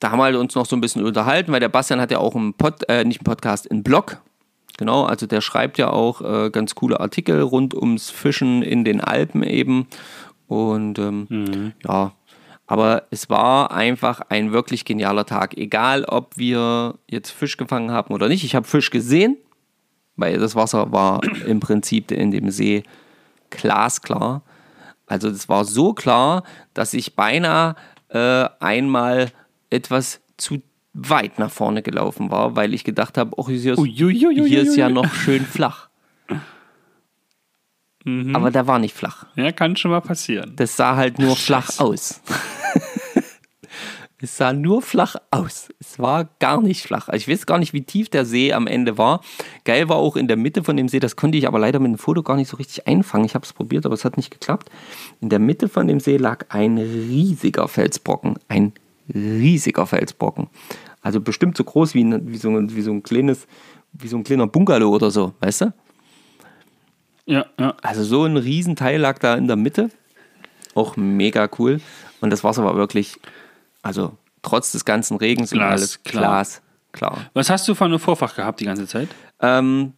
da 0.00 0.10
haben 0.10 0.18
wir 0.18 0.24
halt 0.24 0.36
uns 0.36 0.54
noch 0.54 0.66
so 0.66 0.76
ein 0.76 0.80
bisschen 0.80 1.04
unterhalten, 1.04 1.52
weil 1.52 1.60
der 1.60 1.68
Bastian 1.68 2.00
hat 2.00 2.10
ja 2.10 2.18
auch 2.18 2.34
einen 2.34 2.54
Pod, 2.54 2.88
äh, 2.88 3.04
nicht 3.04 3.20
einen 3.20 3.24
Podcast, 3.24 3.70
einen 3.70 3.82
Blog. 3.82 4.20
Genau, 4.78 5.04
also 5.04 5.26
der 5.26 5.40
schreibt 5.40 5.78
ja 5.78 5.90
auch 5.90 6.20
äh, 6.22 6.50
ganz 6.50 6.74
coole 6.74 7.00
Artikel 7.00 7.40
rund 7.42 7.74
ums 7.74 8.10
Fischen 8.10 8.62
in 8.62 8.84
den 8.84 9.00
Alpen 9.00 9.42
eben. 9.42 9.86
Und 10.46 10.98
ähm, 10.98 11.74
ja, 11.84 12.12
aber 12.66 13.04
es 13.10 13.28
war 13.28 13.72
einfach 13.72 14.20
ein 14.28 14.52
wirklich 14.52 14.84
genialer 14.84 15.26
Tag. 15.26 15.56
Egal, 15.56 16.04
ob 16.04 16.36
wir 16.36 16.94
jetzt 17.08 17.30
Fisch 17.30 17.56
gefangen 17.56 17.90
haben 17.90 18.14
oder 18.14 18.28
nicht. 18.28 18.44
Ich 18.44 18.54
habe 18.54 18.66
Fisch 18.66 18.90
gesehen, 18.90 19.36
weil 20.16 20.38
das 20.38 20.54
Wasser 20.54 20.92
war 20.92 21.20
im 21.46 21.60
Prinzip 21.60 22.12
in 22.12 22.30
dem 22.30 22.50
See 22.50 22.84
glasklar. 23.50 24.42
Also 25.06 25.28
es 25.28 25.48
war 25.48 25.64
so 25.64 25.92
klar, 25.94 26.44
dass 26.72 26.94
ich 26.94 27.16
beinahe 27.16 27.74
äh, 28.08 28.48
einmal 28.60 29.32
etwas 29.68 30.20
zu 30.36 30.62
weit 30.92 31.38
nach 31.38 31.50
vorne 31.50 31.82
gelaufen 31.82 32.30
war, 32.30 32.56
weil 32.56 32.74
ich 32.74 32.84
gedacht 32.84 33.16
habe, 33.16 33.32
oh, 33.36 33.48
hier 33.48 33.74
ist, 33.74 33.84
hier 33.84 34.62
ist 34.62 34.76
ja 34.76 34.88
noch 34.88 35.12
schön 35.12 35.44
flach. 35.44 35.88
Aber 38.32 38.50
da 38.50 38.66
war 38.66 38.78
nicht 38.78 38.94
flach. 38.94 39.26
Ja, 39.36 39.52
kann 39.52 39.76
schon 39.76 39.90
mal 39.90 40.00
passieren. 40.00 40.54
Das 40.56 40.76
sah 40.76 40.96
halt 40.96 41.18
nur 41.18 41.36
flach 41.36 41.66
Scheiße. 41.66 41.84
aus. 41.84 42.20
es 44.22 44.38
sah 44.38 44.54
nur 44.54 44.80
flach 44.80 45.16
aus. 45.30 45.68
Es 45.78 45.98
war 45.98 46.30
gar 46.38 46.62
nicht 46.62 46.82
flach. 46.82 47.08
Also 47.08 47.18
ich 47.18 47.28
weiß 47.28 47.44
gar 47.44 47.58
nicht, 47.58 47.74
wie 47.74 47.82
tief 47.82 48.08
der 48.08 48.24
See 48.24 48.54
am 48.54 48.66
Ende 48.66 48.96
war. 48.96 49.20
Geil 49.64 49.90
war 49.90 49.96
auch 49.96 50.16
in 50.16 50.28
der 50.28 50.38
Mitte 50.38 50.64
von 50.64 50.78
dem 50.78 50.88
See, 50.88 50.98
das 50.98 51.14
konnte 51.14 51.36
ich 51.36 51.46
aber 51.46 51.58
leider 51.58 51.78
mit 51.78 51.92
dem 51.92 51.98
Foto 51.98 52.22
gar 52.22 52.36
nicht 52.36 52.48
so 52.48 52.56
richtig 52.56 52.86
einfangen. 52.86 53.26
Ich 53.26 53.34
habe 53.34 53.44
es 53.44 53.52
probiert, 53.52 53.84
aber 53.84 53.94
es 53.94 54.06
hat 54.06 54.16
nicht 54.16 54.30
geklappt. 54.30 54.70
In 55.20 55.28
der 55.28 55.38
Mitte 55.38 55.68
von 55.68 55.86
dem 55.86 56.00
See 56.00 56.16
lag 56.16 56.46
ein 56.48 56.78
riesiger 56.78 57.68
Felsbrocken. 57.68 58.38
Ein 58.48 58.72
riesiger 59.14 59.86
Felsbrocken. 59.86 60.48
Also 61.02 61.20
bestimmt 61.20 61.56
so 61.56 61.64
groß 61.64 61.94
wie, 61.94 62.04
wie, 62.26 62.36
so, 62.36 62.50
ein- 62.50 62.74
wie 62.74 62.82
so 62.82 62.90
ein 62.92 63.02
kleines, 63.02 63.46
wie 63.92 64.08
so 64.08 64.16
ein 64.16 64.24
kleiner 64.24 64.46
Bungalow 64.46 64.90
oder 64.90 65.10
so, 65.10 65.32
weißt 65.40 65.62
du? 65.62 65.72
Ja, 67.26 67.46
ja. 67.58 67.74
Also 67.82 68.02
so 68.04 68.24
ein 68.24 68.36
Riesenteil 68.36 69.00
lag 69.00 69.18
da 69.18 69.34
in 69.34 69.46
der 69.46 69.56
Mitte. 69.56 69.90
Auch 70.74 70.96
mega 70.96 71.48
cool. 71.58 71.80
Und 72.20 72.30
das 72.30 72.44
Wasser 72.44 72.64
war 72.64 72.76
wirklich, 72.76 73.16
also 73.82 74.16
trotz 74.42 74.72
des 74.72 74.84
ganzen 74.84 75.16
Regens 75.16 75.52
und 75.52 75.58
Glas, 75.58 75.70
alles 75.72 76.02
klar. 76.02 76.22
Glas, 76.24 76.62
klar. 76.92 77.18
Was 77.34 77.50
hast 77.50 77.66
du 77.68 77.74
für 77.74 77.84
eine 77.84 77.98
Vorfach 77.98 78.34
gehabt 78.36 78.60
die 78.60 78.64
ganze 78.64 78.86
Zeit? 78.86 79.08
Ähm, 79.40 79.92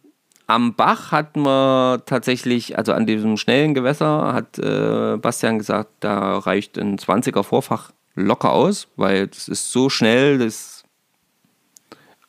am 0.47 0.75
Bach 0.75 1.11
hatten 1.11 1.41
wir 1.43 2.03
tatsächlich, 2.05 2.77
also 2.77 2.93
an 2.93 3.05
diesem 3.05 3.37
schnellen 3.37 3.73
Gewässer, 3.73 4.33
hat 4.33 4.59
äh, 4.59 5.17
Bastian 5.17 5.57
gesagt, 5.57 5.89
da 6.01 6.37
reicht 6.37 6.77
ein 6.77 6.97
20er 6.97 7.43
Vorfach 7.43 7.91
locker 8.15 8.51
aus, 8.51 8.87
weil 8.95 9.27
das 9.27 9.47
ist 9.47 9.71
so 9.71 9.89
schnell, 9.89 10.37
das, 10.37 10.83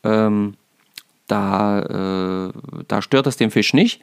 ähm, 0.02 0.54
da, 1.26 2.48
äh, 2.48 2.52
da 2.88 3.02
stört 3.02 3.26
das 3.26 3.36
den 3.36 3.50
Fisch 3.50 3.74
nicht. 3.74 4.00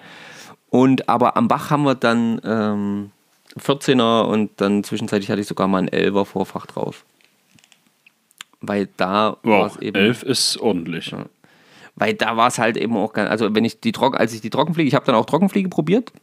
Und 0.70 1.10
aber 1.10 1.38
am 1.38 1.48
Bach 1.48 1.70
haben 1.70 1.84
wir 1.84 1.96
dann 1.96 2.40
ähm, 2.44 3.12
14er 3.60 4.24
und 4.24 4.52
dann 4.58 4.84
zwischenzeitlich 4.84 5.30
hatte 5.30 5.42
ich 5.42 5.48
sogar 5.48 5.68
mal 5.68 5.80
ein 5.80 5.90
11er 5.90 6.26
Vorfach 6.26 6.66
drauf. 6.66 7.06
Weil 8.62 8.88
da 8.98 9.38
war 9.44 9.68
es 9.68 9.76
Wow, 9.76 9.82
eben. 9.82 9.96
elf 9.98 10.24
ist 10.24 10.58
ordentlich. 10.58 11.14
Weil 11.96 12.14
da 12.14 12.38
war 12.38 12.48
es 12.48 12.58
halt 12.58 12.78
eben 12.78 12.96
auch 12.96 13.12
ganz, 13.12 13.30
also 13.30 13.54
wenn 13.54 13.66
ich 13.66 13.82
die 13.82 13.92
Trocken, 13.92 14.18
als 14.18 14.34
ich 14.34 14.42
die 14.42 14.50
Trockenfliege, 14.50 14.88
ich 14.88 14.96
habe 14.96 15.06
dann 15.06 15.16
auch 15.16 15.26
Trockenfliege 15.26 15.68
probiert, 15.68 16.14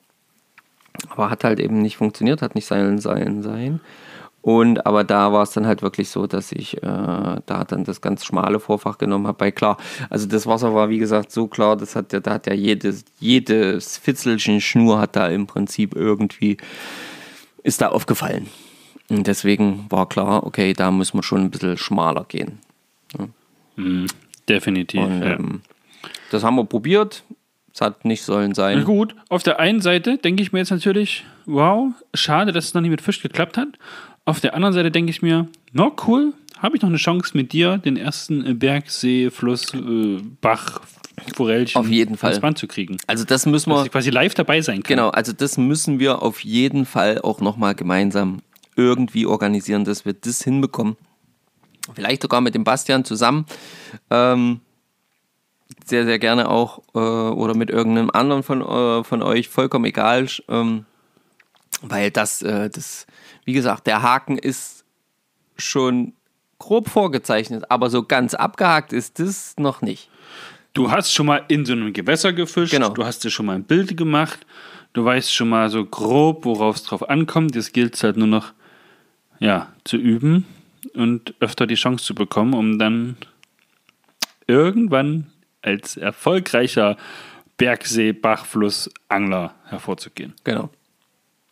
aber 1.10 1.30
hat 1.30 1.44
halt 1.44 1.60
eben 1.60 1.82
nicht 1.82 1.96
funktioniert, 1.96 2.40
hat 2.40 2.54
nicht 2.54 2.66
sein, 2.66 2.98
sein, 2.98 3.42
sein. 3.42 3.80
Und 4.48 4.86
aber 4.86 5.04
da 5.04 5.30
war 5.30 5.42
es 5.42 5.50
dann 5.50 5.66
halt 5.66 5.82
wirklich 5.82 6.08
so, 6.08 6.26
dass 6.26 6.52
ich 6.52 6.78
äh, 6.78 6.80
da 6.80 7.64
dann 7.68 7.84
das 7.84 8.00
ganz 8.00 8.24
schmale 8.24 8.60
Vorfach 8.60 8.96
genommen 8.96 9.26
habe. 9.26 9.36
Bei 9.36 9.50
klar, 9.50 9.76
also 10.08 10.26
das 10.26 10.46
Wasser 10.46 10.74
war 10.74 10.88
wie 10.88 10.96
gesagt 10.96 11.30
so 11.30 11.48
klar, 11.48 11.76
das 11.76 11.94
hat 11.94 12.14
ja, 12.14 12.20
da 12.20 12.32
hat 12.32 12.46
ja 12.46 12.54
jedes, 12.54 13.04
jedes 13.20 13.98
Fitzelchen 13.98 14.62
Schnur 14.62 15.00
hat 15.00 15.16
da 15.16 15.28
im 15.28 15.46
Prinzip 15.46 15.94
irgendwie 15.94 16.56
ist 17.62 17.82
da 17.82 17.88
aufgefallen. 17.88 18.46
Und 19.10 19.26
deswegen 19.26 19.84
war 19.90 20.08
klar, 20.08 20.46
okay, 20.46 20.72
da 20.72 20.90
müssen 20.92 21.18
wir 21.18 21.22
schon 21.22 21.42
ein 21.42 21.50
bisschen 21.50 21.76
schmaler 21.76 22.24
gehen. 22.26 22.58
Definitiv. 24.48 25.02
Und 25.02 25.20
ja. 25.20 25.32
ähm, 25.34 25.60
das 26.30 26.42
haben 26.42 26.56
wir 26.56 26.64
probiert. 26.64 27.22
Es 27.74 27.82
hat 27.82 28.06
nicht 28.06 28.22
sollen 28.22 28.52
Na 28.52 28.54
sein. 28.54 28.84
gut, 28.84 29.14
auf 29.28 29.42
der 29.42 29.60
einen 29.60 29.82
Seite 29.82 30.16
denke 30.16 30.42
ich 30.42 30.52
mir 30.52 30.60
jetzt 30.60 30.70
natürlich, 30.70 31.26
wow, 31.44 31.90
schade, 32.14 32.52
dass 32.52 32.64
es 32.64 32.74
noch 32.74 32.80
nicht 32.80 32.90
mit 32.90 33.02
Fisch 33.02 33.20
geklappt 33.20 33.58
hat. 33.58 33.78
Auf 34.28 34.40
der 34.40 34.52
anderen 34.52 34.74
Seite 34.74 34.90
denke 34.90 35.08
ich 35.08 35.22
mir, 35.22 35.48
na 35.72 35.90
cool, 36.06 36.34
habe 36.58 36.76
ich 36.76 36.82
noch 36.82 36.90
eine 36.90 36.98
Chance 36.98 37.34
mit 37.34 37.54
dir, 37.54 37.78
den 37.78 37.96
ersten 37.96 38.44
äh, 38.44 38.52
Bergsee, 38.52 39.30
Fluss, 39.30 39.72
äh, 39.72 40.18
Bach, 40.42 40.82
Forellchen 41.34 41.80
Auf 41.80 41.88
jeden 41.88 42.18
Fall. 42.18 42.32
ins 42.32 42.40
Band 42.40 42.58
zu 42.58 42.66
kriegen. 42.66 42.98
Also 43.06 43.24
das 43.24 43.46
müssen 43.46 43.70
Dass 43.70 43.78
wir, 43.78 43.84
ich 43.86 43.90
quasi 43.90 44.10
live 44.10 44.34
dabei 44.34 44.60
sein 44.60 44.82
kann. 44.82 44.96
genau, 44.96 45.08
also 45.08 45.32
das 45.32 45.56
müssen 45.56 45.98
wir 45.98 46.20
auf 46.20 46.40
jeden 46.40 46.84
Fall 46.84 47.22
auch 47.22 47.40
nochmal 47.40 47.74
gemeinsam 47.74 48.42
irgendwie 48.76 49.24
organisieren, 49.24 49.86
dass 49.86 50.04
wir 50.04 50.12
das 50.12 50.42
hinbekommen. 50.42 50.98
Vielleicht 51.94 52.20
sogar 52.20 52.42
mit 52.42 52.54
dem 52.54 52.64
Bastian 52.64 53.06
zusammen. 53.06 53.46
Ähm, 54.10 54.60
sehr, 55.86 56.04
sehr 56.04 56.18
gerne 56.18 56.50
auch 56.50 56.80
äh, 56.94 56.98
oder 56.98 57.56
mit 57.56 57.70
irgendeinem 57.70 58.10
anderen 58.10 58.42
von, 58.42 58.60
äh, 58.60 59.04
von 59.04 59.22
euch, 59.22 59.48
vollkommen 59.48 59.86
egal. 59.86 60.26
Ähm, 60.50 60.84
weil 61.80 62.10
das, 62.10 62.42
äh, 62.42 62.68
das, 62.68 63.06
wie 63.48 63.54
gesagt, 63.54 63.86
der 63.86 64.02
Haken 64.02 64.36
ist 64.36 64.84
schon 65.56 66.12
grob 66.58 66.90
vorgezeichnet, 66.90 67.70
aber 67.70 67.88
so 67.88 68.02
ganz 68.02 68.34
abgehakt 68.34 68.92
ist 68.92 69.20
das 69.20 69.54
noch 69.58 69.80
nicht. 69.80 70.10
Du 70.74 70.90
hast 70.90 71.14
schon 71.14 71.24
mal 71.24 71.42
in 71.48 71.64
so 71.64 71.72
einem 71.72 71.94
Gewässer 71.94 72.34
gefischt, 72.34 72.72
Genau. 72.72 72.90
du 72.90 73.06
hast 73.06 73.24
dir 73.24 73.30
schon 73.30 73.46
mal 73.46 73.54
ein 73.54 73.64
Bild 73.64 73.96
gemacht, 73.96 74.44
du 74.92 75.02
weißt 75.02 75.32
schon 75.32 75.48
mal 75.48 75.70
so 75.70 75.82
grob, 75.86 76.44
worauf 76.44 76.76
es 76.76 76.82
drauf 76.82 77.08
ankommt. 77.08 77.54
Jetzt 77.54 77.72
gilt 77.72 77.94
es 77.94 78.02
halt 78.04 78.18
nur 78.18 78.26
noch, 78.26 78.52
ja, 79.38 79.72
zu 79.82 79.96
üben 79.96 80.44
und 80.92 81.32
öfter 81.40 81.66
die 81.66 81.76
Chance 81.76 82.04
zu 82.04 82.14
bekommen, 82.14 82.52
um 82.52 82.78
dann 82.78 83.16
irgendwann 84.46 85.32
als 85.62 85.96
erfolgreicher 85.96 86.98
Bergsee-Bachfluss-Angler 87.56 89.54
hervorzugehen. 89.64 90.34
Genau. 90.44 90.68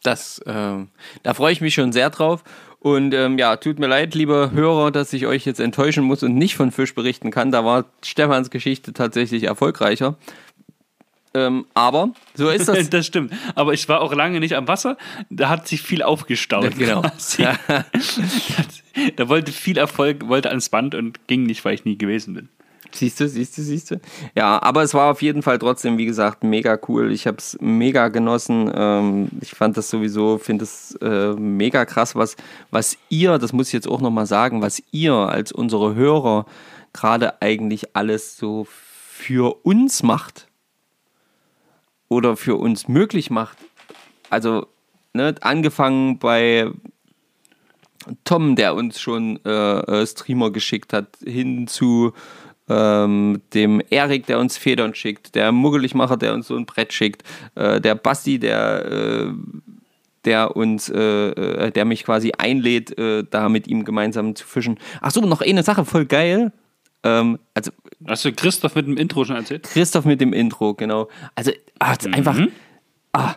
Das, 0.07 0.41
ähm, 0.47 0.89
da 1.23 1.35
freue 1.35 1.53
ich 1.53 1.61
mich 1.61 1.75
schon 1.75 1.93
sehr 1.93 2.11
drauf. 2.11 2.45
Und 2.79 3.13
ähm, 3.15 3.39
ja, 3.39 3.57
tut 3.57 3.81
mir 3.81 3.89
leid, 3.89 4.15
liebe 4.15 4.53
Hörer, 4.55 4.93
dass 4.93 5.13
ich 5.13 5.27
euch 5.27 5.45
jetzt 5.45 5.59
enttäuschen 5.59 6.05
muss 6.05 6.23
und 6.23 6.37
nicht 6.37 6.55
von 6.55 6.71
Fisch 6.71 6.95
berichten 6.95 7.33
kann. 7.33 7.51
Da 7.51 7.65
war 7.65 7.87
Stefans 8.05 8.51
Geschichte 8.51 8.93
tatsächlich 8.93 9.43
erfolgreicher. 9.43 10.17
Ähm, 11.35 11.67
aber 11.75 12.11
so 12.35 12.49
ist 12.51 12.69
das. 12.69 12.89
Das 12.89 13.07
stimmt. 13.07 13.33
Aber 13.57 13.73
ich 13.73 13.89
war 13.89 14.01
auch 14.01 14.15
lange 14.15 14.39
nicht 14.39 14.55
am 14.55 14.69
Wasser. 14.69 14.97
Da 15.29 15.49
hat 15.49 15.67
sich 15.67 15.83
viel 15.83 16.03
aufgestaut. 16.03 16.65
Ja, 16.65 16.71
genau. 16.71 17.03
da 19.17 19.29
wollte 19.29 19.51
viel 19.51 19.79
Erfolg, 19.79 20.29
wollte 20.29 20.51
ans 20.51 20.69
Band 20.69 20.95
und 20.95 21.27
ging 21.27 21.43
nicht, 21.43 21.65
weil 21.65 21.75
ich 21.75 21.85
nie 21.85 21.99
gewesen 21.99 22.35
bin. 22.35 22.49
Siehst 22.93 23.21
du, 23.21 23.29
siehst 23.29 23.59
du, 23.59 23.63
siehst 23.63 23.91
du. 23.91 24.01
Ja, 24.35 24.63
aber 24.63 24.83
es 24.83 24.95
war 24.95 25.11
auf 25.11 25.23
jeden 25.23 25.43
Fall 25.43 25.59
trotzdem, 25.59 25.99
wie 25.99 26.07
gesagt, 26.07 26.45
mega 26.45 26.79
cool. 26.89 27.13
Ich 27.13 27.27
habe 27.27 27.39
es 27.39 27.57
mega 27.61 28.09
genossen. 28.09 28.71
Ähm, 28.75 29.29
ich 29.41 29.53
fand 29.53 29.77
das 29.77 29.91
sowieso, 29.91 30.39
finde 30.39 30.65
es 30.65 30.95
äh, 31.03 31.33
mega 31.35 31.85
krass, 31.85 32.15
was, 32.15 32.37
was 32.71 32.97
ihr, 33.09 33.39
das 33.39 33.53
muss 33.53 33.69
ich 33.69 33.73
jetzt 33.73 33.89
auch 33.89 34.01
nochmal 34.01 34.27
sagen, 34.27 34.63
was 34.63 34.83
ihr 34.91 35.15
als 35.15 35.53
unsere 35.53 35.95
Hörer 35.95 36.47
gerade 36.93 37.43
eigentlich 37.43 37.95
alles 37.95 38.37
so 38.37 38.67
für 38.69 39.65
uns 39.65 40.03
macht 40.03 40.49
oder 42.09 42.37
für 42.37 42.57
uns 42.57 42.89
möglich 42.89 43.31
macht. 43.31 43.59
Also, 44.31 44.67
ne, 45.13 45.35
angefangen 45.41 46.19
bei 46.19 46.71
Tom, 48.25 48.57
der 48.57 48.75
uns 48.75 49.01
schon 49.01 49.41
äh, 49.45 49.51
äh, 49.51 50.07
Streamer 50.07 50.51
geschickt 50.51 50.93
hat, 50.93 51.17
hin 51.25 51.67
zu 51.67 52.13
ähm, 52.69 53.41
dem 53.55 53.81
Erik, 53.91 54.27
der 54.27 54.39
uns 54.39 54.57
Federn 54.59 54.95
schickt, 54.95 55.35
der 55.35 55.53
Muggeligmacher, 55.53 56.17
der 56.17 56.35
uns 56.35 56.49
so 56.49 56.57
ein 56.57 56.67
Brett 56.67 56.93
schickt, 56.93 57.23
äh, 57.55 57.81
der 57.81 57.95
Basti, 57.95 58.39
der, 58.39 58.85
äh, 58.87 59.31
der 60.25 60.57
uns, 60.57 60.89
äh, 60.89 60.99
äh, 61.31 61.71
der 61.71 61.85
mich 61.85 62.05
quasi 62.05 62.33
einlädt, 62.37 62.99
äh, 62.99 63.25
da 63.31 63.49
mit 63.49 63.69
ihm 63.69 63.85
gemeinsam 63.85 64.35
zu 64.35 64.47
fischen. 64.47 64.79
Ach 65.01 65.11
so, 65.13 65.21
noch 65.21 65.41
eine 65.43 65.63
Sache, 65.63 65.85
voll 65.85 66.07
geil. 66.07 66.53
Ähm, 67.05 67.39
also 67.55 67.71
Hast 68.07 68.25
du 68.25 68.33
Christoph 68.33 68.75
mit 68.75 68.87
dem 68.87 68.97
Intro 68.97 69.25
schon 69.25 69.37
erzählt? 69.37 69.63
Christoph 69.65 70.05
mit 70.05 70.21
dem 70.21 70.33
Intro, 70.33 70.75
genau. 70.75 71.09
Also 71.37 71.53
ah, 71.79 71.95
Mhm. 72.05 72.15
einfach, 72.15 72.39
ah, 73.13 73.35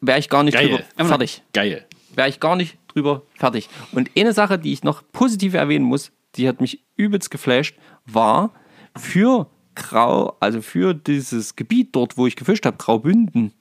wäre 0.00 0.18
ich 0.18 0.28
gar 0.28 0.42
nicht 0.42 0.58
drüber 0.58 0.80
fertig. 0.96 1.42
Geil. 1.52 1.84
wäre 2.14 2.28
ich 2.28 2.40
gar 2.40 2.56
nicht 2.56 2.76
drüber 2.88 3.22
fertig. 3.34 3.68
Und 3.92 4.10
eine 4.16 4.32
Sache, 4.32 4.58
die 4.58 4.72
ich 4.72 4.82
noch 4.82 5.02
positiv 5.12 5.54
erwähnen 5.54 5.84
muss, 5.84 6.10
die 6.36 6.48
hat 6.48 6.60
mich 6.60 6.84
übelst 6.96 7.30
geflasht, 7.30 7.76
war 8.04 8.52
für 8.96 9.48
Grau, 9.74 10.36
also 10.40 10.62
für 10.62 10.94
dieses 10.94 11.56
Gebiet 11.56 11.94
dort, 11.94 12.16
wo 12.16 12.26
ich 12.26 12.36
gefischt 12.36 12.66
habe, 12.66 12.78
Graubünden, 12.78 13.52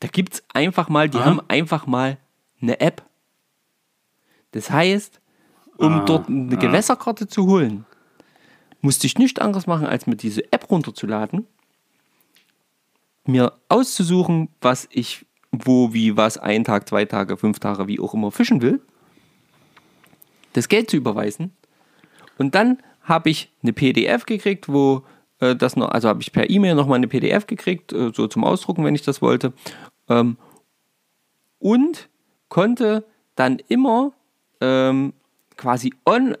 da 0.00 0.08
gibt 0.08 0.34
es 0.34 0.44
einfach 0.52 0.88
mal, 0.88 1.08
die 1.08 1.18
Aha. 1.18 1.24
haben 1.24 1.40
einfach 1.48 1.86
mal 1.86 2.18
eine 2.60 2.80
App. 2.80 3.02
Das 4.52 4.70
heißt, 4.70 5.20
um 5.76 5.92
Ah, 5.92 6.04
dort 6.04 6.28
eine 6.28 6.56
Gewässerkarte 6.56 7.26
zu 7.26 7.46
holen, 7.46 7.84
musste 8.80 9.06
ich 9.06 9.18
nichts 9.18 9.40
anderes 9.40 9.66
machen, 9.66 9.86
als 9.86 10.06
mir 10.06 10.16
diese 10.16 10.52
App 10.52 10.70
runterzuladen, 10.70 11.46
mir 13.24 13.52
auszusuchen, 13.68 14.50
was 14.60 14.88
ich 14.92 15.26
wo, 15.50 15.92
wie, 15.92 16.16
was, 16.16 16.38
ein 16.38 16.64
Tag, 16.64 16.88
zwei 16.88 17.04
Tage, 17.04 17.36
fünf 17.36 17.58
Tage, 17.60 17.86
wie 17.86 18.00
auch 18.00 18.14
immer 18.14 18.30
fischen 18.30 18.60
will, 18.60 18.80
das 20.52 20.68
Geld 20.68 20.90
zu 20.90 20.96
überweisen 20.96 21.52
und 22.38 22.54
dann 22.54 22.78
habe 23.02 23.30
ich 23.30 23.52
eine 23.62 23.72
PDF 23.72 24.26
gekriegt, 24.26 24.68
wo 24.68 25.02
äh, 25.40 25.54
das 25.54 25.76
noch, 25.76 25.88
also 25.88 26.08
habe 26.08 26.22
ich 26.22 26.32
per 26.32 26.48
E-Mail 26.48 26.74
nochmal 26.74 26.96
eine 26.96 27.08
PDF 27.08 27.46
gekriegt, 27.46 27.92
äh, 27.92 28.10
so 28.14 28.26
zum 28.26 28.44
Ausdrucken, 28.44 28.84
wenn 28.84 28.94
ich 28.94 29.02
das 29.02 29.22
wollte. 29.22 29.52
Ähm, 30.08 30.36
und 31.58 32.08
konnte 32.48 33.04
dann 33.36 33.58
immer 33.68 34.12
ähm, 34.60 35.12
quasi 35.56 35.92
on, 36.06 36.36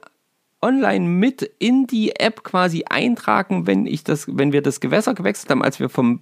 online 0.62 1.06
mit 1.06 1.42
in 1.58 1.86
die 1.86 2.16
App 2.16 2.44
quasi 2.44 2.84
eintragen, 2.88 3.66
wenn 3.66 3.86
ich 3.86 4.04
das, 4.04 4.26
wenn 4.28 4.52
wir 4.52 4.62
das 4.62 4.80
Gewässer 4.80 5.14
gewechselt 5.14 5.50
haben, 5.50 5.62
als 5.62 5.80
wir 5.80 5.88
vom 5.88 6.20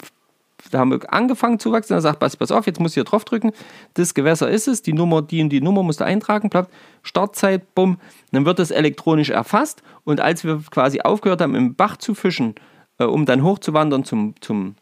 da 0.71 0.79
haben 0.79 0.91
wir 0.91 1.13
angefangen 1.13 1.59
zu 1.59 1.73
wachsen, 1.73 1.95
dann 1.95 2.03
sagt 2.03 2.21
pass, 2.21 2.37
pass 2.37 2.51
auf, 2.51 2.67
jetzt 2.67 2.81
muss 2.81 2.93
ich 2.93 2.95
hier 2.95 3.05
drauf 3.05 3.25
drücken, 3.25 3.53
das 3.95 4.15
Gewässer 4.15 4.49
ist 4.51 4.69
es, 4.69 4.83
die 4.83 4.93
Nummer, 4.93 5.23
die 5.23 5.43
und 5.43 5.49
die 5.51 5.61
Nummer 5.61 5.83
musst 5.83 6.01
du 6.01 6.05
eintragen, 6.05 6.49
bleibt 6.51 6.73
Startzeit, 7.03 7.75
bumm, 7.75 7.99
dann 8.31 8.45
wird 8.45 8.59
das 8.59 8.71
elektronisch 8.71 9.31
erfasst 9.31 9.83
und 10.05 10.21
als 10.21 10.45
wir 10.45 10.63
quasi 10.71 11.01
aufgehört 11.01 11.41
haben, 11.41 11.55
im 11.55 11.75
Bach 11.75 11.97
zu 11.97 12.15
fischen, 12.15 12.55
äh, 12.99 13.05
um 13.05 13.27
dann 13.27 13.43
hochzuwandern 13.43 14.05
zum, 14.05 14.35
zum, 14.41 14.77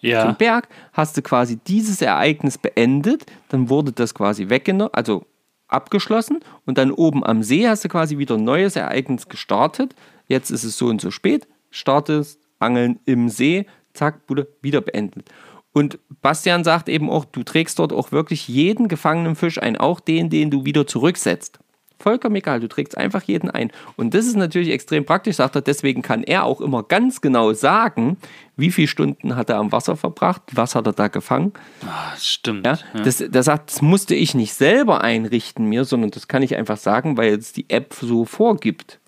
Ja. 0.00 0.26
zum 0.26 0.36
Berg, 0.36 0.68
hast 0.92 1.16
du 1.16 1.22
quasi 1.22 1.58
dieses 1.66 2.02
Ereignis 2.02 2.58
beendet, 2.58 3.26
dann 3.48 3.68
wurde 3.68 3.92
das 3.92 4.14
quasi 4.14 4.48
weggenommen, 4.48 4.92
also 4.92 5.24
abgeschlossen. 5.68 6.40
Und 6.66 6.78
dann 6.78 6.90
oben 6.90 7.24
am 7.24 7.42
See 7.42 7.66
hast 7.66 7.84
du 7.84 7.88
quasi 7.88 8.18
wieder 8.18 8.34
ein 8.36 8.44
neues 8.44 8.76
Ereignis 8.76 9.28
gestartet. 9.28 9.94
Jetzt 10.28 10.50
ist 10.50 10.64
es 10.64 10.76
so 10.76 10.86
und 10.86 11.00
so 11.00 11.10
spät, 11.10 11.48
startest 11.70 12.38
Angeln 12.58 13.00
im 13.06 13.28
See, 13.28 13.66
zack, 13.94 14.26
Bude, 14.26 14.48
wieder 14.60 14.80
beendet. 14.80 15.28
Und 15.72 15.98
Bastian 16.20 16.64
sagt 16.64 16.88
eben 16.88 17.10
auch, 17.10 17.24
du 17.24 17.42
trägst 17.42 17.78
dort 17.78 17.92
auch 17.92 18.12
wirklich 18.12 18.46
jeden 18.46 18.88
gefangenen 18.88 19.36
Fisch 19.36 19.60
ein, 19.60 19.76
auch 19.76 20.00
den, 20.00 20.28
den 20.28 20.50
du 20.50 20.64
wieder 20.64 20.86
zurücksetzt. 20.86 21.58
Vollkommen 21.98 22.34
egal, 22.34 22.58
du 22.58 22.68
trägst 22.68 22.98
einfach 22.98 23.22
jeden 23.22 23.48
ein. 23.48 23.70
Und 23.96 24.12
das 24.12 24.26
ist 24.26 24.36
natürlich 24.36 24.70
extrem 24.70 25.04
praktisch, 25.04 25.36
sagt 25.36 25.54
er. 25.54 25.62
Deswegen 25.62 26.02
kann 26.02 26.24
er 26.24 26.44
auch 26.44 26.60
immer 26.60 26.82
ganz 26.82 27.20
genau 27.20 27.52
sagen, 27.52 28.16
wie 28.56 28.72
viele 28.72 28.88
Stunden 28.88 29.36
hat 29.36 29.50
er 29.50 29.58
am 29.58 29.70
Wasser 29.70 29.96
verbracht, 29.96 30.42
was 30.52 30.74
hat 30.74 30.86
er 30.86 30.94
da 30.94 31.06
gefangen. 31.06 31.52
Ah, 31.86 32.16
stimmt. 32.18 32.66
Ja, 32.66 32.78
Das, 33.04 33.22
das, 33.30 33.46
sagt, 33.46 33.70
das 33.70 33.82
musste 33.82 34.16
ich 34.16 34.34
nicht 34.34 34.52
selber 34.52 35.02
einrichten 35.02 35.66
mir, 35.66 35.84
sondern 35.84 36.10
das 36.10 36.26
kann 36.26 36.42
ich 36.42 36.56
einfach 36.56 36.76
sagen, 36.76 37.16
weil 37.16 37.34
es 37.34 37.52
die 37.52 37.70
App 37.70 37.94
so 37.94 38.24
vorgibt. 38.24 38.98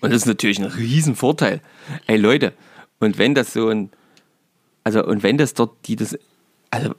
Und 0.00 0.10
das 0.10 0.22
ist 0.22 0.26
natürlich 0.26 0.58
ein 0.58 0.64
Riesenvorteil. 0.64 1.60
Ey 2.06 2.16
Leute, 2.16 2.54
und 3.04 3.18
wenn 3.18 3.34
das 3.34 3.52
so 3.52 3.68
ein, 3.68 3.90
also 4.82 5.04
und 5.04 5.22
wenn 5.22 5.38
das 5.38 5.54
dort, 5.54 5.72
die 5.86 5.96
das, 5.96 6.18
also, 6.70 6.94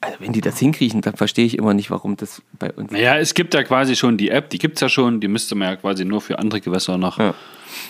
also 0.00 0.16
wenn 0.20 0.32
die 0.32 0.40
das 0.40 0.58
hinkriegen, 0.58 1.00
dann 1.00 1.14
verstehe 1.16 1.44
ich 1.46 1.56
immer 1.58 1.74
nicht, 1.74 1.90
warum 1.90 2.16
das 2.16 2.42
bei 2.58 2.72
uns. 2.72 2.90
Naja, 2.90 3.16
es 3.18 3.34
gibt 3.34 3.54
ja 3.54 3.62
quasi 3.62 3.96
schon 3.96 4.16
die 4.16 4.30
App, 4.30 4.50
die 4.50 4.58
gibt 4.58 4.76
es 4.76 4.80
ja 4.80 4.88
schon, 4.88 5.20
die 5.20 5.28
müsste 5.28 5.54
man 5.54 5.68
ja 5.68 5.76
quasi 5.76 6.04
nur 6.04 6.20
für 6.20 6.38
andere 6.38 6.60
Gewässer 6.60 6.98
noch 6.98 7.18
Ja. 7.18 7.34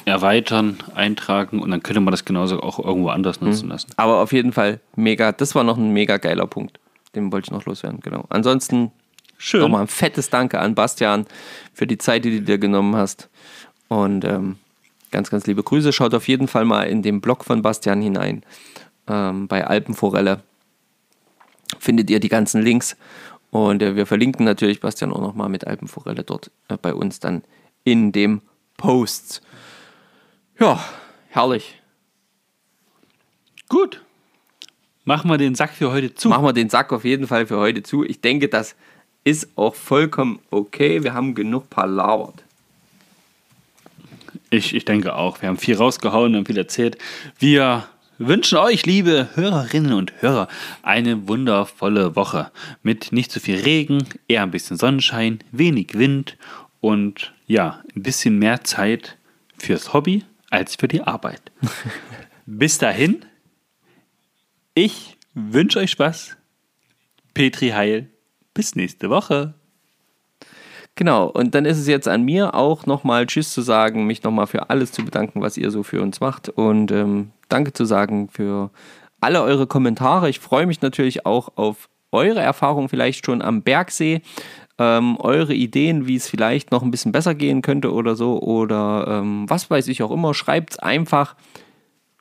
erweitern, 0.04 0.78
eintragen 0.94 1.60
und 1.60 1.70
dann 1.70 1.82
könnte 1.82 2.00
man 2.00 2.10
das 2.12 2.24
genauso 2.24 2.60
auch 2.60 2.78
irgendwo 2.78 3.08
anders 3.08 3.40
nutzen 3.40 3.68
lassen. 3.68 3.90
Aber 3.96 4.20
auf 4.20 4.32
jeden 4.32 4.52
Fall 4.52 4.80
mega, 4.96 5.32
das 5.32 5.54
war 5.54 5.64
noch 5.64 5.76
ein 5.76 5.90
mega 5.90 6.16
geiler 6.18 6.46
Punkt. 6.46 6.78
Den 7.14 7.30
wollte 7.32 7.46
ich 7.46 7.50
noch 7.52 7.64
loswerden, 7.66 8.00
genau. 8.00 8.24
Ansonsten 8.28 8.90
Schön. 9.38 9.60
nochmal 9.60 9.82
ein 9.82 9.86
fettes 9.88 10.30
Danke 10.30 10.58
an 10.58 10.74
Bastian 10.74 11.26
für 11.72 11.86
die 11.86 11.98
Zeit, 11.98 12.24
die 12.24 12.38
du 12.38 12.42
dir 12.42 12.58
genommen 12.58 12.96
hast. 12.96 13.28
Und 13.88 14.24
ähm, 14.24 14.56
ganz, 15.14 15.30
ganz 15.30 15.46
liebe 15.46 15.62
Grüße. 15.62 15.92
Schaut 15.92 16.12
auf 16.12 16.26
jeden 16.26 16.48
Fall 16.48 16.64
mal 16.64 16.82
in 16.82 17.00
den 17.02 17.20
Blog 17.20 17.44
von 17.44 17.62
Bastian 17.62 18.02
hinein. 18.02 18.42
Ähm, 19.06 19.46
bei 19.46 19.64
Alpenforelle 19.64 20.42
findet 21.78 22.10
ihr 22.10 22.18
die 22.18 22.28
ganzen 22.28 22.60
Links. 22.60 22.96
Und 23.50 23.80
äh, 23.80 23.94
wir 23.94 24.06
verlinken 24.06 24.44
natürlich 24.44 24.80
Bastian 24.80 25.12
auch 25.12 25.20
nochmal 25.20 25.48
mit 25.48 25.66
Alpenforelle 25.68 26.24
dort 26.24 26.50
äh, 26.68 26.76
bei 26.76 26.92
uns 26.92 27.20
dann 27.20 27.44
in 27.84 28.10
dem 28.10 28.42
Post. 28.76 29.40
Ja, 30.58 30.84
herrlich. 31.28 31.80
Gut. 33.68 34.02
Machen 35.04 35.30
wir 35.30 35.38
den 35.38 35.54
Sack 35.54 35.70
für 35.70 35.92
heute 35.92 36.14
zu. 36.14 36.28
machen 36.28 36.44
wir 36.44 36.52
den 36.52 36.70
Sack 36.70 36.92
auf 36.92 37.04
jeden 37.04 37.28
Fall 37.28 37.46
für 37.46 37.58
heute 37.58 37.84
zu. 37.84 38.04
Ich 38.04 38.20
denke, 38.20 38.48
das 38.48 38.74
ist 39.22 39.48
auch 39.56 39.76
vollkommen 39.76 40.40
okay. 40.50 41.04
Wir 41.04 41.14
haben 41.14 41.34
genug 41.34 41.70
palabert. 41.70 42.43
Ich, 44.54 44.72
ich 44.74 44.84
denke 44.84 45.16
auch. 45.16 45.42
Wir 45.42 45.48
haben 45.48 45.58
viel 45.58 45.76
rausgehauen 45.76 46.36
und 46.36 46.46
viel 46.46 46.58
erzählt. 46.58 46.96
Wir 47.38 47.88
wünschen 48.18 48.58
euch, 48.58 48.86
liebe 48.86 49.28
Hörerinnen 49.34 49.92
und 49.92 50.12
Hörer, 50.22 50.46
eine 50.82 51.26
wundervolle 51.26 52.14
Woche 52.14 52.52
mit 52.84 53.10
nicht 53.10 53.32
zu 53.32 53.40
viel 53.40 53.60
Regen, 53.60 54.06
eher 54.28 54.42
ein 54.42 54.52
bisschen 54.52 54.76
Sonnenschein, 54.76 55.40
wenig 55.50 55.94
Wind 55.94 56.36
und 56.80 57.32
ja, 57.48 57.82
ein 57.96 58.02
bisschen 58.02 58.38
mehr 58.38 58.62
Zeit 58.62 59.18
fürs 59.58 59.92
Hobby 59.92 60.24
als 60.50 60.76
für 60.76 60.86
die 60.86 61.02
Arbeit. 61.02 61.42
Bis 62.46 62.78
dahin, 62.78 63.24
ich 64.74 65.16
wünsche 65.34 65.80
euch 65.80 65.90
Spaß. 65.90 66.36
Petri 67.32 67.70
Heil. 67.70 68.10
Bis 68.52 68.76
nächste 68.76 69.10
Woche. 69.10 69.54
Genau, 70.96 71.26
und 71.26 71.54
dann 71.56 71.64
ist 71.64 71.78
es 71.78 71.88
jetzt 71.88 72.06
an 72.06 72.22
mir 72.22 72.54
auch 72.54 72.86
nochmal 72.86 73.26
Tschüss 73.26 73.52
zu 73.52 73.62
sagen, 73.62 74.06
mich 74.06 74.22
nochmal 74.22 74.46
für 74.46 74.70
alles 74.70 74.92
zu 74.92 75.04
bedanken, 75.04 75.42
was 75.42 75.56
ihr 75.56 75.72
so 75.72 75.82
für 75.82 76.00
uns 76.00 76.20
macht 76.20 76.48
und 76.48 76.92
ähm, 76.92 77.30
Danke 77.48 77.72
zu 77.72 77.84
sagen 77.84 78.28
für 78.28 78.70
alle 79.20 79.42
eure 79.42 79.66
Kommentare. 79.66 80.28
Ich 80.28 80.38
freue 80.38 80.66
mich 80.66 80.82
natürlich 80.82 81.26
auch 81.26 81.50
auf 81.56 81.88
eure 82.12 82.40
Erfahrungen 82.40 82.88
vielleicht 82.88 83.26
schon 83.26 83.42
am 83.42 83.62
Bergsee, 83.62 84.22
ähm, 84.78 85.16
eure 85.18 85.54
Ideen, 85.54 86.06
wie 86.06 86.16
es 86.16 86.28
vielleicht 86.28 86.70
noch 86.70 86.82
ein 86.82 86.90
bisschen 86.92 87.12
besser 87.12 87.34
gehen 87.34 87.60
könnte 87.60 87.92
oder 87.92 88.14
so 88.14 88.40
oder 88.40 89.06
ähm, 89.08 89.48
was 89.48 89.70
weiß 89.70 89.88
ich 89.88 90.02
auch 90.02 90.12
immer. 90.12 90.32
Schreibt 90.32 90.82
einfach, 90.82 91.34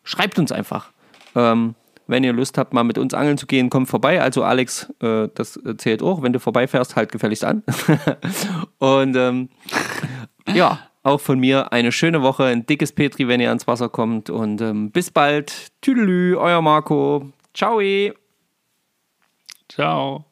schreibt 0.03 0.39
uns 0.39 0.51
einfach. 0.51 0.91
Ähm, 1.35 1.75
wenn 2.07 2.23
ihr 2.23 2.33
Lust 2.33 2.57
habt, 2.57 2.73
mal 2.73 2.83
mit 2.83 2.97
uns 2.97 3.13
angeln 3.13 3.37
zu 3.37 3.47
gehen, 3.47 3.69
kommt 3.69 3.87
vorbei. 3.87 4.21
Also 4.21 4.43
Alex, 4.43 4.93
äh, 5.01 5.29
das 5.33 5.59
zählt 5.77 6.01
auch. 6.01 6.21
Wenn 6.21 6.33
du 6.33 6.39
vorbeifährst, 6.39 6.95
halt 6.95 7.11
gefälligst 7.11 7.45
an. 7.45 7.63
Und 8.79 9.15
ähm, 9.15 9.49
ja, 10.53 10.79
auch 11.03 11.19
von 11.19 11.39
mir 11.39 11.71
eine 11.71 11.91
schöne 11.91 12.21
Woche, 12.21 12.45
ein 12.45 12.65
dickes 12.65 12.91
Petri, 12.91 13.27
wenn 13.27 13.39
ihr 13.39 13.49
ans 13.49 13.67
Wasser 13.67 13.89
kommt. 13.89 14.29
Und 14.29 14.61
ähm, 14.61 14.91
bis 14.91 15.11
bald. 15.11 15.71
Tüdelü, 15.81 16.37
euer 16.37 16.61
Marco. 16.61 17.31
Ciao. 17.53 17.81
Ciao. 19.69 20.25